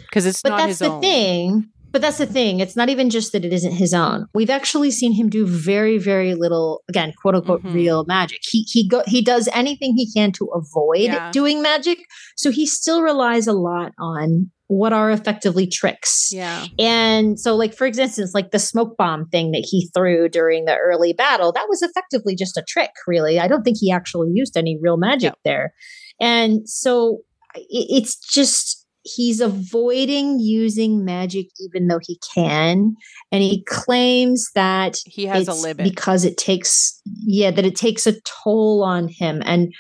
Because 0.09 0.27
it's 0.27 0.43
but 0.43 0.51
not 0.51 0.57
that's 0.59 0.69
his 0.71 0.79
the 0.81 0.91
own. 0.91 1.01
thing 1.01 1.69
but 1.95 2.03
that's 2.03 2.19
the 2.19 2.27
thing. 2.27 2.59
It's 2.59 2.75
not 2.75 2.89
even 2.89 3.09
just 3.09 3.31
that 3.31 3.45
it 3.45 3.53
isn't 3.53 3.71
his 3.71 3.95
own. 3.95 4.27
We've 4.35 4.51
actually 4.51 4.91
seen 4.91 5.13
him 5.13 5.31
do 5.31 5.47
very, 5.47 5.97
very 5.97 6.35
little, 6.35 6.83
again, 6.89 7.13
quote 7.23 7.37
unquote, 7.37 7.63
mm-hmm. 7.63 7.73
real 7.73 8.05
magic. 8.05 8.41
He 8.43 8.63
he 8.63 8.89
go 8.89 9.05
he 9.07 9.23
does 9.23 9.49
anything 9.53 9.95
he 9.97 10.13
can 10.13 10.33
to 10.33 10.47
avoid 10.47 11.03
yeah. 11.03 11.31
doing 11.31 11.63
magic. 11.63 12.01
So 12.37 12.51
he 12.51 12.67
still 12.67 13.01
relies 13.01 13.47
a 13.47 13.53
lot 13.53 13.93
on 14.01 14.51
what 14.67 14.93
are 14.93 15.13
effectively 15.13 15.69
tricks. 15.69 16.31
Yeah. 16.33 16.67
And 16.81 17.39
so, 17.39 17.55
like, 17.55 17.73
for 17.73 17.87
instance, 17.87 18.33
like 18.35 18.51
the 18.51 18.59
smoke 18.59 18.97
bomb 18.97 19.29
thing 19.29 19.53
that 19.53 19.65
he 19.65 19.89
threw 19.95 20.29
during 20.29 20.65
the 20.65 20.77
early 20.77 21.13
battle, 21.13 21.53
that 21.53 21.69
was 21.69 21.81
effectively 21.81 22.35
just 22.35 22.57
a 22.57 22.65
trick, 22.67 22.91
really. 23.07 23.39
I 23.39 23.47
don't 23.47 23.63
think 23.63 23.77
he 23.81 23.93
actually 23.93 24.31
used 24.35 24.57
any 24.57 24.77
real 24.83 24.97
magic 24.97 25.35
there. 25.45 25.73
And 26.21 26.69
so 26.69 27.21
it, 27.55 27.87
it's 27.89 28.17
just 28.17 28.84
he's 29.05 29.41
avoiding 29.41 30.41
using 30.41 31.05
magic 31.05 31.47
even 31.61 31.89
though 31.89 32.01
he 32.03 32.19
can 32.35 32.97
and 33.31 33.43
he 33.43 33.63
claims 33.65 34.51
that 34.55 34.97
he 35.07 35.27
has 35.27 35.47
a 35.47 35.53
limit 35.53 35.85
because 35.85 36.25
it 36.25 36.37
takes 36.37 37.01
yeah 37.05 37.51
that 37.51 37.67
it 37.67 37.77
takes 37.77 38.07
a 38.07 38.19
toll 38.23 38.83
on 38.83 39.09
him 39.09 39.43
and 39.45 39.73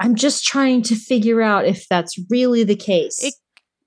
i'm 0.00 0.14
just 0.14 0.44
trying 0.44 0.82
to 0.82 0.96
figure 0.96 1.40
out 1.40 1.64
if 1.64 1.86
that's 1.88 2.18
really 2.28 2.64
the 2.64 2.76
case 2.76 3.22
it, 3.22 3.34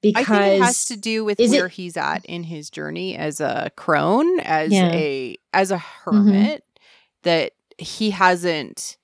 because 0.02 0.30
I 0.30 0.40
think 0.40 0.62
it 0.62 0.66
has 0.66 0.86
to 0.86 0.96
do 0.96 1.26
with 1.26 1.40
where 1.40 1.66
it, 1.66 1.74
he's 1.74 1.98
at 1.98 2.24
in 2.26 2.44
his 2.44 2.70
journey 2.70 3.18
as 3.18 3.42
a 3.42 3.70
crone 3.76 4.40
as 4.40 4.72
yeah. 4.72 4.92
a 4.94 5.38
as 5.54 5.72
a 5.72 5.76
mm-hmm. 5.76 6.12
hermit 6.12 6.64
mm-hmm. 6.64 7.24
that 7.24 7.52
he 7.78 8.12
hasn't 8.12 8.98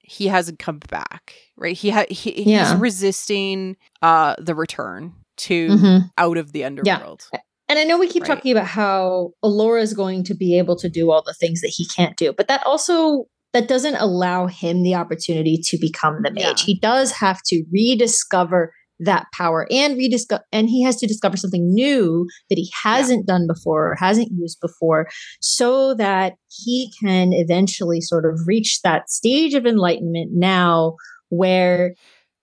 he 0.00 0.26
hasn't 0.26 0.58
come 0.58 0.80
back 0.90 1.34
right 1.58 1.76
he, 1.76 1.90
ha- 1.90 2.06
he 2.08 2.50
yeah. 2.50 2.70
he's 2.70 2.80
resisting 2.80 3.76
uh 4.02 4.34
the 4.38 4.54
return 4.54 5.12
to 5.36 5.68
mm-hmm. 5.68 6.06
out 6.16 6.36
of 6.36 6.52
the 6.52 6.64
underworld 6.64 7.28
yeah. 7.32 7.40
and 7.68 7.78
i 7.78 7.84
know 7.84 7.98
we 7.98 8.08
keep 8.08 8.22
right. 8.22 8.34
talking 8.34 8.52
about 8.52 8.66
how 8.66 9.30
Elora 9.44 9.82
is 9.82 9.94
going 9.94 10.24
to 10.24 10.34
be 10.34 10.58
able 10.58 10.76
to 10.76 10.88
do 10.88 11.10
all 11.10 11.22
the 11.24 11.34
things 11.34 11.60
that 11.60 11.72
he 11.74 11.86
can't 11.86 12.16
do 12.16 12.32
but 12.32 12.48
that 12.48 12.64
also 12.66 13.26
that 13.54 13.68
doesn't 13.68 13.96
allow 13.96 14.46
him 14.46 14.82
the 14.82 14.94
opportunity 14.94 15.58
to 15.64 15.78
become 15.78 16.22
the 16.22 16.30
mage 16.30 16.60
yeah. 16.60 16.64
he 16.66 16.78
does 16.78 17.12
have 17.12 17.40
to 17.46 17.64
rediscover 17.72 18.72
that 19.00 19.26
power 19.32 19.66
and 19.70 19.96
rediscover 19.96 20.42
and 20.52 20.68
he 20.68 20.82
has 20.82 20.96
to 20.96 21.06
discover 21.06 21.36
something 21.36 21.72
new 21.72 22.26
that 22.50 22.56
he 22.56 22.70
hasn't 22.82 23.24
yeah. 23.26 23.34
done 23.34 23.46
before 23.46 23.92
or 23.92 23.94
hasn't 23.94 24.30
used 24.32 24.58
before 24.60 25.08
so 25.40 25.94
that 25.94 26.34
he 26.48 26.92
can 27.00 27.32
eventually 27.32 28.00
sort 28.00 28.24
of 28.24 28.40
reach 28.46 28.80
that 28.82 29.08
stage 29.08 29.54
of 29.54 29.66
enlightenment 29.66 30.30
now 30.34 30.96
where 31.28 31.94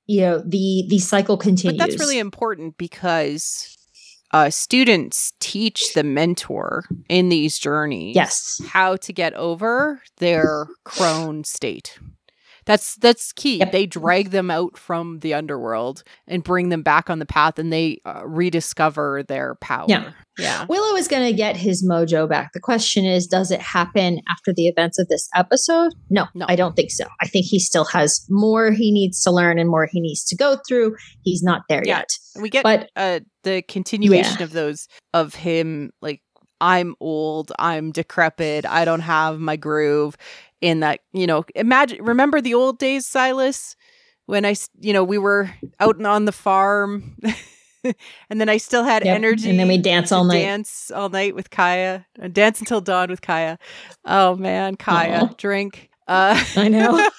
you 0.06 0.22
know 0.22 0.40
the 0.40 0.86
the 0.90 1.00
cycle 1.00 1.38
continues 1.38 1.78
but 1.78 1.86
that's 1.86 2.00
really 2.00 2.20
important 2.20 2.78
because 2.78 3.72
uh, 4.32 4.50
students 4.50 5.32
teach 5.40 5.94
the 5.94 6.04
mentor 6.04 6.84
in 7.08 7.30
these 7.30 7.58
journeys 7.58 8.16
yes. 8.16 8.60
how 8.68 8.98
to 8.98 9.14
get 9.14 9.34
over 9.36 10.02
their 10.18 10.68
crone 10.84 11.44
state 11.44 11.98
that's 12.66 12.96
that's 12.96 13.32
key. 13.32 13.58
Yep. 13.58 13.72
They 13.72 13.86
drag 13.86 14.32
them 14.32 14.50
out 14.50 14.78
from 14.78 15.20
the 15.20 15.34
underworld 15.34 16.04
and 16.28 16.44
bring 16.44 16.70
them 16.70 16.82
back 16.82 17.10
on 17.10 17.20
the 17.20 17.26
path, 17.26 17.60
and 17.60 17.72
they 17.72 18.02
uh, 18.06 18.22
rediscover 18.26 19.24
their 19.24 19.56
power. 19.56 19.86
Yeah. 19.88 20.12
Yeah. 20.38 20.66
Willow 20.68 20.98
is 20.98 21.08
going 21.08 21.26
to 21.26 21.34
get 21.34 21.56
his 21.56 21.88
mojo 21.88 22.28
back. 22.28 22.52
The 22.54 22.60
question 22.60 23.06
is, 23.06 23.26
does 23.26 23.52
it 23.52 23.62
happen 23.62 24.20
after 24.30 24.54
the 24.54 24.68
events 24.68 25.00
of 25.00 25.08
this 25.08 25.30
episode? 25.34 25.94
No, 26.10 26.26
no, 26.34 26.46
I 26.50 26.58
don't 26.58 26.76
think 26.76 26.92
so. 26.92 27.06
I 27.22 27.28
think 27.28 27.46
he 27.46 27.58
still 27.58 27.86
has 27.86 28.26
more 28.30 28.72
he 28.72 28.92
needs 28.92 29.22
to 29.24 29.32
learn 29.32 29.60
and 29.60 29.70
more 29.70 29.88
he 29.90 30.02
needs 30.02 30.26
to 30.26 30.36
go 30.36 30.58
through. 30.68 30.96
He's 31.22 31.42
not 31.42 31.62
there 31.70 31.84
yeah. 31.86 32.00
yet. 32.00 32.10
We 32.42 32.50
get 32.50 32.64
but, 32.64 32.90
uh, 32.98 33.22
the 33.44 33.62
continuation 33.62 34.36
yeah. 34.40 34.44
of 34.44 34.52
those 34.52 34.90
of 35.14 35.36
him 35.36 35.92
like 36.02 36.22
I'm 36.62 36.96
old, 37.00 37.52
I'm 37.60 37.92
decrepit, 37.92 38.66
I 38.66 38.86
don't 38.86 39.02
have 39.02 39.40
my 39.40 39.56
groove 39.56 40.18
in 40.62 40.80
that, 40.82 41.02
you 41.14 41.28
know, 41.28 41.46
imagine 41.56 42.04
remember 42.04 42.42
the 42.42 42.54
old 42.54 42.80
days 42.80 43.06
Silas 43.06 43.76
when 44.26 44.46
I, 44.46 44.56
you 44.80 44.94
know, 44.94 45.04
we 45.04 45.18
were 45.18 45.52
out 45.80 46.04
on 46.04 46.26
the 46.26 46.32
farm 46.32 47.18
and 48.30 48.42
then 48.42 48.50
I 48.50 48.58
still 48.58 48.84
had 48.84 49.06
yep. 49.06 49.16
energy. 49.16 49.50
And 49.50 49.60
then 49.60 49.68
we 49.68 49.78
dance 49.78 50.12
all 50.12 50.24
night. 50.24 50.40
Dance 50.42 50.92
all 50.92 51.10
night 51.10 51.36
with 51.36 51.50
Kaiya. 51.50 52.06
and 52.20 52.34
Dance 52.34 52.60
until 52.60 52.82
dawn 52.82 53.10
with 53.10 53.22
Kaiya. 53.22 53.58
Oh 54.06 54.36
man, 54.36 54.76
Kaiya, 54.76 55.30
Aww. 55.30 55.38
drink. 55.38 55.90
Uh, 56.08 56.44
I 56.56 56.68
know. 56.68 56.98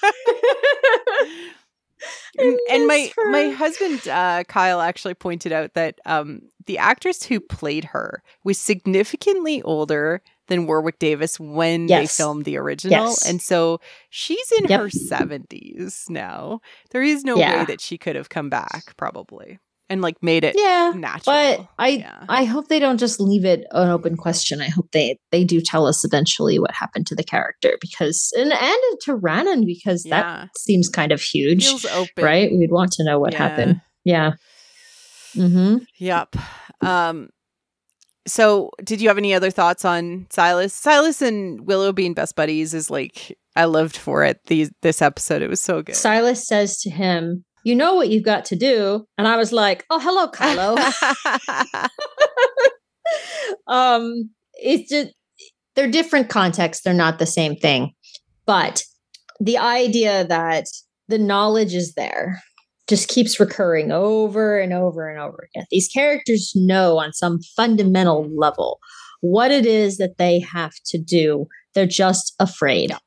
and, 2.37 2.59
and 2.69 2.87
my 2.87 3.11
her. 3.15 3.31
my 3.31 3.49
husband 3.49 4.07
uh, 4.07 4.43
Kyle 4.47 4.81
actually 4.81 5.13
pointed 5.13 5.51
out 5.51 5.73
that 5.73 5.99
um, 6.05 6.41
the 6.65 6.77
actress 6.77 7.23
who 7.23 7.39
played 7.39 7.85
her 7.85 8.23
was 8.43 8.59
significantly 8.59 9.61
older 9.63 10.21
than 10.47 10.65
Warwick 10.65 10.99
Davis 10.99 11.39
when 11.39 11.87
yes. 11.87 12.01
they 12.01 12.23
filmed 12.23 12.45
the 12.45 12.57
original. 12.57 13.07
Yes. 13.07 13.25
And 13.25 13.41
so 13.41 13.79
she's 14.09 14.51
in 14.57 14.65
yep. 14.65 14.81
her 14.81 14.87
70s 14.87 16.09
now. 16.09 16.61
There 16.91 17.03
is 17.03 17.23
no 17.23 17.37
yeah. 17.37 17.59
way 17.59 17.65
that 17.65 17.81
she 17.81 17.97
could 17.97 18.15
have 18.15 18.29
come 18.29 18.49
back, 18.49 18.95
probably. 18.97 19.59
And 19.89 20.01
like 20.01 20.21
made 20.21 20.43
it 20.43 20.55
yeah, 20.57 20.91
natural. 20.93 21.33
But 21.33 21.67
I 21.79 21.87
yeah. 21.87 22.25
I 22.27 22.43
hope 22.43 22.67
they 22.67 22.79
don't 22.79 22.97
just 22.97 23.21
leave 23.21 23.45
it 23.45 23.65
an 23.71 23.87
open 23.87 24.17
question. 24.17 24.59
I 24.59 24.67
hope 24.67 24.91
they 24.91 25.17
they 25.31 25.45
do 25.45 25.61
tell 25.61 25.87
us 25.87 26.03
eventually 26.03 26.59
what 26.59 26.71
happened 26.71 27.07
to 27.07 27.15
the 27.15 27.23
character 27.23 27.77
because 27.79 28.33
and 28.37 28.51
and 28.51 28.99
to 29.03 29.15
Rhiannon 29.15 29.65
because 29.65 30.05
yeah. 30.05 30.21
that 30.21 30.49
seems 30.57 30.89
kind 30.89 31.13
of 31.13 31.21
huge. 31.21 31.69
Right? 32.17 32.51
We'd 32.51 32.69
want 32.69 32.91
to 32.93 33.05
know 33.05 33.17
what 33.17 33.33
happened. 33.33 33.79
Yeah. 34.03 34.33
Mm-hmm. 35.37 35.77
Yep. 35.99 36.35
Um 36.81 37.29
so 38.27 38.69
did 38.83 39.01
you 39.01 39.07
have 39.07 39.17
any 39.17 39.33
other 39.33 39.49
thoughts 39.51 39.85
on 39.85 40.27
Silas? 40.29 40.73
Silas 40.73 41.21
and 41.21 41.65
Willow 41.65 41.91
being 41.91 42.13
best 42.13 42.35
buddies 42.35 42.73
is 42.73 42.89
like 42.89 43.37
I 43.55 43.65
lived 43.65 43.97
for 43.97 44.23
it. 44.23 44.39
These 44.45 44.71
this 44.81 45.01
episode 45.01 45.41
it 45.41 45.49
was 45.49 45.61
so 45.61 45.81
good. 45.81 45.95
Silas 45.95 46.47
says 46.47 46.79
to 46.81 46.89
him, 46.89 47.43
"You 47.63 47.75
know 47.75 47.95
what 47.95 48.09
you've 48.09 48.23
got 48.23 48.45
to 48.45 48.55
do," 48.55 49.05
and 49.17 49.27
I 49.27 49.37
was 49.37 49.51
like, 49.51 49.85
"Oh, 49.89 49.99
hello, 49.99 50.27
Kylo." 50.27 50.77
um, 53.67 54.29
it's 54.53 54.89
just 54.89 55.13
they're 55.75 55.89
different 55.89 56.29
contexts. 56.29 56.83
They're 56.83 56.93
not 56.93 57.19
the 57.19 57.25
same 57.25 57.55
thing, 57.55 57.93
but 58.45 58.83
the 59.39 59.57
idea 59.57 60.25
that 60.27 60.65
the 61.07 61.19
knowledge 61.19 61.73
is 61.73 61.93
there 61.93 62.41
just 62.87 63.09
keeps 63.09 63.39
recurring 63.39 63.91
over 63.91 64.59
and 64.59 64.73
over 64.73 65.09
and 65.09 65.19
over 65.19 65.47
again. 65.53 65.65
These 65.71 65.89
characters 65.89 66.53
know 66.55 66.97
on 66.99 67.13
some 67.13 67.39
fundamental 67.55 68.29
level 68.35 68.79
what 69.21 69.51
it 69.51 69.65
is 69.65 69.97
that 69.97 70.17
they 70.17 70.39
have 70.39 70.73
to 70.85 70.97
do. 70.97 71.47
They're 71.73 71.85
just 71.85 72.33
afraid. 72.39 72.91
Yeah, 72.91 72.99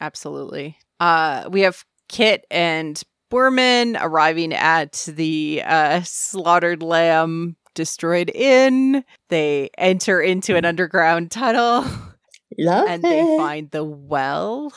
absolutely. 0.00 0.76
Uh, 1.00 1.48
we 1.50 1.62
have 1.62 1.84
Kit 2.08 2.44
and 2.50 3.02
Boorman 3.32 3.96
arriving 4.00 4.52
at 4.52 5.08
the 5.08 5.62
uh, 5.64 6.02
slaughtered 6.04 6.82
lamb 6.82 7.56
destroyed 7.74 8.30
inn. 8.34 9.04
They 9.30 9.70
enter 9.78 10.20
into 10.20 10.56
an 10.56 10.64
underground 10.64 11.30
tunnel. 11.30 11.84
Love 12.58 12.88
and 12.88 13.02
it. 13.04 13.08
they 13.08 13.36
find 13.38 13.70
the 13.70 13.84
well. 13.84 14.72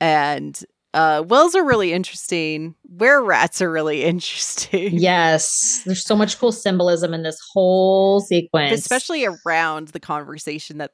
And 0.00 0.62
uh, 0.96 1.22
wells 1.26 1.54
are 1.54 1.64
really 1.64 1.92
interesting. 1.92 2.74
Where 2.82 3.22
rats 3.22 3.60
are 3.62 3.70
really 3.70 4.02
interesting. 4.12 4.98
Yes, 4.98 5.82
there's 5.84 6.04
so 6.04 6.16
much 6.16 6.38
cool 6.38 6.52
symbolism 6.52 7.12
in 7.14 7.22
this 7.22 7.38
whole 7.52 8.20
sequence, 8.20 8.80
especially 8.80 9.26
around 9.26 9.88
the 9.88 10.00
conversation 10.00 10.78
that 10.78 10.92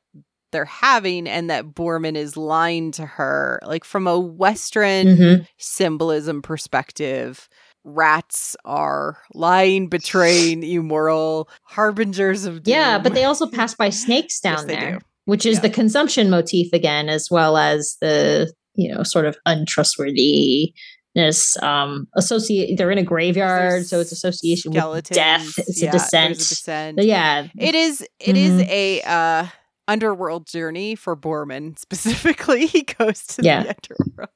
they're 0.50 0.64
having 0.66 1.26
and 1.26 1.48
that 1.48 1.64
Boorman 1.66 2.14
is 2.16 2.36
lying 2.36 2.92
to 2.92 3.06
her. 3.06 3.58
Like 3.64 3.84
from 3.84 4.06
a 4.06 4.18
Western 4.18 5.06
Mhm. 5.06 5.46
symbolism 5.56 6.42
perspective, 6.42 7.48
rats 7.84 8.54
are 8.64 9.18
lying, 9.34 9.88
betraying, 9.88 10.62
immoral, 10.78 11.48
harbingers 11.62 12.44
of 12.44 12.64
doom. 12.64 12.72
Yeah, 12.74 12.98
but 12.98 13.14
they 13.14 13.24
also 13.24 13.46
pass 13.50 13.74
by 13.74 13.88
snakes 13.90 14.40
down 14.40 14.66
Yes, 14.68 14.78
there, 14.78 14.98
do. 14.98 15.04
which 15.24 15.46
is 15.46 15.56
Yeah. 15.56 15.62
the 15.62 15.70
consumption 15.70 16.28
motif 16.28 16.72
again, 16.72 17.08
as 17.08 17.28
well 17.30 17.56
as 17.56 17.96
the 18.02 18.52
you 18.74 18.92
know 18.94 19.02
sort 19.02 19.26
of 19.26 19.36
untrustworthiness. 19.46 21.60
Um, 21.62 22.08
associate. 22.16 22.76
They're 22.76 22.90
in 22.90 22.98
a 22.98 23.02
graveyard, 23.02 23.86
so 23.86 24.00
it's 24.00 24.12
association 24.12 24.72
with 24.72 25.04
death. 25.10 25.58
It's 25.58 25.80
Yeah, 25.82 25.88
a 25.88 25.92
there's 25.92 26.02
descent. 26.04 26.38
descent. 26.38 26.96
But 26.96 27.06
yeah, 27.06 27.48
It 27.58 27.74
is 27.74 28.06
It 28.20 28.36
is 28.36 28.62
Mhm. 28.62 28.68
a 28.68 29.02
uh 29.02 29.46
underworld 29.88 30.46
journey 30.46 30.94
for 30.94 31.16
Boorman 31.16 31.78
specifically. 31.86 32.66
He 32.66 32.82
goes 32.82 33.26
to 33.28 33.42
Yeah. 33.42 33.62
the 33.64 33.74
underworld. 33.74 34.28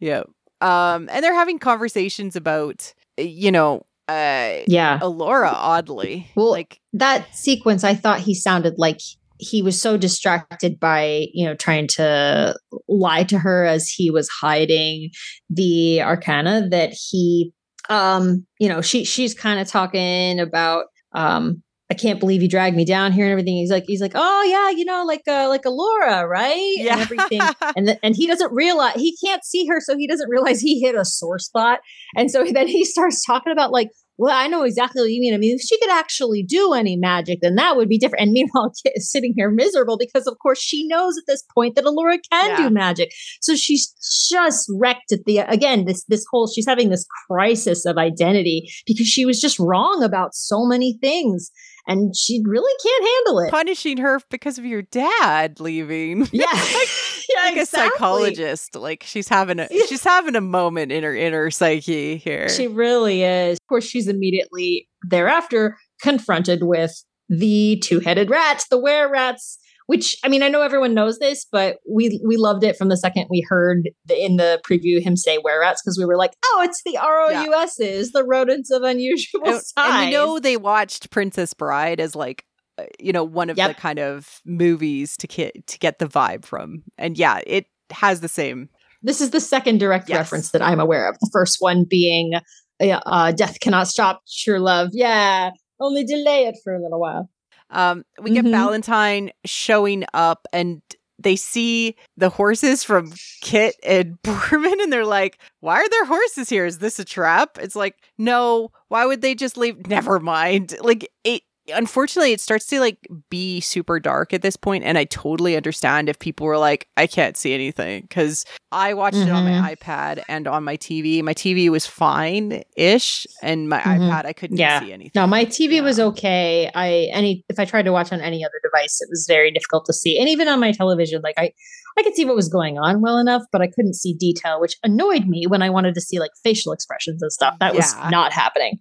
yeah. 0.00 0.22
Um 0.60 1.08
and 1.10 1.24
they're 1.24 1.34
having 1.34 1.58
conversations 1.58 2.36
about 2.36 2.92
you 3.16 3.50
know 3.52 3.86
uh 4.08 4.58
yeah. 4.66 4.98
Elora 5.00 5.52
oddly. 5.54 6.28
Well, 6.34 6.50
like 6.50 6.80
that 6.92 7.34
sequence 7.34 7.84
i 7.84 7.94
thought 7.94 8.20
he 8.20 8.34
sounded 8.34 8.74
like 8.76 9.00
he 9.40 9.62
was 9.62 9.80
so 9.80 9.96
distracted 9.96 10.78
by 10.78 11.26
you 11.32 11.46
know 11.46 11.54
trying 11.54 11.86
to 11.86 12.54
lie 12.88 13.24
to 13.24 13.38
her 13.38 13.64
as 13.64 13.88
he 13.88 14.10
was 14.10 14.28
hiding 14.28 15.10
the 15.48 16.02
arcana 16.02 16.68
that 16.68 16.92
he 16.92 17.52
um 17.88 18.46
you 18.58 18.68
know 18.68 18.80
she 18.80 19.04
she's 19.04 19.34
kind 19.34 19.60
of 19.60 19.66
talking 19.66 20.38
about 20.38 20.86
um 21.12 21.62
I 21.90 21.94
can't 21.94 22.20
believe 22.20 22.40
you 22.40 22.48
dragged 22.48 22.76
me 22.76 22.84
down 22.84 23.10
here 23.10 23.24
and 23.24 23.32
everything. 23.32 23.56
He's 23.56 23.70
like, 23.70 23.82
he's 23.84 24.00
like, 24.00 24.12
oh 24.14 24.42
yeah, 24.44 24.70
you 24.70 24.84
know, 24.84 25.04
like 25.04 25.22
uh, 25.26 25.48
like 25.48 25.62
Elora, 25.62 26.26
right? 26.28 26.74
Yeah. 26.76 26.92
And 27.00 27.00
everything. 27.00 27.40
and 27.76 27.86
th- 27.86 27.98
and 28.02 28.14
he 28.14 28.28
doesn't 28.28 28.52
realize 28.52 28.94
he 28.94 29.16
can't 29.24 29.44
see 29.44 29.66
her, 29.66 29.80
so 29.80 29.96
he 29.96 30.06
doesn't 30.06 30.30
realize 30.30 30.60
he 30.60 30.80
hit 30.80 30.94
a 30.94 31.04
sore 31.04 31.40
spot. 31.40 31.80
And 32.16 32.30
so 32.30 32.44
then 32.52 32.68
he 32.68 32.84
starts 32.84 33.24
talking 33.24 33.52
about 33.52 33.72
like, 33.72 33.88
well, 34.20 34.36
I 34.36 34.48
know 34.48 34.64
exactly 34.64 35.00
what 35.00 35.10
you 35.10 35.18
mean. 35.20 35.32
I 35.32 35.38
mean, 35.38 35.56
if 35.56 35.62
she 35.62 35.78
could 35.80 35.90
actually 35.90 36.42
do 36.42 36.74
any 36.74 36.96
magic, 36.96 37.38
then 37.40 37.54
that 37.54 37.76
would 37.76 37.88
be 37.88 37.96
different. 37.96 38.22
And 38.24 38.32
meanwhile, 38.38 38.70
Kit 38.84 38.92
is 38.94 39.10
sitting 39.10 39.32
here 39.34 39.50
miserable 39.50 39.96
because, 39.96 40.26
of 40.26 40.36
course, 40.42 40.60
she 40.60 40.86
knows 40.86 41.16
at 41.16 41.24
this 41.26 41.42
point 41.54 41.74
that 41.76 41.86
Elora 41.86 42.18
can 42.30 42.50
Yeah. 42.50 42.56
do 42.68 42.70
magic. 42.70 43.12
So 43.40 43.56
she's 43.56 43.94
just 44.28 44.70
wrecked 44.78 45.10
at 45.12 45.20
the 45.24 45.38
again 45.38 45.86
this 45.86 46.04
this 46.04 46.24
whole 46.30 46.46
she's 46.48 46.66
having 46.66 46.90
this 46.90 47.06
crisis 47.26 47.86
of 47.86 47.96
identity 47.96 48.70
because 48.86 49.06
she 49.06 49.24
was 49.24 49.40
just 49.40 49.58
wrong 49.58 50.02
about 50.02 50.34
so 50.34 50.66
many 50.66 50.98
things, 51.00 51.50
and 51.86 52.14
she 52.16 52.42
really 52.44 52.72
can't 52.82 53.04
handle 53.04 53.40
it. 53.40 53.50
punishing 53.50 53.96
her 53.98 54.20
because 54.30 54.58
of 54.58 54.64
your 54.64 54.82
dad 54.82 55.60
leaving. 55.60 56.28
Yeah, 56.32 56.46
like, 56.46 56.88
yeah, 57.28 57.42
like 57.44 57.56
a 57.56 57.60
exactly. 57.60 57.90
psychologist. 57.90 58.76
Like 58.76 59.02
she's 59.04 59.28
having 59.28 59.58
a 59.58 59.68
she's 59.88 60.04
having 60.04 60.36
a 60.36 60.40
moment 60.40 60.92
in 60.92 61.02
her 61.02 61.14
inner 61.14 61.50
psyche 61.50 62.16
here. 62.16 62.48
She 62.48 62.66
really 62.66 63.22
is. 63.22 63.58
Of 63.58 63.66
course, 63.68 63.84
she's 63.84 64.08
immediately 64.08 64.88
thereafter 65.08 65.76
confronted 66.02 66.60
with 66.62 67.04
the 67.28 67.80
two-headed 67.84 68.30
rats, 68.30 68.66
the 68.70 68.78
were 68.78 69.10
rats. 69.10 69.58
Which 69.90 70.16
I 70.22 70.28
mean, 70.28 70.44
I 70.44 70.48
know 70.48 70.62
everyone 70.62 70.94
knows 70.94 71.18
this, 71.18 71.44
but 71.50 71.78
we 71.90 72.20
we 72.24 72.36
loved 72.36 72.62
it 72.62 72.76
from 72.76 72.90
the 72.90 72.96
second 72.96 73.26
we 73.28 73.44
heard 73.48 73.90
the, 74.06 74.24
in 74.24 74.36
the 74.36 74.60
preview 74.64 75.02
him 75.02 75.16
say 75.16 75.38
were 75.38 75.58
rats 75.60 75.82
because 75.82 75.98
we 75.98 76.04
were 76.04 76.16
like, 76.16 76.30
oh, 76.44 76.62
it's 76.62 76.80
the 76.84 76.96
ROUSs, 76.96 78.12
the 78.12 78.22
rodents 78.24 78.70
of 78.70 78.82
unusual 78.84 79.40
and, 79.44 79.60
size. 79.60 79.70
and 79.76 80.06
we 80.06 80.12
know 80.12 80.38
they 80.38 80.56
watched 80.56 81.10
Princess 81.10 81.54
Bride 81.54 81.98
as 81.98 82.14
like 82.14 82.44
uh, 82.78 82.84
you 83.00 83.12
know 83.12 83.24
one 83.24 83.50
of 83.50 83.56
Yep. 83.58 83.68
the 83.76 83.80
kind 83.80 83.98
of 83.98 84.40
movies 84.44 85.16
to 85.16 85.26
get 85.26 85.66
to 85.66 85.78
get 85.80 85.98
the 85.98 86.06
vibe 86.06 86.44
from. 86.44 86.84
And 86.96 87.18
yeah, 87.18 87.40
it 87.44 87.66
has 87.90 88.20
the 88.20 88.28
same. 88.28 88.68
this 89.02 89.20
is 89.20 89.30
the 89.30 89.40
second 89.40 89.78
direct 89.80 90.08
Yes. 90.08 90.18
reference 90.18 90.50
that 90.52 90.62
I'm 90.62 90.78
aware 90.78 91.08
of. 91.08 91.18
The 91.20 91.30
first 91.32 91.56
one 91.58 91.82
being 91.82 92.34
uh, 92.80 93.00
uh, 93.06 93.32
"Death 93.32 93.58
cannot 93.58 93.88
stop 93.88 94.22
true 94.44 94.60
love." 94.60 94.90
Yeah, 94.92 95.50
only 95.80 96.04
delay 96.04 96.46
it 96.46 96.58
for 96.62 96.74
a 96.76 96.80
little 96.80 97.00
while. 97.00 97.28
Um 97.70 98.04
we 98.20 98.30
get 98.32 98.44
Mhm. 98.44 98.52
Ballantine 98.52 99.30
showing 99.44 100.04
up 100.14 100.46
and 100.52 100.82
they 101.22 101.36
see 101.36 101.96
the 102.16 102.30
horses 102.30 102.82
from 102.82 103.12
Kit 103.42 103.76
and 103.82 104.16
Boorman 104.22 104.82
and 104.82 104.90
they're 104.92 105.04
like, 105.04 105.38
why 105.60 105.74
are 105.76 105.88
there 105.90 106.06
horses 106.06 106.48
here? 106.48 106.64
Is 106.64 106.78
this 106.78 106.98
a 106.98 107.04
trap? 107.04 107.58
It's 107.60 107.76
like, 107.76 107.96
no, 108.16 108.70
why 108.88 109.04
would 109.04 109.20
they 109.20 109.34
just 109.34 109.58
leave? 109.58 109.86
Never 109.86 110.18
mind. 110.18 110.76
Like 110.80 111.10
it 111.24 111.42
unfortunately 111.70 112.32
it 112.32 112.40
starts 112.40 112.66
to 112.66 112.80
like 112.80 112.98
be 113.30 113.60
super 113.60 113.98
dark 114.00 114.32
at 114.32 114.42
this 114.42 114.56
point 114.56 114.84
and 114.84 114.96
I 114.98 115.04
totally 115.04 115.56
understand 115.56 116.08
if 116.08 116.18
people 116.18 116.46
were 116.46 116.58
like, 116.58 116.88
I 116.96 117.06
can't 117.06 117.36
see 117.36 117.52
anything 117.54 118.02
because 118.02 118.44
I 118.72 118.94
watched 118.94 119.16
it 119.16 119.28
on 119.30 119.44
my 119.44 119.74
iPad 119.74 120.22
and 120.28 120.46
on 120.46 120.62
my 120.64 120.76
TV. 120.76 121.22
My 121.22 121.34
TV 121.34 121.68
was 121.70 121.86
fine 121.86 122.62
ish 122.76 123.26
and 123.42 123.68
my 123.68 123.80
Mhm. 123.80 123.98
iPad 124.10 124.24
I 124.26 124.32
couldn't 124.32 124.58
Yeah. 124.58 124.80
see 124.80 124.92
anything. 124.92 125.12
No, 125.14 125.26
my 125.26 125.44
TV 125.44 125.76
Yeah. 125.76 125.80
was 125.82 125.98
okay. 126.00 126.70
I 126.74 127.08
any 127.12 127.44
if 127.48 127.58
I 127.58 127.64
tried 127.64 127.82
to 127.86 127.92
watch 127.92 128.12
on 128.12 128.20
any 128.20 128.44
other 128.44 128.60
device, 128.62 129.00
it 129.00 129.08
was 129.10 129.26
very 129.28 129.50
difficult 129.50 129.84
to 129.86 129.92
see. 129.92 130.18
And 130.18 130.28
even 130.28 130.48
on 130.48 130.60
my 130.60 130.72
television, 130.72 131.20
like 131.22 131.34
I 131.38 131.52
I 131.98 132.02
could 132.04 132.14
see 132.14 132.24
what 132.24 132.36
was 132.36 132.48
going 132.48 132.78
on 132.78 133.00
well 133.02 133.18
enough, 133.18 133.42
but 133.50 133.60
I 133.60 133.66
couldn't 133.66 133.94
see 133.94 134.14
detail, 134.14 134.60
which 134.60 134.76
annoyed 134.84 135.26
me 135.26 135.46
when 135.48 135.60
I 135.60 135.70
wanted 135.70 135.94
to 135.96 136.00
see 136.00 136.20
like 136.20 136.30
facial 136.44 136.72
expressions 136.72 137.20
and 137.20 137.32
stuff. 137.32 137.56
That 137.58 137.74
was 137.74 137.94
not 138.10 138.32
happening. 138.32 138.78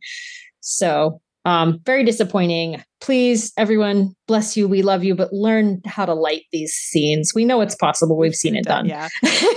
So 0.62 1.22
um 1.46 1.80
very 1.86 2.04
disappointing. 2.04 2.84
Please, 3.02 3.54
everyone, 3.58 4.14
bless 4.28 4.58
you. 4.58 4.68
We 4.68 4.82
love 4.82 5.04
you, 5.04 5.16
but 5.16 5.32
learn 5.32 5.82
how 5.86 6.06
to 6.06 6.14
light 6.14 6.44
these 6.52 6.74
scenes. 6.74 7.34
We 7.34 7.46
know 7.46 7.62
it's 7.62 7.76
possible. 7.76 8.18
We've 8.18 8.36
seen 8.36 8.56
it 8.56 8.66
done. 8.66 8.86
Yeah. 8.86 9.08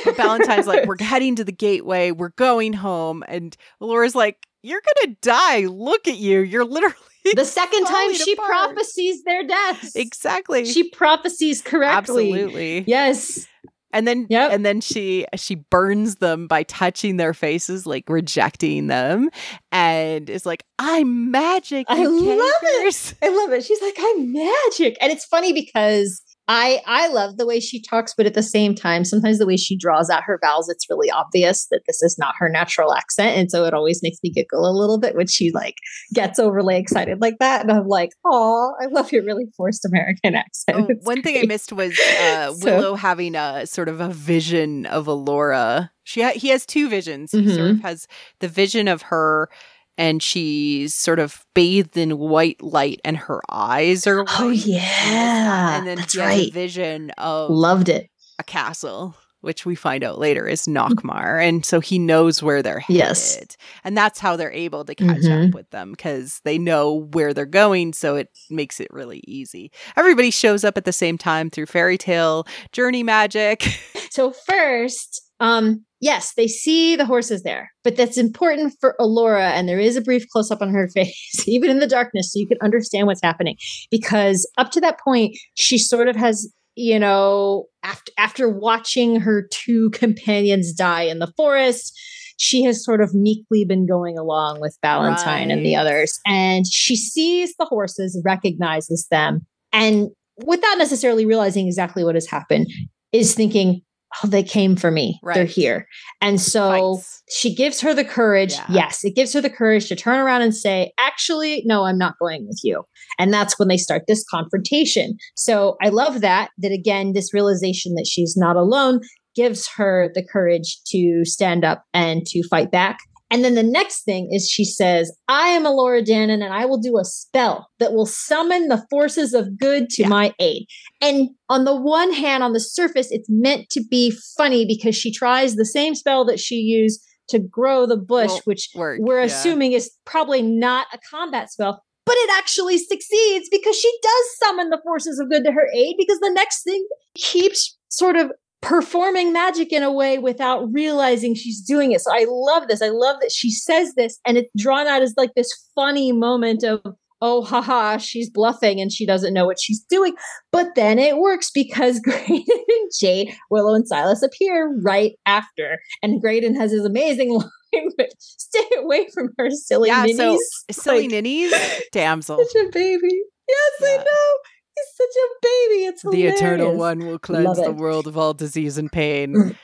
But 0.05 0.17
Ballantine's 0.17 0.69
like, 0.69 0.87
we're 0.87 0.97
heading 1.01 1.35
to 1.37 1.45
the 1.45 1.53
gateway. 1.53 2.13
We're 2.13 2.31
going 2.31 2.73
home. 2.73 3.25
And 3.27 3.57
Laura's 3.81 4.15
like, 4.15 4.47
you're 4.63 4.81
going 4.81 5.15
to 5.15 5.21
die. 5.23 5.67
Look 5.67 6.07
at 6.07 6.19
you. 6.19 6.41
You're 6.41 6.65
literally. 6.65 6.95
the 7.35 7.45
second 7.45 7.85
time 7.85 8.15
she 8.15 8.33
apart. 8.33 8.49
prophesies 8.49 9.23
their 9.25 9.47
deaths. 9.47 9.95
Exactly. 9.95 10.65
She 10.65 10.91
prophesies 10.91 11.63
correctly. 11.63 12.33
Absolutely. 12.33 12.85
Yes. 12.87 13.47
And 13.93 14.06
then 14.09 14.27
Yep. 14.31 14.52
and 14.52 14.64
then 14.64 14.81
she 14.81 15.27
she 15.36 15.56
burns 15.56 16.16
them 16.16 16.47
by 16.47 16.62
touching 16.62 17.16
their 17.16 17.35
faces, 17.35 17.86
like 17.86 18.09
rejecting 18.09 18.86
them, 18.86 19.28
and 19.70 20.28
is 20.31 20.47
like, 20.47 20.64
I'm 20.78 21.31
magic. 21.31 21.86
I 21.89 22.05
love 22.05 22.52
it. 22.62 23.14
I 23.23 23.28
love 23.28 23.52
it. 23.52 23.64
She's 23.64 23.82
like, 23.82 23.97
I'm 23.98 24.32
magic. 24.32 24.97
And 25.01 25.12
it's 25.12 25.24
funny 25.24 25.52
because 25.52 26.23
I 26.55 26.83
I 26.87 27.09
love 27.09 27.39
the 27.39 27.47
way 27.47 27.61
she 27.61 27.81
talks, 27.81 28.12
but 28.15 28.27
at 28.27 28.35
the 28.35 28.43
same 28.43 28.74
time, 28.74 29.07
sometimes 29.07 29.39
the 29.39 29.47
way 29.47 29.57
she 29.57 29.74
draws 29.74 30.11
out 30.11 30.24
her 30.24 30.39
vowels, 30.43 30.69
it's 30.69 30.87
really 30.91 31.11
obvious 31.11 31.66
that 31.70 31.81
this 31.87 32.03
is 32.03 32.16
not 32.19 32.35
her 32.39 32.51
natural 32.51 32.93
accent. 32.93 33.39
And 33.39 33.51
so 33.51 33.65
it 33.65 33.73
always 33.73 34.03
makes 34.03 34.19
me 34.23 34.31
giggle 34.31 34.69
a 34.69 34.77
little 34.79 34.99
bit 35.01 35.16
when 35.16 35.29
she 35.29 35.51
like 35.51 35.77
gets 36.12 36.39
overly 36.39 36.77
excited 36.77 37.23
like 37.23 37.39
that. 37.41 37.62
And 37.62 37.73
I'm 37.73 37.89
like, 37.89 38.11
oh, 38.27 38.74
I 38.83 38.87
love 38.87 39.12
your 39.12 39.24
really 39.24 39.47
forced 39.57 39.87
American 39.87 40.35
accent. 40.35 40.91
Oh, 40.91 40.95
one 41.05 41.23
thing 41.23 41.39
I 41.43 41.47
missed 41.47 41.73
was 41.73 41.99
uh, 41.99 42.53
So- 42.55 42.65
Willow 42.66 42.95
having 42.97 43.35
a 43.35 43.66
sort 43.66 43.89
of 43.89 44.03
a 44.03 44.11
vision 44.11 44.85
of 44.85 45.07
Elora. 45.07 45.89
She 46.05 46.20
ha- 46.20 46.33
he 46.35 46.49
has 46.49 46.66
two 46.66 46.89
visions. 46.91 47.33
He 47.33 47.49
sort 47.49 47.61
Mhm. 47.70 47.70
of 47.77 47.81
has 47.81 48.07
the 48.41 48.49
vision 48.49 48.89
of 48.89 49.03
her, 49.03 49.49
and 49.98 50.23
she's 50.23 50.94
sort 50.94 51.19
of 51.19 51.44
bathed 51.55 51.97
in 51.97 52.19
white 52.19 52.62
light, 52.62 53.01
and 53.05 53.16
her 53.16 53.40
eyes 53.48 54.06
are 54.06 54.20
oh, 54.20 54.24
white. 54.24 54.40
Oh 54.40 54.51
yeah. 54.51 55.78
and 55.78 55.86
then 55.86 55.98
that's 55.98 56.16
right. 56.16 56.52
vision 56.52 57.10
of 57.19 57.51
Loved 57.51 57.89
it. 57.89 58.10
a 58.39 58.44
castle. 58.44 59.16
Which 59.43 59.66
we 59.66 59.74
find 59.74 60.02
out 60.02 60.19
later 60.19 60.47
is 60.48 60.62
Nockmaar. 60.66 61.47
And 61.47 61.64
so 61.66 61.81
he 61.81 61.98
knows 61.98 62.43
where 62.43 62.62
they're 62.62 62.78
headed. 62.81 62.97
Yes. 62.97 63.39
And 63.85 63.97
that's 63.97 64.19
how 64.19 64.36
they're 64.36 64.52
able 64.52 64.85
to 64.86 64.94
catch 64.94 65.19
Mhm. 65.23 65.48
up 65.48 65.55
with 65.55 65.69
them 65.70 65.90
because 65.90 66.40
they 66.44 66.56
know 66.59 67.09
where 67.12 67.35
they're 67.35 67.44
going. 67.44 67.93
So 67.93 68.16
it 68.16 68.28
makes 68.51 68.81
it 68.81 68.89
really 68.90 69.23
easy. 69.27 69.70
Everybody 69.97 70.31
shows 70.31 70.64
up 70.64 70.77
at 70.78 70.85
the 70.85 70.93
same 70.93 71.19
time 71.19 71.51
through 71.51 71.66
fairy 71.66 71.98
tale 71.98 72.47
journey 72.73 73.02
magic. 73.02 73.66
So 74.12 74.31
first, 74.31 75.23
um, 75.40 75.86
yes, 76.02 76.35
they 76.36 76.47
see 76.47 76.97
the 76.97 77.06
horses 77.06 77.44
there, 77.44 77.70
but 77.82 77.97
that's 77.97 78.19
important 78.19 78.74
for 78.78 78.94
Elora, 79.01 79.52
and 79.52 79.66
there 79.66 79.81
is 79.81 79.97
a 79.97 80.02
brief 80.02 80.27
close 80.31 80.51
up 80.51 80.60
on 80.60 80.69
her 80.69 80.86
face, 80.94 81.44
even 81.48 81.70
in 81.70 81.78
the 81.78 81.86
darkness, 81.86 82.31
so 82.31 82.39
you 82.39 82.47
can 82.47 82.59
understand 82.62 83.06
what's 83.06 83.23
happening. 83.23 83.56
Because 83.90 84.47
up 84.59 84.70
to 84.73 84.82
that 84.82 85.01
point, 85.01 85.35
she 85.55 85.78
sort 85.78 86.09
of 86.09 86.16
has 86.16 86.52
you 86.74 86.99
know, 86.99 87.66
after 87.82 88.12
after 88.19 88.49
watching 88.49 89.20
her 89.20 89.47
two 89.51 89.90
companions 89.90 90.73
die 90.73 91.03
in 91.03 91.19
the 91.19 91.32
forest, 91.36 91.99
she 92.39 92.62
has 92.65 92.85
sort 92.85 93.01
of 93.01 93.15
meekly 93.15 93.65
been 93.65 93.86
going 93.86 94.19
along 94.19 94.61
with 94.61 94.77
Ballantine 94.82 95.27
right. 95.27 95.51
and 95.51 95.65
the 95.65 95.77
others. 95.77 96.19
And 96.27 96.66
she 96.66 96.97
sees 96.97 97.55
the 97.59 97.66
horses, 97.66 98.20
recognizes 98.24 99.07
them, 99.11 99.47
and 99.73 100.09
without 100.44 100.78
necessarily 100.78 101.27
realizing 101.27 101.66
exactly 101.66 102.05
what 102.05 102.15
has 102.15 102.27
happened, 102.27 102.66
is 103.12 103.35
thinking, 103.35 103.82
oh, 104.23 104.29
they 104.29 104.43
came 104.43 104.77
for 104.77 104.91
me. 104.91 105.19
Right. 105.23 105.35
They're 105.35 105.45
here. 105.45 105.87
And 106.21 106.41
so 106.41 106.97
Fights. 106.97 107.23
she 107.31 107.55
gives 107.55 107.81
her 107.81 107.95
the 107.95 108.05
courage. 108.05 108.53
Yeah. 108.53 108.67
Yes, 108.69 109.05
it 109.05 109.15
gives 109.15 109.33
her 109.33 109.41
the 109.41 109.51
courage 109.51 109.89
to 109.89 109.97
turn 109.97 110.19
around 110.19 110.43
and 110.43 110.55
say, 110.55 110.93
actually, 110.99 111.63
no, 111.67 111.85
I'm 111.85 111.99
not 111.99 112.19
going 112.19 112.47
with 112.47 112.61
you. 112.63 112.85
And 113.19 113.33
that's 113.33 113.59
when 113.59 113.69
they 113.69 113.77
start 113.77 114.03
this 114.07 114.25
confrontation. 114.31 115.17
So 115.37 115.77
I 115.83 115.89
love 115.89 116.21
that, 116.21 116.51
that 116.59 116.73
again, 116.73 117.13
this 117.13 117.33
realization 117.35 117.95
that 117.95 118.07
she's 118.11 118.37
not 118.37 118.57
alone 118.57 119.01
gives 119.35 119.69
her 119.77 120.11
the 120.15 120.25
courage 120.25 120.79
to 120.89 121.25
stand 121.25 121.65
up 121.65 121.85
and 121.95 122.27
to 122.27 122.47
fight 122.49 122.71
back. 122.71 122.99
And 123.33 123.43
then 123.43 123.55
the 123.55 123.63
next 123.63 124.03
thing 124.03 124.29
is 124.31 124.49
she 124.49 124.65
says, 124.65 125.11
I 125.27 125.49
am 125.49 125.65
Elora 125.65 126.05
Danan 126.07 126.45
and 126.45 126.53
I 126.53 126.67
will 126.67 126.79
do 126.79 126.99
a 126.99 127.05
spell 127.05 127.71
that 127.79 127.95
will 127.95 128.05
summon 128.05 128.69
the 128.69 128.87
forces 128.91 129.33
of 129.33 129.59
good 129.59 129.89
to 129.91 130.03
yeah. 130.03 130.09
my 130.09 130.35
aid. 130.39 130.67
And 131.01 131.31
on 131.49 131.65
the 131.65 131.75
one 131.75 132.13
hand, 132.13 132.43
on 132.43 132.53
the 132.53 132.61
surface, 132.61 133.09
it's 133.11 133.31
meant 133.31 133.71
to 133.71 133.83
be 133.91 134.13
funny 134.37 134.67
because 134.67 134.95
she 134.95 135.11
tries 135.11 135.55
the 135.55 135.65
same 135.65 135.95
spell 135.95 136.27
that 136.27 136.41
she 136.41 136.57
used 136.57 137.03
to 137.29 137.39
grow 137.39 137.87
the 137.87 137.97
bush, 137.97 138.33
which 138.45 138.69
work, 138.75 138.99
we're 139.01 139.21
yeah. 139.21 139.27
assuming 139.27 139.73
is 139.73 139.91
probably 140.05 140.43
not 140.43 140.87
a 140.93 140.99
combat 141.11 141.51
spell. 141.51 141.83
But 142.05 142.17
it 142.19 142.31
actually 142.37 142.77
succeeds 142.77 143.49
because 143.51 143.79
she 143.79 143.91
does 144.03 144.25
summon 144.41 144.69
the 144.69 144.81
forces 144.85 145.19
of 145.19 145.31
good 145.31 145.45
to 145.45 145.53
her 145.53 145.69
aid 145.73 145.95
because 145.97 146.19
the 146.19 146.33
next 146.35 146.65
thing 146.65 146.85
keeps 147.15 147.79
sort 147.89 148.17
of 148.17 148.31
performing 148.63 149.33
magic 149.33 149.73
in 149.73 149.83
a 149.83 149.93
way 149.93 150.19
without 150.19 150.73
realizing 150.73 151.35
she's 151.35 151.61
doing 151.61 151.93
it. 151.93 152.01
So 152.01 152.13
I 152.13 152.25
love 152.29 152.69
this. 152.69 152.81
I 152.81 152.89
love 152.89 153.17
that 153.21 153.33
she 153.33 153.51
says 153.51 153.95
this 153.95 154.19
and 154.25 154.39
it's 154.39 154.51
drawn 154.57 154.87
out 154.87 155.03
as 155.03 155.15
like 155.17 155.35
this 155.35 155.53
funny 155.75 156.13
moment 156.13 156.63
of, 156.63 156.81
oh, 157.21 157.43
haha, 157.43 157.99
she's 157.99 158.31
bluffing 158.31 158.81
and 158.81 158.91
she 158.91 159.05
doesn't 159.05 159.35
know 159.35 159.47
what 159.47 159.61
she's 159.61 159.81
doing. 159.81 160.15
But 160.53 160.75
then 160.77 160.99
it 160.99 161.19
works 161.19 161.51
because 161.51 162.01
Graydon 162.05 162.45
and 162.49 162.91
Jade, 162.99 163.35
Willow 163.51 163.75
and 163.75 163.87
Silas 163.87 164.23
appear 164.23 164.73
right 164.83 165.13
after. 165.27 165.81
And 166.03 166.21
Graydon 166.21 166.55
has 166.55 166.71
his 166.71 166.85
amazing 166.85 167.31
line 167.75 167.89
with, 167.99 168.11
stay 168.19 168.69
away 168.79 169.09
from 169.13 169.31
her 169.39 169.51
silly 169.51 169.89
yeah, 169.89 170.03
ninnies. 170.03 170.19
So, 170.19 170.39
silly 170.71 171.03
like, 171.03 171.11
ninnies, 171.11 171.53
damsel. 171.93 172.39
Such 172.39 172.63
a 172.63 172.71
baby. 172.71 173.23
Yes, 173.49 173.73
yeah. 173.81 173.89
I 173.89 173.97
know. 173.97 174.39
He's 174.83 174.97
such 174.97 175.17
a 175.17 175.29
baby. 175.43 175.85
It's 175.85 176.03
hilarious. 176.03 176.41
The 176.41 176.47
eternal 176.47 176.77
one 176.77 177.07
will 177.07 177.19
cleanse 177.19 177.59
the 177.59 177.73
world 177.73 178.07
of 178.07 178.17
all 178.17 178.35
disease 178.35 178.79
and 178.79 178.91
pain. 178.91 179.35
Mm. 179.35 179.57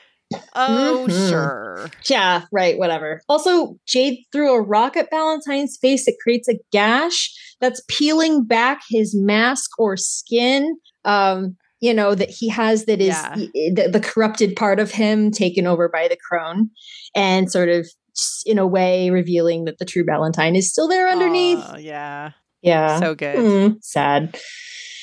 oh, 0.55 1.07
mm-hmm. 1.09 1.28
sure. 1.28 1.90
Yeah, 2.09 2.45
right, 2.53 2.78
whatever. 2.78 3.23
Also, 3.28 3.78
Jade 3.86 4.24
threw 4.32 4.53
a 4.55 4.61
rock 4.61 4.97
at 4.97 5.11
Ballantine's 5.11 5.78
face. 5.81 6.07
It 6.07 6.16
creates 6.23 6.49
a 6.49 6.59
gash 6.73 7.32
that's 7.61 7.82
peeling 7.89 8.45
back 8.45 8.82
his 8.89 9.16
mask 9.16 9.70
or 9.78 9.97
skin. 9.97 10.77
Um, 11.05 11.57
you 11.81 11.95
know, 11.95 12.15
that 12.15 12.28
he 12.28 12.49
has 12.49 12.86
that 12.86 13.01
is 13.01 13.09
yeah. 13.09 13.35
the, 13.36 13.89
the 13.93 14.01
corrupted 14.01 14.57
part 14.57 14.81
of 14.81 14.90
him 14.90 15.31
taken 15.31 15.66
over 15.66 15.89
by 15.89 16.09
the 16.09 16.16
crone 16.16 16.70
and 17.15 17.51
sort 17.51 17.69
of 17.69 17.86
in 18.45 18.59
a 18.59 18.66
way 18.66 19.11
revealing 19.11 19.65
that 19.65 19.78
the 19.78 19.85
true 19.85 20.05
Ballantine 20.05 20.57
is 20.57 20.70
still 20.70 20.89
there 20.89 21.09
underneath. 21.09 21.65
Oh, 21.69 21.78
yeah. 21.78 22.32
Yeah. 22.62 22.99
So 22.99 23.15
good. 23.15 23.36
Mm, 23.36 23.77
sad. 23.82 24.39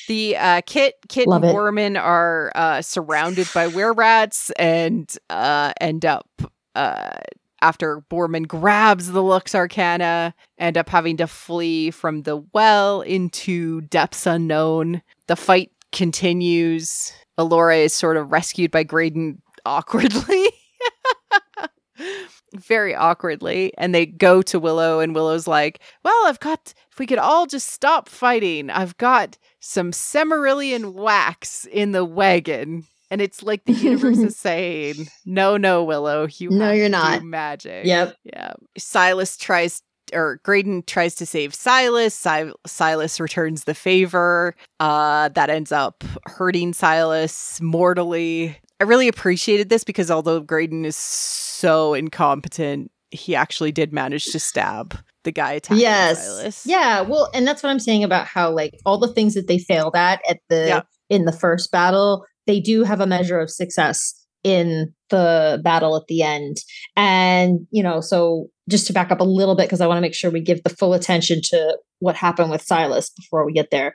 The 0.06 0.36
uh, 0.36 0.60
Kit, 0.66 0.94
Kit, 1.08 1.26
Love 1.26 1.42
and 1.42 1.52
Boorman 1.52 2.00
are 2.00 2.52
uh, 2.54 2.82
surrounded 2.82 3.48
by 3.52 3.68
were 3.68 3.92
rats 3.92 4.50
and 4.52 5.12
uh, 5.30 5.72
end 5.80 6.04
up 6.04 6.28
uh, 6.74 7.16
after 7.62 8.02
Boorman 8.10 8.46
grabs 8.46 9.10
the 9.10 9.22
Lux 9.22 9.54
Arcana, 9.54 10.34
end 10.58 10.76
up 10.76 10.88
having 10.88 11.16
to 11.16 11.26
flee 11.26 11.90
from 11.90 12.22
the 12.22 12.36
well 12.52 13.00
into 13.00 13.80
depths 13.82 14.26
unknown. 14.26 15.02
The 15.26 15.36
fight 15.36 15.72
continues. 15.92 17.12
Elora 17.38 17.84
is 17.84 17.92
sort 17.92 18.16
of 18.16 18.30
rescued 18.30 18.70
by 18.70 18.82
Graydon 18.84 19.42
awkwardly. 19.64 20.46
very 22.54 22.94
awkwardly 22.94 23.72
and 23.78 23.94
they 23.94 24.06
go 24.06 24.42
to 24.42 24.58
Willow 24.58 25.00
and 25.00 25.14
Willow's 25.14 25.46
like, 25.46 25.80
"Well, 26.04 26.26
I've 26.26 26.40
got 26.40 26.74
if 26.90 26.98
we 26.98 27.06
could 27.06 27.18
all 27.18 27.46
just 27.46 27.68
stop 27.70 28.08
fighting. 28.08 28.70
I've 28.70 28.96
got 28.96 29.36
some 29.66 29.90
Cimmerillion 29.90 30.92
wax 30.92 31.66
in 31.66 31.92
the 31.92 32.04
wagon." 32.04 32.84
And 33.08 33.20
it's 33.20 33.42
like 33.42 33.64
the 33.64 33.72
universe 33.72 34.18
is 34.18 34.36
saying, 34.36 35.08
"No, 35.26 35.56
no, 35.56 35.84
Willow, 35.84 36.26
you 36.38 36.50
no, 36.50 36.72
you're 36.72 36.88
not 36.88 37.22
magic." 37.22 37.86
Yep. 37.86 38.16
Yeah. 38.24 38.54
Silas 38.76 39.36
tries 39.36 39.82
or 40.12 40.40
Graydon 40.44 40.82
tries 40.86 41.14
to 41.16 41.26
save 41.26 41.54
Silas. 41.54 42.14
Si- 42.14 42.52
Silas 42.66 43.18
returns 43.20 43.64
the 43.64 43.74
favor. 43.74 44.54
Uh, 44.80 45.28
that 45.30 45.50
ends 45.50 45.72
up 45.72 46.04
hurting 46.26 46.72
Silas 46.72 47.60
mortally. 47.60 48.56
I 48.80 48.84
really 48.84 49.08
appreciated 49.08 49.68
this 49.68 49.84
because 49.84 50.10
although 50.10 50.40
Graydon 50.40 50.84
is 50.84 50.96
so 50.96 51.94
incompetent, 51.94 52.90
he 53.10 53.34
actually 53.34 53.72
did 53.72 53.92
manage 53.92 54.26
to 54.26 54.38
stab 54.38 54.98
the 55.26 55.32
guy 55.32 55.52
attacking 55.52 55.82
yes. 55.82 56.24
Silas. 56.24 56.64
Yeah, 56.64 57.02
well, 57.02 57.28
and 57.34 57.46
that's 57.46 57.62
what 57.62 57.68
I'm 57.68 57.78
saying 57.78 58.02
about 58.02 58.26
how 58.26 58.50
like 58.50 58.80
all 58.86 58.96
the 58.96 59.12
things 59.12 59.34
that 59.34 59.46
they 59.46 59.58
failed 59.58 59.94
at 59.94 60.22
at 60.26 60.40
the 60.48 60.66
yeah. 60.66 60.82
in 61.10 61.26
the 61.26 61.32
first 61.32 61.70
battle, 61.70 62.24
they 62.46 62.60
do 62.60 62.84
have 62.84 63.02
a 63.02 63.06
measure 63.06 63.38
of 63.38 63.50
success 63.50 64.14
in 64.42 64.94
the 65.10 65.60
battle 65.62 65.96
at 65.96 66.06
the 66.06 66.22
end. 66.22 66.58
And, 66.94 67.66
you 67.70 67.82
know, 67.82 68.00
so 68.00 68.46
just 68.68 68.86
to 68.86 68.92
back 68.92 69.10
up 69.10 69.20
a 69.20 69.24
little 69.24 69.56
bit 69.56 69.66
because 69.66 69.80
I 69.80 69.86
want 69.86 69.98
to 69.98 70.02
make 70.02 70.14
sure 70.14 70.30
we 70.30 70.40
give 70.40 70.62
the 70.62 70.70
full 70.70 70.94
attention 70.94 71.40
to 71.50 71.78
what 71.98 72.14
happened 72.14 72.50
with 72.50 72.62
Silas 72.62 73.10
before 73.10 73.44
we 73.44 73.52
get 73.52 73.70
there. 73.70 73.92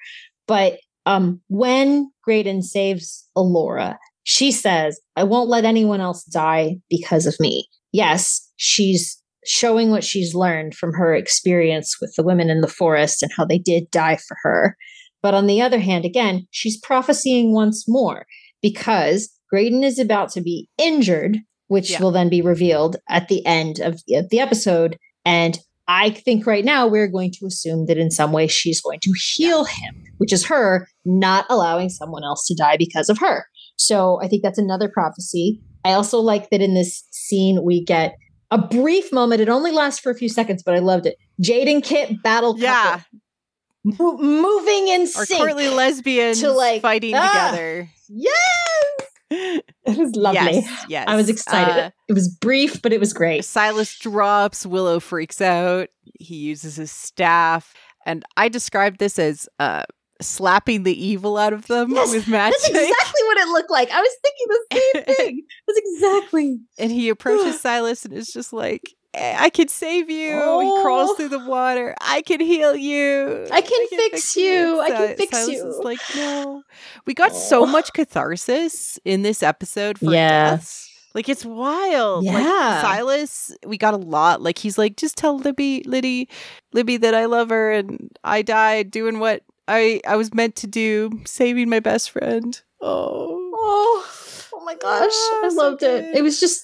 But 0.47 0.79
um 1.05 1.41
when 1.47 2.11
Graydon 2.23 2.61
saves 2.61 3.27
Elora, 3.35 3.95
she 4.23 4.51
says, 4.51 4.99
I 5.15 5.23
won't 5.23 5.49
let 5.49 5.65
anyone 5.65 6.01
else 6.01 6.23
die 6.25 6.77
because 6.89 7.25
of 7.25 7.39
me. 7.39 7.67
Yes, 7.91 8.49
she's 8.57 9.20
showing 9.45 9.89
what 9.89 10.03
she's 10.03 10.35
learned 10.35 10.75
from 10.75 10.93
her 10.93 11.15
experience 11.15 11.97
with 11.99 12.13
the 12.15 12.23
women 12.23 12.49
in 12.49 12.61
the 12.61 12.67
forest 12.67 13.23
and 13.23 13.31
how 13.35 13.45
they 13.45 13.57
did 13.57 13.89
die 13.91 14.17
for 14.17 14.37
her. 14.43 14.77
But 15.21 15.33
on 15.33 15.47
the 15.47 15.61
other 15.61 15.79
hand, 15.79 16.05
again, 16.05 16.47
she's 16.51 16.79
prophesying 16.79 17.53
once 17.53 17.85
more 17.87 18.25
because 18.61 19.29
Graydon 19.49 19.83
is 19.83 19.99
about 19.99 20.31
to 20.31 20.41
be 20.41 20.67
injured, 20.77 21.37
which 21.67 21.91
yeah. 21.91 22.01
will 22.01 22.11
then 22.11 22.29
be 22.29 22.41
revealed 22.41 22.97
at 23.09 23.27
the 23.27 23.45
end 23.45 23.79
of 23.79 24.01
the 24.07 24.39
episode. 24.39 24.97
And 25.25 25.59
I 25.87 26.11
think 26.11 26.47
right 26.47 26.63
now 26.63 26.87
we're 26.87 27.07
going 27.07 27.31
to 27.39 27.45
assume 27.45 27.85
that 27.87 27.97
in 27.97 28.11
some 28.11 28.31
way 28.31 28.47
she's 28.47 28.81
going 28.81 28.99
to 29.01 29.13
heal 29.35 29.65
him, 29.65 30.03
which 30.17 30.31
is 30.31 30.45
her 30.45 30.87
not 31.05 31.45
allowing 31.49 31.89
someone 31.89 32.23
else 32.23 32.45
to 32.47 32.55
die 32.55 32.77
because 32.77 33.09
of 33.09 33.17
her. 33.17 33.45
So 33.77 34.19
I 34.21 34.27
think 34.27 34.43
that's 34.43 34.59
another 34.59 34.89
prophecy. 34.89 35.59
I 35.83 35.93
also 35.93 36.19
like 36.19 36.49
that 36.49 36.61
in 36.61 36.75
this 36.75 37.03
scene 37.11 37.63
we 37.63 37.83
get 37.83 38.15
a 38.51 38.57
brief 38.57 39.11
moment. 39.11 39.41
It 39.41 39.49
only 39.49 39.71
lasts 39.71 39.99
for 39.99 40.11
a 40.11 40.15
few 40.15 40.29
seconds, 40.29 40.61
but 40.63 40.75
I 40.75 40.79
loved 40.79 41.05
it. 41.05 41.17
Jade 41.39 41.67
and 41.67 41.83
Kit 41.83 42.21
battle 42.21 42.59
yeah. 42.59 43.01
Mo- 43.83 44.17
moving 44.17 44.89
in 44.89 45.01
or 45.01 45.25
sync. 45.25 45.39
courtly 45.39 45.67
lesbians 45.69 46.39
to 46.41 46.51
like 46.51 46.81
fighting 46.81 47.15
ah, 47.15 47.49
together. 47.51 47.89
Yes. 48.09 48.37
It 49.83 49.97
was 49.97 50.13
lovely. 50.15 50.55
Yes, 50.55 50.85
yes. 50.89 51.05
I 51.09 51.15
was 51.15 51.29
excited. 51.29 51.85
Uh, 51.85 51.91
it 52.09 52.13
was 52.13 52.27
brief, 52.27 52.81
but 52.81 52.91
it 52.91 52.99
was 52.99 53.13
great. 53.13 53.45
Silas 53.45 53.97
drops, 53.97 54.65
Willow 54.65 54.99
freaks 54.99 55.39
out. 55.39 55.87
He 56.19 56.35
uses 56.35 56.75
his 56.75 56.91
staff. 56.91 57.73
And 58.05 58.23
I 58.35 58.49
described 58.49 58.99
this 58.99 59.17
as 59.17 59.47
uh, 59.57 59.83
slapping 60.21 60.83
the 60.83 61.05
evil 61.05 61.37
out 61.37 61.53
of 61.53 61.67
them 61.67 61.91
yes, 61.91 62.11
with 62.11 62.27
magic. 62.27 62.57
That's 62.61 62.69
exactly 62.69 63.23
what 63.23 63.37
it 63.37 63.47
looked 63.49 63.71
like. 63.71 63.91
I 63.91 64.01
was 64.01 64.11
thinking 64.21 64.47
the 64.47 65.03
same 65.05 65.15
thing. 65.15 65.41
That's 65.67 65.79
exactly. 65.79 66.59
And 66.77 66.91
he 66.91 67.09
approaches 67.09 67.59
Silas 67.59 68.05
and 68.05 68.13
is 68.13 68.31
just 68.31 68.53
like, 68.53 68.95
I 69.13 69.49
can 69.49 69.67
save 69.67 70.09
you. 70.09 70.39
Oh. 70.41 70.59
He 70.59 70.83
crawls 70.83 71.11
oh. 71.11 71.15
through 71.15 71.29
the 71.29 71.45
water. 71.45 71.95
I 71.99 72.21
can 72.21 72.39
heal 72.39 72.75
you. 72.75 73.45
I 73.51 73.61
can, 73.61 73.73
I 73.73 73.87
can 73.89 73.89
fix, 73.89 74.11
fix, 74.11 74.35
you. 74.37 74.79
I 74.79 74.89
can 74.89 75.17
fix 75.17 75.31
Silas 75.31 75.49
you. 75.49 75.67
Is 75.67 75.77
like, 75.79 75.99
no. 76.15 76.63
We 77.05 77.13
got 77.13 77.31
oh. 77.31 77.35
so 77.35 77.65
much 77.65 77.91
catharsis 77.93 78.99
in 79.03 79.21
this 79.23 79.43
episode 79.43 79.99
for 79.99 80.13
yeah. 80.13 80.51
deaths. 80.51 80.87
Like 81.13 81.27
it's 81.27 81.45
wild. 81.45 82.23
Yeah. 82.23 82.33
Like 82.33 82.81
Silas, 82.81 83.55
we 83.65 83.77
got 83.77 83.93
a 83.93 83.97
lot. 83.97 84.41
Like 84.41 84.57
he's 84.57 84.77
like, 84.77 84.95
just 84.95 85.17
tell 85.17 85.37
Libby, 85.37 85.83
Liddy, 85.85 86.29
Libby 86.71 86.97
that 86.97 87.13
I 87.13 87.25
love 87.25 87.49
her 87.49 87.71
and 87.71 88.09
I 88.23 88.41
died 88.41 88.91
doing 88.91 89.19
what 89.19 89.43
I 89.67 90.01
I 90.07 90.15
was 90.15 90.33
meant 90.33 90.55
to 90.57 90.67
do 90.67 91.11
saving 91.25 91.69
my 91.69 91.79
best 91.79 92.11
friend. 92.11 92.59
Oh. 92.81 93.37
Oh. 93.53 94.07
Oh 94.53 94.63
my 94.65 94.75
gosh. 94.75 95.09
Oh, 95.11 95.41
I 95.43 95.53
loved 95.53 95.81
so 95.81 95.95
it. 95.95 96.17
It 96.17 96.21
was 96.21 96.39
just 96.39 96.63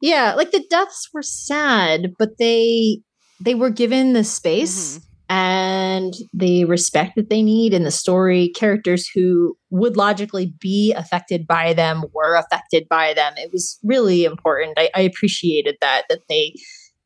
yeah, 0.00 0.34
like 0.34 0.50
the 0.50 0.64
deaths 0.68 1.08
were 1.14 1.22
sad, 1.22 2.14
but 2.18 2.38
they 2.38 2.98
they 3.40 3.54
were 3.54 3.70
given 3.70 4.12
the 4.12 4.24
space 4.24 4.98
mm-hmm. 4.98 5.34
and 5.34 6.14
the 6.34 6.64
respect 6.64 7.12
that 7.16 7.30
they 7.30 7.42
need 7.42 7.72
in 7.72 7.84
the 7.84 7.90
story. 7.90 8.50
Characters 8.56 9.08
who 9.08 9.56
would 9.70 9.96
logically 9.96 10.54
be 10.60 10.92
affected 10.92 11.46
by 11.46 11.72
them 11.72 12.04
were 12.12 12.34
affected 12.34 12.88
by 12.88 13.14
them. 13.14 13.34
It 13.36 13.52
was 13.52 13.78
really 13.84 14.24
important. 14.24 14.74
I, 14.76 14.90
I 14.94 15.00
appreciated 15.02 15.76
that 15.80 16.06
that 16.08 16.22
they, 16.28 16.54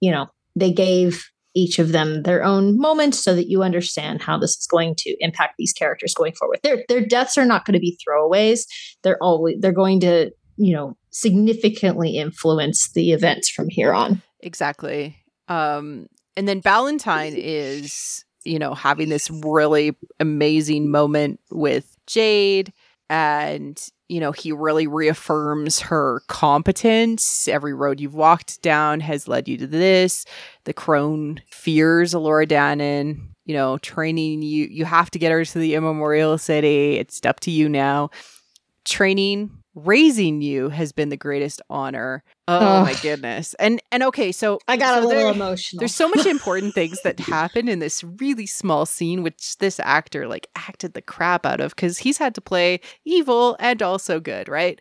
you 0.00 0.10
know, 0.10 0.28
they 0.56 0.72
gave 0.72 1.24
each 1.56 1.78
of 1.78 1.90
them 1.90 2.22
their 2.22 2.44
own 2.44 2.78
moment 2.78 3.14
so 3.14 3.34
that 3.34 3.48
you 3.48 3.62
understand 3.62 4.20
how 4.20 4.38
this 4.38 4.50
is 4.50 4.66
going 4.70 4.94
to 4.98 5.16
impact 5.20 5.54
these 5.58 5.72
characters 5.72 6.14
going 6.14 6.34
forward. 6.34 6.60
Their 6.62 6.84
their 6.88 7.04
deaths 7.04 7.38
are 7.38 7.46
not 7.46 7.64
going 7.64 7.74
to 7.74 7.80
be 7.80 7.98
throwaways. 8.06 8.66
They're 9.02 9.20
always 9.22 9.56
they're 9.60 9.72
going 9.72 10.00
to, 10.00 10.30
you 10.56 10.74
know, 10.74 10.96
significantly 11.10 12.18
influence 12.18 12.92
the 12.92 13.12
events 13.12 13.48
from 13.48 13.68
here 13.70 13.94
on. 13.94 14.22
Exactly. 14.40 15.16
Um 15.48 16.06
and 16.36 16.46
then 16.46 16.60
Ballantine 16.60 17.34
is, 17.34 18.22
you 18.44 18.58
know, 18.58 18.74
having 18.74 19.08
this 19.08 19.30
really 19.30 19.96
amazing 20.20 20.90
moment 20.90 21.40
with 21.50 21.96
Jade 22.06 22.74
and 23.08 23.80
you 24.08 24.20
know, 24.20 24.32
he 24.32 24.52
really 24.52 24.86
reaffirms 24.86 25.80
her 25.80 26.22
competence. 26.28 27.48
Every 27.48 27.74
road 27.74 28.00
you've 28.00 28.14
walked 28.14 28.62
down 28.62 29.00
has 29.00 29.26
led 29.26 29.48
you 29.48 29.56
to 29.58 29.66
this. 29.66 30.24
The 30.64 30.72
crone 30.72 31.40
fears 31.50 32.14
Elora 32.14 32.46
Danan, 32.46 33.28
you 33.46 33.54
know, 33.54 33.78
training 33.78 34.42
you. 34.42 34.66
You 34.70 34.84
have 34.84 35.10
to 35.10 35.18
get 35.18 35.32
her 35.32 35.44
to 35.44 35.58
the 35.58 35.74
immemorial 35.74 36.38
city. 36.38 36.98
It's 36.98 37.24
up 37.26 37.40
to 37.40 37.50
you 37.50 37.68
now. 37.68 38.10
Training 38.84 39.50
raising 39.74 40.40
you 40.40 40.68
has 40.68 40.92
been 40.92 41.08
the 41.08 41.16
greatest 41.16 41.60
honor. 41.68 42.22
Oh 42.48 42.82
my 42.82 42.94
goodness. 43.02 43.54
And 43.54 43.80
and 43.90 44.02
okay, 44.04 44.30
so 44.30 44.60
I 44.68 44.76
got 44.76 44.94
so 44.94 45.00
a 45.00 45.06
little 45.06 45.22
there- 45.24 45.32
emotional. 45.32 45.80
There's 45.80 45.94
so 45.94 46.08
much 46.08 46.26
important 46.36 46.74
things 46.74 47.00
that 47.02 47.18
happen 47.18 47.68
in 47.68 47.80
this 47.80 48.04
really 48.04 48.46
small 48.46 48.86
scene, 48.86 49.22
which 49.22 49.58
this 49.58 49.80
actor 49.80 50.28
like 50.28 50.46
acted 50.54 50.94
the 50.94 51.02
crap 51.02 51.44
out 51.44 51.60
of 51.60 51.74
because 51.74 51.98
he's 51.98 52.18
had 52.18 52.34
to 52.36 52.40
play 52.40 52.80
evil 53.04 53.56
and 53.58 53.82
also 53.82 54.20
good, 54.20 54.48
right? 54.48 54.80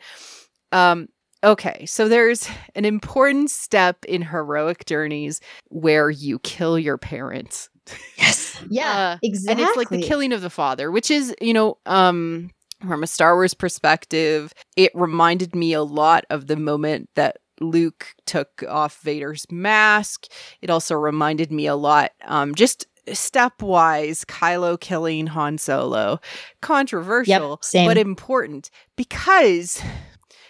Um, 0.71 1.07
okay, 1.43 1.85
so 1.85 2.07
there's 2.07 2.47
an 2.75 2.85
important 2.85 3.49
step 3.49 4.03
in 4.05 4.21
heroic 4.21 4.85
journeys 4.85 5.41
where 5.69 6.09
you 6.09 6.39
kill 6.39 6.77
your 6.77 6.97
parents. 6.97 7.69
yes. 8.17 8.43
Yeah. 8.69 9.15
Uh, 9.15 9.17
exactly. 9.21 9.51
And 9.63 9.69
it's 9.69 9.77
like 9.77 9.89
the 9.89 10.01
killing 10.01 10.31
of 10.31 10.41
the 10.41 10.49
father, 10.49 10.89
which 10.91 11.11
is, 11.11 11.35
you 11.41 11.53
know, 11.53 11.77
um 11.85 12.49
from 12.87 13.03
a 13.03 13.07
Star 13.07 13.35
Wars 13.35 13.53
perspective, 13.53 14.53
it 14.77 14.91
reminded 14.95 15.55
me 15.55 15.73
a 15.73 15.83
lot 15.83 16.23
of 16.29 16.47
the 16.47 16.55
moment 16.55 17.09
that 17.15 17.37
Luke 17.59 18.15
took 18.25 18.63
off 18.67 19.01
Vader's 19.01 19.45
mask. 19.51 20.27
It 20.61 20.69
also 20.69 20.95
reminded 20.95 21.51
me 21.51 21.67
a 21.67 21.75
lot, 21.75 22.11
um, 22.25 22.55
just 22.55 22.87
stepwise, 23.07 24.25
Kylo 24.25 24.79
killing 24.79 25.27
Han 25.27 25.57
Solo. 25.57 26.19
Controversial, 26.61 27.59
Yep, 27.73 27.87
but 27.87 27.97
important 27.97 28.69
because 28.95 29.81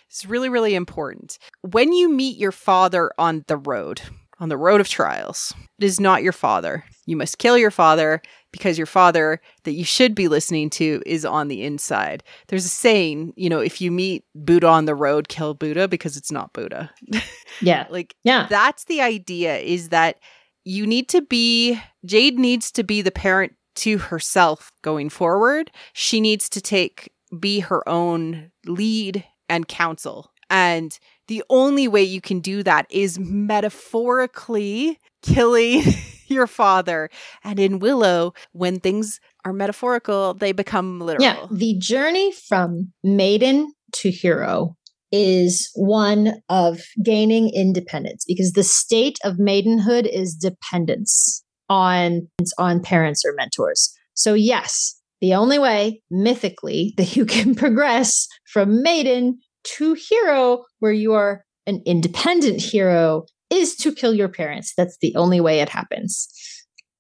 it's 0.08 0.26
really, 0.26 0.50
really 0.50 0.76
important. 0.76 1.38
When 1.62 1.92
you 1.92 2.10
meet 2.10 2.38
your 2.38 2.54
father 2.54 3.12
on 3.18 3.44
the 3.48 3.58
road, 3.58 4.02
on 4.40 4.50
the 4.50 4.58
road 4.58 4.80
of 4.82 4.88
trials, 4.88 5.54
it 5.78 5.84
is 5.84 6.00
not 6.00 6.24
your 6.24 6.32
father. 6.32 6.86
You 7.06 7.18
must 7.18 7.38
kill 7.38 7.58
your 7.58 7.72
father 7.72 8.22
because 8.56 8.78
your 8.78 8.88
father 8.88 9.42
that 9.66 9.74
you 9.74 9.84
should 9.84 10.16
be 10.16 10.30
listening 10.30 10.70
to 10.70 11.02
is 11.06 11.26
on 11.26 11.50
the 11.50 11.62
inside. 11.62 12.24
There's 12.48 12.64
a 12.64 12.70
saying, 12.70 13.34
you 13.36 13.50
know, 13.50 13.60
if 13.60 13.82
you 13.82 13.92
meet 13.92 14.24
Buddha 14.34 14.68
on 14.68 14.86
the 14.86 14.96
road, 14.96 15.28
kill 15.28 15.54
Buddha 15.54 15.90
because 15.90 16.16
it's 16.16 16.32
not 16.32 16.54
Buddha. 16.54 16.90
yeah. 17.62 17.86
like 17.90 18.16
Yeah. 18.24 18.48
that's 18.50 18.86
the 18.86 19.02
idea 19.02 19.58
is 19.58 19.90
that 19.90 20.20
you 20.64 20.88
need 20.88 21.10
to 21.10 21.22
be 21.22 21.78
Jade 22.06 22.40
needs 22.40 22.72
to 22.72 22.84
be 22.84 23.02
the 23.02 23.12
parent 23.12 23.52
to 23.76 23.98
herself 23.98 24.72
going 24.82 25.10
forward. 25.10 25.70
She 25.92 26.22
needs 26.22 26.48
to 26.50 26.62
take 26.62 27.12
be 27.38 27.60
her 27.60 27.88
own 27.90 28.52
lead 28.66 29.26
and 29.50 29.68
counsel. 29.68 30.32
And 30.50 30.98
the 31.28 31.44
only 31.50 31.90
way 31.90 32.04
you 32.04 32.22
can 32.22 32.40
do 32.40 32.64
that 32.64 32.86
is 32.90 33.20
metaphorically 33.20 34.98
killing 35.22 35.84
your 36.28 36.48
father. 36.48 37.10
And 37.44 37.60
in 37.60 37.80
Willow, 37.80 38.34
when 38.52 38.80
things 38.80 39.20
are 39.44 39.54
metaphorical, 39.54 40.34
they 40.34 40.52
become 40.52 41.00
literal. 41.00 41.24
Yeah. 41.24 41.46
The 41.52 41.78
journey 41.78 42.32
from 42.32 42.92
maiden 43.04 43.74
to 43.94 44.12
hero 44.12 44.76
is 45.12 45.70
one 45.76 46.42
of 46.50 46.82
gaining 47.04 47.50
independence 47.54 48.26
because 48.28 48.52
the 48.52 48.64
state 48.64 49.18
of 49.24 49.40
maidenhood 49.40 50.06
is 50.06 50.36
dependence 50.36 51.44
on 51.70 52.28
on 52.58 52.82
parents 52.82 53.24
or 53.26 53.34
mentors. 53.34 53.94
So 54.14 54.34
yes, 54.34 55.00
the 55.22 55.34
only 55.34 55.60
way 55.60 56.02
mythically 56.12 56.94
that 56.98 57.16
you 57.16 57.26
can 57.26 57.56
progress 57.56 58.28
from 58.52 58.82
maiden 58.82 59.40
to 59.78 59.94
hero 59.94 60.64
where 60.80 60.92
you 60.92 61.14
are 61.14 61.44
an 61.68 61.82
independent 61.86 62.62
hero 62.62 63.26
is 63.56 63.76
to 63.78 63.94
kill 63.94 64.14
your 64.14 64.30
parents. 64.30 64.74
That's 64.78 64.98
the 65.02 65.16
only 65.16 65.40
way 65.42 65.60
it 65.60 65.70
happens. 65.70 66.28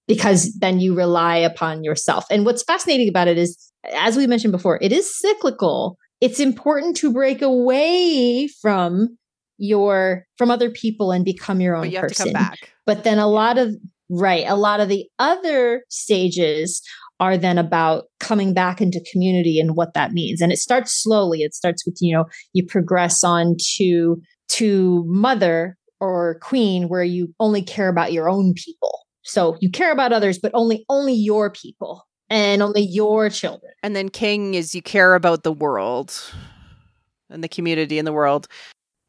Because 0.07 0.53
then 0.59 0.79
you 0.79 0.93
rely 0.95 1.37
upon 1.37 1.83
yourself. 1.83 2.25
And 2.29 2.45
what's 2.45 2.63
fascinating 2.63 3.09
about 3.09 3.27
it 3.27 3.39
is 3.39 3.71
as 3.93 4.17
we 4.17 4.27
mentioned 4.27 4.51
before, 4.51 4.79
it 4.81 4.91
is 4.91 5.17
cyclical. 5.17 5.97
It's 6.21 6.39
important 6.39 6.97
to 6.97 7.11
break 7.11 7.41
away 7.41 8.47
from 8.61 9.17
your 9.57 10.25
from 10.37 10.51
other 10.51 10.69
people 10.69 11.11
and 11.11 11.23
become 11.23 11.61
your 11.61 11.75
own 11.75 11.83
but 11.83 11.91
you 11.91 11.99
person. 11.99 12.27
to 12.27 12.33
come 12.33 12.41
back. 12.41 12.71
But 12.85 13.03
then 13.03 13.19
a 13.19 13.27
lot 13.27 13.57
of 13.57 13.75
right, 14.09 14.45
a 14.47 14.55
lot 14.55 14.79
of 14.79 14.89
the 14.89 15.05
other 15.19 15.83
stages 15.89 16.81
are 17.19 17.37
then 17.37 17.57
about 17.57 18.05
coming 18.19 18.53
back 18.53 18.81
into 18.81 19.03
community 19.11 19.59
and 19.59 19.75
what 19.75 19.93
that 19.93 20.11
means. 20.11 20.41
And 20.41 20.51
it 20.51 20.57
starts 20.57 21.01
slowly. 21.01 21.41
It 21.41 21.53
starts 21.53 21.85
with, 21.85 21.97
you 22.01 22.13
know, 22.13 22.25
you 22.53 22.65
progress 22.65 23.23
on 23.23 23.55
to 23.77 24.21
to 24.49 25.03
mother 25.07 25.77
or 26.05 26.35
queen 26.39 26.87
where 26.89 27.03
you 27.03 27.33
only 27.39 27.61
care 27.61 27.89
about 27.89 28.13
your 28.13 28.29
own 28.29 28.53
people. 28.53 28.99
So 29.23 29.57
you 29.59 29.69
care 29.69 29.91
about 29.91 30.13
others, 30.13 30.37
but 30.37 30.51
only 30.53 30.85
only 30.89 31.13
your 31.13 31.49
people 31.49 32.05
and 32.29 32.61
only 32.61 32.81
your 32.81 33.29
children. 33.29 33.71
And 33.83 33.95
then 33.95 34.09
king 34.09 34.53
is 34.53 34.75
you 34.75 34.81
care 34.81 35.15
about 35.15 35.43
the 35.43 35.51
world 35.51 36.13
and 37.29 37.43
the 37.43 37.47
community 37.47 37.97
in 37.97 38.05
the 38.05 38.13
world. 38.13 38.47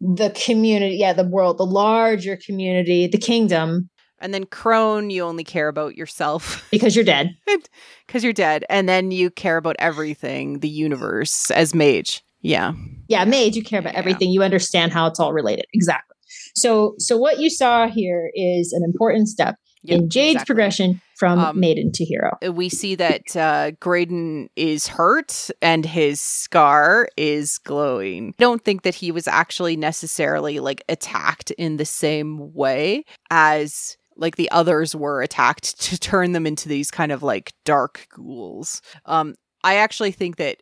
The 0.00 0.30
community, 0.30 0.96
yeah, 0.96 1.12
the 1.12 1.24
world, 1.24 1.58
the 1.58 1.66
larger 1.66 2.36
community, 2.36 3.06
the 3.06 3.18
kingdom, 3.18 3.88
And 4.18 4.32
then 4.32 4.44
crone, 4.44 5.10
you 5.10 5.22
only 5.22 5.44
care 5.44 5.68
about 5.68 5.96
yourself 5.96 6.66
because 6.70 6.96
you're 6.96 7.04
dead. 7.04 7.30
because 8.06 8.24
you're 8.24 8.32
dead. 8.32 8.64
And 8.70 8.88
then 8.88 9.10
you 9.10 9.30
care 9.30 9.58
about 9.58 9.76
everything, 9.78 10.60
the 10.60 10.68
universe 10.68 11.50
as 11.50 11.74
mage. 11.74 12.22
Yeah. 12.42 12.72
Yeah, 13.08 13.24
mage, 13.24 13.56
you 13.56 13.62
care 13.62 13.80
about 13.80 13.92
Yeah. 13.94 13.98
everything. 13.98 14.30
You 14.30 14.42
understand 14.42 14.92
how 14.92 15.06
it's 15.06 15.18
all 15.20 15.32
related. 15.32 15.66
Exactly. 15.74 16.15
So 16.54 16.94
so 16.98 17.16
what 17.16 17.38
you 17.40 17.50
saw 17.50 17.88
here 17.88 18.30
is 18.34 18.72
an 18.72 18.82
important 18.84 19.28
step 19.28 19.56
Yep, 19.82 19.98
in 20.00 20.08
Jade's 20.10 20.32
exactly. 20.32 20.46
progression 20.46 21.00
from 21.16 21.38
Um, 21.38 21.60
maiden 21.60 21.92
to 21.92 22.04
hero. 22.04 22.36
We 22.52 22.68
see 22.68 22.96
that 22.96 23.36
uh, 23.36 23.70
Graydon 23.78 24.48
is 24.56 24.88
hurt 24.88 25.48
and 25.62 25.86
his 25.86 26.20
scar 26.20 27.08
is 27.16 27.58
glowing. 27.58 28.30
I 28.30 28.42
don't 28.42 28.64
think 28.64 28.82
that 28.82 28.96
he 28.96 29.12
was 29.12 29.28
actually 29.28 29.76
necessarily 29.76 30.58
like 30.58 30.82
attacked 30.88 31.52
in 31.52 31.76
the 31.76 31.84
same 31.84 32.52
way 32.52 33.04
as 33.30 33.96
like 34.16 34.34
the 34.36 34.50
others 34.50 34.96
were 34.96 35.22
attacked 35.22 35.80
to 35.82 35.98
turn 36.00 36.32
them 36.32 36.48
into 36.48 36.68
these 36.68 36.90
kind 36.90 37.12
of 37.12 37.22
like 37.22 37.52
dark 37.64 38.08
ghouls. 38.12 38.82
Um, 39.04 39.36
I 39.62 39.76
actually 39.76 40.10
think 40.10 40.36
that 40.36 40.56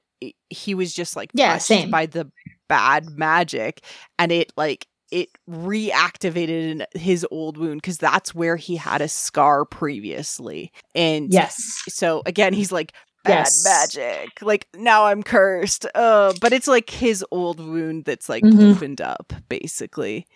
he 0.51 0.75
was 0.75 0.93
just 0.93 1.17
like 1.17 1.31
Yeah, 1.33 1.57
same. 1.59 1.91
by 1.91 2.05
the 2.07 2.31
bad 2.69 3.09
magic 3.11 3.83
and 4.19 4.33
it 4.33 4.53
like 4.57 4.87
it 5.15 5.29
reactivated 5.49 6.85
his 6.95 7.25
old 7.31 7.57
wound 7.57 7.81
because 7.81 7.99
that's 7.99 8.35
where 8.35 8.57
he 8.57 8.75
had 8.77 9.01
a 9.01 9.09
scar 9.09 9.65
previously 9.65 10.73
and 10.95 11.33
Yes. 11.33 11.83
so 11.89 12.23
again 12.27 12.53
he's 12.53 12.73
like 12.73 12.93
bad 13.23 13.55
Yes. 13.55 13.65
magic 13.65 14.31
like 14.43 14.67
now 14.77 15.05
i'm 15.07 15.23
cursed 15.23 15.87
uh 15.95 16.33
but 16.41 16.53
it's 16.53 16.67
like 16.69 16.91
his 16.91 17.25
old 17.31 17.61
wound 17.61 18.05
that's 18.05 18.29
like 18.29 18.43
Mhm. 18.45 18.75
opened 18.75 19.01
up 19.01 19.33
basically 19.49 20.27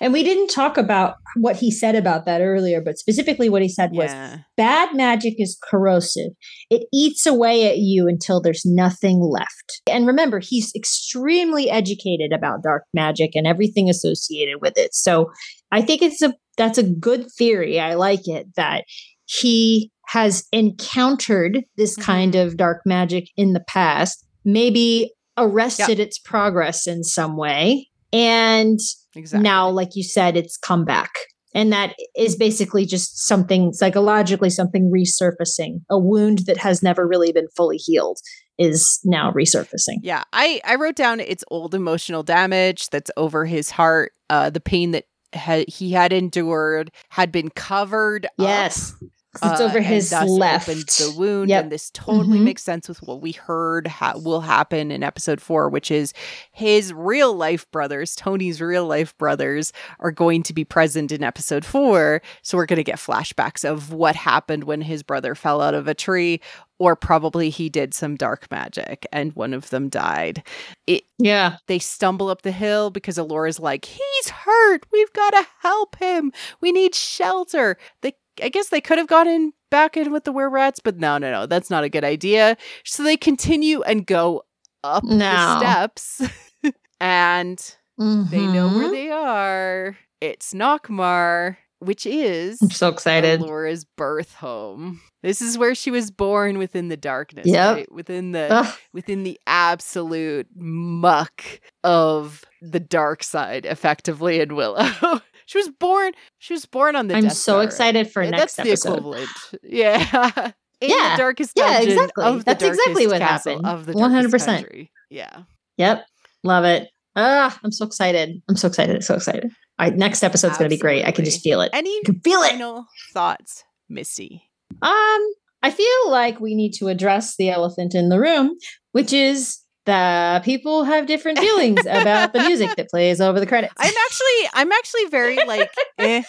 And 0.00 0.12
we 0.12 0.22
didn't 0.22 0.48
talk 0.48 0.76
about 0.76 1.14
what 1.36 1.56
he 1.56 1.70
said 1.70 1.94
about 1.94 2.24
that 2.26 2.40
earlier, 2.40 2.80
but 2.80 2.98
specifically 2.98 3.48
what 3.48 3.62
he 3.62 3.68
said 3.68 3.90
was 3.92 4.10
bad 4.56 4.94
magic 4.94 5.34
is 5.38 5.58
corrosive. 5.70 6.32
It 6.70 6.86
eats 6.92 7.26
away 7.26 7.68
at 7.70 7.78
you 7.78 8.08
until 8.08 8.40
there's 8.40 8.64
nothing 8.64 9.20
left. 9.20 9.80
And 9.90 10.06
remember, 10.06 10.40
he's 10.40 10.72
extremely 10.74 11.70
educated 11.70 12.32
about 12.32 12.62
dark 12.62 12.84
magic 12.94 13.30
and 13.34 13.46
everything 13.46 13.88
associated 13.88 14.60
with 14.60 14.76
it. 14.76 14.94
So 14.94 15.30
I 15.72 15.82
think 15.82 16.02
it's 16.02 16.22
a 16.22 16.34
that's 16.56 16.78
a 16.78 16.82
good 16.82 17.26
theory. 17.38 17.80
I 17.80 17.94
like 17.94 18.28
it 18.28 18.46
that 18.56 18.84
he 19.24 19.90
has 20.08 20.44
encountered 20.52 21.64
this 21.76 21.96
Mhm. 21.96 22.02
kind 22.02 22.34
of 22.34 22.56
dark 22.56 22.80
magic 22.84 23.28
in 23.36 23.52
the 23.52 23.64
past, 23.66 24.24
maybe 24.44 25.12
arrested 25.38 25.98
its 26.00 26.18
progress 26.18 26.86
in 26.86 27.04
some 27.04 27.36
way. 27.36 27.88
And 28.12 28.78
exactly. 29.14 29.42
now, 29.42 29.70
like 29.70 29.90
you 29.94 30.02
said, 30.02 30.36
it's 30.36 30.56
come 30.56 30.84
back. 30.84 31.10
and 31.54 31.72
that 31.72 31.96
is 32.16 32.36
basically 32.36 32.86
just 32.86 33.26
something 33.26 33.72
psychologically 33.72 34.50
something 34.50 34.90
resurfacing. 34.94 35.80
A 35.90 35.98
wound 35.98 36.46
that 36.46 36.56
has 36.58 36.82
never 36.82 37.06
really 37.08 37.32
been 37.32 37.48
fully 37.56 37.76
healed 37.76 38.18
is 38.58 39.00
now 39.04 39.32
resurfacing. 39.32 39.96
Yeah 40.02 40.22
i 40.32 40.60
i 40.64 40.74
wrote 40.74 40.94
down 40.94 41.18
it's 41.18 41.44
old 41.50 41.74
emotional 41.74 42.22
damage 42.22 42.88
that's 42.90 43.10
over 43.16 43.46
his 43.46 43.70
heart 43.70 44.12
uh 44.28 44.50
the 44.50 44.60
pain 44.60 44.90
that 44.90 45.04
ha- 45.34 45.64
he 45.66 45.92
had 45.92 46.12
endured 46.12 46.92
had 47.08 47.32
been 47.32 47.48
covered 47.50 48.26
yes. 48.38 48.92
up 48.92 49.08
it's 49.34 49.60
uh, 49.60 49.64
over 49.64 49.80
his 49.80 50.10
thus 50.10 50.28
left 50.28 50.66
the 50.66 51.14
wound 51.16 51.48
Yep. 51.48 51.62
and 51.64 51.72
this 51.72 51.90
totally 51.90 52.38
Mhm. 52.38 52.44
makes 52.44 52.62
sense 52.62 52.88
with 52.88 53.00
what 53.02 53.20
we 53.22 53.32
heard 53.32 53.86
ha- 53.86 54.14
will 54.16 54.40
happen 54.40 54.90
in 54.90 55.02
episode 55.02 55.40
four 55.40 55.68
which 55.68 55.90
is 55.90 56.12
his 56.52 56.92
real 56.92 57.32
life 57.34 57.70
brothers 57.70 58.16
tony's 58.16 58.60
real 58.60 58.86
life 58.86 59.16
brothers 59.18 59.72
are 60.00 60.10
going 60.10 60.42
to 60.42 60.52
be 60.52 60.64
present 60.64 61.12
in 61.12 61.22
episode 61.22 61.64
four 61.64 62.20
so 62.42 62.56
we're 62.56 62.66
going 62.66 62.76
to 62.78 62.82
get 62.84 62.96
flashbacks 62.98 63.64
of 63.68 63.92
what 63.92 64.16
happened 64.16 64.64
when 64.64 64.80
his 64.80 65.02
brother 65.02 65.34
fell 65.34 65.60
out 65.60 65.74
of 65.74 65.86
a 65.86 65.94
tree 65.94 66.40
or 66.78 66.96
probably 66.96 67.50
he 67.50 67.68
did 67.68 67.92
some 67.92 68.16
dark 68.16 68.50
magic 68.50 69.06
and 69.12 69.34
one 69.34 69.52
of 69.54 69.68
them 69.70 69.88
died 69.88 70.42
it 70.86 71.04
yeah 71.18 71.56
they 71.66 71.78
stumble 71.78 72.28
up 72.28 72.42
the 72.42 72.50
hill 72.52 72.90
because 72.90 73.18
Elora's 73.18 73.60
like, 73.60 73.84
he's 73.84 74.28
hurt. 74.30 74.86
We've 74.92 75.12
got 75.12 75.30
to 75.30 75.46
help 75.60 75.96
him. 75.96 76.32
We 76.60 76.72
need 76.72 76.94
shelter. 76.94 77.76
They, 78.02 78.14
I 78.42 78.48
guess 78.48 78.68
they 78.68 78.80
could 78.80 78.98
have 78.98 79.06
gone 79.08 79.28
in 79.28 79.52
back 79.70 79.96
in 79.96 80.12
with 80.12 80.24
the 80.24 80.32
were 80.32 80.50
rats, 80.50 80.80
but 80.82 80.98
no, 80.98 81.18
no, 81.18 81.30
no, 81.30 81.46
that's 81.46 81.70
not 81.70 81.84
a 81.84 81.88
good 81.88 82.04
idea. 82.04 82.56
So 82.84 83.02
they 83.02 83.16
continue 83.16 83.82
and 83.82 84.06
go 84.06 84.42
up 84.82 85.04
the 85.06 85.58
steps, 85.58 86.22
and 87.00 87.74
they 87.98 88.46
know 88.46 88.68
where 88.68 88.88
Mhm. 88.88 88.92
they 88.92 89.10
are. 89.10 89.96
It's 90.20 90.52
Nockmaar, 90.54 91.56
which 91.80 92.04
is 92.06 92.60
i'm 92.62 92.70
so 92.70 92.88
excited 92.88 93.40
Elora's 93.40 93.84
birth 93.84 94.34
home. 94.34 95.00
This 95.22 95.40
is 95.42 95.56
where 95.58 95.74
she 95.74 95.90
was 95.90 96.10
born 96.10 96.56
within 96.58 96.88
the 96.88 96.96
darkness, 96.96 97.46
Yep. 97.46 97.76
right? 97.76 97.92
Within 97.92 98.32
the 98.32 98.48
Ugh. 98.50 98.74
within 98.92 99.22
the 99.22 99.38
absolute 99.46 100.48
muck 100.56 101.42
of 101.84 102.44
the 102.62 102.80
dark 102.80 103.22
side, 103.22 103.64
effectively 103.66 104.40
in 104.40 104.54
Willow. 104.56 104.88
she 105.50 105.58
was 105.58 105.68
born. 105.68 106.12
She 106.38 106.52
was 106.54 106.64
born 106.66 106.94
on 106.94 107.08
the. 107.08 107.16
i'm 107.16 107.24
Death 107.24 107.32
so 107.32 107.54
Star. 107.54 107.64
excited 107.64 108.10
for 108.12 108.22
Yeah, 108.22 108.30
next 108.30 108.54
That's 108.54 108.82
the 108.84 108.88
equivalent. 108.90 109.28
Yeah. 109.64 110.52
In 110.80 110.90
Yeah. 110.90 111.16
the 111.16 111.18
darkest 111.18 111.52
Yeah, 111.56 111.80
exactly. 111.80 112.24
of 112.24 112.38
the 112.38 112.44
That's 112.44 112.62
exactly 112.62 113.06
what 113.08 113.20
happened. 113.20 113.66
Of 113.66 113.86
the 113.86 113.92
100%. 113.94 114.30
100%. 114.30 114.46
Country. 114.46 114.92
Yeah. 115.10 115.42
Yep. 115.76 116.06
Love 116.44 116.64
it. 116.64 116.88
Ah, 117.16 117.58
I'm 117.64 117.72
so 117.72 117.84
excited. 117.84 118.40
I'm 118.48 118.56
so 118.56 118.68
excited. 118.68 119.02
So 119.02 119.14
excited. 119.16 119.44
All 119.78 119.86
right, 119.88 119.94
next 119.96 120.22
episode's 120.22 120.56
going 120.56 120.70
to 120.70 120.74
be 120.76 120.80
great. 120.80 121.04
I 121.04 121.10
can 121.10 121.24
just 121.24 121.42
feel 121.42 121.60
it. 121.62 121.70
Any 121.72 121.90
I 121.90 122.02
can 122.04 122.20
feel 122.20 122.42
it. 122.42 122.50
final 122.50 122.86
thoughts, 123.12 123.64
Misty? 123.88 124.44
Um, 124.80 125.20
I 125.62 125.70
feel 125.72 126.10
like 126.10 126.38
we 126.40 126.54
need 126.54 126.72
to 126.74 126.86
address 126.86 127.36
the 127.36 127.50
elephant 127.50 127.94
in 127.96 128.08
the 128.08 128.20
room, 128.20 128.56
which 128.92 129.12
is 129.12 129.58
that 129.90 130.44
people 130.44 130.84
have 130.84 131.06
different 131.06 131.38
feelings 131.38 131.80
about 131.80 132.32
the 132.32 132.40
music 132.40 132.74
that 132.76 132.88
plays 132.88 133.20
over 133.20 133.40
the 133.40 133.46
credits. 133.46 133.74
I'm 133.76 133.92
actually, 134.06 134.50
I'm 134.54 134.72
actually 134.72 135.04
very 135.06 135.36
like 135.46 135.70
eh, 135.98 136.22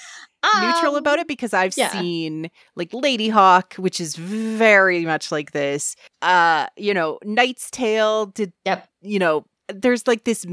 neutral 0.62 0.94
Um, 0.94 0.96
about 0.96 1.20
it 1.20 1.28
because 1.28 1.54
I've 1.54 1.78
yeah. 1.78 1.90
seen 1.90 2.50
like 2.76 2.92
Ladyhawke, 2.92 3.78
which 3.78 4.00
is 4.02 4.16
very 4.16 5.06
much 5.06 5.32
like 5.32 5.52
this. 5.52 5.96
Uh, 6.22 6.68
you 6.78 6.94
know, 6.94 7.20
Knight's 7.24 7.70
Tale 7.72 8.28
did. 8.28 8.54
Yep. 8.66 8.90
You 9.02 9.20
know, 9.20 9.46
there's 9.68 10.08
like 10.08 10.24
this 10.24 10.46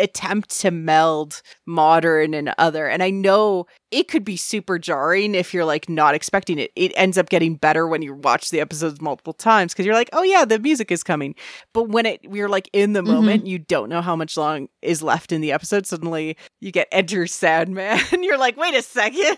attempt 0.00 0.50
to 0.60 0.70
meld 0.70 1.42
modern 1.66 2.34
and 2.34 2.52
other, 2.58 2.86
and 2.88 3.02
I 3.02 3.10
know 3.10 3.66
it 3.90 4.08
could 4.08 4.24
be 4.24 4.36
super 4.36 4.78
jarring 4.78 5.34
if 5.34 5.52
you're 5.52 5.64
like 5.64 5.88
not 5.88 6.14
expecting 6.14 6.58
it. 6.58 6.70
It 6.76 6.92
ends 6.96 7.18
up 7.18 7.28
getting 7.28 7.56
better 7.56 7.86
when 7.86 8.02
you 8.02 8.14
watch 8.14 8.50
the 8.50 8.60
episodes 8.60 9.00
multiple 9.00 9.32
times 9.32 9.72
because 9.72 9.84
you're 9.86 9.94
like, 9.94 10.10
oh 10.12 10.22
yeah, 10.22 10.44
the 10.44 10.58
music 10.58 10.90
is 10.90 11.02
coming. 11.02 11.34
But 11.74 11.88
when 11.88 12.06
it 12.06 12.20
we're 12.24 12.48
like 12.48 12.68
in 12.72 12.92
the 12.94 13.02
Mhm. 13.02 13.06
moment, 13.06 13.46
you 13.46 13.58
don't 13.58 13.88
know 13.88 14.00
how 14.00 14.16
much 14.16 14.36
long 14.36 14.68
is 14.82 15.02
left 15.02 15.32
in 15.32 15.40
the 15.40 15.52
episode. 15.52 15.86
Suddenly 15.86 16.36
you 16.60 16.72
get 16.72 16.88
Enter 16.92 17.26
Sandman, 17.26 17.98
and 18.12 18.24
you're 18.24 18.38
like, 18.38 18.56
wait 18.56 18.74
a 18.74 18.82
second. 18.82 19.36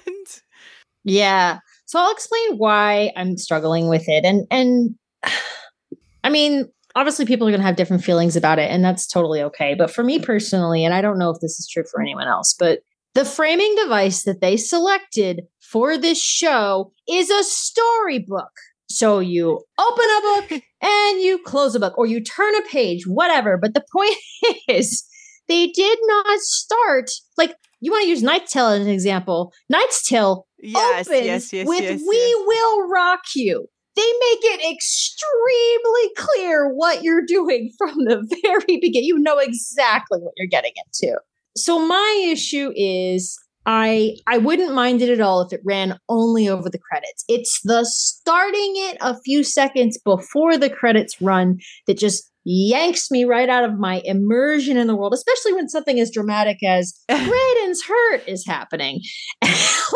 Yeah. 1.04 1.58
So 1.86 1.98
I'll 1.98 2.12
explain 2.12 2.56
why 2.58 3.12
I'm 3.16 3.36
struggling 3.36 3.88
with 3.88 4.04
it. 4.08 4.24
And 4.24 4.46
and 4.50 4.94
I 6.24 6.30
mean, 6.30 6.70
obviously 6.94 7.24
people 7.24 7.46
are 7.46 7.50
going 7.50 7.60
to 7.60 7.66
have 7.66 7.76
different 7.76 8.04
feelings 8.04 8.36
about 8.36 8.58
it 8.58 8.70
and 8.70 8.84
that's 8.84 9.06
totally 9.06 9.42
okay. 9.42 9.74
But 9.74 9.90
for 9.90 10.02
me 10.02 10.18
personally, 10.18 10.84
and 10.84 10.94
I 10.94 11.00
don't 11.00 11.18
know 11.18 11.30
if 11.30 11.40
this 11.40 11.58
is 11.58 11.68
true 11.68 11.84
for 11.90 12.00
anyone 12.00 12.28
else, 12.28 12.54
but 12.58 12.80
the 13.14 13.24
framing 13.24 13.74
device 13.76 14.24
that 14.24 14.40
they 14.40 14.56
selected 14.56 15.42
for 15.60 15.98
this 15.98 16.22
show 16.22 16.92
is 17.08 17.30
a 17.30 17.44
storybook. 17.44 18.50
So 18.88 19.18
you 19.20 19.62
open 19.78 20.04
a 20.04 20.20
book 20.22 20.62
and 20.82 21.20
you 21.20 21.38
close 21.44 21.74
a 21.74 21.80
book 21.80 21.96
or 21.96 22.06
you 22.06 22.22
turn 22.22 22.54
a 22.56 22.62
page, 22.62 23.06
whatever. 23.06 23.58
But 23.58 23.74
the 23.74 23.84
point 23.92 24.16
is, 24.68 25.04
they 25.48 25.68
did 25.68 25.98
not 26.06 26.40
start 26.40 27.10
like 27.36 27.56
you 27.80 27.90
want 27.90 28.04
to 28.04 28.08
use 28.08 28.22
Knight's 28.22 28.52
Tale 28.52 28.68
as 28.68 28.86
an 28.86 28.92
example. 28.92 29.52
Knight's 29.68 30.06
Tale 30.06 30.46
Yes, 30.62 31.08
opens 31.08 31.26
yes, 31.26 31.52
yes, 31.52 31.66
with 31.66 32.00
"We 32.08 32.44
will 32.46 32.88
rock 32.88 33.22
you." 33.34 33.66
They 33.94 34.02
make 34.02 34.38
it 34.42 34.72
extremely 34.72 36.14
clear 36.16 36.72
what 36.72 37.02
you're 37.02 37.24
doing 37.26 37.70
from 37.76 37.92
the 38.04 38.26
very 38.42 38.78
beginning. 38.80 39.04
You 39.04 39.18
know 39.18 39.38
exactly 39.38 40.18
what 40.18 40.32
you're 40.36 40.48
getting 40.48 40.72
into. 40.76 41.18
So 41.56 41.86
my 41.86 42.28
issue 42.30 42.72
is 42.74 43.38
I 43.66 44.16
I 44.26 44.38
wouldn't 44.38 44.74
mind 44.74 45.02
it 45.02 45.10
at 45.10 45.20
all 45.20 45.42
if 45.42 45.52
it 45.52 45.60
ran 45.64 45.98
only 46.08 46.48
over 46.48 46.68
the 46.68 46.78
credits. 46.78 47.24
It's 47.28 47.60
the 47.62 47.84
starting 47.84 48.72
it 48.76 48.96
a 49.00 49.20
few 49.20 49.44
seconds 49.44 49.98
before 50.04 50.56
the 50.56 50.70
credits 50.70 51.20
run 51.20 51.58
that 51.86 51.98
just 51.98 52.30
yanks 52.44 53.10
me 53.10 53.24
right 53.24 53.48
out 53.48 53.64
of 53.64 53.78
my 53.78 54.02
immersion 54.04 54.76
in 54.76 54.88
the 54.88 54.96
world, 54.96 55.14
especially 55.14 55.52
when 55.52 55.68
something 55.68 56.00
as 56.00 56.10
dramatic 56.10 56.58
as 56.64 56.92
Graydon's 57.08 57.84
hurt 57.84 58.26
is 58.26 58.44
happening. 58.46 59.00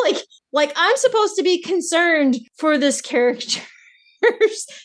like 0.05 0.17
like 0.53 0.73
I'm 0.77 0.97
supposed 0.97 1.37
to 1.37 1.43
be 1.43 1.61
concerned 1.61 2.37
for 2.59 2.79
this 2.79 3.01
character's 3.01 3.61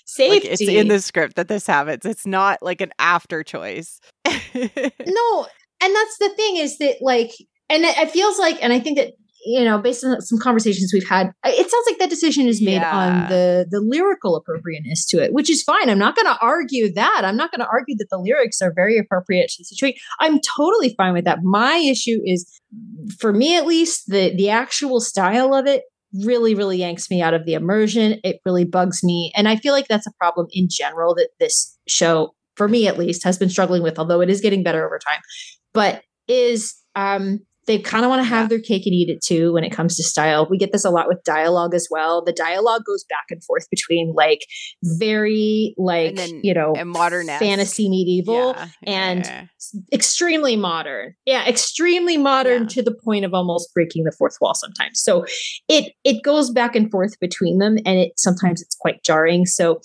safety. 0.05 0.29
Like 0.29 0.45
it's 0.45 0.61
in 0.61 0.87
the 0.87 0.99
script 1.01 1.35
that 1.35 1.47
this 1.47 1.67
happens. 1.67 2.05
It's 2.05 2.25
not 2.25 2.59
like 2.61 2.81
an 2.81 2.91
after 2.99 3.43
choice. 3.43 3.99
no 4.25 5.47
and 5.83 5.95
that's 5.95 6.17
the 6.19 6.29
thing 6.35 6.57
is 6.57 6.77
that 6.77 6.97
like 7.01 7.31
and 7.69 7.83
it, 7.83 7.97
it 7.97 8.11
feels 8.11 8.37
like 8.37 8.61
and 8.61 8.71
i 8.71 8.79
think 8.79 8.97
that 8.97 9.13
you 9.45 9.63
know 9.63 9.79
based 9.79 10.03
on 10.03 10.21
some 10.21 10.37
conversations 10.37 10.91
we've 10.93 11.07
had 11.07 11.31
it 11.45 11.69
sounds 11.69 11.85
like 11.89 11.97
that 11.97 12.09
decision 12.09 12.47
is 12.47 12.61
made 12.61 12.73
Yeah. 12.81 12.95
on 12.95 13.29
the 13.29 13.65
the 13.69 13.79
lyrical 13.81 14.35
appropriateness 14.35 15.05
to 15.07 15.23
it 15.23 15.33
which 15.33 15.49
is 15.49 15.63
fine 15.63 15.89
i'm 15.89 15.97
not 15.97 16.15
going 16.15 16.27
to 16.27 16.37
argue 16.41 16.91
that 16.93 17.21
i'm 17.23 17.35
not 17.35 17.51
going 17.51 17.61
to 17.61 17.67
argue 17.71 17.95
that 17.97 18.07
the 18.11 18.19
lyrics 18.19 18.61
are 18.61 18.71
very 18.73 18.97
appropriate 18.97 19.49
to 19.49 19.55
the 19.59 19.63
situation 19.65 19.97
i'm 20.19 20.39
totally 20.55 20.93
fine 20.95 21.13
with 21.13 21.25
that 21.25 21.39
my 21.43 21.77
issue 21.77 22.19
is 22.25 22.59
for 23.19 23.33
me 23.33 23.57
at 23.57 23.65
least 23.65 24.07
the 24.07 24.35
the 24.35 24.49
actual 24.49 24.99
style 24.99 25.53
of 25.55 25.65
it 25.65 25.83
really 26.23 26.55
really 26.55 26.77
yanks 26.77 27.09
me 27.09 27.21
out 27.21 27.33
of 27.33 27.45
the 27.45 27.53
immersion. 27.53 28.19
It 28.23 28.39
really 28.45 28.65
bugs 28.65 29.03
me. 29.03 29.31
And 29.35 29.47
i 29.47 29.55
feel 29.55 29.73
like 29.73 29.87
that's 29.87 30.07
a 30.07 30.13
problem 30.13 30.47
in 30.51 30.67
general 30.69 31.15
that 31.15 31.29
this 31.39 31.77
show 31.87 32.33
for 32.55 32.67
me 32.67 32.87
at 32.87 32.97
least 32.97 33.23
has 33.23 33.37
been 33.37 33.49
struggling 33.49 33.81
with 33.83 33.97
although 33.97 34.21
it 34.21 34.29
is 34.29 34.41
getting 34.41 34.63
better 34.63 34.85
over 34.85 34.99
time. 34.99 35.21
But 35.73 36.03
is 36.27 36.75
um 36.95 37.39
they 37.67 37.77
kind 37.77 38.03
of 38.03 38.09
want 38.09 38.19
to 38.21 38.23
have 38.27 38.45
Yeah. 38.45 38.47
their 38.49 38.59
cake 38.59 38.85
and 38.85 38.93
eat 38.95 39.09
it 39.09 39.21
too 39.23 39.53
when 39.53 39.63
it 39.63 39.69
comes 39.71 39.95
to 39.97 40.03
style. 40.03 40.47
We 40.49 40.57
get 40.57 40.71
this 40.71 40.83
a 40.83 40.89
lot 40.89 41.07
with 41.07 41.23
dialogue 41.23 41.75
as 41.75 41.87
well. 41.91 42.23
The 42.23 42.33
dialogue 42.33 42.81
goes 42.87 43.03
back 43.07 43.25
and 43.29 43.43
forth 43.43 43.69
between 43.69 44.13
like 44.15 44.45
very 44.83 45.75
like 45.77 46.15
then- 46.15 46.41
you 46.43 46.53
know 46.53 46.73
and 46.75 46.89
modern-esque. 46.89 47.39
fantasy 47.41 47.89
medieval 47.89 48.53
Yeah, 48.57 48.67
and 48.83 49.25
yeah. 49.25 49.45
extremely 49.93 50.55
modern. 50.55 51.13
Yeah, 51.25 51.47
extremely 51.47 52.17
modern 52.17 52.67
to 52.69 52.81
the 52.81 52.93
point 52.93 53.25
of 53.25 53.33
almost 53.33 53.73
breaking 53.73 54.03
the 54.03 54.11
fourth 54.11 54.37
wall 54.41 54.53
sometimes. 54.55 54.99
So 55.01 55.25
it 55.67 55.93
it 56.03 56.23
goes 56.23 56.49
back 56.49 56.75
and 56.75 56.89
forth 56.91 57.19
between 57.19 57.59
them 57.59 57.77
and 57.85 57.99
it 57.99 58.13
sometimes 58.17 58.61
it's 58.61 58.75
quite 58.75 59.03
jarring. 59.03 59.45
So 59.45 59.81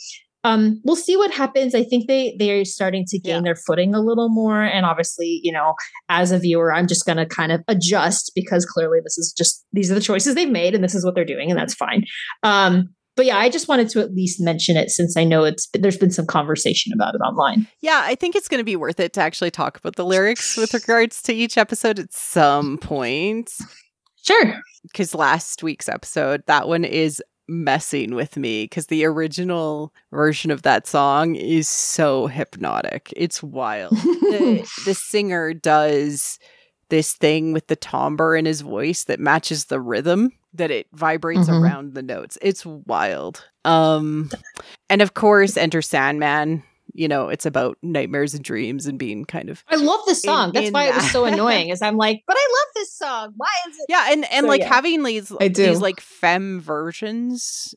um 0.46 0.80
we'll 0.84 0.96
see 0.96 1.16
what 1.16 1.30
happens. 1.32 1.74
I 1.74 1.82
think 1.84 2.06
they 2.08 2.34
they're 2.38 2.64
starting 2.64 3.04
to 3.08 3.18
gain 3.18 3.36
Yeah. 3.36 3.40
their 3.42 3.56
footing 3.56 3.94
a 3.94 4.00
little 4.00 4.28
more 4.30 4.62
and 4.62 4.86
obviously, 4.86 5.40
you 5.42 5.52
know, 5.52 5.74
as 6.08 6.32
a 6.32 6.38
viewer, 6.38 6.72
I'm 6.72 6.86
just 6.86 7.04
going 7.04 7.18
to 7.18 7.26
kind 7.26 7.52
of 7.52 7.60
adjust 7.68 8.32
because 8.34 8.64
clearly 8.64 8.98
this 9.04 9.18
is 9.18 9.34
just 9.36 9.64
these 9.72 9.90
are 9.90 9.94
the 9.94 10.00
choices 10.00 10.34
they've 10.34 10.48
made 10.48 10.74
and 10.74 10.82
this 10.84 10.94
is 10.94 11.04
what 11.04 11.14
they're 11.14 11.24
doing 11.34 11.50
and 11.50 11.58
that's 11.58 11.74
fine. 11.74 12.04
Um 12.42 12.90
but 13.16 13.24
yeah, 13.24 13.38
I 13.38 13.48
just 13.48 13.66
wanted 13.66 13.88
to 13.90 14.00
at 14.00 14.12
least 14.12 14.42
mention 14.42 14.76
it 14.76 14.90
since 14.90 15.16
I 15.16 15.24
know 15.24 15.44
it's 15.44 15.68
there's 15.72 15.96
been 15.96 16.10
some 16.10 16.26
conversation 16.26 16.92
about 16.92 17.14
it 17.14 17.22
online. 17.24 17.66
Yeah, 17.80 18.02
I 18.04 18.14
think 18.14 18.36
it's 18.36 18.46
going 18.46 18.60
to 18.60 18.64
be 18.64 18.76
worth 18.76 19.00
it 19.00 19.14
to 19.14 19.22
actually 19.22 19.50
talk 19.50 19.78
about 19.78 19.96
the 19.96 20.04
lyrics 20.04 20.54
with 20.58 20.74
regards 20.74 21.22
to 21.22 21.32
each 21.32 21.56
episode 21.56 21.98
at 21.98 22.12
some 22.12 22.76
point. 22.76 23.50
Sure. 24.22 24.60
Because 24.82 25.14
last 25.14 25.62
week's 25.62 25.88
episode, 25.88 26.42
that 26.46 26.68
one 26.68 26.84
is 26.84 27.22
messing 27.48 28.14
with 28.14 28.36
me 28.36 28.64
because 28.64 28.86
the 28.86 29.04
original 29.04 29.92
version 30.12 30.50
of 30.50 30.62
that 30.62 30.86
song 30.86 31.34
is 31.34 31.68
so 31.68 32.26
hypnotic. 32.26 33.12
It's 33.16 33.42
wild. 33.42 33.92
the, 33.92 34.68
the 34.84 34.94
singer 34.94 35.54
does 35.54 36.38
this 36.88 37.14
thing 37.14 37.52
with 37.52 37.66
the 37.66 37.76
timbre 37.76 38.36
in 38.36 38.46
his 38.46 38.60
voice 38.60 39.04
that 39.04 39.20
matches 39.20 39.66
the 39.66 39.80
rhythm 39.80 40.32
that 40.54 40.70
it 40.70 40.86
vibrates 40.92 41.48
Mhm. 41.48 41.60
around 41.60 41.94
the 41.94 42.02
notes. 42.02 42.38
It's 42.40 42.64
wild. 42.64 43.44
Um 43.64 44.30
and 44.88 45.02
of 45.02 45.14
course 45.14 45.56
enter 45.56 45.82
Sandman. 45.82 46.62
You 46.96 47.08
know, 47.08 47.28
it's 47.28 47.44
about 47.46 47.76
nightmares 47.82 48.32
and 48.34 48.42
dreams 48.42 48.86
and 48.86 48.98
being 48.98 49.24
kind 49.26 49.50
of 49.50 49.62
I 49.68 49.76
love 49.76 50.00
this 50.06 50.24
In- 50.24 50.28
song. 50.28 50.52
That's 50.52 50.68
in 50.68 50.72
why 50.72 50.84
it 50.88 50.94
was 50.94 51.10
so 51.10 51.24
annoying. 51.32 51.68
Is 51.68 51.82
I'm 51.82 51.96
like, 51.96 52.22
but 52.26 52.36
I 52.38 52.46
love 52.48 52.74
this 52.74 52.92
song. 52.94 53.32
Why 53.36 53.48
is 53.68 53.76
it? 53.78 53.86
Yeah, 53.88 54.06
and 54.12 54.24
and 54.32 54.44
So, 54.44 54.48
like 54.48 54.60
yeah. 54.62 54.74
having 54.74 55.02
these 55.02 55.32
I 55.40 55.48
do. 55.48 55.66
these 55.66 55.80
like 55.80 56.00
fem 56.00 56.60
versions 56.60 57.74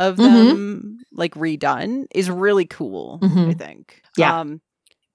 of 0.00 0.16
Mhm. 0.16 0.22
them 0.48 0.98
like 1.12 1.34
redone 1.34 2.06
is 2.14 2.30
really 2.30 2.66
cool, 2.66 3.18
I 3.22 3.26
Mhm. 3.26 3.58
think. 3.58 4.02
Yeah. 4.16 4.40
Um 4.40 4.60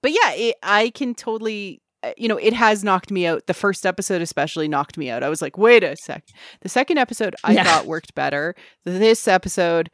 but 0.02 0.12
yeah, 0.12 0.32
it, 0.32 0.56
I 0.62 0.90
can 0.90 1.14
totally 1.14 1.80
uh, 2.02 2.12
you 2.18 2.28
know, 2.28 2.36
it 2.36 2.52
has 2.52 2.84
knocked 2.84 3.10
me 3.10 3.26
out. 3.26 3.46
The 3.46 3.54
first 3.54 3.86
episode 3.86 4.20
especially 4.20 4.68
knocked 4.68 4.98
me 4.98 5.08
out. 5.08 5.22
I 5.22 5.30
was 5.30 5.40
like, 5.40 5.56
"Wait 5.56 5.82
a 5.82 5.96
sec." 5.96 6.22
The 6.60 6.68
second 6.68 6.98
episode 6.98 7.34
I 7.44 7.52
Yeah. 7.54 7.64
thought 7.64 7.86
worked 7.86 8.14
better. 8.14 8.54
This 8.84 9.26
episode 9.26 9.90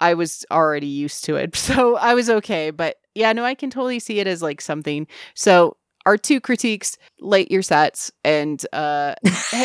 I 0.00 0.14
was 0.14 0.44
already 0.50 0.86
used 0.86 1.24
to 1.24 1.36
it. 1.36 1.56
So 1.64 1.96
I 1.96 2.14
was 2.14 2.28
okay, 2.30 2.70
but 2.70 2.96
yeah, 3.14 3.32
no, 3.32 3.44
I 3.44 3.54
can 3.54 3.70
totally 3.70 3.98
see 4.00 4.18
it 4.20 4.26
as 4.26 4.42
like 4.42 4.60
something. 4.60 5.06
So 5.34 5.76
our 6.06 6.16
two 6.18 6.40
critiques, 6.40 6.98
light 7.20 7.50
your 7.50 7.62
sets 7.62 8.10
and 8.24 8.64
uh 8.72 9.14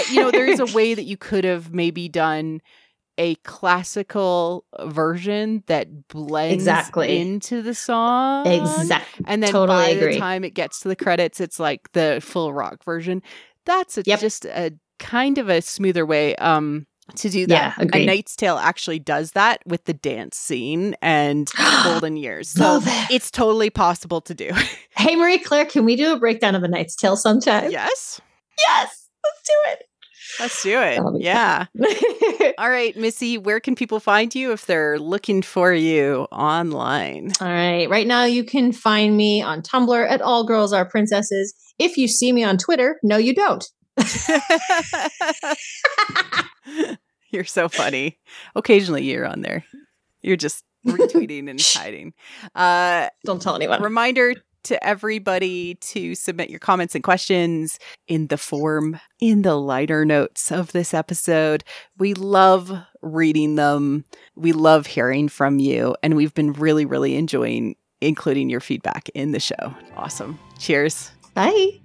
you 0.08 0.22
know, 0.22 0.32
there 0.32 0.48
is 0.48 0.60
a 0.60 0.66
way 0.74 0.94
that 0.94 1.04
you 1.04 1.18
could 1.18 1.44
have 1.44 1.74
maybe 1.74 2.08
done 2.08 2.62
a 3.18 3.36
classical 3.44 4.64
version 4.86 5.64
that 5.68 6.08
blends 6.08 6.54
Exactly. 6.54 7.20
into 7.20 7.62
the 7.62 7.74
song. 7.76 8.48
Exactly. 8.48 9.26
And 9.28 9.44
then 9.44 9.52
Totally 9.52 9.78
by 9.78 9.94
agree. 9.94 10.14
the 10.14 10.20
time 10.20 10.44
it 10.46 10.54
gets 10.54 10.80
to 10.82 10.88
the 10.88 10.96
credits, 10.96 11.42
it's 11.42 11.60
like 11.60 11.92
the 11.92 12.20
full 12.24 12.54
rock 12.54 12.84
version. 12.86 13.22
That's 13.66 13.98
a, 13.98 14.04
Yep. 14.06 14.20
just 14.20 14.46
a 14.46 14.72
kind 15.00 15.38
of 15.38 15.50
a 15.50 15.62
smoother 15.62 16.06
way 16.06 16.36
um 16.38 16.86
to 17.18 17.30
do 17.30 17.48
that. 17.48 17.76
Yeah, 17.78 17.88
a. 17.94 18.06
Knight's 18.06 18.36
Tale 18.36 18.58
actually 18.58 19.00
does 19.00 19.32
that 19.34 19.62
with 19.66 19.86
the 19.86 19.94
dance 19.94 20.38
scene 20.38 20.96
and 21.02 21.50
Golden 21.84 22.18
Years. 22.18 22.50
So 22.50 22.80
it's 23.10 23.32
totally 23.32 23.70
possible 23.70 24.22
to 24.22 24.34
do. 24.34 24.52
Hey, 24.98 25.16
Marie 25.16 25.40
Claire, 25.40 25.66
can 25.66 25.86
we 25.86 25.96
do 25.96 26.12
a 26.12 26.20
breakdown 26.20 26.56
of 26.56 26.64
A 26.64 26.68
Knight's 26.68 26.94
Tale 26.94 27.16
sometime? 27.16 27.72
yes. 27.72 28.20
Yes. 28.68 29.08
Let's 29.24 29.42
do 29.46 29.54
it. 29.72 29.84
Let's 30.40 30.64
do 30.64 30.82
it. 30.82 30.96
That'll 30.98 31.18
be 31.18 31.24
fun. 31.24 32.42
Yeah. 32.42 32.52
All 32.58 32.70
right, 32.70 32.96
Missy, 32.98 33.38
where 33.38 33.60
can 33.62 33.76
people 33.76 34.02
find 34.02 34.34
you 34.36 34.52
if 34.52 34.66
they're 34.66 35.00
looking 35.00 35.42
for 35.42 35.74
you 35.74 36.28
online? 36.32 37.32
All 37.40 37.48
right. 37.48 37.90
Right 37.90 38.08
now, 38.08 38.26
you 38.26 38.44
can 38.44 38.72
find 38.74 39.16
me 39.16 39.42
on 39.42 39.62
Tumblr 39.62 40.10
at 40.10 40.22
All 40.22 40.46
Girls 40.46 40.74
Are 40.74 40.86
Princesses. 40.86 41.54
If 41.78 41.98
you 41.98 42.08
see 42.10 42.34
me 42.34 42.44
on 42.44 42.58
Twitter, 42.58 43.00
no, 43.02 43.16
you 43.18 43.34
don't. 43.34 43.66
you're 47.32 47.46
so 47.46 47.70
funny. 47.70 48.18
Occasionally 48.56 49.04
you're 49.04 49.26
on 49.26 49.42
there. 49.42 49.64
You're 50.22 50.38
just 50.38 50.64
retweeting 50.86 51.50
and 51.50 51.62
hiding. 51.74 52.14
Uh 52.56 53.10
Don't 53.26 53.42
tell 53.42 53.56
anyone. 53.56 53.82
reminder 53.82 54.36
to 54.64 54.86
everybody 54.86 55.76
to 55.76 56.14
submit 56.16 56.50
your 56.50 56.60
comments 56.60 56.94
and 56.94 57.04
questions 57.04 57.80
in 58.08 58.28
the 58.28 58.38
form 58.38 59.00
in 59.22 59.42
the 59.42 59.56
liner 59.56 60.04
notes 60.04 60.52
of 60.52 60.72
this 60.74 60.94
episode. 60.94 61.64
We 61.98 62.14
love 62.14 62.72
reading 63.02 63.56
them. 63.56 64.04
We 64.36 64.52
love 64.52 64.86
hearing 64.86 65.30
from 65.30 65.60
you 65.60 65.96
and 66.04 66.16
we've 66.16 66.34
been 66.34 66.54
really 66.54 66.86
really 66.86 67.16
enjoying 67.16 67.76
including 68.02 68.50
your 68.50 68.62
feedback 68.62 69.10
in 69.10 69.32
the 69.32 69.40
show. 69.40 69.74
Awesome. 69.98 70.40
Cheers. 70.58 71.12
Bye. 71.34 71.80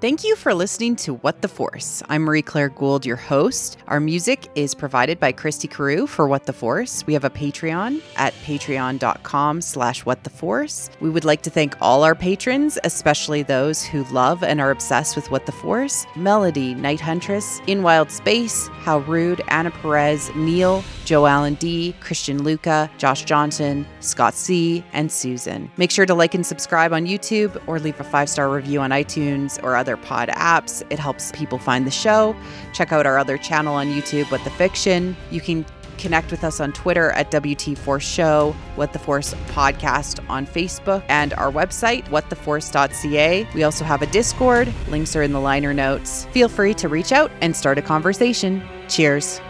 Thank 0.00 0.22
you 0.22 0.36
for 0.36 0.54
listening 0.54 0.94
to 0.96 1.14
What 1.14 1.42
the 1.42 1.48
Force. 1.48 2.04
I'm 2.08 2.22
Marie 2.22 2.40
Claire 2.40 2.68
Gould, 2.68 3.04
your 3.04 3.16
host. 3.16 3.78
Our 3.88 3.98
music 3.98 4.46
is 4.54 4.72
provided 4.72 5.18
by 5.18 5.32
Christy 5.32 5.66
Carew 5.66 6.06
for 6.06 6.28
What 6.28 6.46
the 6.46 6.52
Force. 6.52 7.04
We 7.04 7.14
have 7.14 7.24
a 7.24 7.30
Patreon 7.30 8.00
at 8.14 8.32
patreon.com 8.34 9.60
slash 9.60 10.06
what 10.06 10.22
the 10.22 10.30
force. 10.30 10.88
We 11.00 11.10
would 11.10 11.24
like 11.24 11.42
to 11.42 11.50
thank 11.50 11.76
all 11.80 12.04
our 12.04 12.14
patrons, 12.14 12.78
especially 12.84 13.42
those 13.42 13.84
who 13.84 14.04
love 14.12 14.44
and 14.44 14.60
are 14.60 14.70
obsessed 14.70 15.16
with 15.16 15.32
What 15.32 15.46
the 15.46 15.52
Force. 15.52 16.06
Melody, 16.14 16.74
Night 16.74 17.00
Huntress, 17.00 17.60
In 17.66 17.82
Wild 17.82 18.12
Space, 18.12 18.68
How 18.68 18.98
Rude, 19.00 19.42
Anna 19.48 19.72
Perez, 19.72 20.30
Neil, 20.36 20.84
Joe 21.06 21.26
Allen 21.26 21.54
D, 21.54 21.92
Christian 21.98 22.44
Luca, 22.44 22.88
Josh 22.98 23.24
Johnson, 23.24 23.84
Scott 23.98 24.34
C, 24.34 24.84
and 24.92 25.10
Susan. 25.10 25.68
Make 25.76 25.90
sure 25.90 26.06
to 26.06 26.14
like 26.14 26.34
and 26.34 26.46
subscribe 26.46 26.92
on 26.92 27.04
YouTube 27.06 27.60
or 27.66 27.80
leave 27.80 27.98
a 27.98 28.04
five 28.04 28.28
star 28.28 28.48
review 28.48 28.80
on 28.80 28.90
iTunes 28.90 29.60
or 29.64 29.74
other 29.88 29.96
pod 29.96 30.28
apps. 30.28 30.82
It 30.90 30.98
helps 30.98 31.32
people 31.32 31.58
find 31.58 31.86
the 31.86 31.90
show. 31.90 32.36
Check 32.74 32.92
out 32.92 33.06
our 33.06 33.18
other 33.18 33.38
channel 33.38 33.74
on 33.74 33.86
YouTube, 33.88 34.30
What 34.30 34.44
the 34.44 34.50
Fiction. 34.50 35.16
You 35.30 35.40
can 35.40 35.64
connect 35.96 36.30
with 36.30 36.44
us 36.44 36.60
on 36.60 36.72
Twitter 36.72 37.10
at 37.12 37.30
WT 37.30 37.76
Force 37.76 38.04
Show, 38.04 38.54
What 38.76 38.92
the 38.92 38.98
Force 38.98 39.34
Podcast 39.48 40.24
on 40.28 40.46
Facebook, 40.46 41.02
and 41.08 41.32
our 41.34 41.50
website, 41.50 42.04
whattheforce.ca. 42.08 43.48
We 43.54 43.62
also 43.64 43.84
have 43.84 44.02
a 44.02 44.06
Discord. 44.06 44.72
Links 44.88 45.16
are 45.16 45.22
in 45.22 45.32
the 45.32 45.40
liner 45.40 45.74
notes. 45.74 46.26
Feel 46.26 46.48
free 46.48 46.74
to 46.74 46.88
reach 46.88 47.12
out 47.12 47.32
and 47.40 47.56
start 47.56 47.78
a 47.78 47.82
conversation. 47.82 48.62
Cheers. 48.88 49.40